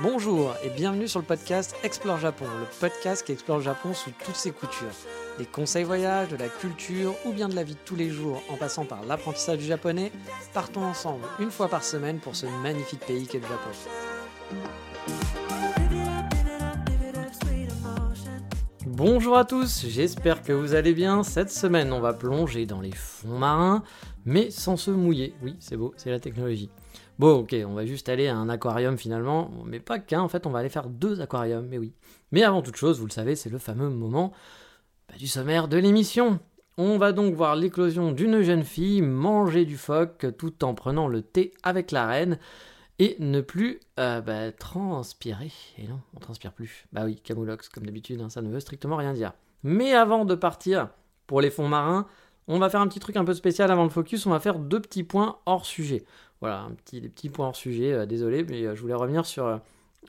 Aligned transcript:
Bonjour 0.00 0.54
et 0.62 0.70
bienvenue 0.70 1.08
sur 1.08 1.20
le 1.20 1.24
podcast 1.24 1.74
Explore 1.82 2.18
Japon, 2.18 2.44
le 2.44 2.66
podcast 2.80 3.24
qui 3.24 3.32
explore 3.32 3.58
le 3.58 3.62
Japon 3.64 3.94
sous 3.94 4.10
toutes 4.24 4.36
ses 4.36 4.50
coutures. 4.50 4.86
Des 5.38 5.46
conseils 5.46 5.84
voyages, 5.84 6.28
de 6.28 6.36
la 6.36 6.48
culture 6.48 7.14
ou 7.24 7.32
bien 7.32 7.48
de 7.48 7.54
la 7.54 7.62
vie 7.62 7.74
de 7.74 7.78
tous 7.84 7.96
les 7.96 8.10
jours 8.10 8.42
en 8.50 8.56
passant 8.56 8.84
par 8.84 9.04
l'apprentissage 9.04 9.58
du 9.58 9.64
japonais, 9.64 10.12
partons 10.52 10.82
ensemble 10.82 11.24
une 11.38 11.50
fois 11.50 11.68
par 11.68 11.84
semaine 11.84 12.18
pour 12.18 12.36
ce 12.36 12.46
magnifique 12.62 13.00
pays 13.00 13.26
qu'est 13.26 13.38
le 13.38 13.46
Japon. 13.46 13.70
Bonjour 18.86 19.36
à 19.36 19.44
tous, 19.44 19.86
j'espère 19.88 20.42
que 20.42 20.52
vous 20.52 20.74
allez 20.74 20.94
bien. 20.94 21.22
Cette 21.22 21.50
semaine, 21.50 21.92
on 21.92 22.00
va 22.00 22.12
plonger 22.12 22.66
dans 22.66 22.80
les 22.80 22.92
fonds 22.92 23.38
marins, 23.38 23.82
mais 24.24 24.50
sans 24.50 24.76
se 24.76 24.90
mouiller. 24.90 25.34
Oui, 25.42 25.56
c'est 25.58 25.76
beau, 25.76 25.94
c'est 25.96 26.10
la 26.10 26.20
technologie. 26.20 26.70
Bon, 27.18 27.40
ok, 27.40 27.54
on 27.66 27.74
va 27.74 27.86
juste 27.86 28.08
aller 28.08 28.26
à 28.26 28.36
un 28.36 28.48
aquarium 28.48 28.98
finalement, 28.98 29.50
mais 29.64 29.78
pas 29.78 29.98
qu'un, 29.98 30.20
en 30.20 30.28
fait, 30.28 30.46
on 30.46 30.50
va 30.50 30.58
aller 30.58 30.68
faire 30.68 30.88
deux 30.88 31.20
aquariums, 31.20 31.66
mais 31.68 31.78
oui. 31.78 31.92
Mais 32.32 32.42
avant 32.42 32.60
toute 32.60 32.76
chose, 32.76 32.98
vous 32.98 33.06
le 33.06 33.12
savez, 33.12 33.36
c'est 33.36 33.50
le 33.50 33.58
fameux 33.58 33.88
moment 33.88 34.32
bah, 35.08 35.14
du 35.16 35.28
sommaire 35.28 35.68
de 35.68 35.76
l'émission. 35.76 36.40
On 36.76 36.98
va 36.98 37.12
donc 37.12 37.34
voir 37.34 37.54
l'éclosion 37.54 38.10
d'une 38.10 38.42
jeune 38.42 38.64
fille 38.64 39.00
manger 39.00 39.64
du 39.64 39.76
phoque 39.76 40.26
tout 40.36 40.64
en 40.64 40.74
prenant 40.74 41.06
le 41.06 41.22
thé 41.22 41.54
avec 41.62 41.92
la 41.92 42.06
reine 42.06 42.38
et 42.98 43.16
ne 43.20 43.40
plus 43.40 43.78
euh, 44.00 44.20
bah, 44.20 44.50
transpirer. 44.50 45.52
Et 45.78 45.86
non, 45.86 46.00
on 46.16 46.20
transpire 46.20 46.52
plus. 46.52 46.86
Bah 46.92 47.02
oui, 47.04 47.20
Camoulox, 47.22 47.68
comme 47.68 47.86
d'habitude, 47.86 48.20
hein, 48.20 48.28
ça 48.28 48.42
ne 48.42 48.50
veut 48.50 48.58
strictement 48.58 48.96
rien 48.96 49.12
dire. 49.12 49.32
Mais 49.62 49.94
avant 49.94 50.24
de 50.24 50.34
partir 50.34 50.88
pour 51.28 51.40
les 51.40 51.50
fonds 51.50 51.68
marins, 51.68 52.06
on 52.48 52.58
va 52.58 52.68
faire 52.68 52.80
un 52.80 52.88
petit 52.88 53.00
truc 53.00 53.16
un 53.16 53.24
peu 53.24 53.34
spécial 53.34 53.70
avant 53.70 53.84
le 53.84 53.90
focus, 53.90 54.26
on 54.26 54.30
va 54.30 54.40
faire 54.40 54.58
deux 54.58 54.80
petits 54.80 55.04
points 55.04 55.38
hors 55.46 55.64
sujet. 55.64 56.04
Voilà, 56.40 56.60
un 56.62 56.72
petit, 56.72 57.00
des 57.00 57.08
petits 57.08 57.30
points 57.30 57.48
hors 57.48 57.56
sujet, 57.56 57.92
euh, 57.92 58.06
désolé, 58.06 58.44
mais 58.44 58.64
euh, 58.64 58.74
je 58.74 58.80
voulais 58.80 58.94
revenir 58.94 59.24
sur 59.24 59.46
euh, 59.46 59.56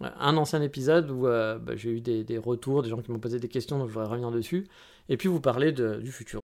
un 0.01 0.35
ancien 0.37 0.61
épisode 0.61 1.09
où 1.09 1.23
bah, 1.23 1.75
j'ai 1.75 1.91
eu 1.91 2.01
des, 2.01 2.37
retours, 2.37 2.83
des 2.83 2.89
gens 2.89 3.01
qui 3.01 3.11
m'ont 3.11 3.19
posé 3.19 3.39
des 3.39 3.47
questions, 3.47 3.79
donc 3.79 3.87
je 3.87 3.93
voudrais 3.93 4.09
revenir 4.09 4.31
dessus, 4.31 4.67
et 5.07 5.15
puis 5.15 5.29
vous 5.29 5.39
parler 5.39 5.71
du 5.71 6.11
futur. 6.11 6.41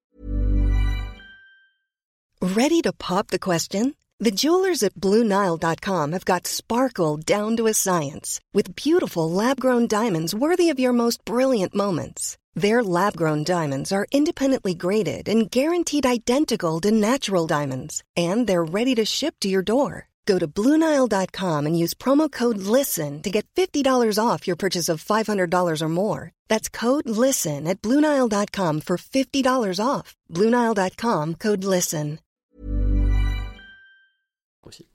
Ready 2.42 2.82
to 2.82 2.92
pop 2.94 3.28
the 3.28 3.40
question? 3.40 3.94
The 4.20 4.32
jewelers 4.32 4.84
at 4.84 4.94
BlueNile.com 4.96 6.14
have 6.14 6.26
got 6.26 6.48
sparkle 6.48 7.18
down 7.18 7.58
to 7.58 7.68
a 7.68 7.74
science 7.74 8.40
with 8.54 8.76
beautiful 8.76 9.30
lab-grown 9.30 9.88
diamonds 9.88 10.34
worthy 10.34 10.70
of 10.70 10.80
your 10.80 10.94
most 10.94 11.26
brilliant 11.26 11.76
moments. 11.76 12.38
Their 12.56 12.84
lab 12.84 13.16
grown 13.16 13.44
diamonds 13.44 13.92
are 13.92 14.06
independently 14.12 14.74
graded 14.74 15.30
and 15.30 15.50
guaranteed 15.50 16.06
identical 16.06 16.82
to 16.82 16.92
natural 16.92 17.48
diamonds, 17.48 18.04
and 18.18 18.46
they're 18.46 18.64
ready 18.64 18.94
to 18.96 19.06
ship 19.06 19.36
to 19.40 19.48
your 19.48 19.64
door. 19.64 20.10
Go 20.26 20.38
to 20.38 20.48
Bluenile.com 20.48 21.66
and 21.66 21.78
use 21.78 21.94
promo 21.94 22.32
code 22.32 22.58
LISTEN 22.58 23.22
to 23.24 23.30
get 23.30 23.48
$50 23.56 24.18
off 24.20 24.48
your 24.48 24.56
purchase 24.56 24.90
of 24.90 25.04
$500 25.04 25.82
or 25.82 25.90
more. 25.90 26.32
That's 26.48 26.70
code 26.70 27.10
LISTEN 27.10 27.68
at 27.68 27.82
Bluenile.com 27.82 28.82
for 28.82 28.98
$50 28.98 29.80
off. 29.84 30.16
Bluenile.com 30.30 31.36
code 31.36 31.64
LISTEN. 31.64 32.20
Aussi. 34.64 34.88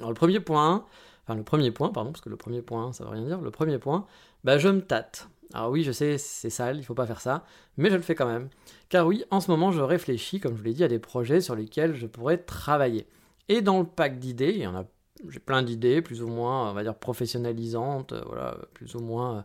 Alors, 0.00 0.10
le 0.10 0.14
premier 0.16 0.40
point, 0.40 0.84
enfin, 1.22 1.36
le 1.36 1.44
premier 1.44 1.70
point, 1.70 1.90
pardon, 1.90 2.10
parce 2.10 2.20
que 2.20 2.28
le 2.28 2.36
premier 2.36 2.60
point, 2.60 2.92
ça 2.92 3.04
veut 3.04 3.10
rien 3.10 3.24
dire. 3.24 3.40
Le 3.40 3.52
premier 3.52 3.78
point, 3.78 4.06
bah, 4.42 4.58
je 4.58 4.68
me 4.68 4.80
tâte. 4.80 5.28
Alors 5.52 5.70
oui, 5.70 5.82
je 5.82 5.92
sais, 5.92 6.18
c'est 6.18 6.50
sale, 6.50 6.78
il 6.78 6.84
faut 6.84 6.94
pas 6.94 7.06
faire 7.06 7.20
ça, 7.20 7.44
mais 7.76 7.90
je 7.90 7.96
le 7.96 8.02
fais 8.02 8.14
quand 8.14 8.26
même. 8.26 8.48
Car 8.88 9.06
oui, 9.06 9.24
en 9.30 9.40
ce 9.40 9.50
moment, 9.50 9.72
je 9.72 9.80
réfléchis, 9.80 10.40
comme 10.40 10.54
je 10.54 10.58
vous 10.58 10.64
l'ai 10.64 10.74
dit, 10.74 10.84
à 10.84 10.88
des 10.88 10.98
projets 10.98 11.40
sur 11.40 11.54
lesquels 11.54 11.94
je 11.94 12.06
pourrais 12.06 12.38
travailler. 12.38 13.06
Et 13.48 13.60
dans 13.60 13.78
le 13.78 13.86
pack 13.86 14.18
d'idées, 14.18 14.52
il 14.54 14.62
y 14.62 14.66
en 14.66 14.74
a, 14.74 14.84
j'ai 15.28 15.38
plein 15.40 15.62
d'idées, 15.62 16.02
plus 16.02 16.22
ou 16.22 16.28
moins, 16.28 16.70
on 16.70 16.74
va 16.74 16.82
dire 16.82 16.94
professionnalisantes, 16.94 18.12
euh, 18.12 18.22
voilà, 18.26 18.56
plus 18.72 18.94
ou 18.94 19.00
moins, 19.00 19.44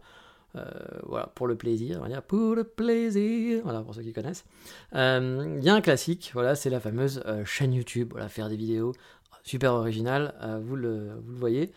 euh, 0.56 0.66
voilà, 1.04 1.28
pour 1.28 1.48
le 1.48 1.56
plaisir, 1.56 1.98
on 2.00 2.04
va 2.04 2.08
dire 2.08 2.24
pour 2.24 2.56
le 2.56 2.64
plaisir, 2.64 3.62
voilà, 3.64 3.82
pour 3.82 3.94
ceux 3.94 4.02
qui 4.02 4.14
connaissent. 4.14 4.46
Euh, 4.96 5.58
il 5.60 5.64
y 5.64 5.70
a 5.70 5.76
un 5.76 5.82
classique, 5.82 6.32
voilà, 6.34 6.56
c'est 6.56 6.70
la 6.70 6.80
fameuse 6.80 7.22
chaîne 7.46 7.74
YouTube, 7.74 8.10
voilà, 8.12 8.30
faire 8.30 8.50
des 8.50 8.58
vidéos 8.58 8.94
super 9.50 9.74
original, 9.74 10.34
vous, 10.64 10.76
le, 10.76 11.10
vous 11.26 11.32
le 11.32 11.38
voyez. 11.38 11.72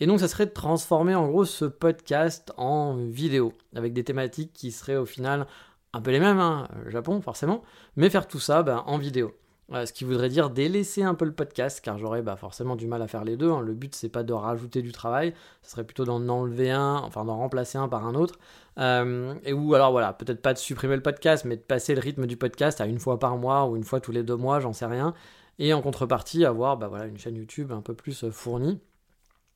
Et 0.00 0.06
donc, 0.06 0.20
ça 0.20 0.28
serait 0.28 0.46
de 0.46 0.52
transformer 0.52 1.14
en 1.14 1.28
gros 1.28 1.44
ce 1.44 1.64
podcast 1.64 2.52
en 2.56 2.96
vidéo, 2.96 3.52
avec 3.74 3.92
des 3.92 4.04
thématiques 4.04 4.52
qui 4.52 4.70
seraient 4.70 4.96
au 4.96 5.06
final 5.06 5.46
un 5.92 6.00
peu 6.00 6.10
les 6.10 6.20
mêmes, 6.20 6.38
hein, 6.38 6.68
Japon 6.86 7.20
forcément, 7.20 7.62
mais 7.96 8.10
faire 8.10 8.28
tout 8.28 8.38
ça 8.38 8.62
ben, 8.62 8.84
en 8.86 8.98
vidéo. 8.98 9.34
ce 9.72 9.92
qui 9.92 10.04
voudrait 10.04 10.28
dire 10.28 10.50
délaisser 10.50 11.02
un 11.02 11.14
peu 11.14 11.24
le 11.24 11.32
podcast, 11.32 11.80
car 11.82 11.98
j'aurais 11.98 12.22
bah, 12.22 12.36
forcément 12.36 12.76
du 12.76 12.86
mal 12.86 13.02
à 13.02 13.08
faire 13.08 13.24
les 13.24 13.36
deux. 13.36 13.50
Hein. 13.50 13.60
Le 13.60 13.74
but, 13.74 13.94
c'est 13.94 14.08
pas 14.08 14.22
de 14.22 14.32
rajouter 14.32 14.82
du 14.82 14.92
travail, 14.92 15.34
ce 15.62 15.72
serait 15.72 15.84
plutôt 15.84 16.04
d'en 16.04 16.26
enlever 16.28 16.70
un, 16.70 16.96
enfin 16.96 17.24
d'en 17.24 17.36
remplacer 17.36 17.78
un 17.78 17.88
par 17.88 18.06
un 18.06 18.14
autre. 18.14 18.38
Euh, 18.78 19.34
et 19.44 19.52
ou 19.52 19.74
alors 19.74 19.90
voilà, 19.90 20.12
peut-être 20.12 20.40
pas 20.40 20.52
de 20.52 20.58
supprimer 20.58 20.94
le 20.94 21.02
podcast, 21.02 21.44
mais 21.44 21.56
de 21.56 21.62
passer 21.62 21.94
le 21.94 22.00
rythme 22.00 22.26
du 22.26 22.36
podcast 22.36 22.80
à 22.80 22.86
une 22.86 23.00
fois 23.00 23.18
par 23.18 23.36
mois 23.36 23.66
ou 23.66 23.76
une 23.76 23.84
fois 23.84 24.00
tous 24.00 24.12
les 24.12 24.22
deux 24.22 24.36
mois, 24.36 24.60
j'en 24.60 24.72
sais 24.72 24.86
rien. 24.86 25.14
Et 25.58 25.72
en 25.72 25.82
contrepartie, 25.82 26.44
avoir 26.44 26.76
bah, 26.76 26.88
voilà, 26.88 27.06
une 27.06 27.18
chaîne 27.18 27.36
YouTube 27.36 27.72
un 27.72 27.82
peu 27.82 27.94
plus 27.94 28.24
euh, 28.24 28.30
fournie. 28.30 28.80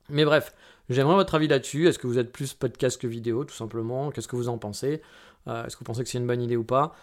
Mais 0.09 0.25
bref, 0.25 0.53
j'aimerais 0.89 1.15
votre 1.15 1.35
avis 1.35 1.47
là-dessus. 1.47 1.87
Est-ce 1.87 1.99
que 1.99 2.07
vous 2.07 2.19
êtes 2.19 2.31
plus 2.31 2.53
podcast 2.53 2.99
que 2.99 3.07
vidéo, 3.07 3.45
tout 3.45 3.55
simplement? 3.55 4.11
Qu'est-ce 4.11 4.27
que 4.27 4.35
vous 4.35 4.49
en 4.49 4.57
pensez? 4.57 5.01
Euh, 5.47 5.65
Est-ce 5.65 5.75
que 5.75 5.79
vous 5.79 5.85
pensez 5.85 6.03
que 6.03 6.09
c'est 6.09 6.17
une 6.17 6.27
bonne 6.27 6.41
idée 6.41 6.57
ou 6.57 6.63
pas? 6.63 6.93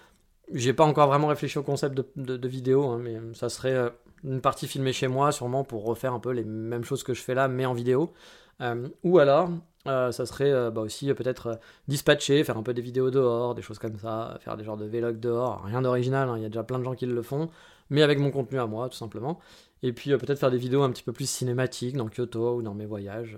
J'ai 0.53 0.72
pas 0.72 0.84
encore 0.84 1.09
vraiment 1.09 1.28
réfléchi 1.28 1.59
au 1.59 1.62
concept 1.62 2.00
de, 2.16 2.49
vidéo, 2.49 2.84
hein, 2.84 2.99
mais 3.00 3.19
ça 3.34 3.49
serait 3.49 3.75
euh, 3.75 3.91
une 4.25 4.41
partie 4.41 4.66
filmée 4.66 4.93
chez 4.93 5.06
moi, 5.06 5.33
sûrement 5.33 5.65
pour 5.65 5.84
refaire 5.84 6.12
un 6.12 6.19
peu 6.19 6.33
les 6.33 6.44
mêmes 6.44 6.84
choses 6.84 7.05
que 7.05 7.15
je 7.15 7.22
fais 7.22 7.34
là, 7.34 7.49
mais 7.49 7.66
en 7.66 7.72
vidéo. 7.72 8.12
Euh, 8.60 8.89
ou 9.05 9.19
alors, 9.19 9.49
ça 9.87 10.12
serait 10.27 10.71
bah, 10.71 10.83
aussi 10.83 11.12
peut-être 11.15 11.59
dispatcher, 11.89 12.44
faire 12.44 12.59
un 12.59 12.62
peu 12.62 12.75
des 12.75 12.83
vidéos 12.83 13.10
dehors, 13.10 13.55
des 13.55 13.62
choses 13.62 13.78
comme 13.78 13.99
ça, 13.99 14.39
faire 14.41 14.56
des 14.59 14.65
genres 14.65 14.77
de 14.77 14.84
vlogs 14.84 15.19
dehors. 15.19 15.62
Rien 15.65 15.81
d'original, 15.81 16.28
hein, 16.28 16.34
il 16.37 16.43
y 16.43 16.47
a 16.47 16.49
déjà 16.49 16.65
plein 16.65 16.78
de 16.78 16.84
gens 16.84 16.94
qui 16.94 17.06
le 17.06 17.22
font, 17.22 17.49
mais 17.91 18.03
avec 18.03 18.19
mon 18.19 18.31
contenu 18.31 18.59
à 18.59 18.67
moi, 18.67 18.89
tout 18.89 18.97
simplement. 18.97 19.39
Et 19.83 19.93
puis 19.93 20.12
euh, 20.12 20.19
peut-être 20.19 20.39
faire 20.39 20.51
des 20.51 20.59
vidéos 20.59 20.83
un 20.83 20.91
petit 20.91 21.03
peu 21.03 21.12
plus 21.12 21.28
cinématiques 21.28 21.97
dans 21.97 22.09
Kyoto 22.09 22.56
ou 22.56 22.62
dans 22.62 22.75
mes 22.75 22.87
voyages. 22.87 23.37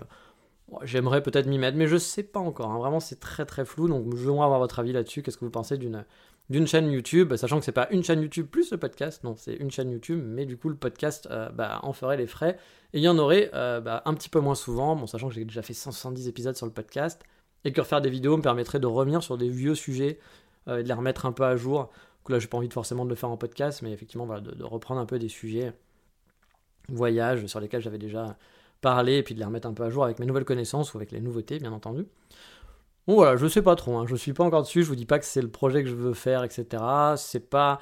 J'aimerais 0.82 1.22
peut-être 1.22 1.46
m'y 1.46 1.58
mettre, 1.58 1.76
mais 1.76 1.86
je 1.86 1.96
sais 1.96 2.22
pas 2.22 2.40
encore. 2.40 2.70
Hein. 2.70 2.78
Vraiment, 2.78 3.00
c'est 3.00 3.20
très 3.20 3.44
très 3.44 3.64
flou. 3.64 3.88
Donc, 3.88 4.04
je 4.16 4.22
voudrais 4.22 4.44
avoir 4.44 4.58
votre 4.58 4.78
avis 4.78 4.92
là-dessus. 4.92 5.22
Qu'est-ce 5.22 5.36
que 5.36 5.44
vous 5.44 5.50
pensez 5.50 5.76
d'une 5.76 6.04
d'une 6.50 6.66
chaîne 6.66 6.90
YouTube, 6.90 7.34
sachant 7.36 7.58
que 7.58 7.64
c'est 7.64 7.72
pas 7.72 7.88
une 7.90 8.02
chaîne 8.04 8.20
YouTube 8.20 8.46
plus 8.46 8.70
le 8.72 8.76
podcast, 8.76 9.24
non, 9.24 9.36
c'est 9.36 9.54
une 9.54 9.70
chaîne 9.70 9.90
YouTube, 9.90 10.22
mais 10.24 10.44
du 10.44 10.56
coup 10.56 10.68
le 10.68 10.76
podcast 10.76 11.28
euh, 11.30 11.48
bah, 11.50 11.80
en 11.82 11.92
ferait 11.92 12.16
les 12.16 12.26
frais 12.26 12.58
et 12.92 12.98
il 12.98 13.02
y 13.02 13.08
en 13.08 13.16
aurait 13.18 13.50
euh, 13.54 13.80
bah, 13.80 14.02
un 14.04 14.14
petit 14.14 14.28
peu 14.28 14.40
moins 14.40 14.54
souvent, 14.54 14.96
bon, 14.96 15.06
sachant 15.06 15.28
que 15.28 15.34
j'ai 15.34 15.44
déjà 15.44 15.62
fait 15.62 15.72
170 15.72 16.28
épisodes 16.28 16.56
sur 16.56 16.66
le 16.66 16.72
podcast 16.72 17.22
et 17.64 17.72
que 17.72 17.80
refaire 17.80 18.00
des 18.00 18.10
vidéos 18.10 18.36
me 18.36 18.42
permettrait 18.42 18.80
de 18.80 18.86
revenir 18.86 19.22
sur 19.22 19.38
des 19.38 19.48
vieux 19.48 19.74
sujets 19.74 20.18
et 20.68 20.82
de 20.82 20.88
les 20.88 20.94
remettre 20.94 21.26
un 21.26 21.32
peu 21.32 21.44
à 21.44 21.56
jour. 21.56 21.90
Donc 22.22 22.30
là, 22.30 22.38
j'ai 22.38 22.46
pas 22.46 22.58
envie 22.58 22.68
de 22.68 22.72
forcément 22.72 23.04
de 23.04 23.10
le 23.10 23.16
faire 23.16 23.30
en 23.30 23.36
podcast, 23.36 23.82
mais 23.82 23.92
effectivement, 23.92 24.26
voilà, 24.26 24.40
de 24.40 24.64
reprendre 24.64 25.00
un 25.00 25.06
peu 25.06 25.18
des 25.18 25.28
sujets 25.28 25.72
voyages 26.88 27.46
sur 27.46 27.60
lesquels 27.60 27.80
j'avais 27.80 27.98
déjà 27.98 28.36
parlé, 28.80 29.18
et 29.18 29.22
puis 29.22 29.34
de 29.34 29.40
les 29.40 29.44
remettre 29.44 29.68
un 29.68 29.72
peu 29.72 29.84
à 29.84 29.90
jour 29.90 30.04
avec 30.04 30.18
mes 30.18 30.26
nouvelles 30.26 30.44
connaissances 30.44 30.94
ou 30.94 30.98
avec 30.98 31.12
les 31.12 31.20
nouveautés, 31.20 31.58
bien 31.58 31.72
entendu. 31.72 32.06
Bon 33.06 33.14
voilà, 33.14 33.36
je 33.36 33.46
sais 33.48 33.62
pas 33.62 33.74
trop, 33.74 33.96
hein. 33.96 34.06
je 34.06 34.14
suis 34.14 34.32
pas 34.32 34.44
encore 34.44 34.62
dessus, 34.62 34.82
je 34.82 34.88
vous 34.88 34.94
dis 34.94 35.06
pas 35.06 35.18
que 35.18 35.24
c'est 35.24 35.42
le 35.42 35.50
projet 35.50 35.82
que 35.82 35.88
je 35.88 35.94
veux 35.94 36.14
faire, 36.14 36.44
etc. 36.44 36.82
C'est 37.16 37.50
pas 37.50 37.80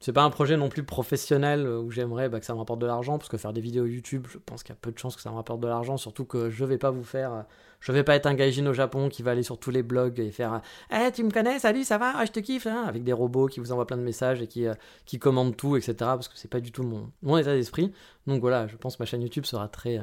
c'est 0.00 0.14
pas 0.14 0.22
un 0.22 0.30
projet 0.30 0.56
non 0.56 0.70
plus 0.70 0.82
professionnel 0.82 1.66
euh, 1.66 1.78
où 1.78 1.90
j'aimerais 1.90 2.30
bah, 2.30 2.40
que 2.40 2.46
ça 2.46 2.54
me 2.54 2.58
rapporte 2.58 2.80
de 2.80 2.86
l'argent, 2.86 3.18
parce 3.18 3.28
que 3.28 3.36
faire 3.36 3.52
des 3.52 3.60
vidéos 3.60 3.84
YouTube, 3.84 4.26
je 4.30 4.38
pense 4.38 4.62
qu'il 4.62 4.74
y 4.74 4.76
a 4.76 4.78
peu 4.80 4.90
de 4.90 4.98
chances 4.98 5.14
que 5.14 5.20
ça 5.20 5.30
me 5.30 5.36
rapporte 5.36 5.60
de 5.60 5.68
l'argent, 5.68 5.98
surtout 5.98 6.24
que 6.24 6.48
je 6.48 6.64
vais 6.64 6.78
pas 6.78 6.90
vous 6.90 7.04
faire, 7.04 7.32
euh, 7.32 7.42
je 7.80 7.92
vais 7.92 8.02
pas 8.02 8.14
être 8.14 8.24
un 8.24 8.34
gaijin 8.34 8.66
au 8.66 8.72
Japon 8.72 9.10
qui 9.10 9.22
va 9.22 9.32
aller 9.32 9.42
sur 9.42 9.58
tous 9.58 9.70
les 9.70 9.82
blogs 9.82 10.18
et 10.18 10.30
faire 10.30 10.62
Eh, 10.90 11.12
tu 11.12 11.22
me 11.22 11.30
connais, 11.30 11.58
salut, 11.58 11.84
ça 11.84 11.98
va, 11.98 12.14
ah, 12.16 12.24
je 12.24 12.32
te 12.32 12.40
kiffe, 12.40 12.66
hein 12.66 12.84
avec 12.86 13.04
des 13.04 13.12
robots 13.12 13.46
qui 13.46 13.60
vous 13.60 13.72
envoient 13.72 13.86
plein 13.86 13.98
de 13.98 14.02
messages 14.02 14.40
et 14.40 14.46
qui, 14.46 14.66
euh, 14.66 14.74
qui 15.04 15.18
commandent 15.18 15.56
tout, 15.56 15.76
etc. 15.76 15.94
Parce 15.98 16.28
que 16.28 16.38
c'est 16.38 16.48
pas 16.48 16.60
du 16.60 16.72
tout 16.72 16.82
mon, 16.82 17.10
mon 17.22 17.36
état 17.36 17.52
d'esprit. 17.52 17.92
Donc 18.26 18.40
voilà, 18.40 18.66
je 18.68 18.76
pense 18.76 18.96
que 18.96 19.02
ma 19.02 19.06
chaîne 19.06 19.20
YouTube 19.22 19.44
sera 19.44 19.68
très, 19.68 20.00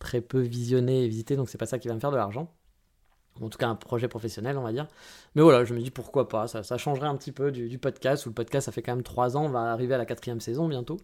très 0.00 0.20
peu 0.20 0.40
visionnée 0.40 1.04
et 1.04 1.08
visitée, 1.08 1.36
donc 1.36 1.48
c'est 1.48 1.58
pas 1.58 1.66
ça 1.66 1.78
qui 1.78 1.86
va 1.86 1.94
me 1.94 2.00
faire 2.00 2.10
de 2.10 2.16
l'argent 2.16 2.52
en 3.40 3.48
tout 3.48 3.58
cas 3.58 3.68
un 3.68 3.74
projet 3.74 4.08
professionnel, 4.08 4.58
on 4.58 4.62
va 4.62 4.72
dire. 4.72 4.86
Mais 5.34 5.42
voilà, 5.42 5.64
je 5.64 5.74
me 5.74 5.80
dis 5.80 5.90
pourquoi 5.90 6.28
pas, 6.28 6.46
ça, 6.46 6.78
changerait 6.78 7.08
un 7.08 7.16
petit 7.16 7.32
peu 7.32 7.50
du, 7.50 7.78
podcast, 7.78 8.26
où 8.26 8.28
le 8.28 8.34
podcast, 8.34 8.66
ça 8.66 8.72
fait 8.72 8.82
quand 8.82 8.94
même 8.94 9.04
trois 9.04 9.36
ans, 9.36 9.46
on 9.46 9.50
va 9.50 9.72
arriver 9.72 9.94
à 9.94 9.98
la 9.98 10.06
quatrième 10.06 10.40
saison 10.40 10.68
bientôt. 10.68 10.98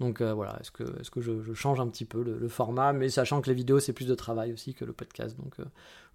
Donc 0.00 0.20
euh, 0.20 0.32
voilà, 0.32 0.58
est-ce 0.60 0.70
que, 0.70 0.84
est 0.84 1.02
-ce 1.02 1.10
que 1.10 1.20
je, 1.20 1.52
change 1.54 1.80
un 1.80 1.88
petit 1.88 2.04
peu 2.04 2.22
le, 2.22 2.48
format, 2.48 2.92
mais 2.92 3.08
sachant 3.08 3.40
que 3.40 3.48
les 3.48 3.54
vidéos, 3.54 3.80
c'est 3.80 3.92
plus 3.92 4.06
de 4.06 4.14
travail 4.14 4.52
aussi 4.52 4.74
que 4.74 4.84
le 4.84 4.92
podcast. 4.92 5.36
Donc 5.36 5.60
euh, 5.60 5.64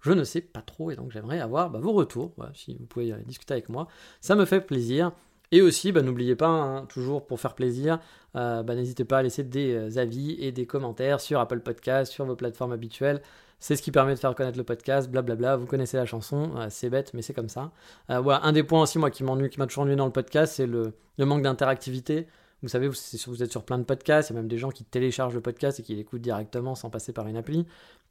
je 0.00 0.12
ne 0.12 0.24
sais 0.24 0.40
pas 0.40 0.62
trop, 0.62 0.90
et 0.90 0.96
donc 0.96 1.10
j'aimerais 1.12 1.40
avoir 1.40 1.70
bah, 1.70 1.78
vos 1.80 1.92
retours, 1.92 2.32
si 2.54 2.76
vous 2.78 2.86
pouvez 2.86 3.12
discuter 3.26 3.54
avec 3.54 3.68
moi. 3.68 3.88
Ça 4.20 4.34
me 4.34 4.44
fait 4.44 4.60
plaisir. 4.60 5.12
Et 5.52 5.62
aussi, 5.62 5.92
bah, 5.92 6.02
n'oubliez 6.02 6.36
pas, 6.36 6.48
hein, 6.48 6.86
toujours 6.86 7.26
pour 7.26 7.40
faire 7.40 7.54
plaisir, 7.54 7.98
euh, 8.36 8.62
bah, 8.62 8.74
n'hésitez 8.74 9.04
pas 9.04 9.18
à 9.18 9.22
laisser 9.22 9.44
des 9.44 9.98
avis 9.98 10.32
et 10.40 10.52
des 10.52 10.66
commentaires 10.66 11.20
sur 11.20 11.40
Apple 11.40 11.60
Podcast, 11.60 12.12
sur 12.12 12.26
vos 12.26 12.36
plateformes 12.36 12.72
habituelles. 12.72 13.22
C'est 13.60 13.74
ce 13.74 13.82
qui 13.82 13.90
permet 13.90 14.14
de 14.14 14.18
faire 14.18 14.34
connaître 14.34 14.56
le 14.56 14.64
podcast, 14.64 15.10
blablabla. 15.10 15.56
Vous 15.56 15.66
connaissez 15.66 15.96
la 15.96 16.06
chanson, 16.06 16.52
euh, 16.56 16.66
c'est 16.70 16.90
bête, 16.90 17.12
mais 17.12 17.22
c'est 17.22 17.34
comme 17.34 17.48
ça. 17.48 17.72
Euh, 18.10 18.20
voilà, 18.20 18.44
un 18.44 18.52
des 18.52 18.62
points 18.62 18.82
aussi, 18.82 18.98
moi, 18.98 19.10
qui 19.10 19.24
qui 19.24 19.58
m'a 19.58 19.66
toujours 19.66 19.82
ennuyé 19.82 19.96
dans 19.96 20.06
le 20.06 20.12
podcast, 20.12 20.54
c'est 20.56 20.66
le, 20.66 20.92
manque 21.18 21.42
d'interactivité. 21.42 22.28
Vous 22.62 22.68
savez, 22.68 22.88
vous, 22.88 22.94
vous 23.26 23.42
êtes 23.42 23.50
sur 23.50 23.64
plein 23.64 23.78
de 23.78 23.84
podcasts, 23.84 24.30
il 24.30 24.34
y 24.34 24.36
a 24.36 24.40
même 24.40 24.48
des 24.48 24.58
gens 24.58 24.70
qui 24.70 24.84
téléchargent 24.84 25.34
le 25.34 25.40
podcast 25.40 25.80
et 25.80 25.82
qui 25.82 25.94
l'écoutent 25.94 26.20
directement 26.20 26.74
sans 26.74 26.90
passer 26.90 27.12
par 27.12 27.26
une 27.26 27.36
appli, 27.36 27.66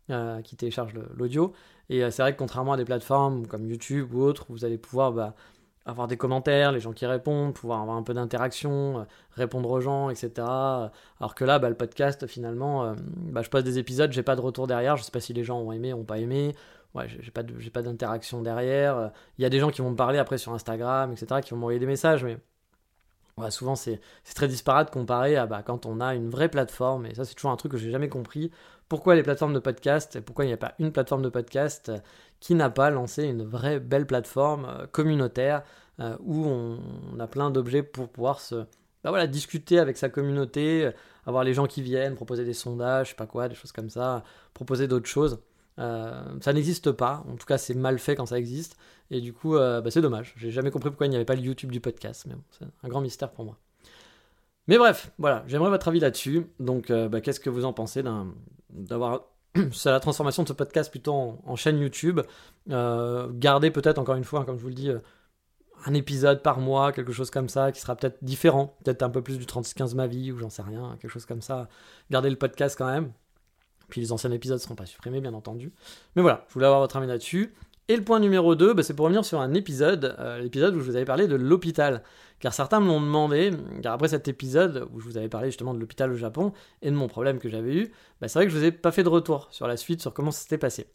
euh, 0.09 0.41
qui 0.41 0.55
téléchargent 0.55 0.93
l'audio. 1.17 1.51
Et 1.89 2.01
euh, 2.01 2.11
c'est 2.11 2.21
vrai 2.21 2.33
que 2.33 2.37
contrairement 2.39 2.73
à 2.73 2.77
des 2.77 2.85
plateformes 2.85 3.45
comme 3.45 3.65
YouTube 3.65 4.13
ou 4.13 4.21
autres, 4.21 4.45
vous 4.47 4.63
allez 4.63 4.77
pouvoir 4.77 5.11
bah, 5.11 5.35
avoir 5.87 6.07
des 6.07 6.17
commentaires, 6.17 6.71
les 6.71 6.79
gens 6.79 6.93
qui 6.93 7.05
répondent, 7.05 7.53
pouvoir 7.53 7.81
avoir 7.81 7.97
un 7.97 8.03
peu 8.03 8.13
d'interaction, 8.13 8.99
euh, 8.99 9.03
répondre 9.31 9.69
aux 9.71 9.81
gens, 9.81 10.09
etc. 10.09 10.31
Alors 11.19 11.33
que 11.35 11.45
là, 11.45 11.59
bah, 11.59 11.69
le 11.69 11.75
podcast, 11.75 12.27
finalement, 12.27 12.93
bah, 13.17 13.41
je 13.41 13.49
passe 13.49 13.63
des 13.63 13.79
épisodes, 13.79 14.11
j'ai 14.11 14.23
pas 14.23 14.35
de 14.35 14.41
retour 14.41 14.67
derrière, 14.67 14.97
je 14.97 15.03
sais 15.03 15.11
pas 15.11 15.19
si 15.19 15.33
les 15.33 15.43
gens 15.43 15.59
ont 15.59 15.71
aimé, 15.71 15.93
ont 15.93 16.03
pas 16.03 16.19
aimé. 16.19 16.55
Ouais, 16.93 17.07
j'ai 17.07 17.31
pas 17.31 17.43
pas 17.73 17.81
d'interaction 17.81 18.41
derrière. 18.41 19.11
Il 19.37 19.43
y 19.43 19.45
a 19.45 19.49
des 19.49 19.59
gens 19.59 19.69
qui 19.69 19.81
vont 19.81 19.91
me 19.91 19.95
parler 19.95 20.19
après 20.19 20.37
sur 20.37 20.53
Instagram, 20.53 21.11
etc., 21.11 21.41
qui 21.43 21.51
vont 21.51 21.57
m'envoyer 21.57 21.79
des 21.79 21.85
messages, 21.85 22.23
mais 22.23 22.37
souvent, 23.49 23.75
c'est 23.75 23.99
très 24.35 24.47
disparate 24.47 24.91
comparé 24.91 25.35
à 25.35 25.45
bah, 25.45 25.61
quand 25.63 25.85
on 25.85 25.99
a 26.01 26.15
une 26.15 26.29
vraie 26.29 26.49
plateforme. 26.49 27.05
Et 27.05 27.15
ça, 27.15 27.25
c'est 27.25 27.35
toujours 27.35 27.51
un 27.51 27.55
truc 27.55 27.71
que 27.71 27.77
j'ai 27.77 27.91
jamais 27.91 28.09
compris. 28.09 28.51
Pourquoi 28.89 29.15
les 29.15 29.23
plateformes 29.23 29.53
de 29.53 29.59
podcast 29.59 30.19
Pourquoi 30.21 30.45
il 30.45 30.47
n'y 30.47 30.53
a 30.53 30.57
pas 30.57 30.73
une 30.79 30.91
plateforme 30.91 31.21
de 31.21 31.29
podcast 31.29 31.89
euh, 31.89 31.97
qui 32.39 32.55
n'a 32.55 32.69
pas 32.69 32.89
lancé 32.89 33.23
une 33.23 33.43
vraie 33.43 33.79
belle 33.79 34.05
plateforme 34.05 34.65
euh, 34.65 34.87
communautaire 34.87 35.63
euh, 35.99 36.15
où 36.19 36.45
on, 36.45 37.19
a 37.19 37.27
plein 37.27 37.49
d'objets 37.49 37.83
pour 37.83 38.09
pouvoir 38.09 38.39
se 38.39 38.55
bah, 39.03 39.09
voilà, 39.09 39.27
discuter 39.27 39.79
avec 39.79 39.97
sa 39.97 40.09
communauté, 40.09 40.91
avoir 41.25 41.43
les 41.43 41.53
gens 41.53 41.65
qui 41.67 41.81
viennent, 41.81 42.15
proposer 42.15 42.45
des 42.45 42.53
sondages, 42.53 43.07
je 43.07 43.11
sais 43.11 43.15
pas 43.15 43.25
quoi, 43.25 43.47
des 43.47 43.55
choses 43.55 43.71
comme 43.71 43.89
ça, 43.89 44.23
proposer 44.53 44.87
d'autres 44.87 45.07
choses. 45.07 45.39
ça 45.77 46.53
n'existe 46.53 46.91
pas, 46.91 47.23
en 47.31 47.35
tout 47.35 47.45
cas 47.45 47.57
c'est 47.57 47.75
mal 47.75 47.99
fait 47.99 48.15
quand 48.15 48.25
ça 48.25 48.37
existe. 48.37 48.77
Et 49.09 49.21
du 49.21 49.33
coup, 49.33 49.55
euh, 49.55 49.81
bah, 49.81 49.91
c'est 49.91 50.01
dommage. 50.01 50.33
J'ai 50.37 50.51
jamais 50.51 50.71
compris 50.71 50.89
pourquoi 50.89 51.07
il 51.07 51.11
n'y 51.11 51.15
avait 51.15 51.25
pas 51.25 51.35
le 51.35 51.41
YouTube 51.41 51.71
du 51.71 51.79
podcast. 51.79 52.25
Mais 52.27 52.35
bon, 52.35 52.43
c'est 52.51 52.65
un 52.83 52.89
grand 52.89 53.01
mystère 53.01 53.31
pour 53.31 53.45
moi. 53.45 53.57
Mais 54.67 54.77
bref, 54.77 55.11
voilà, 55.17 55.43
j'aimerais 55.47 55.69
votre 55.69 55.87
avis 55.87 55.99
là-dessus. 55.99 56.47
Donc, 56.59 56.91
euh, 56.91 57.07
bah, 57.07 57.21
qu'est-ce 57.21 57.39
que 57.39 57.49
vous 57.49 57.65
en 57.65 57.73
pensez 57.73 58.03
d'avoir. 58.69 59.25
C'est 59.71 59.91
la 59.91 59.99
transformation 59.99 60.43
de 60.43 60.47
ce 60.47 60.53
podcast 60.53 60.89
plutôt 60.89 61.39
en, 61.45 61.55
chaîne 61.55 61.79
YouTube. 61.79 62.21
Euh, 62.69 63.29
garder 63.33 63.71
peut-être, 63.71 63.97
encore 63.97 64.15
une 64.15 64.23
fois, 64.23 64.45
comme 64.45 64.57
je 64.57 64.61
vous 64.61 64.69
le 64.69 64.73
dis, 64.73 64.91
un 65.85 65.93
épisode 65.93 66.41
par 66.41 66.59
mois, 66.59 66.91
quelque 66.91 67.11
chose 67.11 67.29
comme 67.29 67.49
ça, 67.49 67.71
qui 67.71 67.79
sera 67.79 67.95
peut-être 67.95 68.23
différent. 68.23 68.75
Peut-être 68.83 69.03
un 69.03 69.09
peu 69.09 69.21
plus 69.21 69.37
du 69.37 69.45
36-15 69.45 69.95
ma 69.95 70.07
vie, 70.07 70.31
ou 70.31 70.37
j'en 70.37 70.49
sais 70.49 70.61
rien, 70.61 70.97
quelque 71.01 71.11
chose 71.11 71.25
comme 71.25 71.41
ça. 71.41 71.69
Garder 72.11 72.29
le 72.29 72.35
podcast 72.35 72.77
quand 72.77 72.89
même. 72.89 73.11
Puis 73.89 74.01
les 74.01 74.11
anciens 74.11 74.31
épisodes 74.31 74.57
ne 74.57 74.61
seront 74.61 74.75
pas 74.75 74.85
supprimés, 74.85 75.21
bien 75.21 75.33
entendu. 75.33 75.71
Mais 76.15 76.21
voilà, 76.21 76.45
je 76.49 76.53
voulais 76.53 76.65
avoir 76.65 76.81
votre 76.81 76.97
avis 76.97 77.07
là-dessus. 77.07 77.53
Et 77.89 77.95
le 77.95 78.03
point 78.03 78.19
numéro 78.19 78.53
2, 78.55 78.73
bah, 78.73 78.83
c'est 78.83 78.93
pour 78.93 79.05
revenir 79.05 79.23
sur 79.23 79.39
un 79.39 79.53
épisode, 79.53 80.15
euh, 80.19 80.39
l'épisode 80.39 80.75
où 80.75 80.81
je 80.81 80.85
vous 80.85 80.97
avais 80.97 81.05
parlé 81.05 81.25
de 81.27 81.35
l'hôpital. 81.35 82.03
Car 82.39 82.53
certains 82.53 82.81
me 82.81 82.87
l'ont 82.87 82.99
demandé, 82.99 83.51
car 83.81 83.93
après 83.93 84.09
cet 84.09 84.27
épisode 84.27 84.87
où 84.93 84.99
je 84.99 85.05
vous 85.05 85.17
avais 85.17 85.29
parlé 85.29 85.47
justement 85.47 85.73
de 85.73 85.79
l'hôpital 85.79 86.11
au 86.11 86.17
Japon 86.17 86.51
et 86.81 86.91
de 86.91 86.95
mon 86.95 87.07
problème 87.07 87.39
que 87.39 87.47
j'avais 87.47 87.73
eu, 87.73 87.91
bah, 88.19 88.27
c'est 88.27 88.39
vrai 88.39 88.45
que 88.45 88.51
je 88.51 88.57
vous 88.57 88.65
ai 88.65 88.73
pas 88.73 88.91
fait 88.91 89.03
de 89.03 89.09
retour 89.09 89.47
sur 89.51 89.67
la 89.67 89.77
suite, 89.77 90.01
sur 90.01 90.13
comment 90.13 90.31
ça 90.31 90.41
s'était 90.41 90.57
passé. 90.57 90.87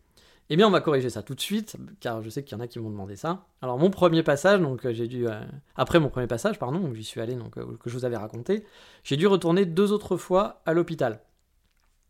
Eh 0.50 0.56
bien, 0.56 0.67
on 0.67 0.71
va 0.71 0.83
corriger 0.83 1.09
ça 1.09 1.23
tout 1.23 1.35
de 1.35 1.41
suite, 1.41 1.77
car 2.00 2.21
je 2.21 2.29
sais 2.29 2.43
qu'il 2.43 2.59
y 2.59 2.61
en 2.61 2.62
a 2.62 2.67
qui 2.67 2.79
m'ont 2.79 2.91
demandé 2.91 3.17
ça. 3.17 3.47
Alors, 3.62 3.79
mon 3.79 3.89
premier 3.89 4.23
passage, 4.23 4.61
donc 4.61 4.85
euh, 4.85 4.93
j'ai 4.93 5.09
dû. 5.09 5.27
Euh, 5.27 5.41
après 5.77 5.99
mon 5.99 6.11
premier 6.11 6.27
passage, 6.27 6.59
pardon, 6.59 6.81
où 6.81 6.94
j'y 6.94 7.05
suis 7.05 7.23
allé, 7.23 7.37
donc 7.37 7.55
que 7.55 7.89
je 7.89 7.97
vous 7.97 8.05
avais 8.05 8.19
raconté, 8.19 8.67
j'ai 9.03 9.17
dû 9.17 9.27
retourner 9.27 9.65
deux 9.65 9.93
autres 9.93 10.19
fois 10.19 10.61
à 10.67 10.75
l'hôpital. 10.75 11.21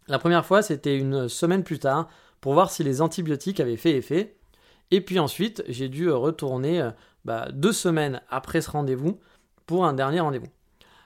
La 0.08 0.19
première 0.19 0.44
fois, 0.44 0.61
c'était 0.61 0.99
une 0.99 1.29
semaine 1.29 1.62
plus 1.62 1.79
tard, 1.79 2.08
pour 2.40 2.55
voir 2.55 2.73
si 2.73 2.82
les 2.82 3.00
antibiotiques 3.00 3.61
avaient 3.61 3.76
fait 3.76 3.93
effet. 3.93 4.37
Et 4.90 5.00
puis 5.00 5.19
ensuite, 5.19 5.62
j'ai 5.69 5.88
dû 5.88 6.08
euh, 6.08 6.17
retourner 6.17 6.82
euh, 6.82 6.90
bah, 7.25 7.49
deux 7.52 7.73
semaines 7.73 8.20
après 8.29 8.61
ce 8.61 8.70
rendez-vous 8.70 9.19
pour 9.67 9.87
un 9.87 9.93
dernier 9.93 10.20
rendez-vous. 10.20 10.49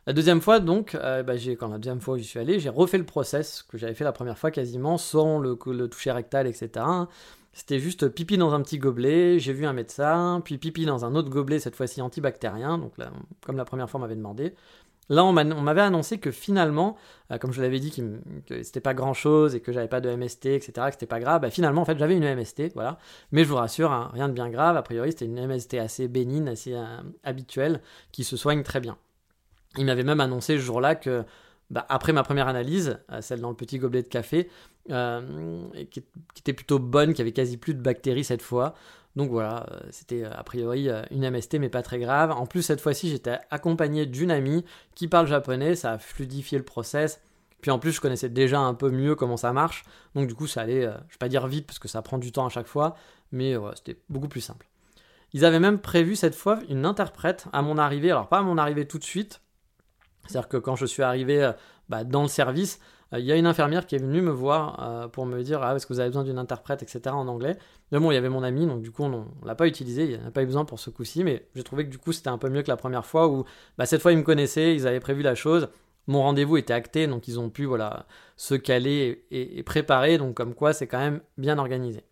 La 0.06 0.12
deuxième 0.12 0.40
fois, 0.40 0.60
donc, 0.60 0.94
euh, 0.94 1.22
bah, 1.24 1.34
quand 1.58 1.68
la 1.68 1.78
deuxième 1.78 2.00
fois 2.00 2.14
où 2.14 2.18
j'y 2.18 2.24
suis 2.24 2.38
allé, 2.38 2.60
j'ai 2.60 2.68
refait 2.68 2.98
le 2.98 3.04
process 3.04 3.64
que 3.64 3.76
j'avais 3.76 3.94
fait 3.94 4.04
la 4.04 4.12
première 4.12 4.38
fois 4.38 4.52
quasiment, 4.52 4.98
sans 4.98 5.38
le, 5.38 5.56
toucher 5.88 6.12
rectal, 6.12 6.46
etc. 6.46 6.84
C'était 7.52 7.80
juste 7.80 8.08
pipi 8.08 8.36
dans 8.38 8.54
un 8.54 8.60
petit 8.60 8.78
gobelet, 8.78 9.38
j'ai 9.40 9.52
vu 9.52 9.66
un 9.66 9.72
médecin, 9.72 10.42
puis 10.44 10.58
pipi 10.58 10.84
dans 10.84 11.04
un 11.04 11.14
autre 11.16 11.30
gobelet, 11.30 11.58
cette 11.58 11.74
fois-ci 11.74 12.02
antibactérien, 12.02 12.88
comme 13.44 13.56
la 13.56 13.64
première 13.64 13.90
fois 13.90 13.98
m'avait 13.98 14.14
demandé. 14.14 14.54
Là, 15.08 15.24
on 15.24 15.32
m'avait 15.32 15.80
annoncé 15.80 16.18
que 16.18 16.30
finalement, 16.30 16.96
euh, 17.30 17.38
comme 17.38 17.52
je 17.52 17.62
l'avais 17.62 17.78
dit, 17.78 17.90
que 17.90 18.62
c'était 18.62 18.80
pas 18.80 18.94
grand 18.94 19.14
chose 19.14 19.54
et 19.54 19.60
que 19.60 19.72
j'avais 19.72 19.88
pas 19.88 20.00
de 20.00 20.10
MST, 20.10 20.46
etc., 20.46 20.72
que 20.86 20.92
c'était 20.92 21.06
pas 21.06 21.20
grave, 21.20 21.42
bah, 21.42 21.50
finalement, 21.50 21.82
en 21.82 21.84
fait, 21.84 21.98
j'avais 21.98 22.16
une 22.16 22.24
MST, 22.24 22.72
voilà. 22.74 22.98
Mais 23.30 23.44
je 23.44 23.48
vous 23.48 23.56
rassure, 23.56 23.92
hein, 23.92 24.10
rien 24.12 24.28
de 24.28 24.32
bien 24.32 24.50
grave. 24.50 24.76
A 24.76 24.82
priori, 24.82 25.12
c'était 25.12 25.26
une 25.26 25.46
MST 25.46 25.74
assez 25.74 26.08
bénigne, 26.08 26.48
assez 26.48 26.74
euh, 26.74 26.84
habituelle, 27.22 27.80
qui 28.10 28.24
se 28.24 28.36
soigne 28.36 28.62
très 28.62 28.80
bien. 28.80 28.96
Il 29.76 29.86
m'avait 29.86 30.02
même 30.02 30.20
annoncé 30.20 30.54
ce 30.56 30.62
jour-là 30.62 30.94
que, 30.96 31.24
bah, 31.70 31.84
après 31.88 32.12
ma 32.12 32.22
première 32.22 32.48
analyse, 32.48 32.98
euh, 33.10 33.20
celle 33.20 33.40
dans 33.40 33.50
le 33.50 33.56
petit 33.56 33.78
gobelet 33.78 34.02
de 34.02 34.08
café, 34.08 34.48
qui, 34.88 36.02
était 36.38 36.52
plutôt 36.52 36.78
bonne, 36.78 37.12
qui 37.12 37.20
avait 37.20 37.32
quasi 37.32 37.56
plus 37.56 37.74
de 37.74 37.80
bactéries 37.80 38.22
cette 38.22 38.42
fois, 38.42 38.74
donc 39.16 39.30
voilà, 39.30 39.66
euh, 39.72 39.80
c'était 39.90 40.24
euh, 40.24 40.30
a 40.30 40.44
priori 40.44 40.90
euh, 40.90 41.02
une 41.10 41.28
MST 41.28 41.54
mais 41.54 41.70
pas 41.70 41.82
très 41.82 41.98
grave. 41.98 42.30
En 42.30 42.46
plus 42.46 42.62
cette 42.62 42.82
fois-ci 42.82 43.08
j'étais 43.08 43.38
accompagné 43.50 44.04
d'une 44.04 44.30
amie 44.30 44.64
qui 44.94 45.08
parle 45.08 45.26
japonais, 45.26 45.74
ça 45.74 45.92
a 45.92 45.98
fluidifié 45.98 46.58
le 46.58 46.64
process. 46.64 47.20
Puis 47.62 47.70
en 47.70 47.78
plus 47.78 47.92
je 47.92 48.00
connaissais 48.02 48.28
déjà 48.28 48.60
un 48.60 48.74
peu 48.74 48.90
mieux 48.90 49.14
comment 49.14 49.38
ça 49.38 49.54
marche, 49.54 49.84
donc 50.14 50.28
du 50.28 50.34
coup 50.34 50.46
ça 50.46 50.60
allait, 50.60 50.82
je 50.82 50.88
vais 50.88 51.18
pas 51.18 51.30
dire 51.30 51.46
vite 51.46 51.66
parce 51.66 51.78
que 51.78 51.88
ça 51.88 52.02
prend 52.02 52.18
du 52.18 52.30
temps 52.30 52.44
à 52.44 52.50
chaque 52.50 52.66
fois, 52.66 52.94
mais 53.32 53.56
c'était 53.74 53.98
beaucoup 54.10 54.28
plus 54.28 54.42
simple. 54.42 54.68
Ils 55.32 55.44
avaient 55.46 55.58
même 55.58 55.80
prévu 55.80 56.14
cette 56.14 56.34
fois 56.34 56.60
une 56.68 56.84
interprète 56.84 57.46
à 57.54 57.62
mon 57.62 57.78
arrivée, 57.78 58.10
alors 58.10 58.28
pas 58.28 58.38
à 58.38 58.42
mon 58.42 58.58
arrivée 58.58 58.86
tout 58.86 58.98
de 58.98 59.04
suite, 59.04 59.40
c'est-à-dire 60.28 60.48
que 60.48 60.56
quand 60.56 60.76
je 60.76 60.86
suis 60.86 61.02
arrivé 61.02 61.52
bah, 61.88 62.04
dans 62.04 62.22
le 62.22 62.28
service, 62.28 62.80
il 63.12 63.24
y 63.24 63.30
a 63.30 63.36
une 63.36 63.46
infirmière 63.46 63.86
qui 63.86 63.94
est 63.94 63.98
venue 63.98 64.20
me 64.20 64.32
voir 64.32 65.10
pour 65.12 65.26
me 65.26 65.42
dire 65.42 65.62
ah, 65.62 65.74
est-ce 65.76 65.86
que 65.86 65.92
vous 65.92 66.00
avez 66.00 66.08
besoin 66.08 66.24
d'une 66.24 66.38
interprète, 66.38 66.82
etc. 66.82 67.14
en 67.14 67.28
anglais. 67.28 67.56
Mais 67.92 68.00
bon, 68.00 68.10
il 68.10 68.14
y 68.14 68.16
avait 68.16 68.28
mon 68.28 68.42
ami, 68.42 68.66
donc 68.66 68.82
du 68.82 68.90
coup, 68.90 69.04
on 69.04 69.08
ne 69.08 69.46
l'a 69.46 69.54
pas 69.54 69.68
utilisé, 69.68 70.04
il 70.04 70.08
n'y 70.20 70.26
a 70.26 70.30
pas 70.30 70.42
eu 70.42 70.46
besoin 70.46 70.64
pour 70.64 70.80
ce 70.80 70.90
coup-ci, 70.90 71.22
mais 71.22 71.46
j'ai 71.54 71.62
trouvé 71.62 71.84
que 71.84 71.90
du 71.90 71.98
coup, 71.98 72.12
c'était 72.12 72.30
un 72.30 72.38
peu 72.38 72.48
mieux 72.48 72.62
que 72.62 72.68
la 72.68 72.76
première 72.76 73.06
fois 73.06 73.28
où, 73.28 73.44
bah, 73.78 73.86
cette 73.86 74.02
fois, 74.02 74.12
ils 74.12 74.18
me 74.18 74.24
connaissaient, 74.24 74.74
ils 74.74 74.88
avaient 74.88 75.00
prévu 75.00 75.22
la 75.22 75.36
chose, 75.36 75.68
mon 76.08 76.22
rendez-vous 76.22 76.56
était 76.56 76.72
acté, 76.72 77.06
donc 77.06 77.28
ils 77.28 77.38
ont 77.38 77.50
pu, 77.50 77.64
voilà, 77.64 78.06
se 78.36 78.54
caler 78.54 79.24
et, 79.30 79.62
préparer, 79.62 80.18
donc 80.18 80.34
comme 80.34 80.54
quoi, 80.54 80.72
c'est 80.72 80.86
quand 80.86 80.98
même 80.98 81.20
bien 81.38 81.58
organisé. 81.58 82.02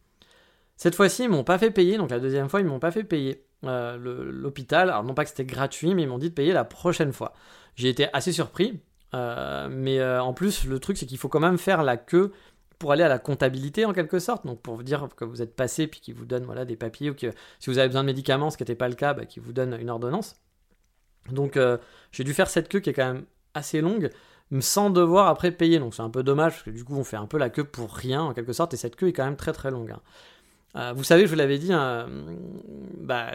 Cette 0.76 0.94
fois-ci, 0.94 1.24
ils 1.24 1.28
m'ont 1.28 1.44
pas 1.44 1.58
fait 1.58 1.70
payer, 1.70 1.96
donc 1.96 2.10
la 2.10 2.20
deuxième 2.20 2.48
fois, 2.48 2.60
ils 2.60 2.66
m'ont 2.66 2.80
pas 2.80 2.90
fait 2.90 3.04
payer 3.04 3.46
euh, 3.64 3.96
l'hôpital. 3.96 4.90
Alors, 4.90 5.04
non 5.04 5.14
pas 5.14 5.24
que 5.24 5.30
c'était 5.30 5.44
gratuit, 5.44 5.94
mais 5.94 6.02
ils 6.02 6.08
m'ont 6.08 6.18
dit 6.18 6.30
de 6.30 6.34
payer 6.34 6.52
la 6.52 6.64
prochaine 6.64 7.12
fois. 7.12 7.32
J'ai 7.76 7.88
été 7.88 8.08
assez 8.12 8.32
surpris, 8.32 8.80
euh, 9.14 9.68
mais 9.70 10.00
euh, 10.00 10.22
en 10.22 10.32
plus, 10.32 10.64
le 10.64 10.78
truc, 10.78 10.98
c'est 10.98 11.06
qu'il 11.06 11.18
faut 11.18 11.28
quand 11.28 11.40
même 11.40 11.58
faire 11.58 11.82
la 11.82 11.96
queue 11.96 12.32
pour 12.78 12.92
aller 12.92 13.04
à 13.04 13.08
la 13.08 13.18
comptabilité 13.18 13.84
en 13.84 13.92
quelque 13.92 14.18
sorte, 14.18 14.44
donc 14.46 14.60
pour 14.60 14.74
vous 14.74 14.82
dire 14.82 15.08
que 15.16 15.24
vous 15.24 15.40
êtes 15.42 15.54
passé 15.54 15.86
puis 15.86 16.00
qu'ils 16.00 16.14
vous 16.14 16.26
donnent 16.26 16.44
voilà, 16.44 16.64
des 16.64 16.76
papiers 16.76 17.10
ou 17.10 17.14
que 17.14 17.30
si 17.60 17.70
vous 17.70 17.78
avez 17.78 17.88
besoin 17.88 18.02
de 18.02 18.06
médicaments, 18.06 18.50
ce 18.50 18.56
qui 18.56 18.64
n'était 18.64 18.74
pas 18.74 18.88
le 18.88 18.96
cas, 18.96 19.14
bah, 19.14 19.26
qu'ils 19.26 19.42
vous 19.42 19.52
donnent 19.52 19.78
une 19.80 19.90
ordonnance. 19.90 20.36
Donc 21.30 21.58
j'ai 22.10 22.24
dû 22.24 22.34
faire 22.34 22.50
cette 22.50 22.68
queue 22.68 22.80
qui 22.80 22.90
est 22.90 22.92
quand 22.92 23.14
même 23.14 23.24
assez 23.54 23.80
longue, 23.80 24.10
sans 24.60 24.90
devoir 24.90 25.28
après 25.28 25.52
payer, 25.52 25.78
donc 25.78 25.94
c'est 25.94 26.02
un 26.02 26.10
peu 26.10 26.22
dommage 26.22 26.52
parce 26.52 26.64
que 26.64 26.70
du 26.70 26.84
coup 26.84 26.96
on 26.96 27.04
fait 27.04 27.16
un 27.16 27.26
peu 27.26 27.38
la 27.38 27.48
queue 27.48 27.64
pour 27.64 27.94
rien 27.94 28.22
en 28.22 28.34
quelque 28.34 28.52
sorte 28.52 28.74
et 28.74 28.76
cette 28.76 28.96
queue 28.96 29.08
est 29.08 29.12
quand 29.12 29.24
même 29.24 29.36
très 29.36 29.52
très 29.52 29.70
longue. 29.70 29.94
Euh, 30.76 30.92
vous 30.94 31.04
savez, 31.04 31.24
je 31.24 31.30
vous 31.30 31.36
l'avais 31.36 31.58
dit, 31.58 31.72
hein, 31.72 32.08
bah, 32.98 33.30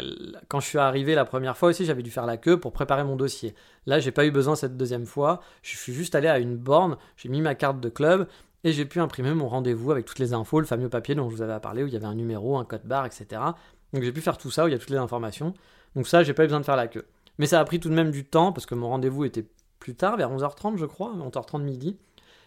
quand 0.50 0.60
je 0.60 0.68
suis 0.68 0.78
arrivé 0.78 1.16
la 1.16 1.26
première 1.26 1.56
fois 1.58 1.70
aussi, 1.70 1.86
j'avais 1.86 2.04
dû 2.04 2.12
faire 2.12 2.26
la 2.26 2.38
queue 2.38 2.60
pour 2.60 2.74
préparer 2.74 3.04
mon 3.04 3.16
dossier. 3.16 3.56
Là, 3.86 4.00
j'ai 4.00 4.12
pas 4.12 4.26
eu 4.26 4.32
besoin 4.32 4.56
cette 4.56 4.76
deuxième 4.76 5.06
fois. 5.06 5.42
Je 5.62 5.78
suis 5.78 5.94
juste 5.94 6.16
allé 6.16 6.28
à 6.28 6.40
une 6.40 6.58
borne, 6.58 6.98
j'ai 7.16 7.30
mis 7.30 7.42
ma 7.42 7.56
carte 7.56 7.80
de 7.80 7.90
club 7.90 8.28
et 8.64 8.74
j'ai 8.74 8.86
pu 8.86 9.00
imprimer 9.00 9.34
mon 9.34 9.48
rendez-vous 9.48 9.92
avec 9.92 10.06
toutes 10.06 10.20
les 10.20 10.34
infos, 10.34 10.60
le 10.60 10.66
fameux 10.66 10.90
papier 10.90 11.16
dont 11.16 11.30
je 11.30 11.36
vous 11.36 11.42
avais 11.42 11.58
parlé 11.60 11.84
où 11.84 11.88
il 11.88 11.94
y 11.94 11.96
avait 11.96 12.06
un 12.06 12.16
numéro, 12.16 12.58
un 12.58 12.66
code 12.66 12.84
barre, 12.84 13.06
etc. 13.06 13.42
Donc 13.94 14.04
j'ai 14.04 14.12
pu 14.12 14.22
faire 14.22 14.38
tout 14.38 14.52
ça 14.52 14.66
où 14.66 14.68
il 14.68 14.72
y 14.72 14.76
a 14.76 14.80
toutes 14.80 14.90
les 14.90 14.98
informations. 14.98 15.54
Donc 15.96 16.08
ça, 16.08 16.24
j'ai 16.24 16.34
pas 16.34 16.44
eu 16.44 16.48
besoin 16.48 16.60
de 16.60 16.66
faire 16.66 16.76
la 16.76 16.88
queue. 16.88 17.06
Mais 17.38 17.46
ça 17.46 17.60
a 17.60 17.64
pris 17.64 17.80
tout 17.80 17.90
de 17.90 17.96
même 17.96 18.12
du 18.12 18.26
temps 18.26 18.52
parce 18.52 18.66
que 18.66 18.76
mon 18.76 18.90
rendez-vous 18.90 19.24
était 19.24 19.46
plus 19.80 19.96
tard, 19.96 20.18
vers 20.18 20.30
11h30 20.30 20.78
je 20.78 20.86
crois, 20.86 21.14
11h30 21.16 21.62
midi. 21.62 21.96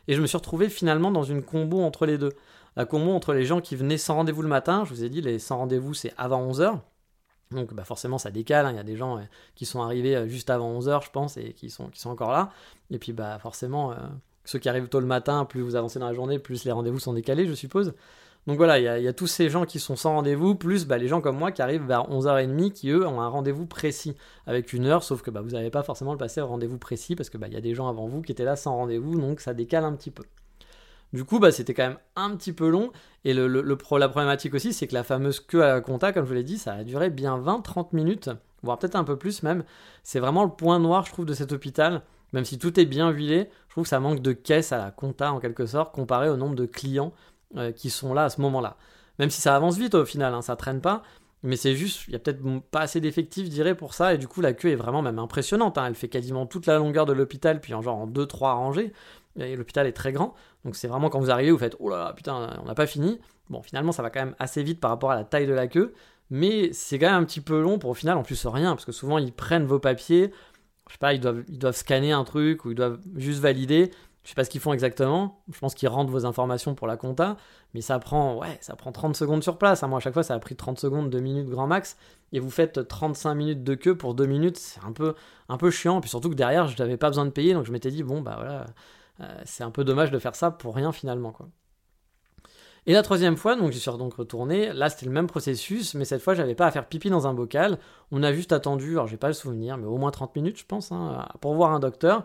Et 0.07 0.15
je 0.15 0.21
me 0.21 0.27
suis 0.27 0.37
retrouvé 0.37 0.69
finalement 0.69 1.11
dans 1.11 1.23
une 1.23 1.43
combo 1.43 1.81
entre 1.81 2.05
les 2.05 2.19
deux. 2.19 2.33
La 2.76 2.85
combo 2.85 3.12
entre 3.12 3.35
les 3.35 3.45
gens 3.45 3.61
qui 3.61 3.76
venaient 3.76 3.99
sans 3.99 4.17
rendez-vous 4.17 4.43
le 4.43 4.49
matin, 4.49 4.85
je 4.85 4.95
vous 4.95 5.05
ai 5.05 5.09
dit, 5.09 5.21
les 5.21 5.38
sans 5.38 5.59
rendez-vous 5.59 5.95
c'est 5.95 6.12
avant 6.17 6.47
11h. 6.50 6.79
Donc 7.50 7.75
bah 7.75 7.85
forcément 7.85 8.19
ça 8.19 8.31
décale, 8.31 8.67
hein. 8.67 8.71
il 8.71 8.76
y 8.76 8.81
a 8.81 8.85
des 8.85 8.97
gens 8.97 9.19
euh, 9.19 9.23
qui 9.55 9.67
sont 9.67 9.83
arrivés 9.83 10.17
euh, 10.17 10.26
juste 10.26 10.49
avant 10.49 10.79
11h 10.79 11.05
je 11.05 11.11
pense 11.11 11.37
et 11.37 11.52
qui 11.52 11.69
sont, 11.69 11.91
encore 12.07 12.33
là. 12.33 12.50
Et 12.91 12.99
puis 12.99 13.12
bah 13.12 13.38
forcément... 13.38 13.93
Euh, 13.93 13.97
ceux 14.45 14.59
qui 14.59 14.69
arrivent 14.69 14.88
tôt 14.88 15.00
le 15.00 15.07
matin, 15.07 15.45
plus 15.45 15.61
vous 15.61 15.76
avancez 15.76 15.99
dans 15.99 16.09
la 16.09 16.14
journée, 16.14 16.38
plus 16.38 16.64
les 16.64 16.73
rendez-vous 16.73 16.99
sont 16.99 17.12
décalés, 17.12 17.47
je 17.47 17.55
suppose. 17.55 17.95
Donc 18.49 18.57
voilà, 18.57 18.81
il 18.81 19.05
y, 19.05 19.09
a 19.09 19.12
tous 19.12 19.29
ces 19.29 19.49
gens 19.49 19.64
qui 19.64 19.79
sont 19.79 19.95
sans 19.95 20.14
rendez-vous, 20.14 20.57
plus 20.57 20.85
bah, 20.85 20.99
les 20.99 21.07
gens 21.07 21.21
comme 21.21 21.38
moi 21.38 21.52
qui 21.52 21.62
arrivent 21.62 21.87
vers 21.87 22.11
11h30, 22.11 22.73
qui 22.73 22.91
eux 22.91 23.07
ont 23.07 23.21
un 23.21 23.29
rendez-vous 23.29 23.67
précis, 23.67 24.17
avec 24.49 24.73
une 24.73 24.87
heure, 24.87 25.05
sauf 25.05 25.23
que 25.23 25.31
bah, 25.31 25.43
vous 25.43 25.50
n'avez 25.50 25.71
pas 25.71 25.85
forcément 25.85 26.11
le 26.11 26.19
passer 26.19 26.41
au 26.41 26.49
rendez-vous 26.49 26.79
précis, 26.79 27.14
parce 27.14 27.31
qu'il 27.31 27.38
bah, 27.38 27.47
y 27.47 27.55
a 27.55 27.61
des 27.61 27.73
gens 27.76 27.87
avant 27.87 28.09
vous 28.09 28.21
qui 28.21 28.33
étaient 28.33 28.45
là 28.45 28.57
sans 28.57 28.75
rendez-vous, 28.75 29.21
donc 29.21 29.38
ça 29.41 29.55
décale 29.55 29.85
un 29.85 29.93
petit 29.93 30.11
peu. 30.11 30.25
Du 31.12 31.25
coup, 31.25 31.38
bah, 31.38 31.52
c'était 31.52 31.75
quand 31.75 31.88
même 31.88 31.99
un 32.16 32.35
petit 32.37 32.52
peu 32.52 32.69
long, 32.69 32.90
et 33.25 33.35
la 33.35 34.09
problématique 34.09 34.54
aussi, 34.54 34.73
c'est 34.73 34.87
que 34.87 34.95
la 34.95 35.04
fameuse 35.04 35.40
queue 35.40 35.62
à 35.62 35.75
la 35.75 35.81
compta, 35.81 36.12
comme 36.12 36.25
je 36.25 36.28
vous 36.28 36.35
l'ai 36.35 36.42
dit, 36.42 36.59
ça 36.59 36.73
a 36.73 36.85
duré 36.85 37.11
bien 37.11 37.38
20-30 37.38 37.88
minutes, 37.92 38.31
voire 38.62 38.78
peut-être 38.78 38.97
un 38.97 39.04
peu 39.04 39.16
plus 39.16 39.42
même. 39.42 39.64
C'est 40.02 40.21
vraiment 40.21 40.45
le 40.45 40.50
point 40.50 40.78
noir, 40.78 41.04
je 41.04 41.12
trouve, 41.12 41.26
de 41.26 41.35
cet 41.35 41.52
hôpital 41.52 42.02
Même 42.33 42.47
si 42.47 42.59
tout 42.59 42.81
est 42.81 42.87
bien 42.87 43.11
huilé, 43.11 43.50
je 43.69 43.75
trouve 43.75 43.85
que 43.85 43.90
ça 43.90 44.00
manque 44.00 44.23
de 44.23 44.33
caisse 44.33 44.73
à 44.73 44.78
la 44.78 44.90
compta 44.90 45.33
en 45.33 45.38
quelque 45.38 45.66
sorte, 45.66 45.95
comparé 45.95 46.31
au 46.31 46.37
nombre 46.37 46.57
de 46.57 46.64
clients 46.64 47.12
euh, 47.57 47.73
qui 47.73 47.90
sont 47.90 48.14
là 48.14 48.25
à 48.25 48.31
ce 48.31 48.40
moment-là. 48.40 48.76
Même 49.19 49.28
si 49.28 49.42
ça 49.42 49.54
avance 49.54 49.76
vite 49.76 49.95
au 49.95 50.07
final, 50.07 50.33
hein, 50.33 50.40
ça 50.40 50.57
traîne 50.57 50.81
pas, 50.81 51.02
mais 51.42 51.57
c'est 51.57 51.75
juste, 51.75 52.04
il 52.07 52.12
y 52.12 52.16
a 52.16 52.19
peut-être 52.19 52.40
pas 52.71 52.81
assez 52.81 53.00
d'effectifs, 53.00 53.47
je 53.47 53.50
dirais, 53.50 53.75
pour 53.75 53.95
ça, 53.95 54.14
et 54.14 54.19
du 54.19 54.28
coup 54.28 54.40
la 54.40 54.52
queue 54.52 54.71
est 54.71 54.76
vraiment 54.76 55.02
même 55.02 55.19
impressionnante. 55.19 55.76
Hein. 55.76 55.87
Elle 55.88 55.95
fait 55.95 56.09
quasiment 56.09 56.47
toute 56.47 56.66
la 56.66 56.78
longueur 56.78 57.04
de 57.04 57.12
l'hôpital, 57.12 57.61
puis 57.61 57.75
en 57.75 57.83
genre 57.83 57.99
en 57.99 58.07
2-3 58.07 58.54
rangées. 58.54 58.92
L'hôpital 59.37 59.87
est 59.87 59.93
très 59.93 60.12
grand, 60.12 60.35
donc 60.65 60.77
c'est 60.77 60.89
vraiment 60.89 61.09
quand 61.09 61.21
vous 61.21 61.31
arrivez, 61.31 61.51
vous 61.51 61.59
faites 61.59 61.77
oh 61.79 61.89
là 61.89 61.99
là, 61.99 62.12
putain, 62.12 62.59
on 62.62 62.67
n'a 62.67 62.75
pas 62.75 62.87
fini. 62.87 63.19
Bon, 63.49 63.62
finalement, 63.62 63.93
ça 63.93 64.03
va 64.03 64.11
quand 64.11 64.21
même 64.21 64.37
assez 64.39 64.62
vite 64.62 64.81
par 64.81 64.91
rapport 64.91 65.11
à 65.11 65.17
la 65.17 65.25
taille 65.25 65.47
de 65.47 65.53
la 65.55 65.69
queue, 65.69 65.95
mais 66.31 66.73
c'est 66.73 66.99
quand 66.99 67.07
même 67.07 67.23
un 67.23 67.25
petit 67.25 67.41
peu 67.41 67.61
long 67.61 67.79
pour 67.79 67.91
au 67.91 67.95
final 67.95 68.17
en 68.19 68.23
plus 68.23 68.47
rien, 68.47 68.71
parce 68.71 68.85
que 68.85 68.93
souvent 68.93 69.19
ils 69.19 69.33
prennent 69.33 69.65
vos 69.65 69.79
papiers, 69.79 70.33
je 70.89 70.93
sais 70.93 70.99
pas, 70.99 71.15
ils 71.15 71.21
doivent, 71.21 71.45
ils 71.49 71.59
doivent 71.59 71.77
scanner 71.77 72.12
un 72.12 72.25
truc 72.25 72.65
ou 72.65 72.71
ils 72.71 72.75
doivent 72.75 73.01
juste 73.17 73.41
valider. 73.41 73.91
Je 74.25 74.29
sais 74.29 74.35
pas 74.35 74.45
ce 74.45 74.51
qu'ils 74.51 74.61
font 74.61 74.73
exactement. 74.73 75.43
Je 75.53 75.59
pense 75.59 75.75
qu'ils 75.75 75.89
rentrent 75.89 76.12
vos 76.12 76.27
informations 76.27 76.75
pour 76.75 76.87
la 76.87 76.97
compta, 76.97 77.37
mais 77.75 77.81
ça 77.81 77.99
prend, 77.99 78.37
ouais, 78.39 78.57
ça 78.61 78.77
prend 78.77 78.93
30 78.93 79.17
secondes 79.17 79.43
sur 79.43 79.59
place. 79.59 79.83
Hein. 79.83 79.89
Moi, 79.89 79.99
à 79.99 80.01
chaque 80.01 80.15
fois, 80.15 80.23
ça 80.23 80.35
a 80.35 80.39
pris 80.39 80.55
30 80.55 80.79
secondes, 80.79 81.11
2 81.11 81.19
minutes 81.19 81.49
grand 81.49 81.67
max. 81.67 81.97
Et 82.33 82.39
vous 82.39 82.51
faites 82.51 82.87
35 82.87 83.35
minutes 83.35 83.65
de 83.65 83.75
queue 83.75 83.97
pour 83.97 84.15
2 84.15 84.27
minutes. 84.27 84.59
C'est 84.59 84.85
un 84.85 84.93
peu, 84.93 85.15
un 85.49 85.57
peu 85.57 85.71
chiant. 85.73 86.01
Puis 86.01 86.09
surtout 86.11 86.31
que 86.31 86.37
derrière, 86.37 86.69
je 86.69 86.81
n'avais 86.81 86.97
pas 86.97 87.09
besoin 87.09 87.25
de 87.25 87.31
payer. 87.31 87.53
Donc 87.53 87.67
je 87.67 87.73
m'étais 87.73 87.91
dit, 87.91 88.05
bon, 88.05 88.21
bah 88.21 88.35
voilà, 88.37 88.67
c'est 89.45 89.64
un 89.64 89.71
peu 89.71 89.85
dommage 89.85 90.11
de 90.11 90.19
faire 90.19 90.35
ça 90.35 90.50
pour 90.50 90.75
rien 90.75 90.93
finalement, 90.93 91.33
quoi. 91.33 91.49
Et 92.85 92.95
la 92.95 93.02
troisième 93.02 93.37
fois, 93.37 93.55
donc 93.55 93.71
j'y 93.71 93.79
suis 93.79 93.91
donc 93.93 94.14
retourné, 94.14 94.73
là 94.73 94.88
c'était 94.91 95.07
le 95.07 95.12
même 95.12 95.29
processus, 95.29 95.95
mais 95.95 96.05
cette 96.05 96.21
fois 96.21 96.35
j'avais 96.35 96.57
pas 96.57 96.67
à 96.67 96.71
faire 96.73 96.88
pipi 96.88 97.11
dans 97.11 97.29
un 97.29 97.35
bocal, 97.35 97.79
on 98.11 98.25
a 98.25 98.33
juste 98.33 98.50
attendu, 98.52 98.93
alors 98.93 99.07
j'ai 99.07 99.17
pas 99.17 99.29
le 99.29 99.35
souvenir, 99.35 99.76
mais 99.76 99.87
au 99.87 99.99
moins 99.99 100.11
30 100.11 100.35
minutes 100.35 100.59
je 100.59 100.67
pense, 100.67 100.91
hein, 100.91 101.29
pour 101.41 101.55
voir 101.55 101.71
un 101.73 101.79
docteur, 101.79 102.25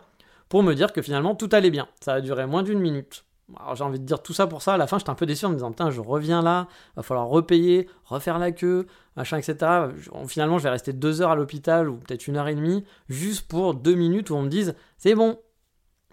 pour 0.50 0.64
me 0.64 0.74
dire 0.74 0.94
que 0.94 1.04
finalement 1.04 1.36
tout 1.36 1.50
allait 1.52 1.70
bien. 1.70 1.88
Ça 2.02 2.14
a 2.14 2.22
duré 2.22 2.48
moins 2.48 2.64
d'une 2.64 2.80
minute. 2.80 3.24
Alors 3.56 3.76
j'ai 3.76 3.84
envie 3.84 4.00
de 4.00 4.06
dire 4.06 4.24
tout 4.24 4.34
ça 4.34 4.48
pour 4.48 4.64
ça, 4.64 4.74
à 4.74 4.78
la 4.78 4.88
fin 4.88 4.98
j'étais 4.98 5.12
un 5.12 5.16
peu 5.16 5.28
déçu 5.28 5.46
en 5.46 5.50
me 5.50 5.54
disant 5.54 5.70
putain 5.70 5.92
je 5.92 6.02
reviens 6.02 6.42
là, 6.42 6.68
va 6.96 7.04
falloir 7.04 7.28
repayer, 7.28 7.88
refaire 8.06 8.40
la 8.40 8.52
queue, 8.52 8.88
machin 9.16 9.38
etc. 9.38 9.58
Finalement 10.28 10.58
je 10.58 10.64
vais 10.64 10.72
rester 10.72 10.92
deux 10.92 11.22
heures 11.22 11.32
à 11.32 11.36
l'hôpital 11.36 11.88
ou 11.88 11.98
peut-être 11.98 12.28
une 12.28 12.36
heure 12.36 12.48
et 12.48 12.56
demie 12.56 12.84
juste 13.10 13.48
pour 13.48 13.76
deux 13.76 13.94
minutes 13.94 14.32
où 14.32 14.36
on 14.36 14.42
me 14.42 14.50
dise 14.50 14.74
c'est 14.98 15.14
bon, 15.14 15.40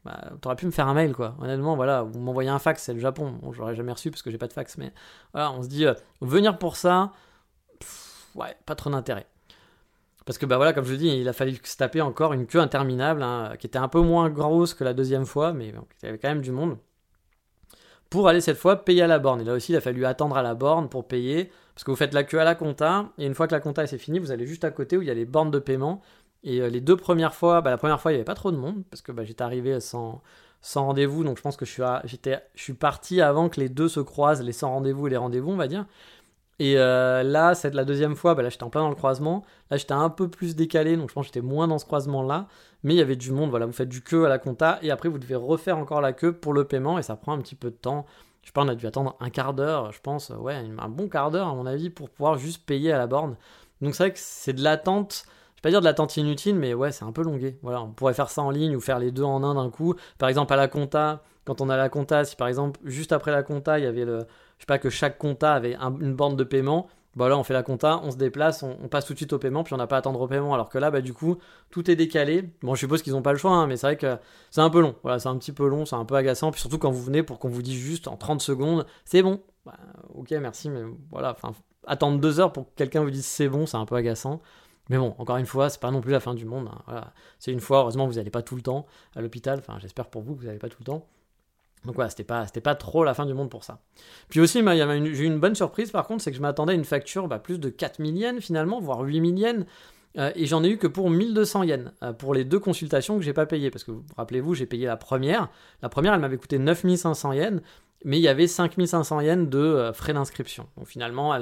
bah, 0.05 0.33
t'aurais 0.41 0.57
pu 0.57 0.67
me 0.67 0.71
faire 0.71 0.87
un 0.87 0.95
mail, 0.95 1.15
quoi. 1.15 1.35
Honnêtement, 1.41 1.77
voilà, 1.77 2.03
vous 2.03 2.19
m'envoyez 2.19 2.51
un 2.51 2.59
fax, 2.59 2.83
c'est 2.83 2.93
le 2.93 3.01
Japon. 3.01 3.39
Bon, 3.43 3.53
je 3.53 3.59
l'aurais 3.59 3.75
jamais 3.75 3.93
reçu 3.93 4.11
parce 4.11 4.23
que 4.23 4.31
j'ai 4.31 4.39
pas 4.39 4.49
de 4.49 4.53
fax, 4.53 4.77
mais 4.77 4.93
voilà, 5.33 5.53
on 5.53 5.63
se 5.63 5.69
dit, 5.69 5.87
euh, 5.87 5.95
venir 6.21 6.59
pour 6.59 6.77
ça, 6.77 7.13
ouais, 8.35 8.55
pas 8.67 8.75
trop 8.75 8.91
d'intérêt. 8.91 9.27
Parce 10.27 10.39
que, 10.39 10.47
bah 10.47 10.57
voilà, 10.57 10.73
comme 10.73 10.85
je 10.85 10.95
dis, 10.95 11.09
il 11.09 11.29
a 11.29 11.33
fallu 11.33 11.57
se 11.63 11.77
taper 11.77 12.01
encore 12.01 12.33
une 12.33 12.47
queue 12.47 12.61
interminable, 12.61 13.23
hein, 13.23 13.55
qui 13.59 13.67
était 13.67 13.79
un 13.79 13.89
peu 13.89 14.01
moins 14.01 14.31
grosse 14.31 14.75
que 14.75 14.85
la 14.85 14.95
deuxième 14.95 15.27
fois, 15.27 15.53
mais 15.53 15.69
il 15.69 15.75
y 16.03 16.07
avait 16.07 16.19
quand 16.19 16.29
même 16.29 16.41
du 16.41 16.53
monde. 16.53 16.79
Pour 18.11 18.29
aller 18.29 18.41
cette 18.41 18.57
fois 18.57 18.85
payer 18.85 19.03
à 19.03 19.07
la 19.07 19.19
borne. 19.19 19.41
Et 19.41 19.45
là 19.45 19.55
aussi, 19.55 19.73
il 19.73 19.77
a 19.77 19.81
fallu 19.81 20.07
attendre 20.07 20.37
à 20.37 20.43
la 20.43 20.55
borne 20.55 20.89
pour 20.89 21.07
payer, 21.07 21.51
parce 21.75 21.85
que 21.85 21.91
vous 21.91 21.97
faites 21.97 22.15
la 22.15 22.25
queue 22.25 22.41
à 22.41 22.45
la 22.45 22.55
compta, 22.55 23.11
et 23.19 23.27
une 23.27 23.35
fois 23.35 23.47
que 23.47 23.53
la 23.53 23.61
compta 23.61 23.87
c'est 23.87 23.99
fini, 23.99 24.19
vous 24.19 24.31
allez 24.31 24.47
juste 24.47 24.65
à 24.65 24.71
côté 24.71 24.97
où 24.97 25.03
il 25.03 25.09
y 25.09 25.11
a 25.11 25.15
les 25.15 25.25
bornes 25.25 25.51
de 25.51 25.59
paiement, 25.59 26.01
et 26.45 26.61
euh, 26.61 26.69
les 26.69 26.81
deux 26.81 26.97
premières 26.97 27.35
fois, 27.35 27.61
bah, 27.61 27.71
la 27.71 27.79
première 27.79 28.01
fois, 28.01 28.13
il 28.13 28.15
n'y 28.15 28.19
avait 28.19 28.25
pas 28.25 28.35
trop 28.35 28.53
de 28.53 28.57
monde, 28.57 28.85
parce 28.91 29.03
que 29.03 29.13
bah, 29.13 29.25
j'étais 29.25 29.43
arrivé 29.43 29.81
sans, 29.81 30.23
sans 30.61 30.87
rendez-vous, 30.87 31.25
donc 31.25 31.39
je 31.39 31.43
pense 31.43 31.57
que 31.57 31.65
je 31.65 31.73
suis, 31.73 31.83
j'étais, 32.05 32.41
je 32.55 32.63
suis 32.63 32.75
parti 32.75 33.21
avant 33.21 33.49
que 33.49 33.61
les 33.61 33.69
deux 33.69 33.89
se 33.89 34.01
croisent, 34.01 34.43
les 34.43 34.53
sans 34.53 34.71
rendez-vous 34.71 35.07
et 35.07 35.11
les 35.11 35.17
rendez-vous, 35.17 35.51
on 35.51 35.57
va 35.57 35.69
dire. 35.69 35.87
Et 36.61 36.79
euh, 36.79 37.23
là, 37.23 37.55
c'est 37.55 37.75
la 37.75 37.85
deuxième 37.85 38.15
fois, 38.15 38.35
bah, 38.35 38.43
là 38.43 38.49
j'étais 38.49 38.63
en 38.63 38.71
plein 38.71 38.83
dans 38.83 38.89
le 38.89 38.95
croisement. 38.95 39.45
Là 39.71 39.77
j'étais 39.77 39.93
un 39.93 40.11
peu 40.11 40.29
plus 40.29 40.55
décalé, 40.55 40.97
donc 40.97 41.09
je 41.09 41.15
pense 41.15 41.27
que 41.27 41.35
j'étais 41.35 41.47
moins 41.47 41.67
dans 41.67 41.79
ce 41.79 41.85
croisement-là. 41.85 42.47
Mais 42.85 42.95
il 42.95 42.99
y 42.99 43.01
avait 43.01 43.17
du 43.17 43.33
monde, 43.33 43.51
voilà, 43.51 43.67
vous 43.67 43.73
faites 43.73 43.89
du 43.89 44.03
queue 44.03 44.27
à 44.27 44.29
la 44.29 44.39
compta, 44.39 44.79
et 44.83 44.91
après 44.91 45.09
vous 45.09 45.19
devez 45.19 45.35
refaire 45.35 45.79
encore 45.79 46.01
la 46.01 46.13
queue 46.13 46.33
pour 46.33 46.53
le 46.53 46.65
paiement, 46.65 46.99
et 46.99 47.03
ça 47.03 47.17
prend 47.17 47.33
un 47.33 47.41
petit 47.41 47.57
peu 47.57 47.71
de 47.71 47.77
temps. 47.77 48.07
Je 48.43 48.49
sais 48.49 48.53
pas, 48.53 48.63
on 48.63 48.69
a 48.69 48.75
dû 48.75 48.87
attendre 48.87 49.17
un 49.21 49.31
quart 49.31 49.55
d'heure, 49.55 49.91
je 49.93 50.01
pense, 50.01 50.31
ouais, 50.31 50.55
un 50.55 50.89
bon 50.89 51.09
quart 51.09 51.31
d'heure 51.31 51.49
à 51.49 51.55
mon 51.55 51.67
avis, 51.67 51.89
pour 51.91 52.11
pouvoir 52.11 52.37
juste 52.37 52.65
payer 52.67 52.93
à 52.93 52.99
la 52.99 53.07
borne. 53.07 53.37
Donc 53.81 53.95
c'est 53.95 54.05
vrai 54.05 54.13
que 54.13 54.19
c'est 54.21 54.53
de 54.53 54.63
l'attente 54.63 55.25
pas 55.65 55.71
dire 55.71 55.81
de 55.81 55.87
l'attente 55.87 56.15
inutile, 56.19 56.57
mais 56.57 56.75
ouais, 56.75 56.93
c'est 56.93 57.07
un 57.07 57.13
peu 57.13 57.23
longué. 57.23 57.57
Voilà, 57.63 57.81
on 57.83 57.89
pourrait 57.89 58.13
faire 58.13 58.29
ça 58.29 58.43
en 58.43 58.51
ligne 58.51 58.77
ou 58.77 58.81
faire 58.83 58.99
les 58.99 59.11
deux 59.11 59.23
en 59.23 59.43
un 59.43 59.55
d'un 59.55 59.71
coup. 59.71 59.95
Par 60.19 60.29
exemple, 60.29 60.53
à 60.53 60.57
la 60.57 60.69
compta, 60.69 61.23
quand 61.47 61.63
on 61.63 61.71
a 61.71 61.77
la 61.79 61.89
compta, 61.89 62.27
si 62.27 62.37
par 62.37 62.49
exemple, 62.49 62.79
juste 62.85 63.13
après 63.13 63.31
la 63.31 63.43
compta, 63.43 63.79
il 63.79 63.85
y 63.85 63.87
avait 63.87 64.05
le. 64.05 64.19
Je 64.59 64.63
sais 64.63 64.67
pas, 64.67 64.79
que 64.79 64.91
chaque 64.91 65.17
compta 65.17 65.55
avait 65.55 65.75
une 65.75 66.15
bande 66.15 66.37
de 66.37 66.45
paiement. 66.45 66.87
Bah 67.17 67.31
là, 67.31 67.39
on 67.39 67.45
fait 67.45 67.55
la 67.55 67.63
compta, 67.63 67.99
on 68.05 68.11
se 68.11 68.19
déplace, 68.19 68.63
on, 68.63 68.89
passe 68.89 69.07
tout 69.07 69.15
de 69.15 69.19
suite 69.19 69.33
au 69.33 69.39
paiement, 69.39 69.65
puis 69.65 69.73
on 69.73 69.79
n'a 69.79 69.87
pas 69.87 69.97
à 69.97 70.01
attendre 70.01 70.21
au 70.21 70.27
paiement. 70.27 70.53
Alors 70.53 70.69
que 70.69 70.77
là, 70.77 70.91
bah 70.91 71.01
du 71.01 71.15
coup, 71.15 71.39
tout 71.71 71.91
est 71.91 71.97
décalé. 71.97 72.51
Bon, 72.61 72.75
je 72.75 72.81
suppose 72.81 73.01
qu'ils 73.03 73.15
n'ont 73.15 73.23
pas 73.23 73.33
le 73.33 73.39
choix, 73.39 73.53
hein, 73.53 73.67
mais 73.67 73.79
c'est 73.79 73.87
vrai 73.87 73.97
que 73.97 74.19
c'est 74.51 74.61
un 74.61 74.69
peu 74.69 74.83
long. 74.83 74.95
Voilà, 75.03 75.19
c'est 75.19 75.31
un 75.31 75.39
petit 75.39 75.53
peu 75.53 75.67
long, 75.67 75.87
c'est 75.87 75.97
un 75.97 76.05
peu 76.05 76.17
agaçant. 76.17 76.51
Puis 76.51 76.61
surtout 76.61 76.77
quand 76.79 76.91
vous 76.91 77.03
venez 77.03 77.23
pour 77.23 77.39
qu'on 77.39 77.49
vous 77.49 77.63
dise 77.63 77.81
juste 77.81 78.07
en 78.07 78.19
30 78.19 78.43
secondes, 78.43 78.85
c'est 79.07 79.23
bon. 79.23 79.41
Bah, 79.65 79.79
ok, 80.15 80.31
merci, 80.33 80.69
mais 80.69 80.83
voilà, 81.11 81.31
enfin, 81.31 81.55
attendre 81.87 82.21
deux 82.21 82.39
heures 82.39 82.53
pour 82.53 82.67
que 82.67 82.71
quelqu'un 82.77 83.03
vous 83.03 83.11
dise 83.11 83.25
c'est 83.25 83.49
bon, 83.49 83.65
c'est 83.65 83.79
un 83.79 83.87
peu 83.87 83.95
agaçant. 83.95 84.43
Mais 84.91 84.99
bon, 84.99 85.15
encore 85.19 85.39
une 85.39 85.47
fois, 85.47 85.71
c'est 85.71 85.81
pas 85.81 85.91
non 85.91 86.01
plus 86.01 86.13
la 86.13 86.21
fin 86.21 86.35
du 86.35 86.45
monde. 86.45 86.69
Hein, 86.89 87.05
c'est 87.39 87.53
une 87.53 87.61
fois, 87.61 87.79
heureusement, 87.79 88.07
vous 88.07 88.15
n'allez 88.15 88.31
pas 88.31 88.43
tout 88.43 88.57
le 88.57 88.63
temps 88.63 88.87
à 89.17 89.23
l'hôpital. 89.23 89.59
Enfin, 89.59 89.79
j'espère 89.81 90.07
pour 90.07 90.23
vous 90.23 90.35
que 90.35 90.41
vous 90.41 90.47
n'allez 90.47 90.59
pas 90.59 90.69
tout 90.69 90.79
le 90.81 90.85
temps. 90.85 91.07
Donc 91.85 91.97
voilà, 91.97 92.11
c'était 92.11 92.25
pas, 92.25 92.47
pas 92.47 92.75
trop 92.75 93.05
la 93.05 93.15
fin 93.15 93.27
du 93.27 93.35
monde 93.35 93.51
pour 93.51 93.65
ça. 93.65 93.81
Puis 94.29 94.41
aussi, 94.41 94.63
j'ai 94.65 95.23
eu 95.23 95.27
une 95.27 95.39
bonne 95.39 95.55
surprise 95.55 95.91
par 95.91 96.07
contre, 96.07 96.23
c'est 96.23 96.31
que 96.31 96.37
je 96.37 96.43
m'attendais 96.43 96.73
à 96.73 96.77
une 96.77 96.85
facture 96.85 97.29
bah, 97.29 97.39
plus 97.39 97.59
de 97.59 97.69
4000 97.69 98.17
yens 98.17 98.41
finalement, 98.41 98.81
voire 98.81 99.01
8000 99.01 99.39
yens. 99.39 99.67
Euh, 100.17 100.31
et 100.37 100.47
j'en 100.47 100.63
ai 100.63 100.69
eu 100.69 100.79
que 100.79 100.87
pour 100.87 101.11
1200 101.11 101.65
yens 101.65 101.91
euh, 102.03 102.13
pour 102.13 102.35
les 102.35 102.45
deux 102.45 102.61
consultations 102.61 103.19
que 103.19 103.25
j'ai 103.25 103.33
pas 103.33 103.47
payées. 103.47 103.71
Parce 103.71 103.85
que 103.85 103.93
rappelez-vous, 104.17 104.55
j'ai 104.55 104.67
payé 104.67 104.87
la 104.87 104.97
première. 104.97 105.49
La 105.83 105.89
première, 105.89 106.15
elle 106.15 106.21
m'avait 106.21 106.37
coûté 106.37 106.59
9500 106.59 107.33
yens 107.33 107.61
mais 108.05 108.19
il 108.19 108.23
y 108.23 108.29
avait 108.29 108.47
5500 108.47 109.21
yens 109.21 109.49
de 109.49 109.59
euh, 109.59 109.93
frais 109.93 110.13
d'inscription. 110.13 110.67
Donc 110.77 110.87
finalement, 110.87 111.37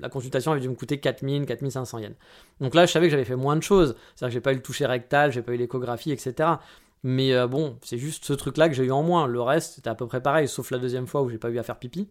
la 0.00 0.08
consultation 0.08 0.52
avait 0.52 0.60
dû 0.60 0.68
me 0.68 0.74
coûter 0.74 0.98
4000, 0.98 1.46
4500 1.46 1.98
yens. 1.98 2.14
Donc 2.60 2.74
là, 2.74 2.84
je 2.84 2.92
savais 2.92 3.06
que 3.06 3.12
j'avais 3.12 3.24
fait 3.24 3.36
moins 3.36 3.56
de 3.56 3.62
choses. 3.62 3.94
C'est-à-dire 4.14 4.28
que 4.28 4.34
j'ai 4.34 4.40
pas 4.40 4.52
eu 4.52 4.56
le 4.56 4.62
toucher 4.62 4.86
rectal, 4.86 5.32
j'ai 5.32 5.42
pas 5.42 5.52
eu 5.52 5.56
l'échographie, 5.56 6.10
etc. 6.10 6.50
Mais 7.04 7.32
euh, 7.32 7.46
bon, 7.46 7.78
c'est 7.82 7.98
juste 7.98 8.24
ce 8.24 8.32
truc-là 8.32 8.68
que 8.68 8.74
j'ai 8.74 8.84
eu 8.84 8.90
en 8.90 9.02
moins. 9.04 9.28
Le 9.28 9.40
reste, 9.40 9.74
c'était 9.76 9.88
à 9.88 9.94
peu 9.94 10.06
près 10.06 10.20
pareil, 10.20 10.48
sauf 10.48 10.70
la 10.72 10.78
deuxième 10.78 11.06
fois 11.06 11.22
où 11.22 11.28
j'ai 11.30 11.38
pas 11.38 11.50
eu 11.50 11.58
à 11.58 11.62
faire 11.62 11.78
pipi. 11.78 12.08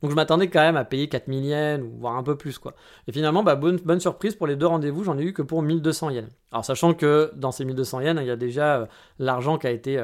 Donc 0.00 0.10
je 0.10 0.16
m'attendais 0.16 0.48
quand 0.48 0.60
même 0.60 0.78
à 0.78 0.86
payer 0.86 1.10
4000 1.10 1.44
yens, 1.44 1.84
voire 1.98 2.16
un 2.16 2.22
peu 2.22 2.36
plus, 2.36 2.58
quoi. 2.58 2.74
Et 3.06 3.12
finalement, 3.12 3.42
bah, 3.42 3.54
bonne, 3.54 3.76
bonne 3.76 4.00
surprise, 4.00 4.34
pour 4.34 4.46
les 4.46 4.56
deux 4.56 4.66
rendez-vous, 4.66 5.04
j'en 5.04 5.18
ai 5.18 5.22
eu 5.22 5.34
que 5.34 5.42
pour 5.42 5.60
1200 5.62 6.10
yens. 6.10 6.28
Alors 6.52 6.64
sachant 6.64 6.94
que 6.94 7.30
dans 7.36 7.52
ces 7.52 7.66
1200 7.66 8.00
yens, 8.00 8.18
il 8.22 8.26
y 8.26 8.30
a 8.30 8.36
déjà 8.36 8.76
euh, 8.80 8.86
l'argent 9.18 9.58
qui 9.58 9.66
a 9.66 9.70
été... 9.70 10.02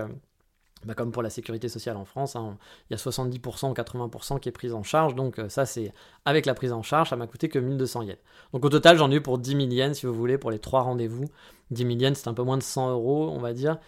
Bah, 0.87 0.95
comme 0.95 1.11
pour 1.11 1.23
la 1.23 1.31
sécurité 1.31 1.69
sociale 1.69 1.97
en 1.97 2.05
France, 2.05 2.37
hein, 2.37 2.57
il 2.89 2.93
y 2.93 2.95
a 2.95 2.97
70% 2.97 3.71
ou 3.71 3.75
80% 3.75 4.39
qui 4.39 4.49
est 4.49 4.53
prise 4.53 4.73
en 4.73 4.85
charge, 4.85 5.17
donc 5.17 5.41
euh, 5.41 5.49
ça 5.49 5.67
c'est 5.67 5.93
avec 6.25 6.47
la 6.47 6.55
prise 6.55 6.73
en 6.73 6.83
charge, 6.83 7.11
ça 7.11 7.17
m'a 7.17 7.27
coûté 7.27 7.49
que 7.49 7.59
1200 7.59 8.03
yens. 8.03 8.19
Donc 8.53 8.65
au 8.65 8.69
total 8.69 8.97
j'en 8.97 9.11
ai 9.11 9.17
eu 9.17 9.21
pour 9.21 9.39
10 9.39 9.51
000 9.51 9.63
yens 9.63 9.99
si 9.99 10.07
vous 10.07 10.15
voulez, 10.15 10.39
pour 10.39 10.53
les 10.53 10.61
trois 10.61 10.83
rendez-vous. 10.83 11.25
10 11.73 11.83
000 11.83 11.99
yens 11.99 12.19
c'est 12.19 12.29
un 12.29 12.35
peu 12.35 12.45
moins 12.45 12.57
de 12.57 12.63
100 12.63 12.93
euros 12.93 13.31
on 13.35 13.41
va 13.41 13.53
dire. 13.53 13.79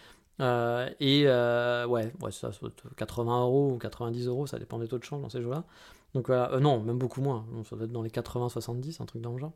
Euh, 0.41 0.89
et 0.99 1.23
euh, 1.25 1.85
ouais, 1.87 2.11
ça, 2.31 2.51
80 2.97 3.41
euros 3.43 3.71
ou 3.71 3.77
90 3.77 4.27
euros, 4.27 4.45
ça 4.45 4.59
dépend 4.59 4.77
des 4.77 4.87
taux 4.89 4.97
de 4.97 5.03
change 5.05 5.21
dans 5.21 5.29
ces 5.29 5.41
jours-là. 5.41 5.63
Donc 6.13 6.27
voilà, 6.27 6.59
non, 6.59 6.81
même 6.81 6.97
beaucoup 6.97 7.21
moins, 7.21 7.45
ça 7.69 7.77
doit 7.77 7.85
être 7.85 7.93
dans 7.93 8.01
les 8.01 8.09
80-70, 8.09 9.01
un 9.01 9.05
truc 9.05 9.21
dans 9.21 9.31
le 9.31 9.37
genre. 9.37 9.53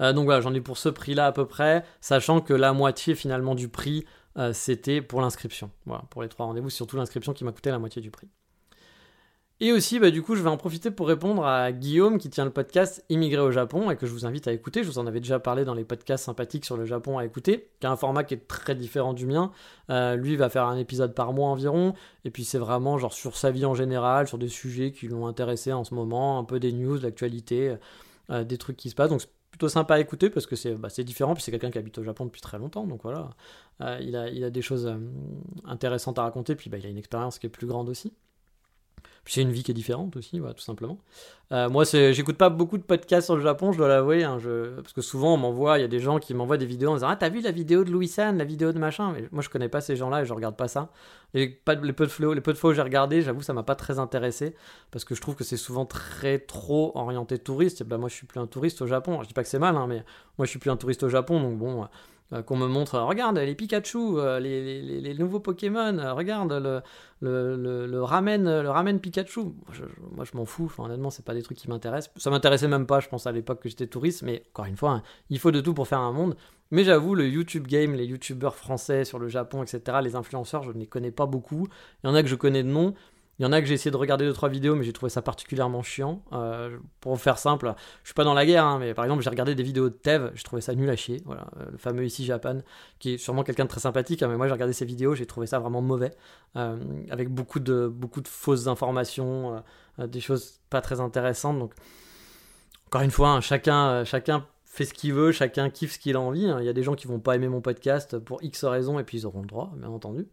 donc 0.00 0.24
voilà, 0.24 0.40
j'en 0.40 0.54
ai 0.54 0.60
pour 0.60 0.76
ce 0.76 0.88
prix-là 0.88 1.26
à 1.26 1.32
peu 1.32 1.46
près, 1.46 1.84
sachant 2.00 2.40
que 2.40 2.54
la 2.54 2.72
moitié 2.72 3.14
finalement 3.14 3.54
du 3.54 3.68
prix 3.68 4.06
euh, 4.36 4.52
c'était 4.52 5.02
pour 5.02 5.20
l'inscription. 5.20 5.70
Voilà, 5.86 6.04
pour 6.10 6.22
les 6.22 6.28
trois 6.28 6.46
rendez-vous, 6.46 6.70
surtout 6.70 6.96
l'inscription 6.96 7.32
qui 7.32 7.44
m'a 7.44 7.52
coûté 7.52 7.70
la 7.70 7.78
moitié 7.78 8.02
du 8.02 8.10
prix. 8.10 8.28
Et 9.60 9.72
aussi, 9.72 10.00
bah, 10.00 10.10
du 10.10 10.20
coup, 10.20 10.34
je 10.34 10.42
vais 10.42 10.50
en 10.50 10.56
profiter 10.56 10.90
pour 10.90 11.06
répondre 11.06 11.46
à 11.46 11.70
Guillaume 11.70 12.18
qui 12.18 12.28
tient 12.28 12.44
le 12.44 12.50
podcast 12.50 13.04
Immigré 13.08 13.40
au 13.40 13.52
Japon 13.52 13.88
et 13.88 13.96
que 13.96 14.04
je 14.04 14.12
vous 14.12 14.26
invite 14.26 14.48
à 14.48 14.52
écouter. 14.52 14.82
Je 14.82 14.88
vous 14.88 14.98
en 14.98 15.06
avais 15.06 15.20
déjà 15.20 15.38
parlé 15.38 15.64
dans 15.64 15.74
les 15.74 15.84
podcasts 15.84 16.24
sympathiques 16.24 16.64
sur 16.64 16.76
le 16.76 16.84
Japon 16.84 17.18
à 17.18 17.24
écouter, 17.24 17.70
qui 17.78 17.86
a 17.86 17.92
un 17.92 17.96
format 17.96 18.24
qui 18.24 18.34
est 18.34 18.48
très 18.48 18.74
différent 18.74 19.14
du 19.14 19.26
mien. 19.26 19.52
Euh, 19.90 20.16
lui 20.16 20.34
va 20.34 20.48
faire 20.48 20.64
un 20.64 20.76
épisode 20.76 21.14
par 21.14 21.32
mois 21.32 21.48
environ, 21.50 21.94
et 22.24 22.30
puis 22.30 22.44
c'est 22.44 22.58
vraiment 22.58 22.98
genre 22.98 23.12
sur 23.12 23.36
sa 23.36 23.52
vie 23.52 23.64
en 23.64 23.74
général, 23.74 24.26
sur 24.26 24.38
des 24.38 24.48
sujets 24.48 24.90
qui 24.90 25.06
l'ont 25.06 25.28
intéressé 25.28 25.72
en 25.72 25.84
ce 25.84 25.94
moment, 25.94 26.40
un 26.40 26.44
peu 26.44 26.58
des 26.58 26.72
news, 26.72 26.98
l'actualité, 27.00 27.76
euh, 28.30 28.42
des 28.42 28.58
trucs 28.58 28.76
qui 28.76 28.90
se 28.90 28.96
passent. 28.96 29.10
Donc 29.10 29.22
plutôt 29.54 29.68
sympa 29.68 29.94
à 29.94 30.00
écouter 30.00 30.30
parce 30.30 30.46
que 30.46 30.56
c'est 30.56 30.74
bah, 30.74 30.88
différent, 30.98 31.34
puis 31.34 31.44
c'est 31.44 31.52
quelqu'un 31.52 31.70
qui 31.70 31.78
habite 31.78 31.96
au 31.98 32.02
Japon 32.02 32.24
depuis 32.24 32.40
très 32.40 32.58
longtemps, 32.58 32.88
donc 32.88 33.02
voilà, 33.04 33.30
euh, 33.82 34.00
il, 34.02 34.16
a, 34.16 34.28
il, 34.28 34.42
a, 34.42 34.50
des 34.50 34.62
choses 34.62 34.88
euh, 34.88 34.96
intéressantes 35.64 36.18
à 36.18 36.22
raconter, 36.22 36.56
puis 36.56 36.68
bah, 36.68 36.76
il 36.76 36.84
a 36.84 36.88
une 36.88 36.98
expérience 36.98 37.38
qui 37.38 37.46
est 37.46 37.50
plus 37.50 37.68
grande 37.68 37.88
aussi. 37.88 38.12
Puis 39.24 39.34
c'est 39.34 39.42
une 39.42 39.52
vie 39.52 39.62
qui 39.62 39.70
est 39.70 39.74
différente 39.74 40.16
aussi, 40.16 40.38
tout 40.38 40.62
simplement. 40.62 40.98
Euh, 41.52 41.68
moi, 41.68 41.84
j'écoute 41.84 42.36
pas 42.36 42.50
beaucoup 42.50 42.76
de 42.76 42.82
podcasts 42.82 43.26
sur 43.26 43.36
le 43.36 43.42
Japon, 43.42 43.72
je 43.72 43.78
dois 43.78 43.88
l'avouer, 43.88 44.22
hein, 44.22 44.38
parce 44.76 44.92
que 44.92 45.00
souvent 45.00 45.34
on 45.34 45.36
m'envoie, 45.36 45.78
il 45.78 45.82
y 45.82 45.84
a 45.84 45.88
des 45.88 46.00
gens 46.00 46.18
qui 46.18 46.34
m'envoient 46.34 46.56
des 46.56 46.66
vidéos 46.66 46.90
en 46.90 46.94
disant 46.94 47.08
Ah, 47.08 47.16
t'as 47.16 47.30
vu 47.30 47.40
la 47.40 47.50
vidéo 47.50 47.84
de 47.84 47.90
Louis 47.90 48.08
San, 48.08 48.36
la 48.36 48.44
vidéo 48.44 48.72
de 48.72 48.78
machin? 48.78 49.12
Mais 49.12 49.28
moi, 49.32 49.42
je 49.42 49.48
connais 49.48 49.68
pas 49.68 49.80
ces 49.80 49.96
gens-là 49.96 50.22
et 50.22 50.24
je 50.26 50.32
regarde 50.34 50.56
pas 50.56 50.68
ça. 50.68 50.90
Et 51.32 51.38
les, 51.38 51.48
peu 51.48 51.74
de, 51.76 52.32
les 52.32 52.40
peu 52.40 52.52
de 52.52 52.58
fois 52.58 52.70
où 52.70 52.74
j'ai 52.74 52.82
regardé, 52.82 53.22
j'avoue, 53.22 53.42
ça 53.42 53.52
m'a 53.52 53.62
pas 53.62 53.74
très 53.74 53.98
intéressé, 53.98 54.54
parce 54.90 55.04
que 55.04 55.14
je 55.14 55.20
trouve 55.20 55.36
que 55.36 55.44
c'est 55.44 55.56
souvent 55.56 55.86
très 55.86 56.38
trop 56.38 56.92
orienté 56.94 57.38
touriste. 57.38 57.80
Et 57.80 57.84
ben, 57.84 57.98
moi, 57.98 58.08
je 58.08 58.14
suis 58.14 58.26
plus 58.26 58.40
un 58.40 58.46
touriste 58.46 58.82
au 58.82 58.86
Japon. 58.86 59.22
Je 59.22 59.28
dis 59.28 59.34
pas 59.34 59.42
que 59.42 59.48
c'est 59.48 59.58
mal, 59.58 59.76
hein, 59.76 59.86
mais 59.88 60.04
moi, 60.38 60.44
je 60.44 60.50
suis 60.50 60.58
plus 60.58 60.70
un 60.70 60.76
touriste 60.76 61.02
au 61.02 61.08
Japon, 61.08 61.40
donc 61.40 61.58
bon 61.58 61.86
qu'on 62.42 62.56
me 62.56 62.66
montre, 62.66 62.98
regarde 62.98 63.38
les 63.38 63.54
Pikachu, 63.54 64.16
les, 64.40 65.00
les, 65.00 65.14
nouveaux 65.14 65.40
Pokémon, 65.40 66.14
regarde 66.14 66.52
le, 66.52 66.82
le, 67.20 67.86
le, 67.86 68.02
ramen, 68.02 68.62
le 68.62 68.70
ramen 68.70 69.00
Pikachu. 69.00 69.40
Moi, 70.12 70.24
je, 70.24 70.36
m'en 70.36 70.44
fous, 70.44 70.64
enfin, 70.66 70.84
honnêtement, 70.84 71.10
c'est 71.10 71.24
pas 71.24 71.34
des 71.34 71.42
trucs 71.42 71.58
qui 71.58 71.68
m'intéressent. 71.68 72.12
Ça 72.16 72.30
m'intéressait 72.30 72.68
même 72.68 72.86
pas, 72.86 73.00
je 73.00 73.08
pense, 73.08 73.26
à 73.26 73.32
l'époque 73.32 73.60
que 73.60 73.68
j'étais 73.68 73.86
touriste, 73.86 74.22
mais 74.22 74.42
encore 74.50 74.66
une 74.66 74.76
fois, 74.76 74.90
hein, 74.90 75.02
il 75.30 75.38
faut 75.38 75.50
de 75.50 75.60
tout 75.60 75.74
pour 75.74 75.88
faire 75.88 76.00
un 76.00 76.12
monde. 76.12 76.36
Mais 76.70 76.84
j'avoue, 76.84 77.14
le 77.14 77.28
YouTube 77.28 77.66
game, 77.66 77.94
les 77.94 78.06
YouTubeurs 78.06 78.56
français 78.56 79.04
sur 79.04 79.18
le 79.18 79.28
Japon, 79.28 79.62
etc., 79.62 79.98
les 80.02 80.16
influenceurs, 80.16 80.62
je 80.62 80.72
ne 80.72 80.78
les 80.78 80.86
connais 80.86 81.12
pas 81.12 81.26
beaucoup. 81.26 81.68
Il 82.02 82.08
y 82.08 82.10
en 82.10 82.14
a 82.14 82.22
que 82.22 82.28
je 82.28 82.34
connais 82.34 82.62
de 82.62 82.68
nom, 82.68 82.94
il 83.38 83.42
y 83.42 83.46
en 83.46 83.52
a 83.52 83.60
que 83.60 83.66
j'ai 83.66 83.74
essayé 83.74 83.90
de 83.90 83.96
regarder 83.96 84.30
2-3 84.30 84.48
vidéos, 84.48 84.76
mais 84.76 84.84
j'ai 84.84 84.92
trouvé 84.92 85.10
ça 85.10 85.20
particulièrement 85.20 85.82
chiant. 85.82 86.22
Euh, 86.32 86.78
pour 87.00 87.20
faire 87.20 87.38
simple, 87.38 87.74
je 88.02 88.08
suis 88.08 88.14
pas 88.14 88.22
dans 88.22 88.34
la 88.34 88.46
guerre, 88.46 88.64
hein, 88.64 88.78
mais 88.78 88.94
par 88.94 89.04
exemple, 89.04 89.24
j'ai 89.24 89.30
regardé 89.30 89.56
des 89.56 89.64
vidéos 89.64 89.88
de 89.88 89.94
Tev, 89.94 90.30
je 90.34 90.44
trouvais 90.44 90.62
ça 90.62 90.74
nul 90.74 90.88
à 90.88 90.94
chier. 90.94 91.20
Euh, 91.28 91.34
le 91.72 91.76
fameux 91.76 92.04
ici 92.04 92.24
Japan, 92.24 92.58
qui 93.00 93.14
est 93.14 93.18
sûrement 93.18 93.42
quelqu'un 93.42 93.64
de 93.64 93.68
très 93.68 93.80
sympathique, 93.80 94.22
hein, 94.22 94.28
mais 94.28 94.36
moi 94.36 94.46
j'ai 94.46 94.52
regardé 94.52 94.72
ses 94.72 94.84
vidéos, 94.84 95.16
j'ai 95.16 95.26
trouvé 95.26 95.48
ça 95.48 95.58
vraiment 95.58 95.82
mauvais, 95.82 96.12
euh, 96.54 96.76
avec 97.10 97.28
beaucoup 97.28 97.58
de, 97.58 97.88
beaucoup 97.88 98.20
de 98.20 98.28
fausses 98.28 98.68
informations, 98.68 99.62
des 99.98 100.20
choses 100.20 100.60
pas 100.70 100.80
très 100.80 101.00
intéressantes. 101.00 101.58
Donc, 101.58 101.74
encore 102.86 103.02
une 103.02 103.10
fois, 103.10 103.30
hein, 103.30 103.40
chacun, 103.40 104.04
chacun 104.04 104.46
fait 104.64 104.84
ce 104.84 104.94
qu'il 104.94 105.12
veut, 105.12 105.32
chacun 105.32 105.70
kiffe 105.70 105.94
ce 105.94 105.98
qu'il 105.98 106.14
a 106.14 106.20
envie. 106.20 106.52
Il 106.60 106.64
y 106.64 106.68
a 106.68 106.72
des 106.72 106.84
gens 106.84 106.94
qui 106.94 107.08
vont 107.08 107.18
pas 107.18 107.34
aimer 107.34 107.48
mon 107.48 107.60
podcast 107.60 108.16
pour 108.18 108.44
X 108.44 108.64
raisons, 108.64 109.00
et 109.00 109.04
puis 109.04 109.18
ils 109.18 109.26
auront 109.26 109.40
le 109.40 109.48
droit, 109.48 109.72
bien 109.76 109.88
entendu 109.88 110.28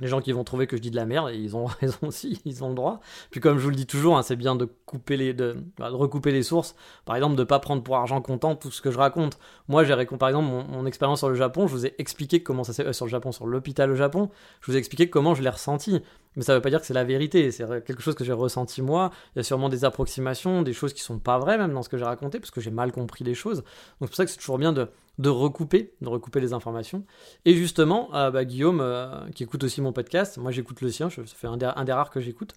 les 0.00 0.08
gens 0.08 0.20
qui 0.20 0.32
vont 0.32 0.44
trouver 0.44 0.66
que 0.66 0.76
je 0.76 0.82
dis 0.82 0.90
de 0.90 0.96
la 0.96 1.06
merde, 1.06 1.30
ils 1.34 1.56
ont 1.56 1.64
raison 1.80 1.98
aussi, 2.02 2.40
ils 2.44 2.62
ont 2.64 2.68
le 2.68 2.74
droit. 2.74 3.00
Puis 3.30 3.40
comme 3.40 3.58
je 3.58 3.64
vous 3.64 3.70
le 3.70 3.76
dis 3.76 3.86
toujours, 3.86 4.16
hein, 4.16 4.22
c'est 4.22 4.36
bien 4.36 4.56
de 4.56 4.68
couper 4.86 5.16
les, 5.16 5.32
bah, 5.32 5.90
de, 5.90 5.94
recouper 5.94 6.32
les 6.32 6.42
sources. 6.42 6.74
Par 7.04 7.16
exemple, 7.16 7.36
de 7.36 7.44
pas 7.44 7.58
prendre 7.58 7.82
pour 7.82 7.96
argent 7.96 8.20
comptant 8.20 8.54
tout 8.54 8.70
ce 8.70 8.80
que 8.80 8.90
je 8.90 8.98
raconte. 8.98 9.38
Moi, 9.68 9.84
j'ai 9.84 9.94
par 10.18 10.28
exemple 10.28 10.48
mon, 10.48 10.86
expérience 10.86 11.18
sur 11.18 11.28
le 11.28 11.34
Japon, 11.34 11.66
je 11.66 11.72
vous 11.72 11.86
ai 11.86 11.94
expliqué 11.98 12.42
comment 12.42 12.64
ça 12.64 12.72
s'est 12.72 12.86
euh, 12.86 12.92
sur 12.92 13.04
le 13.04 13.10
Japon, 13.10 13.32
sur 13.32 13.46
l'hôpital 13.46 13.90
au 13.90 13.96
Japon. 13.96 14.30
Je 14.60 14.70
vous 14.70 14.76
ai 14.76 14.78
expliqué 14.78 15.10
comment 15.10 15.34
je 15.34 15.42
l'ai 15.42 15.50
ressenti. 15.50 16.00
Mais 16.36 16.42
ça 16.44 16.54
veut 16.54 16.60
pas 16.60 16.70
dire 16.70 16.80
que 16.80 16.86
c'est 16.86 16.94
la 16.94 17.04
vérité. 17.04 17.50
C'est 17.50 17.66
quelque 17.84 18.00
chose 18.02 18.14
que 18.14 18.24
j'ai 18.24 18.32
ressenti 18.32 18.80
moi. 18.80 19.10
Il 19.34 19.38
y 19.38 19.40
a 19.40 19.42
sûrement 19.42 19.68
des 19.68 19.84
approximations, 19.84 20.62
des 20.62 20.72
choses 20.72 20.92
qui 20.92 21.02
sont 21.02 21.18
pas 21.18 21.38
vraies 21.38 21.58
même 21.58 21.72
dans 21.72 21.82
ce 21.82 21.88
que 21.88 21.98
j'ai 21.98 22.04
raconté, 22.04 22.38
parce 22.38 22.50
que 22.50 22.60
j'ai 22.60 22.70
mal 22.70 22.92
compris 22.92 23.24
les 23.24 23.34
choses. 23.34 23.58
Donc 23.58 23.64
c'est 24.02 24.06
pour 24.06 24.14
ça 24.14 24.24
que 24.24 24.30
c'est 24.30 24.38
toujours 24.38 24.58
bien 24.58 24.72
de 24.72 24.88
de 25.18 25.28
recouper, 25.28 25.94
de 26.00 26.08
recouper 26.08 26.40
les 26.40 26.52
informations. 26.52 27.04
Et 27.44 27.54
justement, 27.54 28.14
euh, 28.14 28.30
bah, 28.30 28.44
Guillaume, 28.44 28.80
euh, 28.80 29.28
qui 29.34 29.42
écoute 29.42 29.64
aussi 29.64 29.80
mon 29.80 29.92
podcast, 29.92 30.38
moi 30.38 30.52
j'écoute 30.52 30.80
le 30.80 30.90
sien, 30.90 31.10
ça 31.10 31.22
fait 31.26 31.48
un 31.48 31.56
des, 31.56 31.92
rares 31.92 32.10
que 32.10 32.20
j'écoute. 32.20 32.54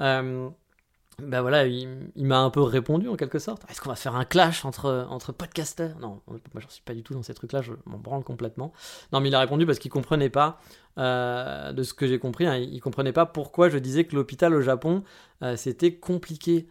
Euh, 0.00 0.48
ben 1.22 1.42
voilà, 1.42 1.64
il, 1.66 2.10
m'a 2.16 2.40
un 2.40 2.50
peu 2.50 2.60
répondu 2.60 3.08
en 3.08 3.14
quelque 3.14 3.38
sorte. 3.38 3.62
Est-ce 3.70 3.80
qu'on 3.80 3.88
va 3.88 3.94
faire 3.94 4.16
un 4.16 4.24
clash 4.24 4.64
entre, 4.64 5.06
entre 5.08 5.30
podcasters 5.30 5.96
Non, 6.00 6.20
moi 6.26 6.60
j'en 6.60 6.68
suis 6.68 6.82
pas 6.82 6.92
du 6.92 7.04
tout 7.04 7.14
dans 7.14 7.22
ces 7.22 7.34
trucs-là, 7.34 7.62
je 7.62 7.72
m'en 7.86 7.98
branle 7.98 8.24
complètement. 8.24 8.72
Non, 9.12 9.20
mais 9.20 9.28
il 9.28 9.34
a 9.34 9.38
répondu 9.38 9.64
parce 9.64 9.78
qu'il 9.78 9.92
comprenait 9.92 10.28
pas, 10.28 10.60
de 10.96 11.82
ce 11.84 11.94
que 11.94 12.08
j'ai 12.08 12.18
compris, 12.18 12.46
hein, 12.46 12.56
il 12.56 12.80
comprenait 12.80 13.12
pas 13.12 13.26
pourquoi 13.26 13.68
je 13.68 13.78
disais 13.78 14.04
que 14.04 14.16
l'hôpital 14.16 14.54
au 14.54 14.60
Japon 14.60 15.04
c'était 15.54 15.94
compliqué 15.94 16.66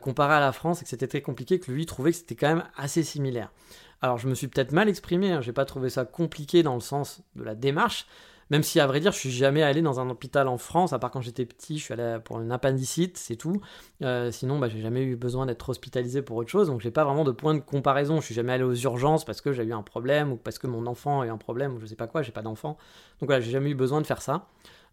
comparé 0.00 0.34
à 0.34 0.40
la 0.40 0.52
France 0.52 0.80
et 0.80 0.84
que 0.84 0.90
c'était 0.90 1.08
très 1.08 1.22
compliqué, 1.22 1.58
que 1.58 1.72
lui 1.72 1.84
trouvait 1.84 2.12
que 2.12 2.18
c'était 2.18 2.36
quand 2.36 2.54
même 2.54 2.64
assez 2.76 3.02
similaire. 3.02 3.50
Alors 4.00 4.18
je 4.18 4.28
me 4.28 4.34
suis 4.34 4.48
peut-être 4.48 4.72
mal 4.72 4.88
exprimé, 4.88 5.32
hein, 5.32 5.40
j'ai 5.40 5.52
pas 5.52 5.64
trouvé 5.64 5.90
ça 5.90 6.04
compliqué 6.04 6.62
dans 6.62 6.74
le 6.74 6.80
sens 6.80 7.20
de 7.34 7.42
la 7.42 7.54
démarche, 7.54 8.06
même 8.50 8.62
si 8.62 8.78
à 8.78 8.86
vrai 8.86 9.00
dire 9.00 9.12
je 9.12 9.18
suis 9.18 9.30
jamais 9.30 9.62
allé 9.62 9.82
dans 9.82 9.98
un 9.98 10.08
hôpital 10.08 10.46
en 10.46 10.56
France, 10.56 10.92
à 10.92 10.98
part 10.98 11.10
quand 11.10 11.20
j'étais 11.20 11.44
petit, 11.44 11.78
je 11.78 11.84
suis 11.84 11.94
allé 11.94 12.18
pour 12.24 12.40
une 12.40 12.52
appendicite, 12.52 13.18
c'est 13.18 13.36
tout. 13.36 13.60
Euh, 14.02 14.30
sinon 14.30 14.58
bah, 14.58 14.68
j'ai 14.68 14.80
jamais 14.80 15.02
eu 15.02 15.16
besoin 15.16 15.46
d'être 15.46 15.68
hospitalisé 15.68 16.22
pour 16.22 16.36
autre 16.36 16.50
chose, 16.50 16.68
donc 16.68 16.80
j'ai 16.80 16.92
pas 16.92 17.04
vraiment 17.04 17.24
de 17.24 17.32
point 17.32 17.54
de 17.54 17.60
comparaison. 17.60 18.20
Je 18.20 18.26
suis 18.26 18.34
jamais 18.34 18.52
allé 18.52 18.64
aux 18.64 18.74
urgences 18.74 19.24
parce 19.24 19.40
que 19.40 19.52
j'ai 19.52 19.64
eu 19.64 19.72
un 19.72 19.82
problème 19.82 20.32
ou 20.32 20.36
parce 20.36 20.58
que 20.58 20.68
mon 20.68 20.86
enfant 20.86 21.22
a 21.22 21.26
eu 21.26 21.30
un 21.30 21.38
problème 21.38 21.74
ou 21.74 21.80
je 21.80 21.86
sais 21.86 21.96
pas 21.96 22.06
quoi, 22.06 22.22
j'ai 22.22 22.32
pas 22.32 22.42
d'enfant. 22.42 22.78
Donc 23.20 23.28
voilà, 23.28 23.40
j'ai 23.40 23.50
jamais 23.50 23.70
eu 23.70 23.74
besoin 23.74 24.00
de 24.00 24.06
faire 24.06 24.22
ça. 24.22 24.46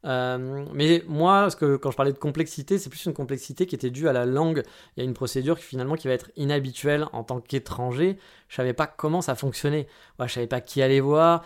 Euh, 0.05 0.65
mais 0.74 1.03
moi, 1.07 1.41
parce 1.41 1.55
que 1.55 1.77
quand 1.77 1.91
je 1.91 1.97
parlais 1.97 2.13
de 2.13 2.17
complexité, 2.17 2.77
c'est 2.77 2.89
plus 2.89 3.05
une 3.05 3.13
complexité 3.13 3.65
qui 3.65 3.75
était 3.75 3.89
due 3.89 4.07
à 4.07 4.13
la 4.13 4.25
langue. 4.25 4.63
Il 4.95 5.00
y 5.00 5.01
a 5.01 5.05
une 5.05 5.13
procédure 5.13 5.57
qui 5.57 5.65
finalement 5.65 5.96
qui 5.96 6.07
va 6.07 6.13
être 6.13 6.31
inhabituelle 6.35 7.07
en 7.11 7.24
tant 7.24 7.39
qu'étranger. 7.41 8.18
Je 8.48 8.55
savais 8.55 8.74
pas 8.74 8.87
comment 8.87 9.22
ça 9.22 9.35
fonctionnait. 9.35 9.87
Ouais, 10.20 10.27
je 10.27 10.33
savais 10.33 10.48
pas 10.48 10.61
qui 10.61 10.81
aller 10.81 11.01
voir. 11.01 11.44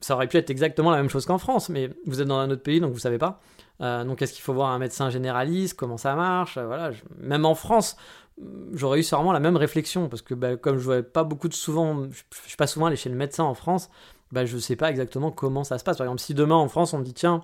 Ça 0.00 0.14
aurait 0.14 0.28
pu 0.28 0.36
être 0.36 0.50
exactement 0.50 0.90
la 0.90 0.98
même 0.98 1.10
chose 1.10 1.26
qu'en 1.26 1.38
France, 1.38 1.68
mais 1.68 1.90
vous 2.06 2.20
êtes 2.22 2.28
dans 2.28 2.38
un 2.38 2.50
autre 2.50 2.62
pays, 2.62 2.80
donc 2.80 2.92
vous 2.92 3.00
savez 3.00 3.18
pas. 3.18 3.40
Euh, 3.80 4.04
donc 4.04 4.22
est-ce 4.22 4.32
qu'il 4.32 4.42
faut 4.42 4.54
voir 4.54 4.70
un 4.70 4.78
médecin 4.78 5.10
généraliste? 5.10 5.76
Comment 5.76 5.96
ça 5.96 6.14
marche? 6.14 6.56
Euh, 6.56 6.66
Voilà. 6.66 6.92
Même 7.18 7.44
en 7.44 7.54
France, 7.54 7.96
j'aurais 8.72 9.00
eu 9.00 9.02
sûrement 9.02 9.32
la 9.32 9.40
même 9.40 9.56
réflexion 9.56 10.08
parce 10.08 10.22
que 10.22 10.34
bah, 10.34 10.56
comme 10.56 10.78
je 10.78 10.90
ne 10.90 11.00
pas 11.00 11.24
beaucoup 11.24 11.48
de 11.48 11.54
souvent, 11.54 12.04
je, 12.10 12.22
suis 12.46 12.56
pas 12.56 12.66
souvent 12.66 12.86
allé 12.86 12.96
chez 12.96 13.10
le 13.10 13.16
médecin 13.16 13.44
en 13.44 13.54
France. 13.54 13.90
Bah, 14.32 14.44
je 14.44 14.58
sais 14.58 14.76
pas 14.76 14.90
exactement 14.90 15.30
comment 15.32 15.64
ça 15.64 15.78
se 15.78 15.84
passe. 15.84 15.96
Par 15.98 16.06
exemple, 16.06 16.20
si 16.20 16.34
demain 16.34 16.54
en 16.56 16.68
France 16.68 16.94
on 16.94 16.98
me 16.98 17.04
dit 17.04 17.14
tiens 17.14 17.42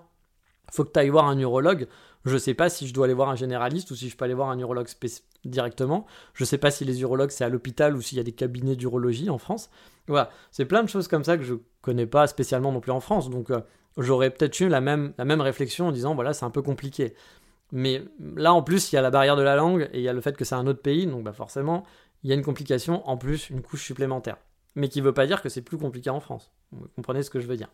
faut 0.70 0.84
que 0.84 0.92
tu 0.92 0.98
ailles 0.98 1.08
voir 1.08 1.26
un 1.26 1.34
neurologue. 1.34 1.88
Je 2.24 2.38
sais 2.38 2.54
pas 2.54 2.70
si 2.70 2.86
je 2.86 2.94
dois 2.94 3.04
aller 3.04 3.14
voir 3.14 3.28
un 3.28 3.36
généraliste 3.36 3.90
ou 3.90 3.96
si 3.96 4.08
je 4.08 4.16
peux 4.16 4.24
aller 4.24 4.34
voir 4.34 4.48
un 4.48 4.56
neurologue 4.56 4.88
directement. 5.44 6.06
Je 6.32 6.44
sais 6.44 6.58
pas 6.58 6.70
si 6.70 6.84
les 6.84 7.02
urologues 7.02 7.30
c'est 7.30 7.44
à 7.44 7.48
l'hôpital 7.48 7.94
ou 7.94 8.00
s'il 8.00 8.16
y 8.16 8.20
a 8.20 8.24
des 8.24 8.32
cabinets 8.32 8.76
d'urologie 8.76 9.28
en 9.28 9.38
France. 9.38 9.70
Voilà, 10.08 10.30
c'est 10.50 10.64
plein 10.64 10.82
de 10.82 10.88
choses 10.88 11.08
comme 11.08 11.24
ça 11.24 11.36
que 11.36 11.44
je 11.44 11.54
connais 11.82 12.06
pas 12.06 12.26
spécialement 12.26 12.72
non 12.72 12.80
plus 12.80 12.92
en 12.92 13.00
France. 13.00 13.28
Donc 13.28 13.50
euh, 13.50 13.60
j'aurais 13.98 14.30
peut-être 14.30 14.58
eu 14.60 14.68
la 14.68 14.80
même, 14.80 15.12
la 15.18 15.24
même 15.24 15.42
réflexion 15.42 15.88
en 15.88 15.92
disant 15.92 16.14
voilà, 16.14 16.32
c'est 16.32 16.44
un 16.44 16.50
peu 16.50 16.62
compliqué. 16.62 17.14
Mais 17.72 18.02
là 18.36 18.54
en 18.54 18.62
plus, 18.62 18.92
il 18.92 18.96
y 18.96 18.98
a 18.98 19.02
la 19.02 19.10
barrière 19.10 19.36
de 19.36 19.42
la 19.42 19.56
langue 19.56 19.88
et 19.92 19.98
il 19.98 20.02
y 20.02 20.08
a 20.08 20.12
le 20.12 20.20
fait 20.20 20.36
que 20.36 20.44
c'est 20.44 20.54
un 20.54 20.66
autre 20.66 20.80
pays, 20.80 21.06
donc 21.06 21.24
bah 21.24 21.32
forcément, 21.32 21.84
il 22.22 22.30
y 22.30 22.32
a 22.32 22.36
une 22.36 22.44
complication 22.44 23.06
en 23.08 23.18
plus, 23.18 23.50
une 23.50 23.62
couche 23.62 23.84
supplémentaire. 23.84 24.36
Mais 24.76 24.88
qui 24.88 25.00
veut 25.00 25.12
pas 25.12 25.26
dire 25.26 25.42
que 25.42 25.48
c'est 25.48 25.62
plus 25.62 25.78
compliqué 25.78 26.10
en 26.10 26.20
France. 26.20 26.50
Vous 26.72 26.88
comprenez 26.96 27.22
ce 27.22 27.30
que 27.30 27.38
je 27.38 27.46
veux 27.46 27.56
dire. 27.56 27.68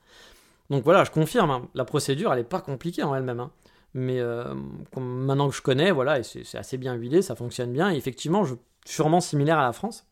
Donc 0.70 0.84
voilà, 0.84 1.04
je 1.04 1.10
confirme, 1.10 1.50
hein, 1.50 1.68
la 1.74 1.84
procédure, 1.84 2.32
elle 2.32 2.38
n'est 2.38 2.44
pas 2.44 2.60
compliquée 2.60 3.02
en 3.02 3.14
elle-même. 3.14 3.40
Hein. 3.40 3.50
Mais 3.92 4.20
euh, 4.20 4.54
maintenant 4.96 5.48
que 5.48 5.56
je 5.56 5.62
connais, 5.62 5.90
voilà, 5.90 6.22
c'est 6.22 6.56
assez 6.56 6.78
bien 6.78 6.94
huilé, 6.94 7.22
ça 7.22 7.34
fonctionne 7.34 7.72
bien. 7.72 7.92
Et 7.92 7.96
effectivement, 7.96 8.44
sûrement 8.84 9.20
similaire 9.20 9.58
à 9.58 9.64
la 9.64 9.72
France. 9.72 10.06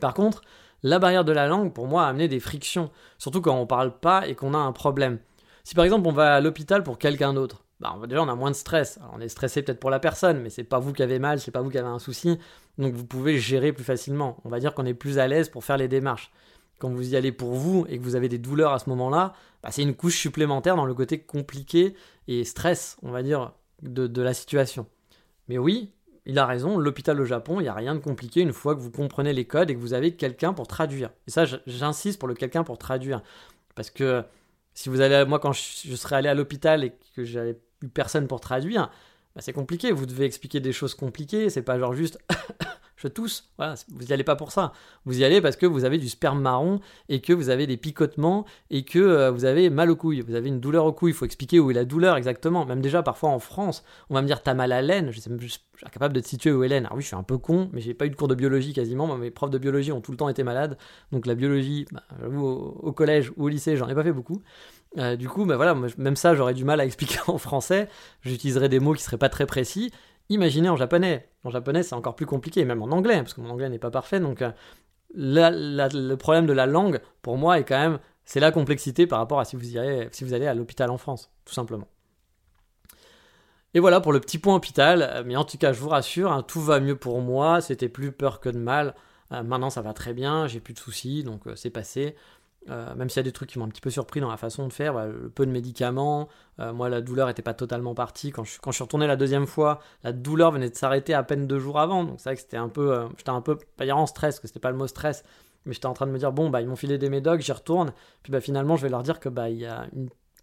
Par 0.00 0.14
contre, 0.14 0.42
la 0.82 0.98
barrière 0.98 1.24
de 1.24 1.32
la 1.32 1.46
langue, 1.46 1.72
pour 1.72 1.86
moi, 1.86 2.04
a 2.04 2.08
amené 2.08 2.26
des 2.26 2.40
frictions. 2.40 2.90
Surtout 3.18 3.42
quand 3.42 3.56
on 3.56 3.66
parle 3.66 3.98
pas 3.98 4.26
et 4.26 4.34
qu'on 4.34 4.54
a 4.54 4.58
un 4.58 4.72
problème. 4.72 5.18
Si 5.64 5.74
par 5.74 5.84
exemple 5.84 6.06
on 6.06 6.12
va 6.12 6.36
à 6.36 6.40
l'hôpital 6.40 6.84
pour 6.84 6.96
quelqu'un 6.96 7.34
d'autre, 7.34 7.64
bah, 7.80 7.96
déjà 8.06 8.22
on 8.22 8.28
a 8.28 8.36
moins 8.36 8.52
de 8.52 8.56
stress. 8.56 9.00
on 9.12 9.20
est 9.20 9.28
stressé 9.28 9.62
peut-être 9.62 9.80
pour 9.80 9.90
la 9.90 9.98
personne, 9.98 10.40
mais 10.40 10.48
c'est 10.48 10.62
pas 10.62 10.78
vous 10.78 10.92
qui 10.92 11.02
avez 11.02 11.18
mal, 11.18 11.40
c'est 11.40 11.50
pas 11.50 11.60
vous 11.60 11.70
qui 11.70 11.78
avez 11.78 11.88
un 11.88 11.98
souci. 11.98 12.38
Donc 12.78 12.94
vous 12.94 13.04
pouvez 13.04 13.38
gérer 13.38 13.72
plus 13.72 13.82
facilement. 13.82 14.36
On 14.44 14.48
va 14.48 14.60
dire 14.60 14.74
qu'on 14.74 14.86
est 14.86 14.94
plus 14.94 15.18
à 15.18 15.26
l'aise 15.26 15.48
pour 15.48 15.64
faire 15.64 15.76
les 15.76 15.88
démarches 15.88 16.30
quand 16.78 16.90
vous 16.90 17.12
y 17.12 17.16
allez 17.16 17.32
pour 17.32 17.54
vous 17.54 17.86
et 17.88 17.98
que 17.98 18.02
vous 18.02 18.16
avez 18.16 18.28
des 18.28 18.38
douleurs 18.38 18.72
à 18.72 18.78
ce 18.78 18.88
moment-là, 18.90 19.32
bah, 19.66 19.72
c'est 19.72 19.82
une 19.82 19.96
couche 19.96 20.16
supplémentaire 20.16 20.76
dans 20.76 20.86
le 20.86 20.94
côté 20.94 21.18
compliqué 21.18 21.96
et 22.28 22.44
stress, 22.44 22.98
on 23.02 23.10
va 23.10 23.24
dire, 23.24 23.52
de, 23.82 24.22
la 24.22 24.32
situation. 24.32 24.86
Mais 25.48 25.58
oui, 25.58 25.90
il 26.24 26.38
a 26.38 26.46
raison, 26.46 26.78
l'hôpital 26.78 27.20
au 27.20 27.24
Japon, 27.24 27.58
il 27.58 27.64
n'y 27.64 27.68
a 27.68 27.74
rien 27.74 27.96
de 27.96 27.98
compliqué 27.98 28.42
une 28.42 28.52
fois 28.52 28.76
que 28.76 28.80
vous 28.80 28.92
comprenez 28.92 29.32
les 29.32 29.44
codes 29.44 29.68
et 29.68 29.74
que 29.74 29.80
vous 29.80 29.92
avez 29.92 30.14
quelqu'un 30.14 30.52
pour 30.52 30.68
traduire. 30.68 31.10
Et 31.26 31.32
ça, 31.32 31.46
j'insiste 31.66 32.20
pour 32.20 32.28
le 32.28 32.34
quelqu'un 32.34 32.62
pour 32.62 32.78
traduire. 32.78 33.24
Parce 33.74 33.90
que 33.90 34.22
si 34.72 34.88
vous 34.88 35.00
allez, 35.00 35.24
moi, 35.24 35.40
quand 35.40 35.52
je, 35.52 35.96
serais 35.96 36.14
allé 36.14 36.28
à 36.28 36.34
l'hôpital 36.34 36.84
et 36.84 36.92
que 37.16 37.24
j'avais 37.24 37.58
eu 37.82 37.88
personne 37.88 38.28
pour 38.28 38.38
traduire, 38.38 38.88
bah, 39.34 39.40
c'est 39.40 39.52
compliqué. 39.52 39.90
Vous 39.90 40.06
devez 40.06 40.26
expliquer 40.26 40.60
des 40.60 40.72
choses 40.72 40.94
compliquées. 40.94 41.50
C'est 41.50 41.62
pas 41.62 41.76
genre 41.76 41.92
juste 41.92 42.20
je 42.96 43.08
tousse. 43.08 43.50
Vous 43.58 44.04
n'y 44.04 44.12
allez 44.12 44.24
pas 44.24 44.36
pour 44.36 44.52
ça. 44.52 44.72
Vous 45.04 45.20
y 45.20 45.24
allez 45.24 45.40
parce 45.40 45.56
que 45.56 45.66
vous 45.66 45.84
avez 45.84 45.98
du 45.98 46.08
sperme 46.08 46.40
marron 46.40 46.80
et 47.08 47.20
que 47.20 47.32
vous 47.32 47.50
avez 47.50 47.66
des 47.66 47.76
picotements 47.76 48.46
et 48.70 48.84
que 48.84 48.98
euh, 48.98 49.30
vous 49.30 49.44
avez 49.44 49.70
mal 49.70 49.90
aux 49.90 49.96
couilles. 49.96 50.22
Vous 50.22 50.34
avez 50.34 50.48
une 50.48 50.60
douleur 50.60 50.86
aux 50.86 50.92
couilles. 50.92 51.12
Il 51.12 51.14
faut 51.14 51.26
expliquer 51.26 51.60
où 51.60 51.70
est 51.70 51.74
la 51.74 51.84
douleur 51.84 52.16
exactement. 52.16 52.64
Même 52.64 52.80
déjà, 52.80 53.02
parfois 53.02 53.30
en 53.30 53.38
France, 53.38 53.84
on 54.08 54.14
va 54.14 54.22
me 54.22 54.26
dire 54.26 54.42
t'as 54.42 54.54
mal 54.54 54.72
à 54.72 54.80
l'aine. 54.80 55.10
Je, 55.10 55.20
je, 55.20 55.46
suis 55.46 55.60
incapable 55.84 56.14
de 56.14 56.20
te 56.20 56.28
situer 56.28 56.52
où 56.52 56.64
est 56.64 56.68
l'aine. 56.68 56.86
Alors 56.86 56.96
oui, 56.96 57.02
je 57.02 57.08
suis 57.08 57.16
un 57.16 57.22
peu 57.22 57.36
con, 57.36 57.68
mais 57.72 57.82
j'ai 57.82 57.92
pas 57.92 58.06
eu 58.06 58.10
de 58.10 58.16
cours 58.16 58.28
de 58.28 58.34
biologie 58.34 58.72
quasiment. 58.72 59.14
mes 59.16 59.30
profs 59.30 59.50
de 59.50 59.58
biologie 59.58 59.92
ont 59.92 60.00
tout 60.00 60.10
le 60.10 60.16
temps 60.16 60.30
été 60.30 60.42
malades. 60.42 60.78
Donc 61.12 61.26
la 61.26 61.34
biologie, 61.34 61.86
bah, 61.92 62.02
au, 62.26 62.92
collège 62.92 63.30
ou 63.36 63.44
au 63.44 63.48
lycée, 63.48 63.76
j'en 63.76 63.88
ai 63.88 63.94
pas 63.94 64.04
fait 64.04 64.12
beaucoup. 64.12 64.42
Euh, 64.98 65.16
du 65.16 65.28
coup, 65.28 65.44
bah 65.44 65.56
voilà, 65.56 65.76
même 65.98 66.16
ça, 66.16 66.34
j'aurais 66.34 66.54
du 66.54 66.64
mal 66.64 66.80
à 66.80 66.84
expliquer 66.86 67.18
en 67.26 67.36
français. 67.36 67.88
J'utiliserais 68.22 68.70
des 68.70 68.80
mots 68.80 68.94
qui 68.94 69.02
seraient 69.02 69.18
pas 69.18 69.28
très 69.28 69.44
précis. 69.44 69.92
Imaginez 70.28 70.68
en 70.68 70.76
japonais. 70.76 71.28
En 71.44 71.50
japonais, 71.50 71.82
c'est 71.82 71.94
encore 71.94 72.16
plus 72.16 72.26
compliqué, 72.26 72.64
même 72.64 72.82
en 72.82 72.90
anglais, 72.90 73.18
parce 73.18 73.34
que 73.34 73.40
mon 73.40 73.50
anglais 73.50 73.68
n'est 73.68 73.78
pas 73.78 73.90
parfait. 73.90 74.20
Donc, 74.20 74.42
euh, 74.42 74.50
le 75.14 76.14
problème 76.14 76.46
de 76.46 76.52
la 76.52 76.66
langue, 76.66 77.00
pour 77.22 77.36
moi, 77.36 77.58
est 77.58 77.64
quand 77.64 77.78
même, 77.78 77.98
c'est 78.24 78.40
la 78.40 78.50
complexité 78.50 79.06
par 79.06 79.18
rapport 79.18 79.40
à 79.40 79.44
si 79.44 79.56
vous, 79.56 79.62
vous 79.62 80.34
allez 80.34 80.46
à 80.46 80.54
l'hôpital 80.54 80.90
en 80.90 80.98
France, 80.98 81.30
tout 81.44 81.54
simplement. 81.54 81.88
Et 83.74 83.78
voilà 83.78 84.00
pour 84.00 84.12
le 84.12 84.20
petit 84.20 84.38
point 84.38 84.54
hôpital. 84.54 85.22
Mais 85.26 85.36
en 85.36 85.44
tout 85.44 85.58
cas, 85.58 85.72
je 85.74 85.80
vous 85.80 85.90
rassure, 85.90 86.32
hein, 86.32 86.42
tout 86.42 86.62
va 86.62 86.80
mieux 86.80 86.96
pour 86.96 87.20
moi. 87.20 87.60
C'était 87.60 87.90
plus 87.90 88.10
peur 88.10 88.40
que 88.40 88.48
de 88.48 88.58
mal. 88.58 88.94
Euh, 89.32 89.42
maintenant, 89.42 89.70
ça 89.70 89.82
va 89.82 89.92
très 89.92 90.14
bien. 90.14 90.46
J'ai 90.46 90.60
plus 90.60 90.72
de 90.72 90.78
soucis, 90.78 91.24
donc 91.24 91.46
euh, 91.46 91.54
c'est 91.56 91.70
passé. 91.70 92.16
Euh, 92.68 92.94
même 92.96 93.08
s'il 93.08 93.18
y 93.18 93.20
a 93.20 93.22
des 93.22 93.32
trucs 93.32 93.50
qui 93.50 93.58
m'ont 93.58 93.66
un 93.66 93.68
petit 93.68 93.80
peu 93.80 93.90
surpris 93.90 94.20
dans 94.20 94.30
la 94.30 94.36
façon 94.36 94.66
de 94.66 94.72
faire, 94.72 95.06
le 95.06 95.28
peu 95.28 95.46
de 95.46 95.50
médicaments, 95.52 96.28
euh, 96.58 96.72
moi 96.72 96.88
la 96.88 97.00
douleur 97.00 97.28
n'était 97.28 97.42
pas 97.42 97.54
totalement 97.54 97.94
partie. 97.94 98.30
Quand 98.30 98.44
je, 98.44 98.50
suis 98.50 98.82
retourné 98.82 99.06
la 99.06 99.16
deuxième 99.16 99.46
fois, 99.46 99.80
la 100.02 100.12
douleur 100.12 100.50
venait 100.50 100.70
de 100.70 100.74
s'arrêter 100.74 101.14
à 101.14 101.22
peine 101.22 101.46
deux 101.46 101.58
jours 101.58 101.78
avant, 101.78 102.04
donc 102.04 102.14
c'est 102.18 102.30
vrai 102.30 102.36
que 102.36 102.42
c'était 102.42 102.56
un 102.56 102.68
peu, 102.68 102.92
euh, 102.92 103.08
j'étais 103.18 103.30
un 103.30 103.40
peu, 103.40 103.56
pas 103.76 103.84
dire 103.84 103.96
en 103.96 104.06
stress, 104.06 104.40
que 104.40 104.48
c'était 104.48 104.60
pas 104.60 104.70
le 104.70 104.76
mot 104.76 104.86
stress, 104.86 105.22
mais 105.64 105.74
j'étais 105.74 105.86
en 105.86 105.94
train 105.94 106.06
de 106.06 106.12
me 106.12 106.18
dire, 106.18 106.32
bon, 106.32 106.50
bah, 106.50 106.60
ils 106.60 106.68
m'ont 106.68 106.76
filé 106.76 106.98
des 106.98 107.08
médocs, 107.08 107.40
j'y 107.40 107.52
retourne. 107.52 107.92
Puis 108.22 108.32
bah, 108.32 108.40
finalement, 108.40 108.76
je 108.76 108.82
vais 108.82 108.88
leur 108.88 109.02
dire 109.02 109.20
que 109.20 109.28
bah, 109.28 109.46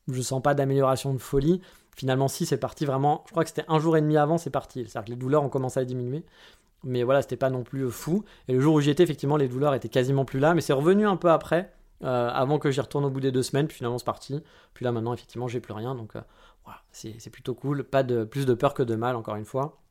je 0.08 0.22
sens 0.22 0.42
pas 0.42 0.54
d'amélioration 0.54 1.14
de 1.14 1.20
folie. 1.20 1.62
Finalement, 1.96 2.28
si, 2.28 2.46
c'est 2.46 2.58
parti 2.58 2.86
vraiment. 2.86 3.24
Je 3.28 3.32
crois 3.32 3.44
que 3.44 3.50
c'était 3.50 3.66
un 3.68 3.80
jour 3.80 3.96
et 3.96 4.02
demi 4.02 4.18
avant, 4.18 4.38
c'est 4.38 4.50
parti. 4.50 4.80
C'est-à-dire 4.82 5.06
que 5.06 5.12
les 5.12 5.16
douleurs 5.16 5.44
ont 5.44 5.50
commencé 5.50 5.80
à 5.80 5.86
diminuer. 5.86 6.26
Mais 6.84 7.04
voilà, 7.04 7.22
c'était 7.22 7.38
pas 7.38 7.50
non 7.50 7.64
plus 7.64 7.90
fou. 7.90 8.26
Et 8.48 8.54
le 8.54 8.60
jour 8.60 8.76
où 8.76 8.82
j'y 8.82 8.90
étais, 8.90 9.04
effectivement, 9.04 9.38
les 9.38 9.48
douleurs 9.48 9.74
étaient 9.74 9.90
quasiment 9.90 10.26
plus 10.26 10.40
là. 10.40 10.54
Mais 10.54 10.62
c'est 10.62 10.74
revenu 10.74 11.08
un 11.08 11.16
peu 11.16 11.30
après, 11.30 11.72
euh, 12.04 12.30
avant 12.30 12.60
que 12.60 12.72
j'y 12.72 12.82
retourne 12.82 13.06
au 13.06 13.10
bout 13.10 13.20
des 13.20 13.32
deux 13.32 13.44
semaines. 13.44 13.68
Puis 13.68 13.78
finalement, 13.78 13.98
c'est 13.98 14.06
parti. 14.06 14.42
Puis 14.74 14.86
là, 14.86 14.92
maintenant, 14.92 15.14
effectivement, 15.14 15.48
j'ai 15.48 15.60
plus 15.60 15.74
rien. 15.74 15.96
Donc 15.96 16.16
euh, 16.16 16.22
voilà, 16.66 16.82
c'est 16.92 17.30
plutôt 17.30 17.54
cool. 17.54 17.84
Pas 17.84 18.04
de 18.04 18.24
plus 18.24 18.46
de 18.46 18.54
peur 18.54 18.74
que 18.74 18.84
de 18.84 18.96
mal, 18.96 19.16
encore 19.16 19.36
une 19.36 19.46
fois. 19.46 19.84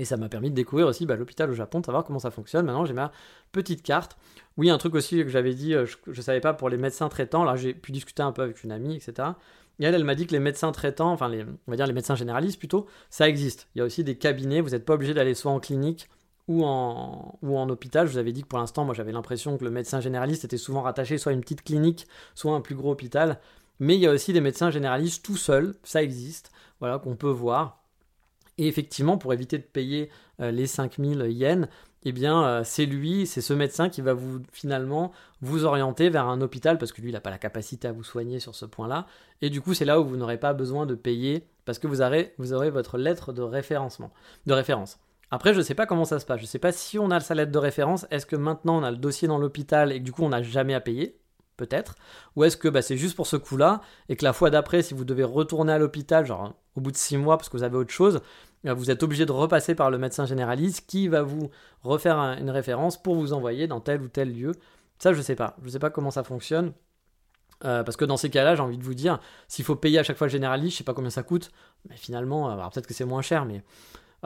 Et 0.00 0.04
ça 0.04 0.16
m'a 0.16 0.28
permis 0.28 0.50
de 0.50 0.54
découvrir 0.54 0.86
aussi 0.86 1.06
bah, 1.06 1.16
l'hôpital 1.16 1.50
au 1.50 1.54
Japon, 1.54 1.80
de 1.80 1.86
savoir 1.86 2.04
comment 2.04 2.20
ça 2.20 2.30
fonctionne. 2.30 2.64
Maintenant, 2.66 2.84
j'ai 2.84 2.94
ma 2.94 3.10
petite 3.50 3.82
carte. 3.82 4.16
Oui, 4.56 4.70
un 4.70 4.78
truc 4.78 4.94
aussi 4.94 5.16
que 5.16 5.28
j'avais 5.28 5.54
dit, 5.54 5.74
euh, 5.74 5.86
je 5.86 5.96
ne 6.06 6.22
savais 6.22 6.40
pas 6.40 6.54
pour 6.54 6.68
les 6.68 6.76
médecins 6.76 7.08
traitants. 7.08 7.42
Là, 7.42 7.56
j'ai 7.56 7.74
pu 7.74 7.90
discuter 7.90 8.22
un 8.22 8.30
peu 8.30 8.42
avec 8.42 8.62
une 8.62 8.70
amie, 8.70 8.94
etc. 8.94 9.30
Et 9.80 9.84
elle, 9.84 9.94
elle 9.94 10.04
m'a 10.04 10.14
dit 10.14 10.26
que 10.26 10.32
les 10.32 10.38
médecins 10.38 10.70
traitants, 10.70 11.10
enfin, 11.10 11.28
les, 11.28 11.42
on 11.44 11.70
va 11.70 11.76
dire 11.76 11.86
les 11.86 11.92
médecins 11.92 12.14
généralistes 12.14 12.58
plutôt, 12.60 12.86
ça 13.10 13.28
existe. 13.28 13.68
Il 13.74 13.78
y 13.78 13.82
a 13.82 13.84
aussi 13.84 14.04
des 14.04 14.16
cabinets, 14.16 14.60
vous 14.60 14.70
n'êtes 14.70 14.84
pas 14.84 14.94
obligé 14.94 15.14
d'aller 15.14 15.34
soit 15.34 15.50
en 15.50 15.58
clinique 15.58 16.08
ou 16.48 16.64
en, 16.64 17.68
hôpital. 17.68 18.06
Je 18.06 18.12
vous 18.12 18.18
avais 18.18 18.32
dit 18.32 18.42
que 18.42 18.48
pour 18.48 18.58
l'instant, 18.58 18.84
moi, 18.84 18.94
j'avais 18.94 19.12
l'impression 19.12 19.56
que 19.58 19.64
le 19.64 19.70
médecin 19.70 20.00
généraliste 20.00 20.44
était 20.44 20.56
souvent 20.56 20.82
rattaché 20.82 21.18
soit 21.18 21.30
à 21.30 21.34
une 21.34 21.42
petite 21.42 21.62
clinique, 21.62 22.08
soit 22.34 22.52
à 22.52 22.56
un 22.56 22.60
plus 22.60 22.74
gros 22.74 22.90
hôpital. 22.90 23.38
Mais 23.78 23.94
il 23.94 24.00
y 24.00 24.06
a 24.06 24.10
aussi 24.10 24.32
des 24.32 24.40
médecins 24.40 24.70
généralistes 24.70 25.24
tout 25.24 25.36
seuls, 25.36 25.76
ça 25.84 26.02
existe, 26.02 26.50
voilà, 26.80 26.98
qu'on 26.98 27.14
peut 27.14 27.30
voir. 27.30 27.82
Et 28.56 28.66
effectivement, 28.66 29.18
pour 29.18 29.32
éviter 29.32 29.58
de 29.58 29.62
payer 29.62 30.10
euh, 30.40 30.50
les 30.50 30.66
5000 30.66 31.26
yens, 31.28 31.68
eh 32.04 32.12
bien, 32.12 32.44
euh, 32.44 32.62
c'est 32.64 32.86
lui, 32.86 33.26
c'est 33.26 33.40
ce 33.40 33.52
médecin 33.52 33.88
qui 33.88 34.00
va 34.00 34.14
vous 34.14 34.40
finalement 34.52 35.12
vous 35.42 35.64
orienter 35.64 36.10
vers 36.10 36.26
un 36.26 36.40
hôpital 36.40 36.78
parce 36.78 36.92
que 36.92 37.00
lui, 37.00 37.10
il 37.10 37.12
n'a 37.12 37.20
pas 37.20 37.30
la 37.30 37.38
capacité 37.38 37.86
à 37.86 37.92
vous 37.92 38.04
soigner 38.04 38.40
sur 38.40 38.54
ce 38.54 38.64
point-là. 38.64 39.06
Et 39.42 39.50
du 39.50 39.60
coup, 39.60 39.74
c'est 39.74 39.84
là 39.84 40.00
où 40.00 40.04
vous 40.04 40.16
n'aurez 40.16 40.38
pas 40.38 40.54
besoin 40.54 40.86
de 40.86 40.94
payer 40.94 41.46
parce 41.64 41.78
que 41.78 41.86
vous 41.86 42.00
aurez, 42.00 42.34
vous 42.38 42.52
aurez 42.52 42.70
votre 42.70 42.98
lettre 42.98 43.32
de 43.32 43.42
référencement, 43.42 44.12
de 44.46 44.52
référence. 44.54 44.98
Après, 45.30 45.52
je 45.52 45.60
sais 45.60 45.74
pas 45.74 45.86
comment 45.86 46.04
ça 46.04 46.18
se 46.18 46.26
passe. 46.26 46.40
Je 46.40 46.46
sais 46.46 46.58
pas 46.58 46.72
si 46.72 46.98
on 46.98 47.10
a 47.10 47.20
sa 47.20 47.34
lettre 47.34 47.52
de 47.52 47.58
référence. 47.58 48.06
Est-ce 48.10 48.26
que 48.26 48.36
maintenant 48.36 48.78
on 48.78 48.82
a 48.82 48.90
le 48.90 48.96
dossier 48.96 49.28
dans 49.28 49.38
l'hôpital 49.38 49.92
et 49.92 49.98
que 49.98 50.04
du 50.04 50.12
coup 50.12 50.22
on 50.22 50.30
n'a 50.30 50.42
jamais 50.42 50.74
à 50.74 50.80
payer 50.80 51.18
Peut-être? 51.56 51.96
Ou 52.36 52.44
est-ce 52.44 52.56
que 52.56 52.68
bah, 52.68 52.82
c'est 52.82 52.96
juste 52.96 53.16
pour 53.16 53.26
ce 53.26 53.36
coup-là 53.36 53.80
et 54.08 54.16
que 54.16 54.24
la 54.24 54.32
fois 54.32 54.48
d'après, 54.48 54.82
si 54.82 54.94
vous 54.94 55.04
devez 55.04 55.24
retourner 55.24 55.72
à 55.72 55.78
l'hôpital, 55.78 56.24
genre 56.24 56.54
au 56.76 56.80
bout 56.80 56.92
de 56.92 56.96
six 56.96 57.16
mois 57.16 57.36
parce 57.36 57.48
que 57.48 57.56
vous 57.56 57.64
avez 57.64 57.76
autre 57.76 57.92
chose, 57.92 58.20
euh, 58.66 58.74
vous 58.74 58.90
êtes 58.90 59.02
obligé 59.02 59.26
de 59.26 59.32
repasser 59.32 59.74
par 59.74 59.90
le 59.90 59.98
médecin 59.98 60.24
généraliste 60.24 60.86
qui 60.86 61.08
va 61.08 61.22
vous 61.22 61.50
refaire 61.82 62.16
une 62.16 62.50
référence 62.50 63.02
pour 63.02 63.16
vous 63.16 63.32
envoyer 63.32 63.66
dans 63.66 63.80
tel 63.80 64.00
ou 64.02 64.08
tel 64.08 64.32
lieu. 64.32 64.52
Ça, 64.98 65.12
je 65.12 65.20
sais 65.20 65.34
pas. 65.34 65.56
Je 65.64 65.68
sais 65.68 65.78
pas 65.80 65.90
comment 65.90 66.12
ça 66.12 66.22
fonctionne. 66.22 66.72
Euh, 67.64 67.82
parce 67.82 67.96
que 67.96 68.04
dans 68.04 68.16
ces 68.16 68.30
cas-là, 68.30 68.54
j'ai 68.54 68.62
envie 68.62 68.78
de 68.78 68.84
vous 68.84 68.94
dire, 68.94 69.18
s'il 69.48 69.64
faut 69.64 69.74
payer 69.74 69.98
à 69.98 70.04
chaque 70.04 70.16
fois 70.16 70.28
le 70.28 70.32
généraliste, 70.32 70.74
je 70.74 70.78
sais 70.78 70.84
pas 70.84 70.94
combien 70.94 71.10
ça 71.10 71.24
coûte, 71.24 71.50
mais 71.88 71.96
finalement, 71.96 72.50
euh, 72.50 72.68
peut-être 72.68 72.86
que 72.86 72.94
c'est 72.94 73.04
moins 73.04 73.22
cher, 73.22 73.44
mais 73.46 73.64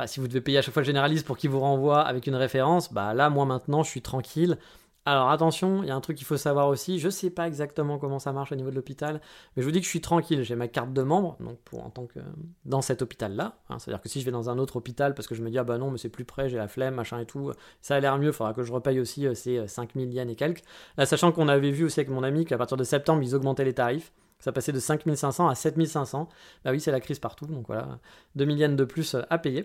si 0.06 0.20
vous 0.20 0.28
devez 0.28 0.40
payer 0.40 0.58
à 0.58 0.62
chaque 0.62 0.74
fois 0.74 0.82
le 0.82 0.86
généraliste 0.86 1.26
pour 1.26 1.36
qu'il 1.36 1.50
vous 1.50 1.60
renvoie 1.60 2.00
avec 2.00 2.26
une 2.26 2.34
référence, 2.34 2.92
bah 2.92 3.14
là, 3.14 3.30
moi 3.30 3.44
maintenant, 3.44 3.82
je 3.82 3.90
suis 3.90 4.02
tranquille. 4.02 4.58
Alors 5.04 5.30
attention, 5.30 5.82
il 5.82 5.88
y 5.88 5.90
a 5.90 5.96
un 5.96 6.00
truc 6.00 6.16
qu'il 6.16 6.26
faut 6.26 6.36
savoir 6.36 6.68
aussi, 6.68 7.00
je 7.00 7.06
ne 7.06 7.10
sais 7.10 7.30
pas 7.30 7.48
exactement 7.48 7.98
comment 7.98 8.20
ça 8.20 8.32
marche 8.32 8.52
au 8.52 8.54
niveau 8.54 8.70
de 8.70 8.76
l'hôpital, 8.76 9.20
mais 9.56 9.62
je 9.62 9.66
vous 9.66 9.72
dis 9.72 9.80
que 9.80 9.84
je 9.84 9.90
suis 9.90 10.00
tranquille, 10.00 10.44
j'ai 10.44 10.54
ma 10.54 10.68
carte 10.68 10.92
de 10.92 11.02
membre, 11.02 11.36
donc 11.40 11.58
pour 11.62 11.84
en 11.84 11.90
tant 11.90 12.06
que 12.06 12.20
dans 12.66 12.82
cet 12.82 13.02
hôpital-là, 13.02 13.56
hein, 13.68 13.80
c'est-à-dire 13.80 14.00
que 14.00 14.08
si 14.08 14.20
je 14.20 14.24
vais 14.24 14.30
dans 14.30 14.48
un 14.48 14.58
autre 14.58 14.76
hôpital 14.76 15.14
parce 15.14 15.26
que 15.26 15.34
je 15.34 15.42
me 15.42 15.50
dis 15.50 15.58
ah 15.58 15.64
bah 15.64 15.76
non 15.76 15.90
mais 15.90 15.98
c'est 15.98 16.08
plus 16.08 16.24
près, 16.24 16.48
j'ai 16.48 16.56
la 16.56 16.68
flemme, 16.68 16.94
machin 16.94 17.18
et 17.18 17.26
tout, 17.26 17.50
ça 17.80 17.96
a 17.96 18.00
l'air 18.00 18.16
mieux, 18.16 18.28
il 18.28 18.32
faudra 18.32 18.54
que 18.54 18.62
je 18.62 18.72
repaye 18.72 19.00
aussi 19.00 19.26
euh, 19.26 19.34
ces 19.34 19.66
5000 19.66 20.08
euh, 20.08 20.12
yens 20.12 20.30
et 20.30 20.36
quelques. 20.36 20.62
Sachant 21.04 21.32
qu'on 21.32 21.48
avait 21.48 21.72
vu 21.72 21.84
aussi 21.84 21.98
avec 21.98 22.10
mon 22.10 22.22
ami 22.22 22.44
qu'à 22.44 22.56
partir 22.56 22.76
de 22.76 22.84
septembre 22.84 23.24
ils 23.24 23.34
augmentaient 23.34 23.64
les 23.64 23.74
tarifs, 23.74 24.12
ça 24.38 24.52
passait 24.52 24.72
de 24.72 24.78
5500 24.78 25.48
à 25.48 25.56
7500, 25.56 26.28
bah 26.64 26.70
oui 26.70 26.78
c'est 26.78 26.92
la 26.92 27.00
crise 27.00 27.18
partout, 27.18 27.46
donc 27.46 27.66
voilà, 27.66 27.98
2000 28.36 28.58
yens 28.58 28.76
de 28.76 28.84
plus 28.84 29.16
à 29.28 29.38
payer 29.38 29.64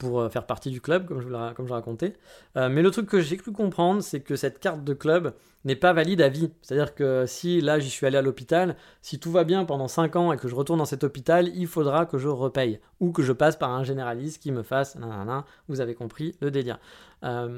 pour 0.00 0.20
euh, 0.20 0.28
faire 0.28 0.46
partie 0.46 0.70
du 0.70 0.80
club, 0.80 1.06
comme 1.06 1.20
je, 1.20 1.28
vous 1.28 1.66
je 1.68 1.72
racontais. 1.72 2.14
Euh, 2.56 2.68
mais 2.68 2.82
le 2.82 2.90
truc 2.90 3.06
que 3.06 3.20
j'ai 3.20 3.36
cru 3.36 3.52
comprendre, 3.52 4.02
c'est 4.02 4.20
que 4.20 4.34
cette 4.34 4.58
carte 4.58 4.82
de 4.82 4.94
club 4.94 5.34
n'est 5.64 5.76
pas 5.76 5.92
valide 5.92 6.22
à 6.22 6.28
vie. 6.28 6.50
C'est-à-dire 6.62 6.94
que 6.94 7.26
si 7.26 7.60
là 7.60 7.78
j'y 7.78 7.90
suis 7.90 8.06
allé 8.06 8.16
à 8.16 8.22
l'hôpital, 8.22 8.76
si 9.02 9.20
tout 9.20 9.30
va 9.30 9.44
bien 9.44 9.64
pendant 9.66 9.88
5 9.88 10.16
ans 10.16 10.32
et 10.32 10.38
que 10.38 10.48
je 10.48 10.54
retourne 10.54 10.78
dans 10.78 10.86
cet 10.86 11.04
hôpital, 11.04 11.48
il 11.54 11.66
faudra 11.66 12.06
que 12.06 12.18
je 12.18 12.28
repaye. 12.28 12.80
Ou 12.98 13.12
que 13.12 13.22
je 13.22 13.32
passe 13.32 13.56
par 13.56 13.70
un 13.70 13.84
généraliste 13.84 14.42
qui 14.42 14.52
me 14.52 14.62
fasse 14.62 14.96
nanana, 14.96 15.44
vous 15.68 15.80
avez 15.80 15.94
compris 15.94 16.34
le 16.40 16.50
délire. 16.50 16.78
Euh, 17.22 17.48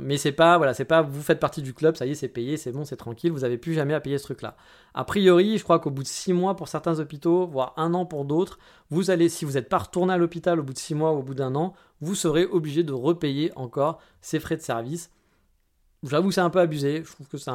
mais 0.00 0.16
c'est 0.16 0.32
pas, 0.32 0.56
voilà, 0.56 0.74
c'est 0.74 0.84
pas 0.84 1.02
vous 1.02 1.22
faites 1.22 1.38
partie 1.38 1.62
du 1.62 1.74
club, 1.74 1.96
ça 1.96 2.06
y 2.06 2.10
est, 2.10 2.14
c'est 2.14 2.28
payé, 2.28 2.56
c'est 2.56 2.72
bon, 2.72 2.84
c'est 2.84 2.96
tranquille, 2.96 3.30
vous 3.30 3.44
avez 3.44 3.56
plus 3.56 3.72
jamais 3.74 3.94
à 3.94 4.00
payer 4.00 4.18
ce 4.18 4.24
truc-là. 4.24 4.56
A 4.94 5.04
priori, 5.04 5.58
je 5.58 5.62
crois 5.62 5.78
qu'au 5.78 5.90
bout 5.90 6.02
de 6.02 6.08
6 6.08 6.32
mois 6.32 6.56
pour 6.56 6.68
certains 6.68 6.98
hôpitaux, 6.98 7.46
voire 7.46 7.72
un 7.76 7.94
an 7.94 8.04
pour 8.04 8.24
d'autres, 8.24 8.58
vous 8.90 9.10
allez, 9.10 9.28
si 9.28 9.44
vous 9.44 9.52
n'êtes 9.52 9.68
pas 9.68 9.78
retourné 9.78 10.12
à 10.12 10.16
l'hôpital 10.16 10.58
au 10.58 10.62
bout 10.62 10.72
de 10.72 10.78
6 10.78 10.94
mois 10.94 11.12
ou 11.12 11.18
au 11.18 11.22
bout 11.22 11.34
d'un 11.34 11.54
an, 11.54 11.74
vous 12.00 12.14
serez 12.14 12.46
obligé 12.46 12.82
de 12.82 12.92
repayer 12.92 13.52
encore 13.54 14.00
ces 14.20 14.40
frais 14.40 14.56
de 14.56 14.62
service. 14.62 15.10
J'avoue 16.02 16.32
c'est 16.32 16.40
un 16.40 16.50
peu 16.50 16.58
abusé, 16.58 17.04
je 17.04 17.12
trouve 17.12 17.28
que 17.28 17.38
c'est 17.38 17.50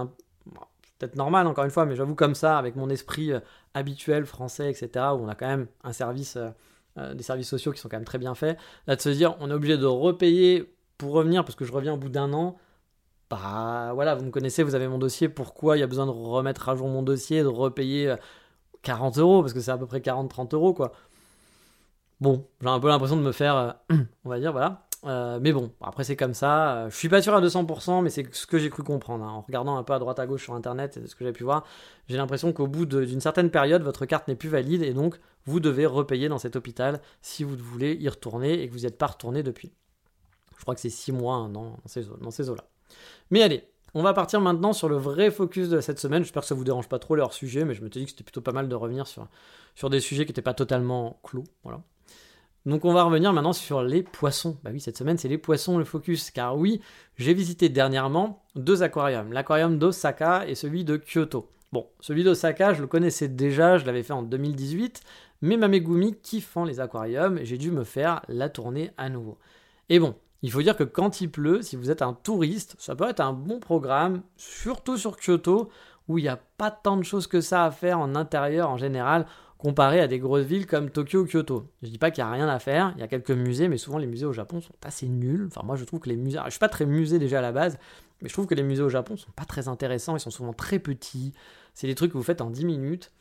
peut-être 1.00 1.18
normal 1.18 1.48
encore 1.48 1.66
une 1.66 1.72
fois, 1.72 1.86
mais 1.86 1.98
j'avoue 1.98 2.16
comme 2.16 2.34
ça, 2.34 2.58
avec 2.58 2.78
mon 2.78 2.90
esprit 2.90 3.34
euh, 3.34 3.42
habituel 3.74 4.26
français, 4.26 4.72
etc., 4.72 4.90
où 5.12 5.20
on 5.20 5.28
a 5.28 5.36
quand 5.36 5.48
même 5.48 5.68
un 5.84 5.92
service, 5.92 6.38
euh, 6.38 7.14
des 7.14 7.24
services 7.24 7.50
sociaux 7.50 7.74
qui 7.74 7.82
sont 7.82 7.90
quand 7.90 7.98
même 7.98 8.06
très 8.06 8.20
bien 8.20 8.36
faits, 8.36 8.58
là 8.88 8.96
de 8.96 9.02
se 9.02 9.10
dire 9.10 9.36
on 9.42 9.52
est 9.52 9.54
obligé 9.54 9.78
de 9.78 9.86
repayer 9.86 10.77
pour 10.98 11.12
revenir, 11.14 11.44
parce 11.44 11.56
que 11.56 11.66
je 11.66 11.72
reviens 11.72 11.94
au 11.94 11.98
bout 11.98 12.10
d'un 12.10 12.34
an, 12.34 12.58
bah 13.30 13.92
voilà, 13.94 14.16
vous 14.16 14.26
me 14.26 14.32
connaissez, 14.32 14.64
vous 14.64 14.76
avez 14.76 14.88
mon 14.88 14.98
dossier, 14.98 15.30
pourquoi 15.30 15.78
il 15.78 15.82
y 15.82 15.84
a 15.84 15.88
besoin 15.88 16.06
de 16.06 16.12
remettre 16.12 16.70
à 16.70 16.76
jour 16.76 16.88
mon 16.88 17.04
dossier, 17.04 17.42
de 17.42 17.48
repayer 17.48 18.16
40 18.84 19.18
euh, 19.18 19.22
euros, 19.22 19.42
parce 19.42 19.54
que 19.54 19.60
c'est 19.60 19.72
à 19.72 19.78
peu 19.78 19.86
près 19.86 20.00
40-30 20.00 20.56
euros, 20.56 20.74
quoi. 20.74 20.94
Bon, 22.22 22.48
j'ai 22.62 22.68
un 22.68 22.80
peu 22.80 22.88
l'impression 22.88 23.18
de 23.18 23.22
me 23.22 23.32
faire, 23.32 23.56
euh, 23.56 23.72
on 24.26 24.30
va 24.30 24.40
dire, 24.40 24.52
voilà. 24.52 24.88
Euh, 25.06 25.40
mais 25.42 25.54
bon, 25.54 25.72
après 25.82 26.04
c'est 26.04 26.16
comme 26.16 26.34
ça. 26.34 26.90
Je 26.90 26.96
suis 26.96 27.10
pas 27.10 27.22
sûr 27.22 27.36
à 27.36 27.42
200%, 27.42 28.02
mais 28.02 28.10
c'est 28.10 28.34
ce 28.34 28.48
que 28.48 28.58
j'ai 28.58 28.70
cru 28.70 28.84
comprendre. 28.84 29.24
Hein. 29.26 29.32
En 29.32 29.42
regardant 29.42 29.78
un 29.78 29.84
peu 29.84 29.94
à 29.94 30.00
droite 30.00 30.20
à 30.20 30.26
gauche 30.26 30.44
sur 30.44 30.56
internet 30.56 30.98
et 30.98 31.08
ce 31.08 31.16
que 31.16 31.24
j'ai 31.24 31.32
pu 31.32 31.44
voir, 31.44 31.64
j'ai 32.08 32.18
l'impression 32.18 32.52
qu'au 32.52 32.68
bout 32.68 32.86
d'une 32.86 33.22
certaine 33.22 33.52
période, 33.52 33.84
votre 33.84 34.06
carte 34.06 34.28
n'est 34.28 34.36
plus 34.36 34.50
valide 34.50 34.82
et 34.82 34.94
donc 34.94 35.20
vous 35.46 35.60
devez 35.60 35.86
repayer 35.86 36.30
dans 36.30 36.40
cet 36.40 36.56
hôpital 36.56 37.00
si 37.22 37.44
vous 37.44 37.56
voulez 37.56 37.94
y 37.94 38.10
retourner 38.10 38.62
et 38.62 38.68
que 38.68 38.74
vous 38.74 38.82
n'êtes 38.82 38.98
pas 38.98 39.08
retourné 39.08 39.44
depuis. 39.44 39.72
Je 40.58 40.64
crois 40.64 40.76
que 40.76 40.82
c'est 40.82 40.90
6 40.90 41.12
mois, 41.12 41.36
un 41.36 41.56
an 41.56 41.78
dans 42.22 42.32
ces, 42.32 42.50
eaux-là. 42.50 42.66
Mais 43.32 43.42
allez, 43.42 43.64
on 43.94 44.04
va 44.04 44.14
partir 44.14 44.42
maintenant 44.42 44.74
sur 44.74 44.90
le 44.90 44.98
vrai 44.98 45.32
focus 45.32 45.70
de 45.70 45.80
cette 45.80 46.00
semaine. 46.00 46.24
J'espère 46.24 46.42
que 46.42 46.48
ça 46.48 46.56
vous 46.56 46.64
dérange 46.64 46.90
pas 46.90 47.00
trop 47.00 47.16
leur 47.16 47.34
sujet, 47.34 47.64
mais 47.64 47.74
je 47.74 47.82
me 47.82 47.90
suis 47.90 48.00
dit 48.00 48.06
que 48.06 48.12
c'était 48.12 48.24
plutôt 48.24 48.42
pas 48.42 48.52
mal 48.52 48.68
de 48.68 48.76
revenir 48.76 49.08
sur, 49.08 49.28
sur 49.76 49.90
des 49.90 50.00
sujets 50.00 50.26
qui 50.26 50.32
n'étaient 50.32 50.42
pas 50.42 50.54
totalement 50.54 51.20
clous. 51.24 51.46
Voilà. 51.64 51.82
Donc 52.68 52.84
on 52.84 52.92
va 52.92 53.04
revenir 53.04 53.32
maintenant 53.32 53.54
sur 53.54 53.82
les 53.82 54.04
poissons. 54.04 54.58
Bah 54.62 54.72
oui, 54.74 54.82
cette 54.82 54.98
semaine 54.98 55.18
c'est 55.18 55.30
les 55.30 55.38
poissons 55.38 55.78
le 55.78 55.86
focus, 55.86 56.32
car 56.32 56.58
oui, 56.58 56.82
j'ai 57.16 57.34
visité 57.34 57.70
dernièrement 57.70 58.44
deux 58.56 58.84
aquariums, 58.84 59.32
l'aquarium 59.32 59.80
d'Osaka 59.80 60.46
et 60.50 60.54
celui 60.54 60.84
de 60.84 60.98
Kyoto. 60.98 61.50
Bon, 61.72 61.88
celui 62.02 62.26
d'Osaka, 62.26 62.74
je 62.74 62.82
le 62.82 62.88
connaissais 62.88 63.30
déjà, 63.30 63.78
je 63.78 63.86
l'avais 63.86 64.04
fait 64.04 64.12
en 64.12 64.22
2018, 64.22 65.02
mais 65.42 65.56
ma 65.56 65.70
Megumi 65.70 66.16
kiffant 66.20 66.66
les 66.66 66.82
aquariums, 66.82 67.40
j'ai 67.44 67.58
dû 67.58 67.72
me 67.72 67.86
faire 67.86 68.22
la 68.28 68.50
tournée 68.50 68.92
à 68.98 69.08
nouveau. 69.10 69.38
Et 69.88 70.00
bon, 70.00 70.16
il 70.42 70.52
faut 70.52 70.62
dire 70.62 70.78
que 70.78 70.84
quand 70.84 71.22
il 71.22 71.32
pleut, 71.32 71.62
si 71.62 71.76
vous 71.76 71.90
êtes 71.90 72.02
un 72.02 72.14
touriste, 72.14 72.76
ça 72.80 72.96
peut 72.96 73.10
être 73.10 73.22
un 73.22 73.34
bon 73.34 73.60
programme, 73.60 74.22
surtout 74.36 74.98
sur 74.98 75.18
Kyoto, 75.18 75.70
où 76.08 76.18
il 76.18 76.24
n'y 76.24 76.30
a 76.30 76.40
pas 76.58 76.72
tant 76.72 76.98
de 76.98 77.04
choses 77.04 77.28
que 77.28 77.42
ça 77.42 77.66
à 77.66 77.72
faire 77.72 78.00
en 78.00 78.16
intérieur 78.16 78.70
en 78.70 78.78
général, 78.78 79.26
comparé 79.58 80.00
à 80.00 80.08
des 80.08 80.20
grosses 80.20 80.46
villes 80.46 80.68
comme 80.68 80.90
Tokyo 80.90 81.22
ou 81.22 81.26
Kyoto. 81.26 81.68
Je 81.82 81.90
dis 81.90 81.98
pas 81.98 82.12
qu'il 82.12 82.24
n'y 82.24 82.30
a 82.30 82.34
rien 82.34 82.48
à 82.48 82.60
faire, 82.60 82.94
il 82.96 83.00
y 83.02 83.04
a 83.04 83.08
quelques 83.08 83.32
musées, 83.32 83.68
mais 83.68 83.78
souvent 83.78 83.98
les 83.98 84.08
musées 84.08 84.26
au 84.26 84.34
Japon 84.34 84.62
sont 84.62 84.74
assez 84.86 85.08
nuls. 85.08 85.48
Enfin, 85.48 85.62
moi 85.66 85.76
je 85.76 85.84
trouve 85.84 86.00
que 86.00 86.10
les 86.10 86.16
musées. 86.16 86.40
Je 86.46 86.52
suis 86.52 86.60
pas 86.60 86.70
très 86.70 86.86
musée 86.86 87.20
déjà 87.20 87.40
à 87.40 87.42
la 87.42 87.52
base, 87.52 87.80
mais 88.22 88.30
je 88.30 88.34
trouve 88.34 88.46
que 88.46 88.56
les 88.56 88.64
musées 88.64 88.84
au 88.84 88.90
Japon 88.90 89.18
sont 89.18 89.32
pas 89.32 89.46
très 89.46 89.68
intéressants, 89.68 90.16
ils 90.16 90.20
sont 90.20 90.30
souvent 90.30 90.54
très 90.54 90.80
petits. 90.80 91.34
C'est 91.74 91.88
des 91.88 91.96
trucs 91.96 92.12
que 92.12 92.18
vous 92.18 92.24
faites 92.24 92.42
en 92.42 92.50
10 92.50 92.66
minutes. 92.66 93.12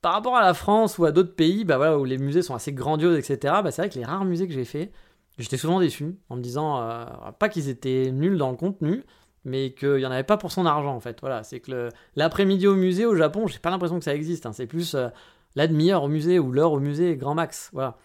Par 0.00 0.12
rapport 0.12 0.36
à 0.36 0.42
la 0.42 0.54
France 0.54 0.96
ou 0.98 1.04
à 1.04 1.12
d'autres 1.12 1.34
pays, 1.34 1.64
bah 1.64 1.76
voilà, 1.76 1.98
où 1.98 2.04
les 2.04 2.18
musées 2.18 2.42
sont 2.42 2.54
assez 2.54 2.72
grandioses, 2.72 3.18
etc., 3.18 3.54
bah 3.64 3.72
c'est 3.72 3.82
vrai 3.82 3.88
que 3.88 3.98
les 3.98 4.04
rares 4.04 4.24
musées 4.24 4.46
que 4.46 4.54
j'ai 4.54 4.64
fait, 4.64 4.92
J'étais 5.38 5.56
souvent 5.56 5.80
déçu 5.80 6.16
en 6.28 6.36
me 6.36 6.42
disant, 6.42 6.80
euh, 6.82 7.04
pas 7.38 7.48
qu'ils 7.48 7.68
étaient 7.68 8.10
nuls 8.10 8.36
dans 8.36 8.50
le 8.50 8.56
contenu, 8.56 9.04
mais 9.44 9.72
qu'il 9.72 9.96
n'y 9.96 10.06
en 10.06 10.10
avait 10.10 10.24
pas 10.24 10.36
pour 10.36 10.50
son 10.50 10.66
argent 10.66 10.94
en 10.94 11.00
fait. 11.00 11.18
Voilà, 11.20 11.44
c'est 11.44 11.60
que 11.60 11.90
l'après-midi 12.16 12.66
au 12.66 12.74
musée 12.74 13.06
au 13.06 13.14
Japon, 13.14 13.46
j'ai 13.46 13.58
pas 13.58 13.70
l'impression 13.70 13.98
que 13.98 14.04
ça 14.04 14.14
existe. 14.14 14.46
Hein. 14.46 14.52
C'est 14.52 14.66
plus 14.66 14.94
euh, 14.94 15.08
la 15.54 15.68
demi-heure 15.68 16.02
au 16.02 16.08
musée 16.08 16.38
ou 16.38 16.50
l'heure 16.50 16.72
au 16.72 16.80
musée 16.80 17.16
grand 17.16 17.34
max. 17.34 17.70
Voilà. 17.72 17.96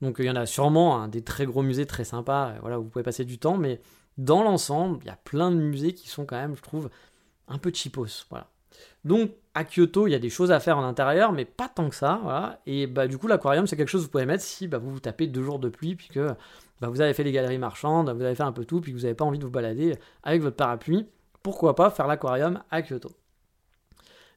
Donc 0.00 0.16
il 0.18 0.26
y 0.26 0.30
en 0.30 0.36
a 0.36 0.46
sûrement 0.46 1.00
hein, 1.00 1.08
des 1.08 1.22
très 1.22 1.46
gros 1.46 1.62
musées 1.62 1.86
très 1.86 2.04
sympas, 2.04 2.54
voilà, 2.60 2.78
où 2.78 2.84
vous 2.84 2.88
pouvez 2.88 3.02
passer 3.02 3.24
du 3.24 3.38
temps, 3.38 3.56
mais 3.56 3.80
dans 4.18 4.42
l'ensemble, 4.42 4.98
il 5.02 5.06
y 5.06 5.10
a 5.10 5.18
plein 5.24 5.50
de 5.50 5.56
musées 5.56 5.92
qui 5.92 6.08
sont 6.08 6.24
quand 6.24 6.36
même, 6.36 6.54
je 6.54 6.62
trouve, 6.62 6.90
un 7.48 7.58
peu 7.58 7.72
cheapos. 7.72 8.26
Voilà. 8.30 8.48
Donc 9.04 9.30
à 9.54 9.64
Kyoto, 9.64 10.06
il 10.06 10.10
y 10.10 10.14
a 10.14 10.18
des 10.18 10.30
choses 10.30 10.52
à 10.52 10.60
faire 10.60 10.76
en 10.76 10.84
intérieur, 10.84 11.32
mais 11.32 11.46
pas 11.46 11.68
tant 11.68 11.88
que 11.88 11.94
ça. 11.94 12.20
Voilà. 12.22 12.60
Et 12.66 12.86
bah, 12.86 13.08
du 13.08 13.16
coup, 13.16 13.26
l'aquarium, 13.26 13.66
c'est 13.66 13.76
quelque 13.76 13.88
chose 13.88 14.02
que 14.02 14.06
vous 14.06 14.12
pouvez 14.12 14.26
mettre 14.26 14.44
si 14.44 14.68
bah, 14.68 14.78
vous 14.78 14.90
vous 14.90 15.00
tapez 15.00 15.26
deux 15.26 15.42
jours 15.42 15.58
de 15.58 15.68
pluie, 15.70 15.94
puis 15.94 16.08
que 16.08 16.34
bah, 16.80 16.88
vous 16.88 17.00
avez 17.00 17.14
fait 17.14 17.24
les 17.24 17.32
galeries 17.32 17.58
marchandes, 17.58 18.10
vous 18.10 18.22
avez 18.22 18.34
fait 18.34 18.42
un 18.42 18.52
peu 18.52 18.64
tout, 18.64 18.80
puis 18.80 18.92
vous 18.92 19.00
n'avez 19.00 19.14
pas 19.14 19.24
envie 19.24 19.38
de 19.38 19.44
vous 19.44 19.50
balader 19.50 19.96
avec 20.22 20.42
votre 20.42 20.56
parapluie. 20.56 21.06
Pourquoi 21.42 21.74
pas 21.74 21.90
faire 21.90 22.06
l'aquarium 22.06 22.62
à 22.70 22.82
Kyoto? 22.82 23.10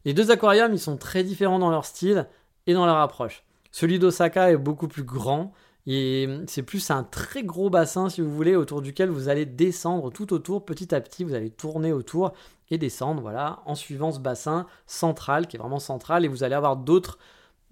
Les 0.05 0.13
deux 0.13 0.31
aquariums, 0.31 0.73
ils 0.73 0.79
sont 0.79 0.97
très 0.97 1.23
différents 1.23 1.59
dans 1.59 1.71
leur 1.71 1.85
style 1.85 2.27
et 2.67 2.73
dans 2.73 2.85
leur 2.85 2.97
approche. 2.97 3.43
Celui 3.71 3.99
d'Osaka 3.99 4.51
est 4.51 4.57
beaucoup 4.57 4.87
plus 4.87 5.03
grand. 5.03 5.53
Et 5.91 6.27
c'est 6.45 6.61
plus 6.61 6.91
un 6.91 7.03
très 7.03 7.41
gros 7.41 7.71
bassin, 7.71 8.09
si 8.09 8.21
vous 8.21 8.31
voulez, 8.31 8.55
autour 8.55 8.83
duquel 8.83 9.09
vous 9.09 9.27
allez 9.27 9.47
descendre 9.47 10.11
tout 10.11 10.33
autour, 10.33 10.63
petit 10.63 10.93
à 10.93 11.01
petit, 11.01 11.23
vous 11.23 11.33
allez 11.33 11.49
tourner 11.49 11.91
autour 11.91 12.33
et 12.69 12.77
descendre, 12.77 13.21
voilà, 13.21 13.63
en 13.65 13.73
suivant 13.73 14.11
ce 14.11 14.19
bassin 14.19 14.67
central, 14.85 15.47
qui 15.47 15.55
est 15.55 15.59
vraiment 15.59 15.79
central, 15.79 16.25
et 16.25 16.27
vous 16.27 16.43
allez 16.43 16.53
avoir 16.53 16.75
d'autres, 16.75 17.17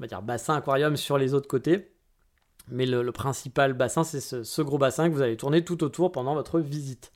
on 0.01 0.05
dire, 0.07 0.23
bassins 0.23 0.55
aquariums 0.55 0.97
sur 0.97 1.19
les 1.19 1.35
autres 1.35 1.47
côtés. 1.47 1.91
Mais 2.69 2.85
le, 2.85 3.11
principal 3.11 3.73
bassin, 3.73 4.03
c'est 4.03 4.19
ce, 4.19 4.61
gros 4.61 4.77
bassin 4.77 5.09
que 5.09 5.13
vous 5.13 5.21
allez 5.21 5.37
tourner 5.37 5.63
tout 5.63 5.83
autour 5.83 6.11
pendant 6.11 6.33
votre 6.33 6.59
visite. 6.59 7.11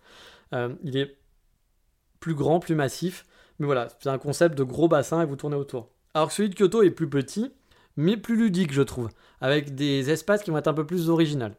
Euh, 0.53 0.73
il 0.83 0.97
est 0.97 1.17
plus 2.19 2.35
grand, 2.35 2.59
plus 2.59 2.75
massif, 2.75 3.25
mais 3.59 3.65
voilà, 3.65 3.87
c'est 3.99 4.09
un 4.09 4.17
concept 4.17 4.57
de 4.57 4.63
gros 4.63 4.87
bassin 4.87 5.21
et 5.21 5.25
vous 5.25 5.35
tournez 5.35 5.55
autour. 5.55 5.89
Alors 6.13 6.29
que 6.29 6.33
celui 6.33 6.49
de 6.49 6.55
Kyoto 6.55 6.83
est 6.83 6.91
plus 6.91 7.09
petit, 7.09 7.51
mais 7.97 8.17
plus 8.17 8.35
ludique, 8.35 8.73
je 8.73 8.81
trouve, 8.81 9.09
avec 9.41 9.75
des 9.75 10.09
espaces 10.09 10.43
qui 10.43 10.51
vont 10.51 10.57
être 10.57 10.67
un 10.67 10.73
peu 10.73 10.85
plus 10.85 11.09
originaux. 11.09 11.53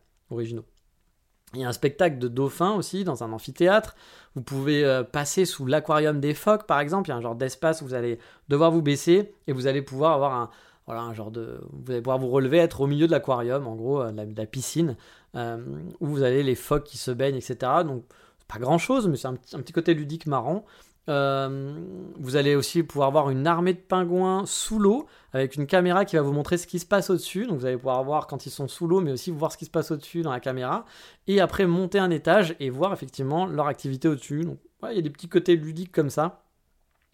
Il 1.54 1.60
y 1.60 1.64
a 1.64 1.68
un 1.68 1.72
spectacle 1.72 2.18
de 2.18 2.28
dauphins 2.28 2.72
aussi 2.72 3.04
dans 3.04 3.22
un 3.22 3.32
amphithéâtre. 3.32 3.94
Vous 4.34 4.42
pouvez 4.42 4.84
euh, 4.84 5.02
passer 5.02 5.44
sous 5.44 5.66
l'aquarium 5.66 6.18
des 6.18 6.32
phoques, 6.32 6.66
par 6.66 6.80
exemple. 6.80 7.08
Il 7.08 7.12
y 7.12 7.14
a 7.14 7.16
un 7.16 7.20
genre 7.20 7.34
d'espace 7.34 7.82
où 7.82 7.84
vous 7.84 7.94
allez 7.94 8.18
devoir 8.48 8.70
vous 8.70 8.80
baisser 8.80 9.34
et 9.46 9.52
vous 9.52 9.66
allez 9.66 9.82
pouvoir 9.82 10.12
avoir 10.12 10.32
un, 10.32 10.50
voilà, 10.92 11.08
un 11.08 11.14
genre 11.14 11.30
de. 11.30 11.60
Vous 11.72 11.90
allez 11.90 12.02
pouvoir 12.02 12.18
vous 12.18 12.28
relever, 12.28 12.58
être 12.58 12.82
au 12.82 12.86
milieu 12.86 13.06
de 13.06 13.12
l'aquarium, 13.12 13.66
en 13.66 13.74
gros, 13.74 14.02
euh, 14.02 14.10
de 14.10 14.36
la, 14.36 14.46
piscine, 14.46 14.96
euh, 15.34 15.64
où 16.00 16.06
vous 16.06 16.22
avez 16.22 16.42
les 16.42 16.54
phoques 16.54 16.84
qui 16.84 16.98
se 16.98 17.10
baignent, 17.10 17.36
etc. 17.36 17.56
Donc, 17.84 18.04
pas 18.46 18.58
grand 18.58 18.78
chose, 18.78 19.08
mais 19.08 19.16
c'est 19.16 19.28
un, 19.28 19.34
petit 19.34 19.72
côté 19.72 19.94
ludique 19.94 20.26
marrant. 20.26 20.64
Euh, 21.08 21.80
vous 22.18 22.36
allez 22.36 22.54
aussi 22.54 22.82
pouvoir 22.82 23.10
voir 23.10 23.30
une 23.30 23.46
armée 23.46 23.72
de 23.72 23.80
pingouins 23.80 24.44
sous 24.46 24.78
l'eau 24.78 25.06
avec 25.32 25.56
une 25.56 25.66
caméra 25.66 26.04
qui 26.04 26.14
va 26.14 26.22
vous 26.22 26.32
montrer 26.32 26.58
ce 26.58 26.66
qui 26.66 26.78
se 26.78 26.86
passe 26.86 27.10
au-dessus. 27.10 27.46
Donc 27.46 27.58
vous 27.58 27.66
allez 27.66 27.76
pouvoir 27.76 28.04
voir 28.04 28.26
quand 28.26 28.46
ils 28.46 28.50
sont 28.50 28.68
sous 28.68 28.86
l'eau, 28.86 29.00
mais 29.00 29.10
aussi 29.10 29.30
voir 29.30 29.50
ce 29.50 29.56
qui 29.56 29.64
se 29.64 29.70
passe 29.70 29.90
au-dessus 29.90 30.22
dans 30.22 30.30
la 30.30 30.38
caméra. 30.38 30.84
Et 31.26 31.40
après 31.40 31.66
monter 31.66 31.98
un 31.98 32.10
étage 32.10 32.54
et 32.60 32.70
voir 32.70 32.92
effectivement 32.92 33.46
leur 33.46 33.66
activité 33.66 34.06
au-dessus. 34.06 34.44
Donc 34.44 34.58
il 34.90 34.94
y 34.94 34.98
a 34.98 35.02
des 35.02 35.10
petits 35.10 35.28
côtés 35.28 35.56
ludiques 35.56 35.90
comme 35.90 36.10
ça 36.10 36.44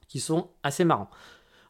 qui 0.09 0.21
sont 0.21 0.49
assez 0.63 0.85
marrants. 0.85 1.09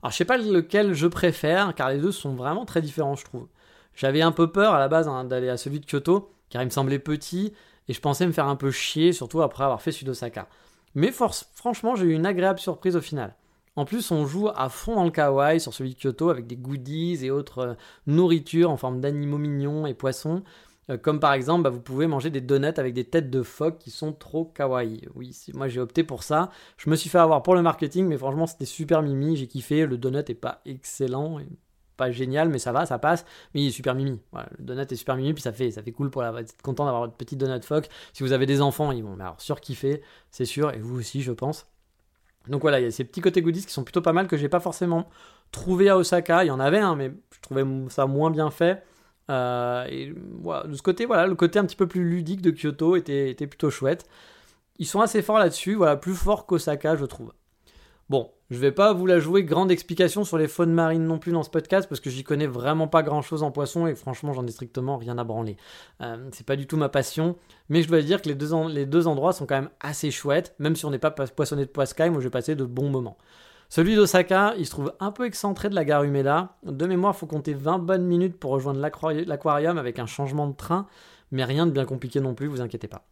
Alors 0.02 0.12
je 0.12 0.16
sais 0.16 0.24
pas 0.24 0.38
lequel 0.38 0.94
je 0.94 1.06
préfère 1.06 1.74
car 1.74 1.90
les 1.90 1.98
deux 1.98 2.12
sont 2.12 2.34
vraiment 2.34 2.64
très 2.64 2.80
différents 2.80 3.16
je 3.16 3.24
trouve. 3.24 3.48
J'avais 3.94 4.22
un 4.22 4.32
peu 4.32 4.52
peur 4.52 4.74
à 4.74 4.78
la 4.78 4.88
base 4.88 5.08
hein, 5.08 5.24
d'aller 5.24 5.48
à 5.48 5.56
celui 5.56 5.80
de 5.80 5.86
Kyoto 5.86 6.32
car 6.50 6.62
il 6.62 6.66
me 6.66 6.70
semblait 6.70 6.98
petit 6.98 7.52
et 7.88 7.92
je 7.92 8.00
pensais 8.00 8.26
me 8.26 8.32
faire 8.32 8.46
un 8.46 8.56
peu 8.56 8.70
chier 8.70 9.12
surtout 9.12 9.42
après 9.42 9.64
avoir 9.64 9.82
fait 9.82 9.92
celui 9.92 10.06
d'Osaka. 10.06 10.48
Mais 10.94 11.12
franchement, 11.12 11.96
j'ai 11.96 12.06
eu 12.06 12.12
une 12.12 12.26
agréable 12.26 12.58
surprise 12.58 12.96
au 12.96 13.00
final. 13.00 13.34
En 13.76 13.84
plus, 13.84 14.10
on 14.10 14.26
joue 14.26 14.48
à 14.48 14.68
fond 14.68 14.96
dans 14.96 15.04
le 15.04 15.10
kawaii 15.10 15.60
sur 15.60 15.72
celui 15.72 15.94
de 15.94 15.98
Kyoto 16.00 16.30
avec 16.30 16.48
des 16.48 16.56
goodies 16.56 17.24
et 17.24 17.30
autres 17.30 17.58
euh, 17.58 17.74
nourritures 18.08 18.70
en 18.70 18.76
forme 18.76 19.00
d'animaux 19.00 19.38
mignons 19.38 19.86
et 19.86 19.94
poissons. 19.94 20.42
Euh, 20.90 20.96
comme 20.96 21.20
par 21.20 21.32
exemple, 21.32 21.62
bah, 21.62 21.70
vous 21.70 21.80
pouvez 21.80 22.06
manger 22.06 22.30
des 22.30 22.40
donuts 22.40 22.66
avec 22.76 22.94
des 22.94 23.04
têtes 23.04 23.30
de 23.30 23.42
phoque 23.42 23.78
qui 23.78 23.90
sont 23.90 24.12
trop 24.12 24.44
kawaii. 24.44 25.06
Oui, 25.14 25.36
moi 25.54 25.68
j'ai 25.68 25.80
opté 25.80 26.04
pour 26.04 26.22
ça. 26.22 26.50
Je 26.76 26.90
me 26.90 26.96
suis 26.96 27.10
fait 27.10 27.18
avoir 27.18 27.42
pour 27.42 27.54
le 27.54 27.62
marketing, 27.62 28.06
mais 28.06 28.16
franchement, 28.16 28.46
c'était 28.46 28.64
super 28.64 29.02
mimi. 29.02 29.36
J'ai 29.36 29.46
kiffé. 29.46 29.86
Le 29.86 29.98
donut 29.98 30.28
est 30.28 30.34
pas 30.34 30.60
excellent 30.64 31.38
pas 31.98 32.10
génial, 32.10 32.48
mais 32.48 32.58
ça 32.58 32.72
va, 32.72 32.86
ça 32.86 32.98
passe. 32.98 33.26
Mais 33.52 33.62
il 33.62 33.66
est 33.68 33.72
super 33.72 33.94
mimi. 33.94 34.18
le 34.32 34.64
donut 34.64 34.90
est 34.90 34.96
super 34.96 35.16
mimi, 35.16 35.34
puis 35.34 35.42
ça 35.42 35.52
fait, 35.52 35.70
ça 35.70 35.82
fait 35.82 35.92
cool 35.92 36.08
pour 36.10 36.22
la. 36.22 36.40
Être 36.40 36.62
content 36.62 36.86
d'avoir 36.86 37.02
votre 37.02 37.14
petit 37.14 37.36
donut 37.36 37.62
phoque. 37.62 37.90
Si 38.14 38.22
vous 38.22 38.32
avez 38.32 38.46
des 38.46 38.62
enfants, 38.62 38.92
ils 38.92 39.04
vont 39.04 39.14
alors 39.20 39.38
surkiffer, 39.40 40.00
c'est 40.30 40.46
sûr, 40.46 40.72
et 40.72 40.78
vous 40.78 40.98
aussi, 40.98 41.20
je 41.20 41.32
pense. 41.32 41.66
Donc 42.46 42.62
voilà, 42.62 42.80
il 42.80 42.84
y 42.84 42.86
a 42.86 42.90
ces 42.90 43.04
petits 43.04 43.20
côtés 43.20 43.42
goodies 43.42 43.66
qui 43.66 43.72
sont 43.72 43.84
plutôt 43.84 44.00
pas 44.00 44.14
mal 44.14 44.26
que 44.26 44.38
j'ai 44.38 44.48
pas 44.48 44.60
forcément 44.60 45.08
trouvé 45.52 45.90
à 45.90 45.98
Osaka. 45.98 46.44
Il 46.44 46.46
y 46.46 46.50
en 46.50 46.60
avait 46.60 46.78
un, 46.78 46.96
mais 46.96 47.12
je 47.34 47.40
trouvais 47.42 47.64
ça 47.90 48.06
moins 48.06 48.30
bien 48.30 48.50
fait. 48.50 48.82
Euh, 49.30 49.84
et 49.88 50.14
voilà, 50.40 50.66
de 50.66 50.74
ce 50.74 50.82
côté, 50.82 51.06
voilà, 51.06 51.26
le 51.26 51.34
côté 51.34 51.58
un 51.58 51.64
petit 51.64 51.76
peu 51.76 51.86
plus 51.86 52.08
ludique 52.08 52.42
de 52.42 52.50
Kyoto 52.50 52.96
était, 52.96 53.30
était 53.30 53.46
plutôt 53.46 53.70
chouette. 53.70 54.06
Ils 54.78 54.86
sont 54.86 55.00
assez 55.00 55.22
forts 55.22 55.38
là-dessus, 55.38 55.74
voilà, 55.74 55.96
plus 55.96 56.14
forts 56.14 56.46
qu'Osaka, 56.46 56.96
je 56.96 57.04
trouve. 57.04 57.32
Bon, 58.08 58.30
je 58.50 58.56
vais 58.56 58.72
pas 58.72 58.94
vous 58.94 59.04
la 59.04 59.18
jouer 59.18 59.44
grande 59.44 59.70
explication 59.70 60.24
sur 60.24 60.38
les 60.38 60.48
faunes 60.48 60.72
marines 60.72 61.04
non 61.04 61.18
plus 61.18 61.32
dans 61.32 61.42
ce 61.42 61.50
podcast 61.50 61.86
parce 61.86 62.00
que 62.00 62.08
j'y 62.08 62.24
connais 62.24 62.46
vraiment 62.46 62.88
pas 62.88 63.02
grand 63.02 63.20
chose 63.20 63.42
en 63.42 63.50
poisson 63.50 63.86
et 63.86 63.94
franchement 63.94 64.32
j'en 64.32 64.46
ai 64.46 64.50
strictement 64.50 64.96
rien 64.96 65.18
à 65.18 65.24
branler. 65.24 65.58
Euh, 66.00 66.16
c'est 66.32 66.46
pas 66.46 66.56
du 66.56 66.66
tout 66.66 66.78
ma 66.78 66.88
passion, 66.88 67.36
mais 67.68 67.82
je 67.82 67.88
dois 67.88 68.00
dire 68.00 68.22
que 68.22 68.28
les 68.30 68.34
deux, 68.34 68.48
les 68.70 68.86
deux 68.86 69.06
endroits 69.06 69.34
sont 69.34 69.44
quand 69.44 69.56
même 69.56 69.68
assez 69.80 70.10
chouettes, 70.10 70.54
même 70.58 70.74
si 70.74 70.86
on 70.86 70.90
n'est 70.90 70.98
pas 70.98 71.10
poissonné 71.10 71.66
de 71.66 71.70
poiscaille, 71.70 72.08
moi 72.08 72.22
j'ai 72.22 72.30
passé 72.30 72.54
de 72.54 72.64
bons 72.64 72.88
moments. 72.88 73.18
Celui 73.68 73.96
d'Osaka, 73.96 74.54
il 74.56 74.64
se 74.64 74.70
trouve 74.70 74.94
un 74.98 75.12
peu 75.12 75.26
excentré 75.26 75.68
de 75.68 75.74
la 75.74 75.84
gare 75.84 76.02
Umeda. 76.02 76.56
De 76.62 76.86
mémoire, 76.86 77.14
faut 77.14 77.26
compter 77.26 77.52
20 77.52 77.78
bonnes 77.78 78.06
minutes 78.06 78.38
pour 78.38 78.50
rejoindre 78.50 78.80
l'aquarium 78.80 79.76
avec 79.76 79.98
un 79.98 80.06
changement 80.06 80.46
de 80.46 80.56
train, 80.56 80.86
mais 81.32 81.44
rien 81.44 81.66
de 81.66 81.72
bien 81.72 81.84
compliqué 81.84 82.20
non 82.20 82.34
plus, 82.34 82.46
vous 82.46 82.62
inquiétez 82.62 82.88
pas. 82.88 83.04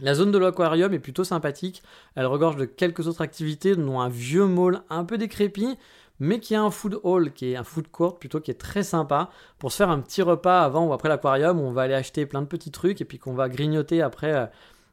La 0.00 0.14
zone 0.14 0.32
de 0.32 0.38
l'aquarium 0.38 0.92
est 0.94 0.98
plutôt 0.98 1.22
sympathique. 1.22 1.82
Elle 2.16 2.26
regorge 2.26 2.56
de 2.56 2.64
quelques 2.64 3.06
autres 3.06 3.20
activités, 3.20 3.76
dont 3.76 4.00
un 4.00 4.08
vieux 4.08 4.46
mall 4.46 4.82
un 4.90 5.04
peu 5.04 5.16
décrépit, 5.16 5.76
mais 6.18 6.40
qui 6.40 6.56
a 6.56 6.62
un 6.62 6.72
food 6.72 6.98
hall, 7.04 7.32
qui 7.32 7.52
est 7.52 7.56
un 7.56 7.64
food 7.64 7.86
court 7.88 8.18
plutôt, 8.18 8.40
qui 8.40 8.50
est 8.50 8.60
très 8.60 8.82
sympa, 8.82 9.30
pour 9.60 9.70
se 9.70 9.76
faire 9.76 9.90
un 9.90 10.00
petit 10.00 10.22
repas 10.22 10.62
avant 10.62 10.86
ou 10.88 10.92
après 10.92 11.08
l'aquarium, 11.08 11.60
on 11.60 11.70
va 11.70 11.82
aller 11.82 11.94
acheter 11.94 12.26
plein 12.26 12.42
de 12.42 12.46
petits 12.46 12.72
trucs, 12.72 13.00
et 13.00 13.04
puis 13.04 13.18
qu'on 13.18 13.34
va 13.34 13.48
grignoter 13.48 14.02
après. 14.02 14.50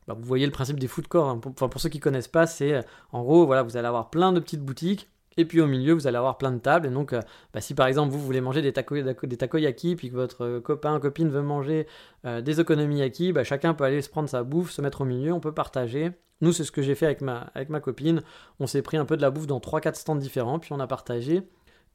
Bah, 0.08 0.15
vous 0.18 0.26
voyez 0.26 0.46
le 0.46 0.52
principe 0.52 0.80
des 0.80 0.88
food 0.88 1.08
courts, 1.08 1.28
hein. 1.28 1.39
pour, 1.39 1.82
ceux 1.82 1.89
qui 1.89 2.00
connaissent 2.00 2.28
pas, 2.28 2.46
c'est 2.46 2.74
euh, 2.74 2.82
en 3.12 3.24
gros, 3.24 3.46
voilà, 3.46 3.63
vous 3.63 3.78
allez 3.78 3.88
avoir 3.88 4.10
plein 4.10 4.32
de 4.32 4.39
petites 4.39 4.62
boutiques 4.62 5.10
et 5.38 5.46
puis 5.46 5.60
au 5.60 5.68
milieu, 5.68 5.94
vous 5.94 6.08
allez 6.08 6.18
avoir 6.18 6.38
plein 6.38 6.52
de 6.52 6.60
tables. 6.60 6.88
Et 6.88 6.89
donc, 6.89 7.12
euh, 7.12 7.22
bah, 7.54 7.60
si 7.60 7.74
par 7.74 7.88
exemple 7.88 8.12
vous 8.12 8.20
voulez 8.20 8.39
manger 8.39 8.62
des, 8.62 8.72
taco, 8.72 8.96
des 8.96 9.38
takoyaki, 9.38 9.96
puis 9.96 10.10
que 10.10 10.15
votre 10.15 10.46
euh, 10.46 10.62
copain, 10.62 11.00
copine 11.00 11.30
veut 11.30 11.41
manger 11.41 11.88
des 12.24 12.60
okonomiyaki, 12.60 13.34
bah, 13.34 13.44
chacun 13.44 13.74
peut 13.74 13.84
aller 13.84 14.02
se 14.02 14.10
prendre 14.10 14.30
sa 14.30 14.44
bouffe, 14.44 14.72
se 14.72 14.82
mettre 14.82 15.02
au 15.02 15.06
milieu, 15.06 15.34
on 15.34 15.39
peut 15.39 15.54
partager. 15.54 16.12
Nous, 16.41 16.54
c'est 16.54 16.63
ce 16.63 16.72
que 16.72 16.82
j'ai 16.82 16.96
fait 16.96 17.06
avec 17.06 17.22
ma, 17.22 17.52
avec 17.54 17.70
ma 17.70 17.80
copine. 17.80 18.24
On 18.60 18.68
s'est 18.68 18.82
pris 18.82 18.98
un 18.98 19.06
peu 19.06 19.15
de 19.15 19.22
la 19.22 19.30
bouffe 19.30 19.48
dans 19.48 19.60
3-4 19.60 19.96
stands 19.96 20.15
différents, 20.15 20.60
puis 20.60 20.74
on 20.74 20.80
a 20.80 20.88
partagé. 20.88 21.44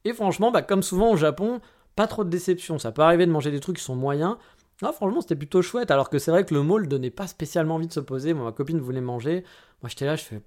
Et 0.05 0.13
franchement, 0.13 0.51
bah, 0.51 0.63
comme 0.63 0.83
souvent 0.83 1.11
au 1.11 1.17
Japon, 1.17 1.61
pas 1.97 2.07
trop 2.07 2.25
de 2.25 2.31
déception. 2.31 2.79
Ça 2.79 2.93
peut 2.93 3.03
arriver 3.03 3.27
de 3.27 3.31
manger 3.31 3.51
des 3.51 3.61
trucs 3.61 3.77
qui 3.77 3.83
sont 3.83 3.97
moyens. 3.97 4.37
Ah, 4.83 4.93
franchement, 4.93 5.21
c'était 5.21 5.37
plutôt 5.37 5.63
chouette. 5.63 5.91
Alors 5.91 6.11
que 6.11 6.19
c'est 6.19 6.31
vrai 6.31 6.45
que 6.45 6.55
le 6.55 6.63
mall 6.63 6.89
donnait 6.89 7.11
pas 7.11 7.27
spécialement 7.27 7.75
envie 7.77 7.87
de 7.87 7.93
se 7.93 8.01
poser. 8.01 8.35
Moi, 8.35 8.45
ma 8.45 8.53
copine 8.53 8.81
voulait 8.81 9.01
manger. 9.01 9.45
Moi, 9.83 9.89
j'étais 9.89 10.07
là, 10.07 10.17
je 10.17 10.25
fais, 10.25 10.43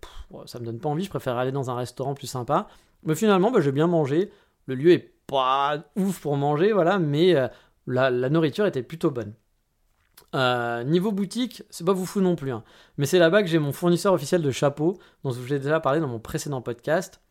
ça 0.46 0.60
me 0.60 0.66
donne 0.66 0.80
pas 0.80 0.90
envie. 0.90 1.04
Je 1.04 1.10
préfère 1.10 1.38
aller 1.38 1.52
dans 1.52 1.70
un 1.70 1.76
restaurant 1.76 2.14
plus 2.14 2.28
sympa. 2.28 2.68
Mais 3.04 3.16
finalement, 3.16 3.52
bah, 3.52 3.62
j'ai 3.62 3.72
bien 3.72 3.88
mangé. 3.88 4.32
Le 4.66 4.76
lieu 4.76 4.92
est 4.92 5.14
pas 5.28 5.84
ouf 5.96 6.22
pour 6.22 6.38
manger, 6.38 6.74
voilà, 6.74 7.00
mais 7.00 7.36
euh, 7.36 7.48
la, 7.88 8.30
nourriture 8.30 8.66
était 8.66 8.84
plutôt 8.84 9.12
bonne. 9.12 9.34
Euh, 10.36 10.84
niveau 10.84 11.12
boutique, 11.12 11.64
c'est 11.70 11.86
pas 11.86 11.94
vous 11.94 12.06
fou 12.06 12.22
non 12.22 12.36
plus, 12.36 12.52
hein. 12.52 12.64
mais 12.98 13.06
c'est 13.06 13.20
là-bas 13.20 13.44
que 13.44 13.50
j'ai 13.50 13.60
mon 13.60 13.72
fournisseur 13.72 14.14
officiel 14.14 14.42
de 14.42 14.52
chapeaux, 14.52 14.98
dont 15.24 15.32
je 15.32 15.40
vous 15.40 15.54
ai 15.54 15.60
déjà 15.60 15.80
parlé 15.80 16.00
dans 16.00 16.08
mon 16.08 16.20
précédent 16.20 16.62
podcast. 16.62 17.22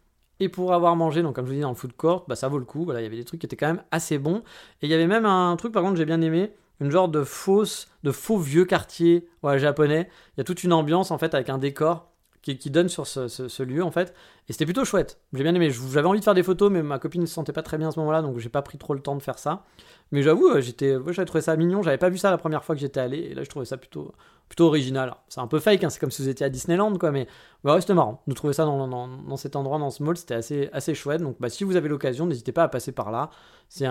Et 0.41 0.49
pour 0.49 0.73
avoir 0.73 0.97
mangé, 0.97 1.23
donc 1.23 1.37
comme 1.37 1.47
je 1.47 1.51
vous 1.51 1.57
dis 1.57 1.63
dans 1.63 1.71
le 1.71 1.77
food 1.77 1.93
court, 1.93 2.25
bah, 2.29 2.37
ça 2.37 2.49
vaut 2.49 2.59
le 2.59 2.65
coup. 2.65 2.85
Voilà, 2.85 3.01
il 3.01 3.05
y 3.05 3.07
avait 3.07 3.17
des 3.17 3.25
trucs 3.25 3.41
qui 3.41 3.47
étaient 3.47 3.57
quand 3.57 3.69
même 3.69 3.85
assez 3.91 4.19
bons. 4.19 4.43
Et 4.81 4.87
il 4.87 4.89
y 4.89 4.95
avait 4.95 5.07
même 5.07 5.27
un 5.27 5.55
truc 5.57 5.73
par 5.73 5.83
contre 5.83 5.95
que 5.95 5.99
j'ai 5.99 6.05
bien 6.05 6.21
aimé, 6.21 6.53
une 6.81 6.91
genre 6.91 7.09
de 7.09 7.23
fausse, 7.25 7.89
de 8.03 8.13
faux 8.13 8.39
vieux 8.39 8.65
quartier 8.65 9.29
japonais. 9.57 10.09
Il 10.37 10.39
y 10.39 10.43
a 10.43 10.45
toute 10.45 10.65
une 10.65 10.73
ambiance 10.73 11.11
en 11.11 11.19
fait 11.19 11.35
avec 11.35 11.49
un 11.49 11.59
décor 11.59 12.13
qui, 12.43 12.71
donne 12.71 12.89
sur 12.89 13.07
ce, 13.07 13.63
lieu 13.63 13.85
en 13.85 13.91
fait. 13.91 14.15
Et 14.49 14.53
c'était 14.53 14.65
plutôt 14.65 14.85
chouette. 14.85 15.21
J'ai 15.33 15.45
bien 15.45 15.55
aimé. 15.55 15.71
J'avais 15.71 16.09
envie 16.09 16.19
de 16.19 16.25
faire 16.25 16.35
des 16.35 16.43
photos, 16.43 16.71
mais 16.71 16.83
ma 16.83 16.99
copine 16.99 17.21
ne 17.21 17.27
se 17.27 17.35
sentait 17.35 17.53
pas 17.53 17.63
très 17.63 17.79
bien 17.79 17.89
à 17.89 17.91
ce 17.93 18.01
moment-là, 18.01 18.21
donc 18.21 18.39
j'ai 18.39 18.49
pas 18.49 18.63
pris 18.63 18.79
trop 18.79 18.95
le 18.95 19.01
temps 19.01 19.15
de 19.15 19.23
faire 19.23 19.39
ça. 19.39 19.65
Mais 20.11 20.23
j'avoue, 20.23 20.49
euh, 20.49 20.61
j'étais, 20.61 20.97
j'avais 21.09 21.25
trouvé 21.25 21.41
ça 21.41 21.57
mignon. 21.57 21.83
J'avais 21.83 21.99
pas 21.99 22.09
vu 22.09 22.19
ça 22.19 22.31
la 22.31 22.39
première 22.39 22.65
fois 22.65 22.75
que 22.75 22.81
j'étais 22.81 23.01
allé, 23.01 23.19
et 23.19 23.35
là 23.35 23.45
je 23.45 23.49
trouvais 23.49 23.65
ça 23.65 23.77
plutôt, 23.77 24.13
plutôt 24.49 24.67
original. 24.67 25.15
C'est 25.29 25.41
un 25.41 25.47
peu 25.47 25.61
fake, 25.61 25.85
hein. 25.85 25.91
c'est 25.91 26.01
comme 26.01 26.11
si 26.11 26.21
vous 26.21 26.29
étiez 26.29 26.45
à 26.45 26.49
Disneyland, 26.49 26.97
quoi. 26.99 27.13
Mais 27.13 27.29
ouais, 27.63 27.81
c'était 27.81 27.95
marrant 27.95 28.23
de 28.27 28.35
trouver 28.35 28.55
ça 28.55 28.65
dans, 28.65 28.89
dans, 28.89 29.37
cet 29.37 29.55
endroit, 29.55 29.79
dans 29.79 29.91
ce 29.91 30.03
mall. 30.03 30.17
C'était 30.17 30.35
assez, 30.35 30.69
assez 30.73 30.95
chouette. 30.95 31.23
Donc 31.23 31.37
bah, 31.39 31.49
si 31.49 31.63
vous 31.63 31.77
avez 31.77 31.89
l'occasion, 31.89 32.27
n'hésitez 32.27 32.53
pas 32.53 32.65
à 32.65 32.69
passer 32.69 32.91
par 32.91 33.13
là. 33.13 33.31
C'est 33.69 33.87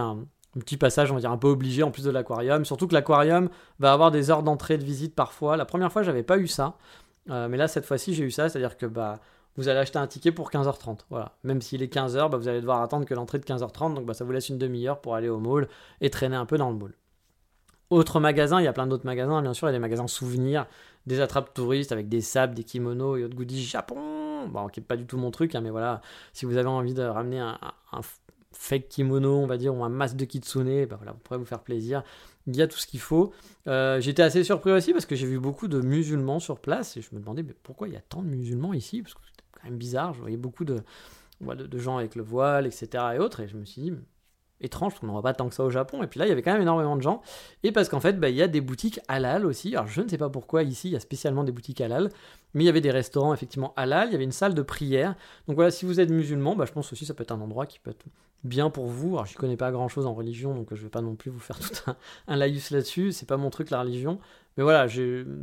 un, 0.56 0.60
petit 0.60 0.78
passage, 0.78 1.12
on 1.12 1.16
va 1.16 1.22
dire, 1.22 1.32
un 1.32 1.38
peu 1.38 1.48
obligé 1.48 1.84
en 1.84 1.92
plus 1.92 2.04
de 2.04 2.12
l'aquarium. 2.12 2.66
Surtout 2.66 2.88
que 2.88 2.94
l'aquarium 2.94 3.50
va 3.80 3.94
avoir 3.94 4.12
des 4.12 4.32
heures 4.32 4.44
d'entrée 4.44 4.78
de 4.78 4.84
visite 4.84 5.16
parfois. 5.16 5.58
La 5.58 5.66
première 5.66 5.92
fois, 5.92 6.04
j'avais 6.04 6.24
pas 6.24 6.38
eu 6.38 6.48
ça. 6.48 6.76
Euh, 7.30 7.48
mais 7.48 7.58
là, 7.58 7.68
cette 7.68 7.86
fois-ci, 7.86 8.14
j'ai 8.14 8.24
eu 8.24 8.32
ça, 8.32 8.50
c'est-à-dire 8.50 8.78
que 8.78 8.86
bah, 8.86 9.20
vous 9.58 9.70
allez 9.70 9.80
acheter 9.80 10.00
un 10.00 10.08
ticket 10.08 10.32
pour 10.32 10.52
15h30. 10.52 11.00
Voilà. 11.10 11.34
Même 11.44 11.62
s'il 11.62 11.84
est 11.84 11.94
15h, 11.94 12.30
bah, 12.30 12.38
vous 12.38 12.48
allez 12.48 12.62
devoir 12.62 12.82
attendre 12.82 13.06
que 13.06 13.14
l'entrée 13.14 13.40
de 13.40 13.46
15h30, 13.46 13.94
donc 13.94 14.06
bah, 14.06 14.14
ça 14.14 14.24
vous 14.24 14.32
laisse 14.32 14.50
une 14.50 14.58
demi-heure 14.58 15.00
pour 15.02 15.16
aller 15.16 15.30
au 15.30 15.40
mall 15.40 15.68
et 16.02 16.10
traîner 16.10 16.36
un 16.36 16.46
peu 16.46 16.58
dans 16.58 16.70
le 16.70 16.78
mall. 16.78 16.94
Autre 17.90 18.22
magasin, 18.22 18.62
il 18.62 18.64
y 18.64 18.68
a 18.68 18.74
plein 18.74 18.88
d'autres 18.88 19.06
magasins, 19.06 19.42
bien 19.42 19.54
sûr, 19.54 19.68
il 19.68 19.72
y 19.72 19.74
a 19.74 19.78
des 19.78 19.80
magasins 19.80 20.08
souvenirs, 20.08 20.66
des 21.08 21.20
attrapes 21.20 21.54
touristes 21.54 21.92
avec 21.92 22.08
des 22.08 22.22
sables, 22.22 22.56
des 22.56 22.64
kimonos 22.64 23.18
et 23.18 23.26
autres 23.26 23.36
goodies 23.36 23.64
Japon 23.64 24.22
bon, 24.48 24.68
qui 24.68 24.80
n'est 24.80 24.86
pas 24.86 24.98
du 24.98 25.06
tout 25.06 25.18
mon 25.18 25.32
truc, 25.32 25.56
hein, 25.56 25.62
mais 25.62 25.70
voilà, 25.70 26.02
si 26.34 26.46
vous 26.46 26.58
avez 26.58 26.68
envie 26.68 26.94
de 26.94 27.04
ramener 27.04 27.40
un, 27.40 27.58
fake 28.54 28.90
kimono, 28.90 29.38
on 29.38 29.48
va 29.48 29.58
dire, 29.58 29.76
ou 29.76 29.84
un 29.84 29.90
masque 29.90 30.16
de 30.16 30.26
kitsune, 30.26 30.86
bah 30.86 30.98
voilà, 30.98 31.14
vous 31.14 31.20
pourrez 31.20 31.40
vous 31.40 31.46
faire 31.46 31.62
plaisir. 31.62 32.04
Il 32.48 32.56
y 32.56 32.62
a 32.62 32.68
tout 32.68 32.78
ce 32.78 32.88
qu'il 32.88 33.00
faut. 33.00 33.32
Euh, 33.68 34.00
j'étais 34.02 34.24
assez 34.24 34.44
surpris 34.44 34.72
aussi 34.72 34.94
parce 34.94 35.06
que 35.06 35.16
j'ai 35.16 35.28
vu 35.28 35.40
beaucoup 35.40 35.68
de 35.68 35.80
musulmans 35.80 36.40
sur 36.40 36.60
place 36.60 36.98
et 36.98 37.02
je 37.02 37.10
me 37.14 37.20
demandais 37.20 37.44
mais 37.44 37.56
pourquoi 37.64 37.88
il 37.88 37.94
y 37.94 37.98
a 37.98 38.02
tant 38.02 38.22
de 38.22 38.28
musulmans 38.28 38.74
ici? 38.74 39.02
Parce 39.02 39.14
que 39.14 39.22
c'était 39.26 39.44
quand 39.52 39.64
même 39.64 39.78
bizarre. 39.78 40.14
Je 40.14 40.22
voyais 40.22 40.38
beaucoup 40.38 40.66
de, 40.66 40.82
de, 41.42 41.78
gens 41.78 41.98
avec 41.98 42.16
le 42.16 42.24
voile, 42.24 42.66
etc. 42.66 42.88
et. 43.16 43.44
Et 43.44 43.48
je 43.48 43.58
me 43.58 43.66
suis 43.66 43.82
dit, 43.82 43.94
étrange, 44.62 44.94
parce 44.94 45.00
qu'on 45.00 45.08
n'en 45.08 45.14
voit 45.14 45.22
pas 45.22 45.34
tant 45.34 45.50
que 45.50 45.56
ça 45.56 45.64
au 45.64 45.70
Japon. 45.70 46.04
Et 46.04 46.08
puis 46.08 46.20
là, 46.20 46.26
il 46.26 46.30
y 46.30 46.32
avait 46.32 46.42
quand 46.42 46.54
même 46.54 46.62
énormément 46.62 46.96
de 46.96 47.02
gens. 47.02 47.22
Et 47.64 47.72
parce 47.72 47.90
qu'en 47.90 48.00
fait, 48.00 48.20
bah, 48.20 48.30
il 48.30 48.36
y 48.36 48.42
a 48.42 48.48
des 48.48 48.62
boutiques 48.62 49.00
halal 49.08 49.46
aussi. 49.46 49.76
Alors, 49.76 49.88
je 49.88 50.02
ne 50.02 50.08
sais 50.08 50.18
pas 50.18 50.30
pourquoi 50.30 50.64
ici, 50.64 50.90
il 50.90 50.94
y 50.94 50.96
a 50.96 51.00
spécialement 51.00 51.44
des 51.44 51.52
boutiques 51.52 51.82
halal. 51.82 52.10
Mais 52.54 52.64
il 52.64 52.66
y 52.68 52.70
avait 52.70 52.82
des 52.82 52.92
restaurants 52.92 53.34
effectivement 53.34 53.74
halal. 53.76 54.10
Il 54.10 54.12
y 54.14 54.16
avait 54.16 54.24
une 54.24 54.32
salle 54.32 54.54
de 54.54 54.62
prière. 54.62 55.16
Donc 55.48 55.56
voilà, 55.56 55.72
si 55.72 55.86
vous 55.86 56.00
êtes 56.00 56.10
musulman, 56.10 56.56
bah, 56.56 56.66
je 56.66 56.72
pense 56.72 56.92
aussi 56.92 57.02
que 57.02 57.08
ça 57.08 57.14
peut 57.14 57.24
être 57.24 57.32
un 57.32 57.42
endroit 57.42 57.66
qui 57.66 57.80
peut 57.80 57.92
être 57.92 58.06
bien 58.44 58.70
pour 58.70 58.88
vous. 58.88 59.16
Alors, 59.16 59.26
je 59.26 59.38
connais 59.38 59.58
pas 59.58 59.72
grand 59.72 59.88
chose 59.88 60.06
en 60.06 60.14
religion, 60.14 60.54
donc 60.54 60.70
je 60.72 60.80
ne 60.80 60.84
vais 60.84 60.90
pas 60.90 61.02
non 61.02 61.16
plus 61.16 61.32
vous 61.32 61.40
faire 61.40 61.60
tout 61.60 61.74
un, 61.88 61.96
un 62.28 62.36
laïus 62.36 62.72
là-dessus. 62.72 63.12
C'est 63.12 63.28
pas 63.28 63.38
mon 63.38 63.50
truc, 63.50 63.70
la 63.70 63.82
religion. 63.82 64.20
Mais 64.58 64.64
voilà, 64.64 64.88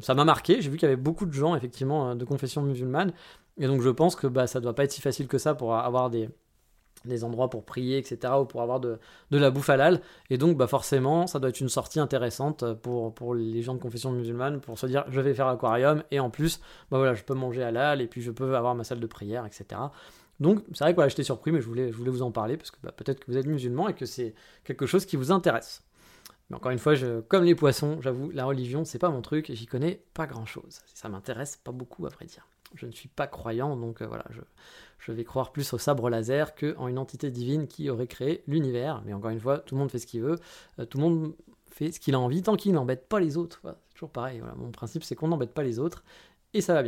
ça 0.00 0.14
m'a 0.14 0.24
marqué. 0.24 0.60
J'ai 0.60 0.70
vu 0.70 0.76
qu'il 0.76 0.86
y 0.88 0.92
avait 0.92 1.00
beaucoup 1.00 1.26
de 1.26 1.32
gens, 1.32 1.54
effectivement, 1.56 2.14
de 2.14 2.24
confession 2.24 2.62
musulmane. 2.62 3.12
Et 3.58 3.66
donc, 3.66 3.80
je 3.80 3.90
pense 3.90 4.16
que 4.16 4.26
bah, 4.26 4.46
ça 4.46 4.60
doit 4.60 4.74
pas 4.74 4.84
être 4.84 4.92
si 4.92 5.00
facile 5.00 5.28
que 5.28 5.38
ça 5.38 5.54
pour 5.54 5.74
avoir 5.74 6.10
des 6.10 7.24
endroits 7.24 7.48
pour 7.48 7.64
prier, 7.64 7.98
etc., 7.98 8.34
ou 8.40 8.44
pour 8.44 8.62
avoir 8.62 8.80
de, 8.80 8.98
la 9.30 9.50
bouffe 9.50 9.70
halal. 9.70 10.00
Et 10.30 10.38
donc, 10.38 10.56
bah 10.56 10.66
forcément, 10.66 11.26
ça 11.26 11.38
doit 11.38 11.48
être 11.48 11.60
une 11.60 11.68
sortie 11.68 12.00
intéressante 12.00 12.74
pour, 12.74 13.34
les 13.34 13.62
gens 13.62 13.74
de 13.74 13.80
confession 13.80 14.12
musulmane, 14.12 14.60
pour 14.60 14.78
se 14.78 14.86
dire, 14.86 15.04
je 15.08 15.20
vais 15.20 15.34
faire 15.34 15.48
aquarium, 15.48 16.02
et 16.10 16.20
en 16.20 16.30
plus, 16.30 16.60
bah 16.90 16.98
voilà, 16.98 17.14
je 17.14 17.24
peux 17.24 17.34
manger 17.34 17.62
halal, 17.62 18.00
et 18.00 18.06
puis 18.06 18.20
je 18.20 18.30
peux 18.30 18.56
avoir 18.56 18.74
ma 18.74 18.84
salle 18.84 19.00
de 19.00 19.06
prière, 19.06 19.46
etc. 19.46 19.80
Donc, 20.40 20.62
c'est 20.72 20.84
vrai 20.84 20.92
que 20.92 20.96
voilà, 20.96 21.08
j'étais 21.08 21.24
surpris, 21.24 21.52
mais 21.52 21.60
je 21.60 21.66
voulais, 21.66 21.90
vous 21.90 22.22
en 22.22 22.30
parler, 22.30 22.56
parce 22.56 22.70
que 22.70 22.76
bah, 22.82 22.92
peut-être 22.92 23.20
que 23.20 23.30
vous 23.30 23.36
êtes 23.36 23.46
musulman 23.46 23.88
et 23.88 23.94
que 23.94 24.06
c'est 24.06 24.34
quelque 24.64 24.86
chose 24.86 25.04
qui 25.04 25.16
vous 25.16 25.32
intéresse. 25.32 25.82
Mais 26.50 26.56
encore 26.56 26.70
une 26.70 26.78
fois, 26.78 26.94
comme 27.28 27.44
les 27.44 27.54
poissons, 27.54 28.00
j'avoue, 28.00 28.30
la 28.30 28.44
religion, 28.44 28.84
c'est 28.84 28.98
pas 28.98 29.10
mon 29.10 29.20
truc, 29.20 29.50
et 29.50 29.54
j'y 29.54 29.66
connais 29.66 30.02
pas 30.14 30.26
grand-chose. 30.26 30.80
Ça 30.94 31.08
m'intéresse 31.08 31.56
pas 31.56 31.72
beaucoup, 31.72 32.06
à 32.06 32.08
vrai 32.08 32.26
dire. 32.26 32.46
Je 32.74 32.86
ne 32.86 32.92
suis 32.92 33.08
pas 33.08 33.26
croyant, 33.26 33.76
donc 33.76 34.02
euh, 34.02 34.06
voilà, 34.06 34.24
je, 34.30 35.12
vais 35.12 35.24
croire 35.24 35.52
plus 35.52 35.72
au 35.72 35.78
sabre 35.78 36.10
laser 36.10 36.54
qu'en 36.54 36.86
une 36.86 36.98
entité 36.98 37.30
divine 37.30 37.66
qui 37.66 37.88
aurait 37.88 38.06
créé 38.06 38.44
l'univers. 38.46 39.02
Mais 39.06 39.14
encore 39.14 39.30
une 39.30 39.40
fois, 39.40 39.58
tout 39.58 39.74
le 39.74 39.80
monde 39.80 39.90
fait 39.90 39.98
ce 39.98 40.06
qu'il 40.06 40.20
veut, 40.20 40.38
euh, 40.78 40.84
tout 40.84 40.98
le 40.98 41.04
monde 41.04 41.34
fait 41.70 41.92
ce 41.92 41.98
qu'il 42.00 42.14
a 42.14 42.20
envie 42.20 42.42
tant 42.42 42.56
qu'il 42.56 42.72
n'embête 42.72 43.08
pas 43.08 43.20
les 43.20 43.38
autres. 43.38 43.62
c'est 43.64 43.94
toujours 43.94 44.10
pareil. 44.10 44.42
Mon 44.56 44.70
principe, 44.70 45.04
c'est 45.04 45.14
qu'on 45.14 45.28
n'embête 45.28 45.54
pas 45.54 45.62
les 45.62 45.78
autres 45.78 46.04
et 46.52 46.60
ça 46.60 46.74
va 46.74 46.82
bien. 46.82 46.87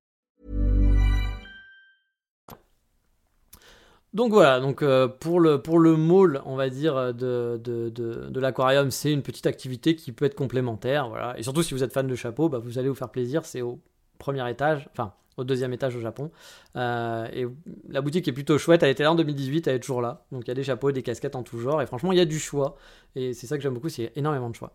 Donc 4.13 4.33
voilà, 4.33 4.59
donc 4.59 4.81
euh, 4.81 5.07
pour 5.07 5.39
le 5.39 5.61
pour 5.61 5.79
mall, 5.79 6.41
on 6.45 6.57
va 6.57 6.69
dire 6.69 7.13
de, 7.13 7.57
de 7.63 8.39
l'aquarium, 8.39 8.91
c'est 8.91 9.11
une 9.11 9.21
petite 9.21 9.47
activité 9.47 9.95
qui 9.95 10.11
peut 10.11 10.25
être 10.25 10.35
complémentaire, 10.35 11.07
voilà. 11.07 11.37
Et 11.39 11.43
surtout 11.43 11.63
si 11.63 11.73
vous 11.73 11.83
êtes 11.83 11.93
fan 11.93 12.07
de 12.07 12.15
chapeaux, 12.15 12.49
bah, 12.49 12.59
vous 12.59 12.77
allez 12.77 12.89
vous 12.89 12.95
faire 12.95 13.09
plaisir. 13.09 13.45
C'est 13.45 13.61
au 13.61 13.79
premier 14.19 14.49
étage, 14.49 14.89
enfin 14.91 15.13
au 15.37 15.43
deuxième 15.43 15.73
étage 15.73 15.95
au 15.95 15.99
Japon. 16.01 16.31
Euh, 16.75 17.27
et 17.33 17.47
la 17.89 18.01
boutique 18.01 18.27
est 18.27 18.33
plutôt 18.33 18.57
chouette. 18.57 18.83
Elle 18.83 18.89
était 18.91 19.03
là 19.03 19.11
en 19.11 19.15
2018, 19.15 19.67
elle 19.67 19.75
est 19.75 19.79
toujours 19.79 20.01
là. 20.01 20.25
Donc 20.31 20.43
il 20.45 20.47
y 20.49 20.51
a 20.51 20.55
des 20.55 20.63
chapeaux, 20.63 20.91
des 20.91 21.03
casquettes 21.03 21.35
en 21.35 21.43
tout 21.43 21.59
genre. 21.59 21.81
Et 21.81 21.85
franchement, 21.85 22.11
il 22.11 22.17
y 22.17 22.21
a 22.21 22.25
du 22.25 22.39
choix. 22.39 22.75
Et 23.15 23.33
c'est 23.33 23.47
ça 23.47 23.57
que 23.57 23.63
j'aime 23.63 23.73
beaucoup, 23.73 23.89
c'est 23.89 24.11
énormément 24.15 24.49
de 24.49 24.55
choix. 24.55 24.73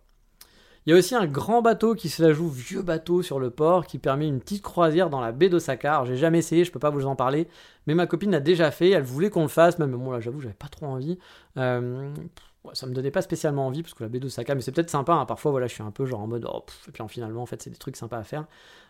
Il 0.87 0.91
y 0.91 0.93
a 0.93 0.99
aussi 0.99 1.17
un 1.17 1.27
grand 1.27 1.63
bateau 1.63 1.97
qui 1.97 2.09
se 2.09 2.23
la 2.23 2.33
joue 2.33 2.49
vieux 2.49 2.83
bateau 2.83 3.21
sur 3.21 3.41
le 3.41 3.51
port 3.51 3.87
qui 3.87 3.99
permet 3.99 4.29
une 4.29 4.39
petite 4.39 4.63
croisière 4.63 5.11
dans 5.11 5.21
la 5.21 5.33
baie 5.33 5.49
d'Osaka. 5.49 5.95
Alors 5.95 6.07
j'ai 6.07 6.17
jamais 6.17 6.39
essayé, 6.39 6.65
je 6.65 6.71
peux 6.71 6.79
pas 6.79 6.91
vous 6.91 7.07
en 7.07 7.17
parler, 7.17 7.49
mais 7.89 7.95
ma 7.95 8.07
copine 8.07 8.31
l'a 8.31 8.39
déjà 8.39 8.71
fait, 8.71 8.91
elle 8.91 9.03
voulait 9.03 9.29
qu'on 9.29 9.43
le 9.43 9.49
fasse, 9.49 9.81
même 9.81 9.91
moi 9.91 10.15
là 10.15 10.21
j'avoue 10.21 10.41
j'avais 10.41 10.55
pas 10.55 10.69
trop 10.69 10.87
envie. 10.87 11.19
Euh, 11.57 12.15
ça 12.73 12.87
me 12.87 12.95
donnait 12.95 13.11
pas 13.11 13.23
spécialement 13.23 13.67
envie 13.67 13.83
parce 13.83 13.95
que 13.95 14.05
la 14.05 14.09
baie 14.09 14.21
d'Osaka, 14.21 14.55
mais 14.55 14.61
c'est 14.61 14.73
peut-être 14.73 14.91
sympa. 14.91 15.13
Hein. 15.13 15.27
parfois, 15.27 15.51
voilà, 15.51 15.67
je 15.67 15.75
suis 15.75 15.83
un 15.83 15.91
peu 15.91 16.05
genre 16.07 16.21
en 16.21 16.27
mode, 16.27 16.49
oh, 16.53 16.65
et 16.89 16.93
puis 16.93 17.03
finalement, 17.09 17.43
en 17.43 17.47
fait, 17.47 17.63
c'est 17.63 17.71
des 17.71 17.77
trucs 17.77 17.97
sympas 17.97 18.19
à 18.19 18.25
faire. 18.25 18.47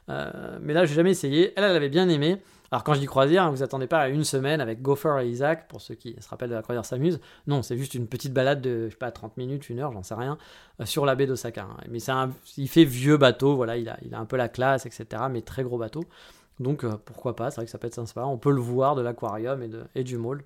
Euh, 0.09 0.59
mais 0.61 0.73
là, 0.73 0.85
j'ai 0.85 0.95
jamais 0.95 1.11
essayé. 1.11 1.53
Elle, 1.57 1.65
elle 1.65 1.77
avait 1.77 1.89
bien 1.89 2.09
aimé. 2.09 2.41
Alors, 2.71 2.83
quand 2.83 2.95
je 2.95 3.01
dis 3.01 3.07
croisière, 3.07 3.45
hein, 3.45 3.51
vous 3.51 3.63
attendez 3.63 3.87
pas 3.87 4.01
à 4.01 4.09
une 4.09 4.25
semaine 4.25 4.61
avec 4.61 4.83
Gopher 4.83 5.21
et 5.23 5.29
Isaac, 5.29 5.69
pour 5.69 5.81
ceux 5.81 5.95
qui 5.95 6.17
se 6.21 6.29
rappellent 6.29 6.51
de 6.51 6.55
la 6.55 6.63
croisière 6.63 6.85
s'amuse. 6.85 7.21
Non, 7.47 7.63
c'est 7.63 7.77
juste 7.77 7.95
une 7.95 8.09
petite 8.09 8.33
balade 8.33 8.61
de, 8.61 8.87
je 8.87 8.91
sais 8.91 8.97
pas, 8.97 9.11
30 9.13 9.37
minutes, 9.37 9.69
une 9.71 9.79
heure, 9.79 9.93
j'en 9.93 10.03
sais 10.03 10.15
rien, 10.15 10.37
euh, 10.81 10.85
sur 10.85 11.07
la 11.07 11.15
baie 11.15 11.27
d'Osaka. 11.27 11.63
Hein. 11.63 11.77
Mais 11.89 12.11
un, 12.11 12.31
il 12.57 12.69
fait 12.69 12.85
vieux 12.85 13.17
bateau, 13.17 13.55
voilà, 13.55 13.77
il 13.77 13.89
a, 13.89 13.97
il 14.05 14.15
a 14.15 14.19
un 14.19 14.27
peu 14.27 14.37
la 14.37 14.49
classe, 14.49 14.85
etc. 14.87 15.25
Mais 15.31 15.43
très 15.43 15.63
gros 15.63 15.79
bateau. 15.79 16.05
Donc, 16.59 16.85
euh, 16.85 16.97
pourquoi 17.05 17.37
pas, 17.37 17.51
c'est 17.51 17.57
vrai 17.57 17.67
que 17.67 17.71
ça 17.71 17.79
peut 17.79 17.87
être 17.87 17.95
sympa. 17.95 18.25
On 18.25 18.39
peut 18.39 18.53
le 18.53 18.61
voir 18.61 18.97
de 18.97 19.03
l'aquarium 19.03 19.63
et, 19.63 19.71
et 19.95 20.05
du 20.05 20.19
mall. 20.19 20.43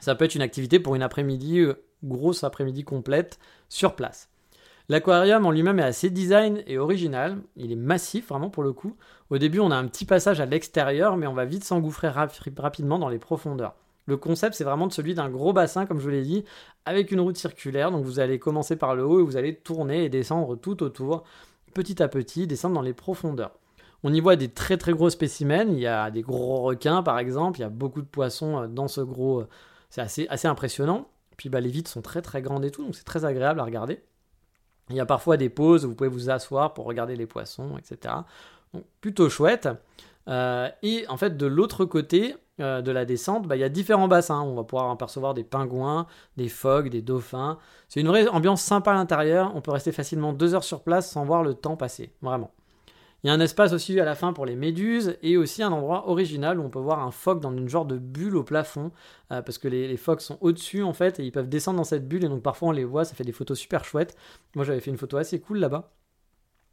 Ça 0.00 0.14
peut 0.14 0.24
être 0.24 0.34
une 0.34 0.42
activité 0.42 0.80
pour 0.80 0.94
une 0.94 1.02
après-midi 1.02 1.66
grosse 2.04 2.44
après-midi 2.44 2.84
complète 2.84 3.38
sur 3.68 3.94
place. 3.94 4.28
L'aquarium 4.90 5.44
en 5.44 5.50
lui-même 5.50 5.80
est 5.80 5.84
assez 5.84 6.08
design 6.08 6.62
et 6.66 6.78
original. 6.78 7.36
Il 7.56 7.72
est 7.72 7.76
massif 7.76 8.28
vraiment 8.28 8.48
pour 8.48 8.62
le 8.62 8.72
coup. 8.72 8.96
Au 9.28 9.36
début, 9.36 9.60
on 9.60 9.70
a 9.70 9.76
un 9.76 9.86
petit 9.86 10.06
passage 10.06 10.40
à 10.40 10.46
l'extérieur, 10.46 11.18
mais 11.18 11.26
on 11.26 11.34
va 11.34 11.44
vite 11.44 11.64
s'engouffrer 11.64 12.08
rapidement 12.08 12.98
dans 12.98 13.10
les 13.10 13.18
profondeurs. 13.18 13.74
Le 14.06 14.16
concept, 14.16 14.54
c'est 14.54 14.64
vraiment 14.64 14.88
celui 14.88 15.14
d'un 15.14 15.28
gros 15.28 15.52
bassin, 15.52 15.84
comme 15.84 15.98
je 15.98 16.04
vous 16.04 16.10
l'ai 16.10 16.22
dit, 16.22 16.42
avec 16.86 17.12
une 17.12 17.20
route 17.20 17.36
circulaire. 17.36 17.90
Donc 17.90 18.06
vous 18.06 18.20
allez 18.20 18.38
commencer 18.38 18.76
par 18.76 18.94
le 18.94 19.04
haut 19.04 19.20
et 19.20 19.22
vous 19.22 19.36
allez 19.36 19.54
tourner 19.54 20.04
et 20.04 20.08
descendre 20.08 20.56
tout 20.56 20.82
autour, 20.82 21.24
petit 21.74 22.02
à 22.02 22.08
petit, 22.08 22.46
descendre 22.46 22.74
dans 22.74 22.80
les 22.80 22.94
profondeurs. 22.94 23.52
On 24.04 24.14
y 24.14 24.20
voit 24.20 24.36
des 24.36 24.48
très 24.48 24.78
très 24.78 24.92
gros 24.92 25.10
spécimens. 25.10 25.68
Il 25.68 25.80
y 25.80 25.86
a 25.86 26.10
des 26.10 26.22
gros 26.22 26.62
requins 26.62 27.02
par 27.02 27.18
exemple. 27.18 27.58
Il 27.58 27.62
y 27.62 27.66
a 27.66 27.68
beaucoup 27.68 28.00
de 28.00 28.06
poissons 28.06 28.62
euh, 28.62 28.66
dans 28.66 28.88
ce 28.88 29.02
gros. 29.02 29.40
Euh, 29.40 29.48
c'est 29.90 30.00
assez, 30.00 30.26
assez 30.30 30.48
impressionnant. 30.48 31.08
Puis 31.36 31.50
bah, 31.50 31.60
les 31.60 31.68
vitres 31.68 31.90
sont 31.90 32.00
très 32.02 32.22
très 32.22 32.40
grandes 32.40 32.64
et 32.64 32.70
tout, 32.70 32.84
donc 32.84 32.96
c'est 32.96 33.04
très 33.04 33.26
agréable 33.26 33.60
à 33.60 33.64
regarder. 33.64 34.00
Il 34.90 34.96
y 34.96 35.00
a 35.00 35.06
parfois 35.06 35.36
des 35.36 35.48
pauses 35.48 35.84
où 35.84 35.88
vous 35.88 35.94
pouvez 35.94 36.10
vous 36.10 36.30
asseoir 36.30 36.74
pour 36.74 36.86
regarder 36.86 37.16
les 37.16 37.26
poissons, 37.26 37.76
etc. 37.78 38.14
Donc 38.72 38.84
plutôt 39.00 39.28
chouette. 39.28 39.68
Euh, 40.28 40.68
et 40.82 41.06
en 41.08 41.16
fait, 41.16 41.36
de 41.36 41.46
l'autre 41.46 41.84
côté 41.84 42.36
euh, 42.60 42.82
de 42.82 42.90
la 42.90 43.04
descente, 43.04 43.46
bah, 43.46 43.56
il 43.56 43.60
y 43.60 43.64
a 43.64 43.68
différents 43.68 44.08
bassins. 44.08 44.40
On 44.40 44.54
va 44.54 44.64
pouvoir 44.64 44.90
apercevoir 44.90 45.34
des 45.34 45.44
pingouins, 45.44 46.06
des 46.36 46.48
phoques, 46.48 46.90
des 46.90 47.02
dauphins. 47.02 47.58
C'est 47.88 48.00
une 48.00 48.08
vraie 48.08 48.28
ambiance 48.28 48.62
sympa 48.62 48.92
à 48.92 48.94
l'intérieur. 48.94 49.52
On 49.54 49.60
peut 49.60 49.70
rester 49.70 49.92
facilement 49.92 50.32
deux 50.32 50.54
heures 50.54 50.64
sur 50.64 50.82
place 50.82 51.10
sans 51.10 51.24
voir 51.24 51.42
le 51.42 51.54
temps 51.54 51.76
passer. 51.76 52.12
Vraiment. 52.22 52.50
Il 53.24 53.26
y 53.26 53.30
a 53.30 53.32
un 53.32 53.40
espace 53.40 53.72
aussi 53.72 53.98
à 53.98 54.04
la 54.04 54.14
fin 54.14 54.32
pour 54.32 54.46
les 54.46 54.54
méduses 54.54 55.16
et 55.22 55.36
aussi 55.36 55.64
un 55.64 55.72
endroit 55.72 56.08
original 56.08 56.60
où 56.60 56.62
on 56.62 56.70
peut 56.70 56.78
voir 56.78 57.00
un 57.00 57.10
phoque 57.10 57.40
dans 57.40 57.52
une 57.52 57.68
genre 57.68 57.84
de 57.84 57.98
bulle 57.98 58.36
au 58.36 58.44
plafond 58.44 58.92
euh, 59.32 59.42
parce 59.42 59.58
que 59.58 59.66
les, 59.66 59.96
phoques 59.96 60.20
sont 60.20 60.38
au-dessus 60.40 60.84
en 60.84 60.92
fait 60.92 61.18
et 61.18 61.24
ils 61.24 61.32
peuvent 61.32 61.48
descendre 61.48 61.78
dans 61.78 61.84
cette 61.84 62.06
bulle 62.06 62.24
et 62.24 62.28
donc 62.28 62.44
parfois 62.44 62.68
on 62.68 62.72
les 62.72 62.84
voit, 62.84 63.04
ça 63.04 63.16
fait 63.16 63.24
des 63.24 63.32
photos 63.32 63.58
super 63.58 63.84
chouettes. 63.84 64.16
Moi 64.54 64.64
j'avais 64.64 64.78
fait 64.80 64.92
une 64.92 64.98
photo 64.98 65.16
assez 65.16 65.40
cool 65.40 65.58
là-bas. 65.58 65.90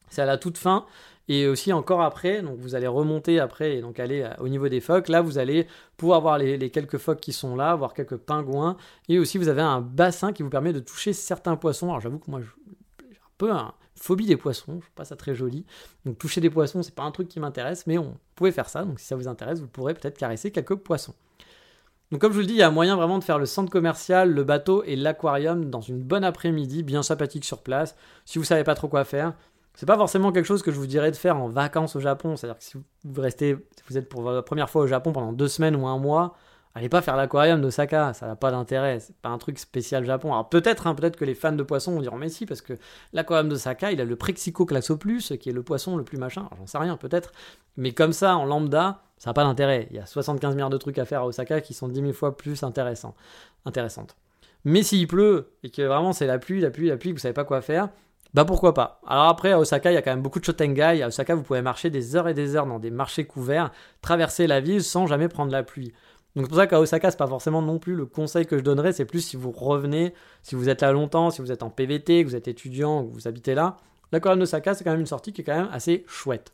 C'est 0.09 0.21
à 0.21 0.25
la 0.25 0.37
toute 0.37 0.59
fin 0.59 0.85
et 1.27 1.47
aussi 1.47 1.73
encore 1.73 2.03
après, 2.03 2.43
donc 2.43 2.59
vous 2.59 2.75
allez 2.75 2.85
remonter 2.85 3.39
après 3.39 3.77
et 3.77 3.81
donc 3.81 3.99
aller 3.99 4.21
euh, 4.21 4.29
au 4.37 4.47
niveau 4.47 4.69
des 4.69 4.81
phoques. 4.81 5.07
Là 5.07 5.21
vous 5.21 5.39
allez 5.39 5.65
pouvoir 5.97 6.21
voir 6.21 6.37
les, 6.37 6.69
quelques 6.69 6.99
phoques 6.99 7.21
qui 7.21 7.33
sont 7.33 7.55
là, 7.55 7.73
voir 7.73 7.95
quelques 7.95 8.17
pingouins 8.17 8.77
et 9.09 9.17
aussi 9.17 9.39
vous 9.39 9.47
avez 9.47 9.63
un 9.63 9.81
bassin 9.81 10.31
qui 10.31 10.43
vous 10.43 10.51
permet 10.51 10.73
de 10.73 10.79
toucher 10.79 11.11
certains 11.11 11.55
poissons. 11.55 11.87
Alors 11.87 12.01
j'avoue 12.01 12.19
que 12.19 12.29
moi 12.29 12.41
j'ai 12.41 13.15
un 13.15 13.31
peu 13.39 13.51
un 13.51 13.73
phobie 13.95 14.25
des 14.25 14.37
poissons, 14.37 14.73
je 14.75 14.81
trouve 14.81 14.91
pas 14.91 15.05
ça 15.05 15.15
très 15.15 15.35
joli. 15.35 15.65
Donc 16.05 16.17
toucher 16.17 16.41
des 16.41 16.49
poissons, 16.49 16.83
c'est 16.83 16.95
pas 16.95 17.03
un 17.03 17.11
truc 17.11 17.27
qui 17.27 17.39
m'intéresse, 17.39 17.87
mais 17.87 17.97
on 17.97 18.17
pouvait 18.35 18.51
faire 18.51 18.69
ça. 18.69 18.83
Donc 18.83 18.99
si 18.99 19.05
ça 19.05 19.15
vous 19.15 19.27
intéresse, 19.27 19.59
vous 19.59 19.67
pourrez 19.67 19.93
peut-être 19.93 20.17
caresser 20.17 20.51
quelques 20.51 20.75
poissons. 20.75 21.13
Donc 22.11 22.21
comme 22.21 22.31
je 22.31 22.35
vous 22.35 22.41
le 22.41 22.47
dis, 22.47 22.53
il 22.53 22.59
y 22.59 22.63
a 22.63 22.69
moyen 22.69 22.95
vraiment 22.95 23.17
de 23.17 23.23
faire 23.23 23.39
le 23.39 23.45
centre 23.45 23.71
commercial, 23.71 24.31
le 24.31 24.43
bateau 24.43 24.83
et 24.83 24.95
l'aquarium 24.95 25.69
dans 25.69 25.81
une 25.81 26.01
bonne 26.01 26.23
après-midi, 26.23 26.83
bien 26.83 27.03
sympathique 27.03 27.45
sur 27.45 27.63
place. 27.63 27.95
Si 28.25 28.37
vous 28.37 28.45
savez 28.45 28.63
pas 28.63 28.75
trop 28.75 28.87
quoi 28.87 29.05
faire, 29.05 29.33
c'est 29.73 29.85
pas 29.85 29.97
forcément 29.97 30.31
quelque 30.31 30.45
chose 30.45 30.61
que 30.61 30.71
je 30.71 30.77
vous 30.77 30.87
dirais 30.87 31.11
de 31.11 31.15
faire 31.15 31.37
en 31.37 31.49
vacances 31.49 31.95
au 31.95 31.99
Japon. 31.99 32.35
C'est-à-dire 32.35 32.57
que 32.57 32.63
si 32.63 32.77
vous 33.03 33.21
restez, 33.21 33.57
si 33.75 33.83
vous 33.89 33.97
êtes 33.97 34.07
pour 34.07 34.29
la 34.29 34.41
première 34.41 34.69
fois 34.69 34.83
au 34.83 34.87
Japon 34.87 35.11
pendant 35.13 35.33
deux 35.33 35.47
semaines 35.47 35.75
ou 35.75 35.87
un 35.87 35.97
mois, 35.97 36.37
allez 36.75 36.89
pas 36.89 37.01
faire 37.01 37.15
l'aquarium 37.15 37.61
d'Osaka, 37.61 38.13
ça 38.13 38.27
n'a 38.27 38.35
pas 38.35 38.51
d'intérêt, 38.51 38.99
c'est 38.99 39.15
pas 39.15 39.29
un 39.29 39.37
truc 39.37 39.57
spécial 39.57 40.05
Japon. 40.05 40.33
Alors 40.33 40.49
peut-être, 40.49 40.87
hein, 40.87 40.93
peut-être 40.93 41.15
que 41.15 41.25
les 41.25 41.33
fans 41.33 41.53
de 41.53 41.63
poissons 41.63 41.93
vont 41.93 42.01
dire 42.01 42.15
mais 42.15 42.29
si, 42.29 42.45
parce 42.45 42.61
que 42.61 42.73
l'aquarium 43.13 43.49
d'Osaka, 43.49 43.91
il 43.91 44.01
a 44.01 44.05
le 44.05 44.15
Prexico 44.15 44.65
Claxoplus, 44.65 45.37
qui 45.39 45.49
est 45.49 45.53
le 45.53 45.63
poisson 45.63 45.95
le 45.95 46.03
plus 46.03 46.17
machin, 46.17 46.47
j'en 46.57 46.67
sais 46.67 46.77
rien, 46.77 46.97
peut-être. 46.97 47.31
Mais 47.77 47.93
comme 47.93 48.13
ça, 48.13 48.35
en 48.35 48.45
lambda, 48.45 49.01
ça 49.17 49.29
n'a 49.29 49.33
pas 49.33 49.43
d'intérêt. 49.43 49.87
Il 49.89 49.95
y 49.95 49.99
a 49.99 50.05
75 50.05 50.53
milliards 50.53 50.69
de 50.69 50.77
trucs 50.77 50.99
à 50.99 51.05
faire 51.05 51.21
à 51.21 51.25
Osaka 51.25 51.61
qui 51.61 51.73
sont 51.73 51.87
10 51.87 52.01
000 52.01 52.13
fois 52.13 52.35
plus 52.35 52.61
intéressants, 52.63 53.15
intéressantes. 53.65 54.15
Mais 54.65 54.83
s'il 54.83 55.07
pleut, 55.07 55.51
et 55.63 55.69
que 55.69 55.81
vraiment 55.81 56.11
c'est 56.11 56.27
la 56.27 56.39
pluie, 56.39 56.59
la 56.59 56.71
pluie, 56.71 56.89
la 56.89 56.97
pluie, 56.97 57.11
que 57.11 57.15
vous 57.15 57.21
savez 57.21 57.33
pas 57.33 57.45
quoi 57.45 57.61
faire, 57.61 57.89
bah 58.33 58.43
pourquoi 58.43 58.73
pas. 58.73 58.99
Alors 59.07 59.25
après, 59.25 59.53
à 59.53 59.59
Osaka, 59.59 59.91
il 59.91 59.93
y 59.93 59.97
a 59.97 60.01
quand 60.01 60.11
même 60.11 60.21
beaucoup 60.21 60.41
de 60.41 60.45
shotengai. 60.45 61.01
À 61.01 61.07
Osaka, 61.07 61.35
vous 61.35 61.43
pouvez 61.43 61.61
marcher 61.61 61.89
des 61.89 62.17
heures 62.17 62.27
et 62.27 62.33
des 62.33 62.57
heures 62.57 62.65
dans 62.65 62.79
des 62.79 62.91
marchés 62.91 63.23
couverts, 63.23 63.71
traverser 64.01 64.45
la 64.45 64.59
ville 64.59 64.83
sans 64.83 65.07
jamais 65.07 65.29
prendre 65.29 65.53
la 65.53 65.63
pluie. 65.63 65.93
Donc 66.35 66.45
c'est 66.45 66.49
pour 66.49 66.57
ça 66.57 66.67
qu'à 66.67 66.79
Osaka, 66.81 67.11
c'est 67.11 67.17
pas 67.17 67.27
forcément 67.27 67.61
non 67.61 67.79
plus 67.79 67.95
le 67.95 68.05
conseil 68.05 68.45
que 68.45 68.57
je 68.57 68.63
donnerais, 68.63 68.91
c'est 68.91 69.05
plus 69.05 69.21
si 69.21 69.37
vous 69.37 69.51
revenez, 69.51 70.13
si 70.43 70.55
vous 70.55 70.67
êtes 70.67 70.81
là 70.81 70.91
longtemps, 70.91 71.29
si 71.29 71.41
vous 71.41 71.51
êtes 71.51 71.63
en 71.63 71.69
PVT, 71.69 72.23
que 72.23 72.29
vous 72.29 72.35
êtes 72.35 72.49
étudiant, 72.49 73.05
que 73.05 73.13
vous 73.13 73.27
habitez 73.27 73.55
là. 73.55 73.77
L'aquarium 74.11 74.39
d'Osaka, 74.39 74.73
c'est 74.73 74.83
quand 74.83 74.91
même 74.91 74.99
une 74.99 75.05
sortie 75.05 75.31
qui 75.31 75.41
est 75.41 75.43
quand 75.43 75.55
même 75.55 75.69
assez 75.71 76.03
chouette. 76.07 76.53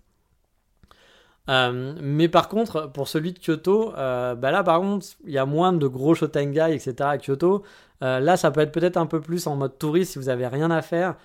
Euh, 1.49 1.95
mais 2.01 2.29
par 2.29 2.47
contre, 2.47 2.91
pour 2.91 3.07
celui 3.07 3.34
de 3.34 3.39
Kyoto, 3.39 3.93
euh, 3.95 4.36
bah 4.36 4.51
là 4.51 4.63
par 4.63 4.79
contre, 4.79 5.05
il 5.25 5.32
y 5.32 5.39
a 5.39 5.45
moins 5.45 5.73
de 5.73 5.88
gros 5.88 6.13
shotengai, 6.13 6.75
etc. 6.75 6.95
à 7.01 7.17
Kyoto. 7.17 7.63
Euh, 8.03 8.19
là, 8.19 8.38
ça 8.38 8.51
peut 8.51 8.61
être 8.61 8.71
peut-être 8.71 8.97
un 8.97 9.07
peu 9.07 9.19
plus 9.21 9.47
en 9.47 9.55
mode 9.55 9.77
touriste 9.77 10.13
si 10.13 10.19
vous 10.19 10.29
avez 10.29 10.47
rien 10.47 10.71
à 10.71 10.82
faire. 10.82 11.15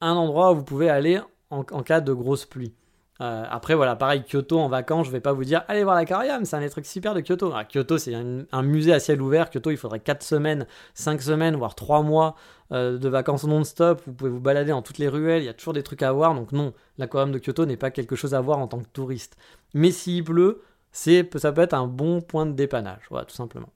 Un 0.00 0.12
endroit 0.12 0.52
où 0.52 0.56
vous 0.56 0.64
pouvez 0.64 0.88
aller 0.90 1.20
en 1.50 1.62
cas 1.64 2.00
de 2.00 2.12
grosse 2.12 2.44
pluie. 2.46 2.74
Euh, 3.20 3.44
après, 3.48 3.74
voilà, 3.74 3.94
pareil, 3.94 4.24
Kyoto 4.24 4.58
en 4.58 4.68
vacances, 4.68 5.06
je 5.06 5.12
vais 5.12 5.20
pas 5.20 5.32
vous 5.32 5.44
dire 5.44 5.62
allez 5.68 5.84
voir 5.84 5.94
l'aquarium, 5.94 6.44
c'est 6.44 6.56
un 6.56 6.60
des 6.60 6.70
trucs 6.70 6.86
super 6.86 7.14
de 7.14 7.20
Kyoto. 7.20 7.52
Ah, 7.54 7.64
Kyoto, 7.64 7.96
c'est 7.96 8.14
un, 8.14 8.62
musée 8.62 8.92
à 8.92 8.98
ciel 8.98 9.22
ouvert. 9.22 9.50
Kyoto, 9.50 9.70
il 9.70 9.76
faudrait 9.76 10.00
4 10.00 10.22
semaines, 10.22 10.66
5 10.94 11.22
semaines, 11.22 11.54
voire 11.54 11.76
3 11.76 12.02
mois 12.02 12.34
euh, 12.72 12.98
de 12.98 13.08
vacances 13.08 13.44
non-stop. 13.44 14.02
Vous 14.06 14.12
pouvez 14.12 14.30
vous 14.30 14.40
balader 14.40 14.70
dans 14.70 14.82
toutes 14.82 14.98
les 14.98 15.08
ruelles, 15.08 15.42
il 15.42 15.46
y 15.46 15.48
a 15.48 15.54
toujours 15.54 15.74
des 15.74 15.84
trucs 15.84 16.02
à 16.02 16.10
voir. 16.12 16.34
Donc, 16.34 16.50
non, 16.50 16.72
l'aquarium 16.98 17.30
de 17.30 17.38
Kyoto 17.38 17.66
n'est 17.66 17.76
pas 17.76 17.90
quelque 17.90 18.16
chose 18.16 18.34
à 18.34 18.40
voir 18.40 18.58
en 18.58 18.66
tant 18.66 18.80
que 18.80 18.88
touriste. 18.92 19.36
Mais 19.74 19.92
s'il 19.92 20.24
pleut, 20.24 20.62
ça 20.90 21.52
peut 21.52 21.62
être 21.62 21.74
un 21.74 21.86
bon 21.86 22.20
point 22.20 22.46
de 22.46 22.52
dépannage, 22.52 23.02
voilà, 23.10 23.24
tout 23.24 23.34
simplement. 23.34 23.70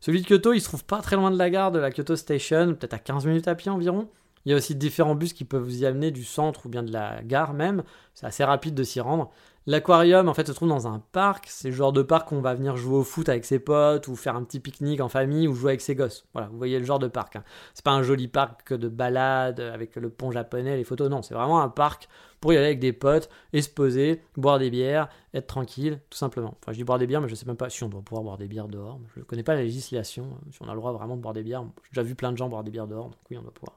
Celui 0.00 0.20
de 0.20 0.26
Kyoto, 0.26 0.52
il 0.52 0.60
se 0.60 0.68
trouve 0.68 0.84
pas 0.84 1.00
très 1.00 1.16
loin 1.16 1.30
de 1.30 1.38
la 1.38 1.48
gare 1.48 1.72
de 1.72 1.78
la 1.78 1.90
Kyoto 1.90 2.16
Station, 2.16 2.74
peut-être 2.74 2.94
à 2.94 2.98
15 2.98 3.26
minutes 3.26 3.48
à 3.48 3.54
pied 3.54 3.70
environ. 3.70 4.08
Il 4.46 4.50
y 4.50 4.52
a 4.52 4.56
aussi 4.56 4.76
différents 4.76 5.16
bus 5.16 5.32
qui 5.32 5.44
peuvent 5.44 5.62
vous 5.62 5.82
y 5.82 5.86
amener 5.86 6.12
du 6.12 6.22
centre 6.22 6.66
ou 6.66 6.68
bien 6.68 6.84
de 6.84 6.92
la 6.92 7.20
gare 7.24 7.52
même. 7.52 7.82
C'est 8.14 8.26
assez 8.26 8.44
rapide 8.44 8.76
de 8.76 8.84
s'y 8.84 9.00
rendre. 9.00 9.32
L'aquarium, 9.66 10.28
en 10.28 10.34
fait, 10.34 10.46
se 10.46 10.52
trouve 10.52 10.68
dans 10.68 10.86
un 10.86 11.02
parc. 11.10 11.46
C'est 11.48 11.70
le 11.70 11.74
genre 11.74 11.92
de 11.92 12.02
parc 12.02 12.30
où 12.30 12.36
on 12.36 12.40
va 12.40 12.54
venir 12.54 12.76
jouer 12.76 12.98
au 12.98 13.02
foot 13.02 13.28
avec 13.28 13.44
ses 13.44 13.58
potes 13.58 14.06
ou 14.06 14.14
faire 14.14 14.36
un 14.36 14.44
petit 14.44 14.60
pique-nique 14.60 15.00
en 15.00 15.08
famille 15.08 15.48
ou 15.48 15.54
jouer 15.54 15.72
avec 15.72 15.80
ses 15.80 15.96
gosses. 15.96 16.24
Voilà, 16.32 16.46
vous 16.46 16.58
voyez 16.58 16.78
le 16.78 16.84
genre 16.84 17.00
de 17.00 17.08
parc. 17.08 17.34
Hein. 17.34 17.42
C'est 17.74 17.84
pas 17.84 17.90
un 17.90 18.04
joli 18.04 18.28
parc 18.28 18.72
de 18.72 18.88
balade 18.88 19.58
avec 19.58 19.96
le 19.96 20.10
pont 20.10 20.30
japonais, 20.30 20.76
les 20.76 20.84
photos. 20.84 21.10
Non, 21.10 21.22
c'est 21.22 21.34
vraiment 21.34 21.60
un 21.60 21.68
parc 21.68 22.08
pour 22.40 22.52
y 22.52 22.56
aller 22.56 22.66
avec 22.66 22.78
des 22.78 22.92
potes 22.92 23.28
et 23.52 23.62
se 23.62 23.68
poser, 23.68 24.22
boire 24.36 24.60
des 24.60 24.70
bières, 24.70 25.08
être 25.34 25.48
tranquille, 25.48 25.98
tout 26.08 26.18
simplement. 26.18 26.54
Enfin, 26.62 26.70
je 26.70 26.76
dis 26.76 26.84
boire 26.84 27.00
des 27.00 27.08
bières, 27.08 27.20
mais 27.20 27.28
je 27.28 27.34
sais 27.34 27.46
même 27.46 27.56
pas 27.56 27.68
si 27.68 27.82
on 27.82 27.88
doit 27.88 28.02
pouvoir 28.02 28.22
boire 28.22 28.38
des 28.38 28.46
bières 28.46 28.68
dehors. 28.68 29.00
Je 29.16 29.22
connais 29.22 29.42
pas 29.42 29.56
la 29.56 29.62
législation, 29.62 30.38
si 30.52 30.62
on 30.62 30.68
a 30.68 30.74
le 30.74 30.78
droit 30.78 30.92
vraiment 30.92 31.16
de 31.16 31.22
boire 31.22 31.34
des 31.34 31.42
bières. 31.42 31.64
J'ai 31.82 31.90
déjà 31.90 32.02
vu 32.06 32.14
plein 32.14 32.30
de 32.30 32.36
gens 32.36 32.48
boire 32.48 32.62
des 32.62 32.70
bières 32.70 32.86
dehors, 32.86 33.06
donc 33.06 33.18
oui, 33.28 33.36
on 33.36 33.42
doit 33.42 33.52
pouvoir. 33.52 33.76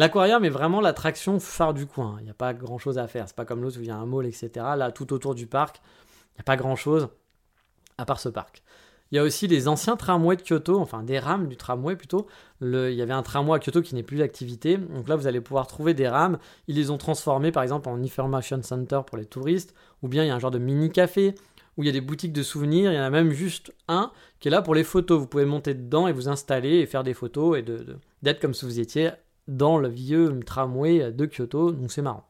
L'aquarium 0.00 0.42
est 0.46 0.48
vraiment 0.48 0.80
l'attraction 0.80 1.38
phare 1.38 1.74
du 1.74 1.84
coin. 1.84 2.16
Il 2.20 2.24
n'y 2.24 2.30
a 2.30 2.34
pas 2.34 2.54
grand 2.54 2.78
chose 2.78 2.96
à 2.96 3.06
faire. 3.06 3.28
C'est 3.28 3.36
pas 3.36 3.44
comme 3.44 3.60
l'autre 3.60 3.76
où 3.78 3.82
il 3.82 3.88
y 3.88 3.90
a 3.90 3.96
un 3.96 4.06
mall, 4.06 4.24
etc. 4.24 4.48
Là, 4.74 4.92
tout 4.92 5.12
autour 5.12 5.34
du 5.34 5.46
parc, 5.46 5.82
il 6.32 6.36
n'y 6.36 6.40
a 6.40 6.44
pas 6.44 6.56
grand 6.56 6.74
chose 6.74 7.10
à 7.98 8.06
part 8.06 8.18
ce 8.18 8.30
parc. 8.30 8.62
Il 9.12 9.16
y 9.16 9.18
a 9.18 9.22
aussi 9.22 9.46
les 9.46 9.68
anciens 9.68 9.96
tramways 9.96 10.36
de 10.36 10.42
Kyoto, 10.42 10.80
enfin 10.80 11.02
des 11.02 11.18
rames 11.18 11.48
du 11.48 11.58
tramway 11.58 11.96
plutôt. 11.96 12.26
il 12.62 12.94
y 12.94 13.02
avait 13.02 13.12
un 13.12 13.22
tramway 13.22 13.58
à 13.58 13.58
Kyoto 13.58 13.82
qui 13.82 13.94
n'est 13.94 14.02
plus 14.02 14.16
d'activité. 14.16 14.78
Donc 14.78 15.06
là, 15.06 15.16
vous 15.16 15.26
allez 15.26 15.42
pouvoir 15.42 15.66
trouver 15.66 15.92
des 15.92 16.08
rames. 16.08 16.38
Ils 16.66 16.76
les 16.76 16.90
ont 16.90 16.96
transformées 16.96 17.52
par 17.52 17.62
exemple 17.62 17.90
en 17.90 18.02
Information 18.02 18.62
Center 18.62 19.02
pour 19.06 19.18
les 19.18 19.26
touristes. 19.26 19.74
Ou 20.02 20.08
bien 20.08 20.24
il 20.24 20.28
y 20.28 20.30
a 20.30 20.34
un 20.34 20.38
genre 20.38 20.50
de 20.50 20.58
mini-café 20.58 21.34
où 21.76 21.82
il 21.82 21.86
y 21.86 21.90
a 21.90 21.92
des 21.92 22.00
boutiques 22.00 22.32
de 22.32 22.42
souvenirs. 22.42 22.90
Il 22.90 22.96
y 22.96 22.98
en 22.98 23.04
a 23.04 23.10
même 23.10 23.32
juste 23.32 23.74
un 23.86 24.12
qui 24.38 24.48
est 24.48 24.50
là 24.50 24.62
pour 24.62 24.74
les 24.74 24.84
photos. 24.84 25.20
Vous 25.20 25.26
pouvez 25.26 25.44
monter 25.44 25.74
dedans 25.74 26.08
et 26.08 26.12
vous 26.14 26.30
installer 26.30 26.78
et 26.78 26.86
faire 26.86 27.04
des 27.04 27.12
photos 27.12 27.58
et 27.58 27.64
d'être 28.22 28.40
comme 28.40 28.54
si 28.54 28.64
vous 28.64 28.80
étiez 28.80 29.10
dans 29.50 29.78
le 29.78 29.88
vieux 29.88 30.40
tramway 30.46 31.12
de 31.12 31.26
Kyoto, 31.26 31.72
donc 31.72 31.92
c'est 31.92 32.02
marrant. 32.02 32.26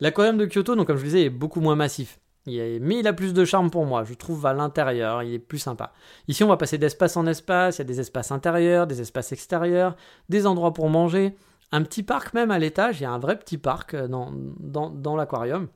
L'aquarium 0.00 0.36
de 0.36 0.46
Kyoto, 0.46 0.74
donc 0.74 0.88
comme 0.88 0.96
je 0.96 1.02
vous 1.02 1.06
disais, 1.06 1.24
est 1.24 1.30
beaucoup 1.30 1.60
moins 1.60 1.76
massif. 1.76 2.18
mais 2.46 2.98
il 2.98 3.06
a 3.06 3.12
plus 3.12 3.32
de 3.32 3.44
charme 3.44 3.70
pour 3.70 3.86
moi, 3.86 4.04
je 4.04 4.14
trouve 4.14 4.44
à 4.46 4.52
l'intérieur, 4.52 5.22
il 5.22 5.34
est 5.34 5.38
plus 5.38 5.58
sympa. 5.58 5.92
Ici, 6.28 6.42
on 6.42 6.48
va 6.48 6.56
passer 6.56 6.76
d'espace 6.76 7.16
en 7.16 7.26
espace, 7.26 7.76
il 7.76 7.80
y 7.80 7.82
a 7.82 7.84
des 7.84 8.00
espaces 8.00 8.32
intérieurs, 8.32 8.86
des 8.86 9.00
espaces 9.00 9.32
extérieurs, 9.32 9.96
des 10.28 10.46
endroits 10.46 10.72
pour 10.72 10.88
manger, 10.88 11.36
un 11.70 11.82
petit 11.82 12.02
parc 12.02 12.34
même 12.34 12.50
à 12.50 12.58
l'étage, 12.58 13.00
il 13.00 13.04
y 13.04 13.06
a 13.06 13.10
un 13.10 13.18
vrai 13.18 13.38
petit 13.38 13.58
parc 13.58 13.94
euh, 13.94 14.06
dans, 14.08 14.30
dans, 14.60 14.90
dans 14.90 15.16
l'aquarium. 15.16 15.68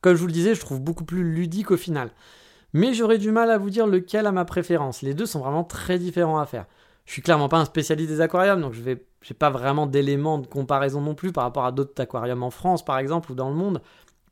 Comme 0.00 0.14
je 0.14 0.20
vous 0.20 0.26
le 0.26 0.32
disais, 0.32 0.54
je 0.54 0.60
trouve 0.60 0.80
beaucoup 0.80 1.04
plus 1.04 1.22
ludique 1.22 1.70
au 1.70 1.76
final. 1.76 2.10
Mais 2.72 2.94
j'aurais 2.94 3.18
du 3.18 3.30
mal 3.30 3.50
à 3.50 3.58
vous 3.58 3.70
dire 3.70 3.86
lequel 3.86 4.26
a 4.26 4.32
ma 4.32 4.44
préférence. 4.44 5.02
Les 5.02 5.14
deux 5.14 5.26
sont 5.26 5.40
vraiment 5.40 5.62
très 5.62 5.98
différents 5.98 6.38
à 6.38 6.46
faire. 6.46 6.66
Je 7.04 7.12
suis 7.12 7.22
clairement 7.22 7.48
pas 7.48 7.58
un 7.58 7.64
spécialiste 7.64 8.08
des 8.08 8.20
aquariums, 8.20 8.60
donc 8.60 8.72
je 8.72 8.80
vais, 8.80 9.04
j'ai 9.22 9.34
pas 9.34 9.50
vraiment 9.50 9.86
d'éléments 9.86 10.38
de 10.38 10.46
comparaison 10.46 11.00
non 11.00 11.14
plus 11.14 11.32
par 11.32 11.44
rapport 11.44 11.64
à 11.64 11.72
d'autres 11.72 12.00
aquariums 12.00 12.42
en 12.42 12.50
France, 12.50 12.84
par 12.84 12.98
exemple, 12.98 13.32
ou 13.32 13.34
dans 13.34 13.48
le 13.48 13.54
monde. 13.54 13.80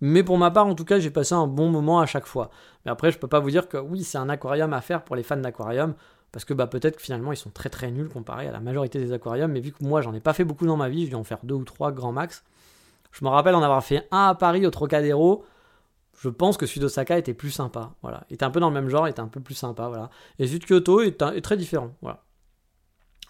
Mais 0.01 0.23
pour 0.23 0.39
ma 0.39 0.51
part, 0.51 0.67
en 0.67 0.75
tout 0.75 0.85
cas, 0.85 0.99
j'ai 0.99 1.11
passé 1.11 1.35
un 1.35 1.47
bon 1.47 1.71
moment 1.71 2.01
à 2.01 2.07
chaque 2.07 2.27
fois. 2.27 2.51
Mais 2.85 2.91
après, 2.91 3.13
je 3.13 3.19
peux 3.19 3.29
pas 3.29 3.41
vous 3.41 3.51
dire 3.51 3.69
que 3.69 3.77
oui, 3.77 4.03
c'est 4.03 4.19
un 4.19 4.29
aquarium 4.29 4.73
à 4.73 4.81
faire 4.81 5.05
pour 5.05 5.15
les 5.15 5.23
fans 5.23 5.37
d'aquarium, 5.37 5.95
parce 6.33 6.45
que 6.45 6.55
bah, 6.55 6.67
peut-être 6.67 6.97
que 6.97 7.03
finalement, 7.03 7.33
ils 7.33 7.37
sont 7.37 7.51
très 7.51 7.69
très 7.69 7.91
nuls 7.91 8.09
comparés 8.09 8.49
à 8.49 8.53
la 8.53 8.61
majorité 8.61 8.99
des 8.99 9.13
aquariums. 9.13 9.53
Mais 9.53 9.61
vu 9.61 9.73
que 9.73 9.85
moi, 9.85 10.01
j'en 10.01 10.15
ai 10.15 10.21
pas 10.21 10.33
fait 10.33 10.45
beaucoup 10.45 10.67
dans 10.67 10.77
ma 10.77 10.89
vie, 10.89 11.07
je 11.07 11.11
vais 11.11 11.17
en 11.17 11.25
faire 11.25 11.41
deux 11.43 11.55
ou 11.55 11.65
trois 11.65 11.93
grand 11.93 12.13
max. 12.13 12.45
Je 13.13 13.25
me 13.25 13.31
rappelle 13.31 13.55
en 13.55 13.63
avoir 13.63 13.85
fait 13.85 14.07
un 14.11 14.29
à 14.29 14.35
Paris 14.35 14.65
au 14.67 14.71
Trocadéro. 14.71 15.45
Je 16.19 16.29
pense 16.29 16.57
que 16.57 16.67
celui 16.67 16.81
d'Osaka 16.81 17.19
était 17.19 17.35
plus 17.35 17.51
sympa. 17.51 17.93
Voilà, 18.03 18.25
il 18.31 18.35
était 18.35 18.45
un 18.45 18.51
peu 18.51 18.61
dans 18.61 18.69
le 18.69 18.75
même 18.75 18.89
genre, 18.89 19.09
il 19.09 19.11
était 19.11 19.21
un 19.21 19.29
peu 19.29 19.41
plus 19.41 19.55
sympa. 19.55 19.89
Voilà, 19.89 20.11
et 20.39 20.47
celui 20.47 20.61
de 20.61 20.65
Kyoto 20.65 21.01
est 21.01 21.41
très 21.43 21.57
différent. 21.57 21.91
Voilà. 22.03 22.23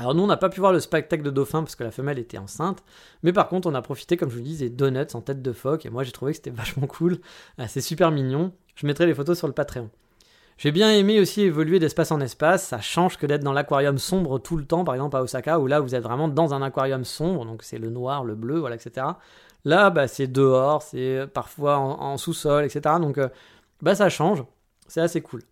Alors 0.01 0.15
nous, 0.15 0.23
on 0.23 0.27
n'a 0.27 0.39
pas 0.39 0.49
pu 0.49 0.61
voir 0.61 0.73
le 0.73 0.81
spectacle 0.81 1.23
de 1.23 1.29
dauphin 1.29 1.63
parce 1.63 1.77
que 1.77 1.85
la 1.85 1.91
femelle 1.91 2.19
était 2.19 2.39
enceinte, 2.39 2.83
mais 3.23 3.35
par 3.35 3.49
contre, 3.49 3.69
on 3.69 3.75
a 3.75 3.83
profité, 3.83 4.17
comme 4.17 4.31
je 4.31 4.37
vous 4.37 4.41
dis, 4.41 4.57
des 4.57 4.71
donuts 4.71 5.05
en 5.13 5.21
tête 5.21 5.43
de 5.43 5.53
phoque, 5.53 5.85
et 5.85 5.91
moi 5.91 6.05
j'ai 6.05 6.11
trouvé 6.11 6.33
que 6.33 6.37
c'était 6.37 6.51
vachement 6.57 6.87
cool, 6.87 7.19
ah, 7.59 7.69
c'est 7.69 7.83
super 7.83 8.11
mignon. 8.11 8.53
Je 8.77 8.87
mettrai 8.87 9.05
les 9.05 9.13
photos 9.13 9.37
sur 9.37 9.47
le 9.47 9.53
Patreon. 9.53 9.91
J'ai 10.57 10.73
bien 10.73 10.91
aimé 10.91 11.21
aussi 11.21 11.43
évoluer 11.43 11.79
d'espace 11.79 12.13
en 12.13 12.21
espace, 12.21 12.67
ça 12.67 12.81
change 12.81 13.19
que 13.19 13.27
d'être 13.27 13.45
dans 13.45 13.53
l'aquarium 13.53 13.99
sombre 13.99 14.39
tout 14.39 14.57
le 14.57 14.65
temps, 14.65 14.85
par 14.85 14.95
exemple 14.95 15.17
à 15.19 15.23
Osaka, 15.23 15.59
où 15.59 15.67
là 15.67 15.81
vous 15.81 15.95
êtes 15.95 16.03
vraiment 16.03 16.29
dans 16.29 16.55
un 16.55 16.63
aquarium 16.63 17.05
sombre, 17.05 17.45
donc 17.45 17.63
c'est 17.63 17.79
le 17.79 17.91
noir, 17.91 18.25
le 18.25 18.35
bleu, 18.35 18.59
voilà, 18.59 18.77
etc. 18.77 19.07
Là, 19.67 19.91
bah, 19.91 20.09
c'est 20.09 20.29
dehors, 20.29 20.81
c'est 20.81 21.27
parfois 21.35 21.77
en, 21.77 22.17
sous-sol, 22.17 22.65
etc. 22.65 22.95
Donc 23.03 23.19
euh, 23.19 23.29
bah, 23.83 23.95
ça 23.95 24.09
change, 24.09 24.45
c'est 24.89 25.03
assez 25.03 25.21
cool. 25.21 25.43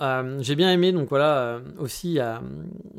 Euh, 0.00 0.38
j'ai 0.40 0.54
bien 0.54 0.70
aimé, 0.70 0.92
donc 0.92 1.08
voilà, 1.08 1.38
euh, 1.38 1.60
aussi 1.78 2.18
a 2.18 2.42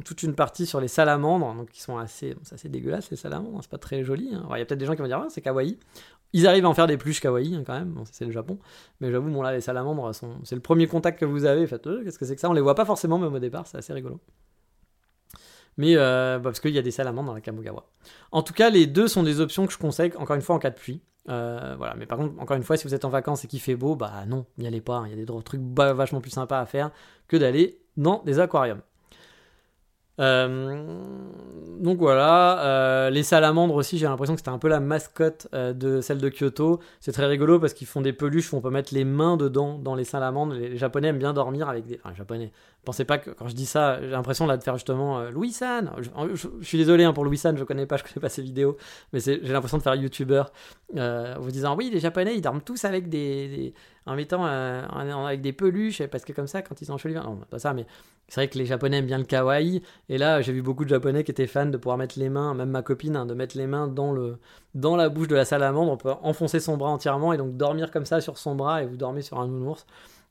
toute 0.06 0.24
une 0.24 0.34
partie 0.34 0.66
sur 0.66 0.82
les 0.82 0.88
salamandres, 0.88 1.54
donc 1.54 1.70
qui 1.70 1.82
sont 1.82 1.98
assez, 1.98 2.36
c'est 2.42 2.56
assez 2.56 2.70
les 2.70 3.16
salamandres, 3.16 3.58
hein, 3.58 3.62
c'est 3.62 3.70
pas 3.70 3.78
très 3.78 4.04
joli. 4.04 4.34
Hein. 4.34 4.48
Il 4.52 4.58
y 4.58 4.62
a 4.62 4.66
peut-être 4.66 4.80
des 4.80 4.86
gens 4.86 4.96
qui 4.96 5.02
vont 5.02 5.08
dire, 5.08 5.22
ah, 5.24 5.28
c'est 5.30 5.42
kawaii. 5.42 5.78
Ils 6.36 6.48
arrivent 6.48 6.66
à 6.66 6.70
en 6.70 6.74
faire 6.74 6.88
des 6.88 6.98
pluches 6.98 7.20
kawaii 7.20 7.56
hein, 7.56 7.64
quand 7.66 7.74
même, 7.74 7.90
bon, 7.90 8.04
c'est 8.12 8.26
le 8.26 8.32
Japon. 8.32 8.58
Mais 9.02 9.12
j'avoue, 9.12 9.30
bon 9.30 9.44
là, 9.44 9.52
les 9.52 9.62
salamandres, 9.62 10.12
c'est 10.44 10.56
le 10.56 10.62
premier 10.62 10.88
contact 10.88 11.20
que 11.20 11.26
vous 11.26 11.46
avez. 11.46 11.68
Faites, 11.68 11.88
qu'est-ce 12.04 12.18
que 12.18 12.26
c'est 12.26 12.36
que 12.36 12.42
ça? 12.42 12.50
On 12.50 12.54
les 12.54 12.62
voit 12.62 12.76
pas 12.76 12.86
forcément, 12.86 13.20
même 13.20 13.34
au 13.34 13.40
départ, 13.40 13.68
c'est 13.68 13.78
assez 13.78 13.94
rigolo. 13.94 14.20
Mais 15.78 15.96
euh, 15.96 16.38
bah, 16.38 16.46
parce 16.46 16.60
qu'il 16.60 16.72
y 16.72 16.78
a 16.78 16.82
des 16.82 16.92
salamandres 16.92 17.28
dans 17.28 17.34
la 17.34 17.42
Kamogawa. 17.42 17.86
En 18.32 18.44
tout 18.44 18.54
cas, 18.54 18.70
les 18.70 18.88
deux 18.88 19.08
sont 19.08 19.24
des 19.24 19.40
options 19.40 19.66
que 19.66 19.74
je 19.74 19.78
conseille, 19.78 20.12
encore 20.18 20.36
une 20.36 20.42
fois, 20.42 20.56
en 20.56 20.60
cas 20.60 20.70
de 20.70 20.76
pluie. 20.76 21.02
Euh, 21.30 21.76
voilà, 21.78 21.96
mais 21.96 22.06
par 22.06 22.18
contre, 22.18 22.40
encore 22.40 22.58
une 22.58 22.64
fois, 22.64 22.78
si 22.78 22.88
vous 22.88 22.94
êtes 22.94 23.06
en 23.06 23.10
vacances 23.10 23.46
et 23.46 23.48
qu'il 23.48 23.62
fait 23.62 23.76
beau, 23.76 23.96
bah 23.96 24.12
non, 24.28 24.46
n'y 24.58 24.68
allez 24.68 24.82
pas. 24.82 24.98
Hein. 24.98 25.08
Il 25.08 25.12
y 25.12 25.22
a 25.22 25.26
des 25.26 25.44
trucs 25.44 25.62
vachement 25.62 26.22
plus 26.22 26.32
sympas 26.32 26.60
à 26.60 26.66
faire 26.66 26.92
que 27.28 27.38
d'aller 27.38 27.80
dans 27.98 28.22
des 28.24 28.40
aquariums. 28.40 28.82
Euh, 30.20 31.02
donc 31.80 31.98
voilà, 31.98 32.64
euh, 32.64 33.10
les 33.10 33.24
salamandres 33.24 33.74
aussi, 33.74 33.98
j'ai 33.98 34.06
l'impression 34.06 34.36
que 34.36 34.42
c'était 34.42 34.52
un 34.52 34.60
peu 34.60 34.68
la 34.68 34.80
mascotte 34.80 35.48
de 35.54 36.02
celle 36.02 36.20
de 36.20 36.30
Kyoto. 36.30 36.80
C'est 37.00 37.14
très 37.14 37.26
rigolo 37.26 37.60
parce 37.60 37.74
qu'ils 37.74 37.88
font 37.88 38.02
des 38.02 38.14
peluches 38.14 38.54
où 38.54 38.58
on 38.58 38.62
peut 38.62 38.70
mettre 38.70 38.94
les 38.94 39.06
mains 39.06 39.38
dedans 39.38 39.80
dans 39.80 39.96
les 39.96 40.04
salamandres. 40.04 40.54
Les, 40.54 40.78
Japonais 40.78 41.08
aiment 41.08 41.20
bien 41.20 41.34
dormir 41.34 41.70
avec 41.70 41.86
des. 41.86 42.00
Japonais. 42.16 42.52
Pensez 42.86 43.06
pas 43.06 43.18
que 43.18 43.30
quand 43.30 43.48
je 43.48 43.56
dis 43.56 43.66
ça, 43.66 44.02
j'ai 44.02 44.10
l'impression 44.10 44.46
là 44.46 44.58
de 44.58 44.64
faire 44.64 44.76
justement 44.76 45.20
euh, 45.20 45.30
Louis 45.30 45.52
San. 45.52 45.92
Je, 46.00 46.48
suis 46.62 46.78
désolé 46.78 47.06
hein, 47.06 47.14
pour 47.14 47.24
Louis 47.24 47.38
San, 47.38 47.58
je 47.58 47.64
connais 47.64 47.86
pas, 47.86 47.96
je 47.96 48.04
connais 48.04 48.20
pas 48.20 48.28
ses 48.28 48.42
vidéos, 48.42 48.78
mais 49.14 49.22
j'ai 49.22 49.40
l'impression 49.40 49.78
de 49.78 49.84
faire 49.84 49.96
YouTuber 49.96 50.44
euh, 50.98 51.36
vous 51.40 51.52
disant 51.52 51.78
oui, 51.78 51.90
les 51.94 52.00
Japonais 52.02 52.36
ils 52.36 52.42
dorment 52.42 52.62
tous 52.62 52.84
avec 52.84 53.08
des, 53.08 53.74
en 54.06 54.16
mettant 54.16 54.44
avec 54.44 55.40
des 55.40 55.54
peluches 55.54 56.06
parce 56.08 56.26
que 56.26 56.34
comme 56.34 56.48
ça 56.48 56.62
quand 56.62 56.82
ils 56.82 56.86
sont 56.86 56.98
cheveux. 56.98 57.14
Non, 57.14 57.40
pas 57.50 57.60
ça, 57.60 57.74
mais 57.74 57.86
c'est 58.28 58.42
vrai 58.42 58.48
que 58.50 58.58
les 58.58 58.66
Japonais 58.66 58.98
aiment 58.98 59.06
bien 59.06 59.18
le 59.18 59.24
kawaii. 59.26 59.82
Et 60.10 60.18
là, 60.18 60.42
j'ai 60.42 60.52
vu 60.52 60.62
beaucoup 60.62 60.84
de 60.84 60.90
Japonais 60.90 61.24
qui 61.24 61.32
étaient 61.32 61.48
fans 61.48 61.66
de 61.66 61.78
pouvoir 61.78 61.98
mettre 61.98 62.20
les 62.20 62.30
mains, 62.30 62.54
même 62.54 62.70
ma 62.70 62.82
copine, 62.82 63.16
hein, 63.16 63.26
de 63.26 63.34
mettre 63.34 63.58
les 63.58 63.68
mains 63.68 63.88
dans, 63.88 64.12
le, 64.12 64.40
dans 64.76 64.96
la 64.96 65.10
bouche 65.10 65.28
de 65.28 65.36
la 65.36 65.46
salamandre. 65.46 65.92
On 65.92 65.98
peut 65.98 66.14
enfoncer 66.22 66.60
son 66.60 66.76
bras 66.76 66.90
entièrement 66.90 67.32
et 67.32 67.38
donc 67.38 67.56
dormir 67.56 67.92
comme 67.92 68.06
ça 68.06 68.22
sur 68.22 68.38
son 68.38 68.56
bras 68.56 68.84
et 68.84 68.86
vous 68.86 68.98
dormez 68.98 69.22
sur 69.22 69.40
un 69.40 69.48
nounours. 69.48 69.86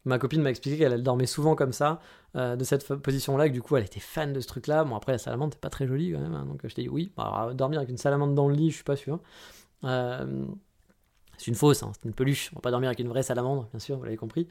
Ma 0.05 0.19
copine 0.19 0.43
m'a 0.43 0.51
expliqué 0.51 0.79
qu'elle 0.79 1.03
dormait 1.03 1.27
souvent 1.27 1.55
comme 1.55 1.73
ça, 1.73 2.01
euh, 2.37 2.57
de 2.57 2.65
cette 2.65 2.95
position-là, 2.95 3.49
que 3.49 3.55
du 3.55 3.63
coup 3.63 3.77
elle 3.77 3.85
était 3.85 4.01
fan 4.01 4.33
de 4.33 4.41
ce 4.41 4.47
truc-là. 4.47 4.85
Bon, 4.85 4.97
après 4.97 5.13
la 5.13 5.19
salamandre, 5.19 5.53
c'est 5.55 5.61
pas 5.61 5.71
très 5.71 5.87
joli 5.87 6.13
quand 6.13 6.21
même, 6.21 6.35
hein, 6.35 6.47
donc 6.47 6.61
je 6.65 6.75
t'ai 6.75 6.83
dit 6.83 6.89
oui. 6.89 7.13
Alors, 7.17 7.55
dormir 7.55 7.79
avec 7.79 7.91
une 7.91 7.99
salamandre 7.99 8.35
dans 8.35 8.49
le 8.49 8.55
lit, 8.55 8.71
je 8.71 8.77
suis 8.77 8.85
pas 8.85 8.97
sûr. 8.97 9.21
Euh, 9.85 10.47
c'est 11.43 11.51
une 11.51 11.57
fausse, 11.57 11.83
hein, 11.83 11.91
c'est 11.95 12.09
une 12.09 12.15
peluche. 12.15 12.51
On 12.53 12.57
va 12.57 12.61
pas 12.61 12.71
dormir 12.71 12.89
avec 12.89 13.01
une 13.01 13.09
vraie 13.09 13.25
salamandre, 13.25 13.67
bien 13.73 13.81
sûr, 13.81 13.97
vous 13.97 14.05
l'avez 14.05 14.17
compris. 14.17 14.47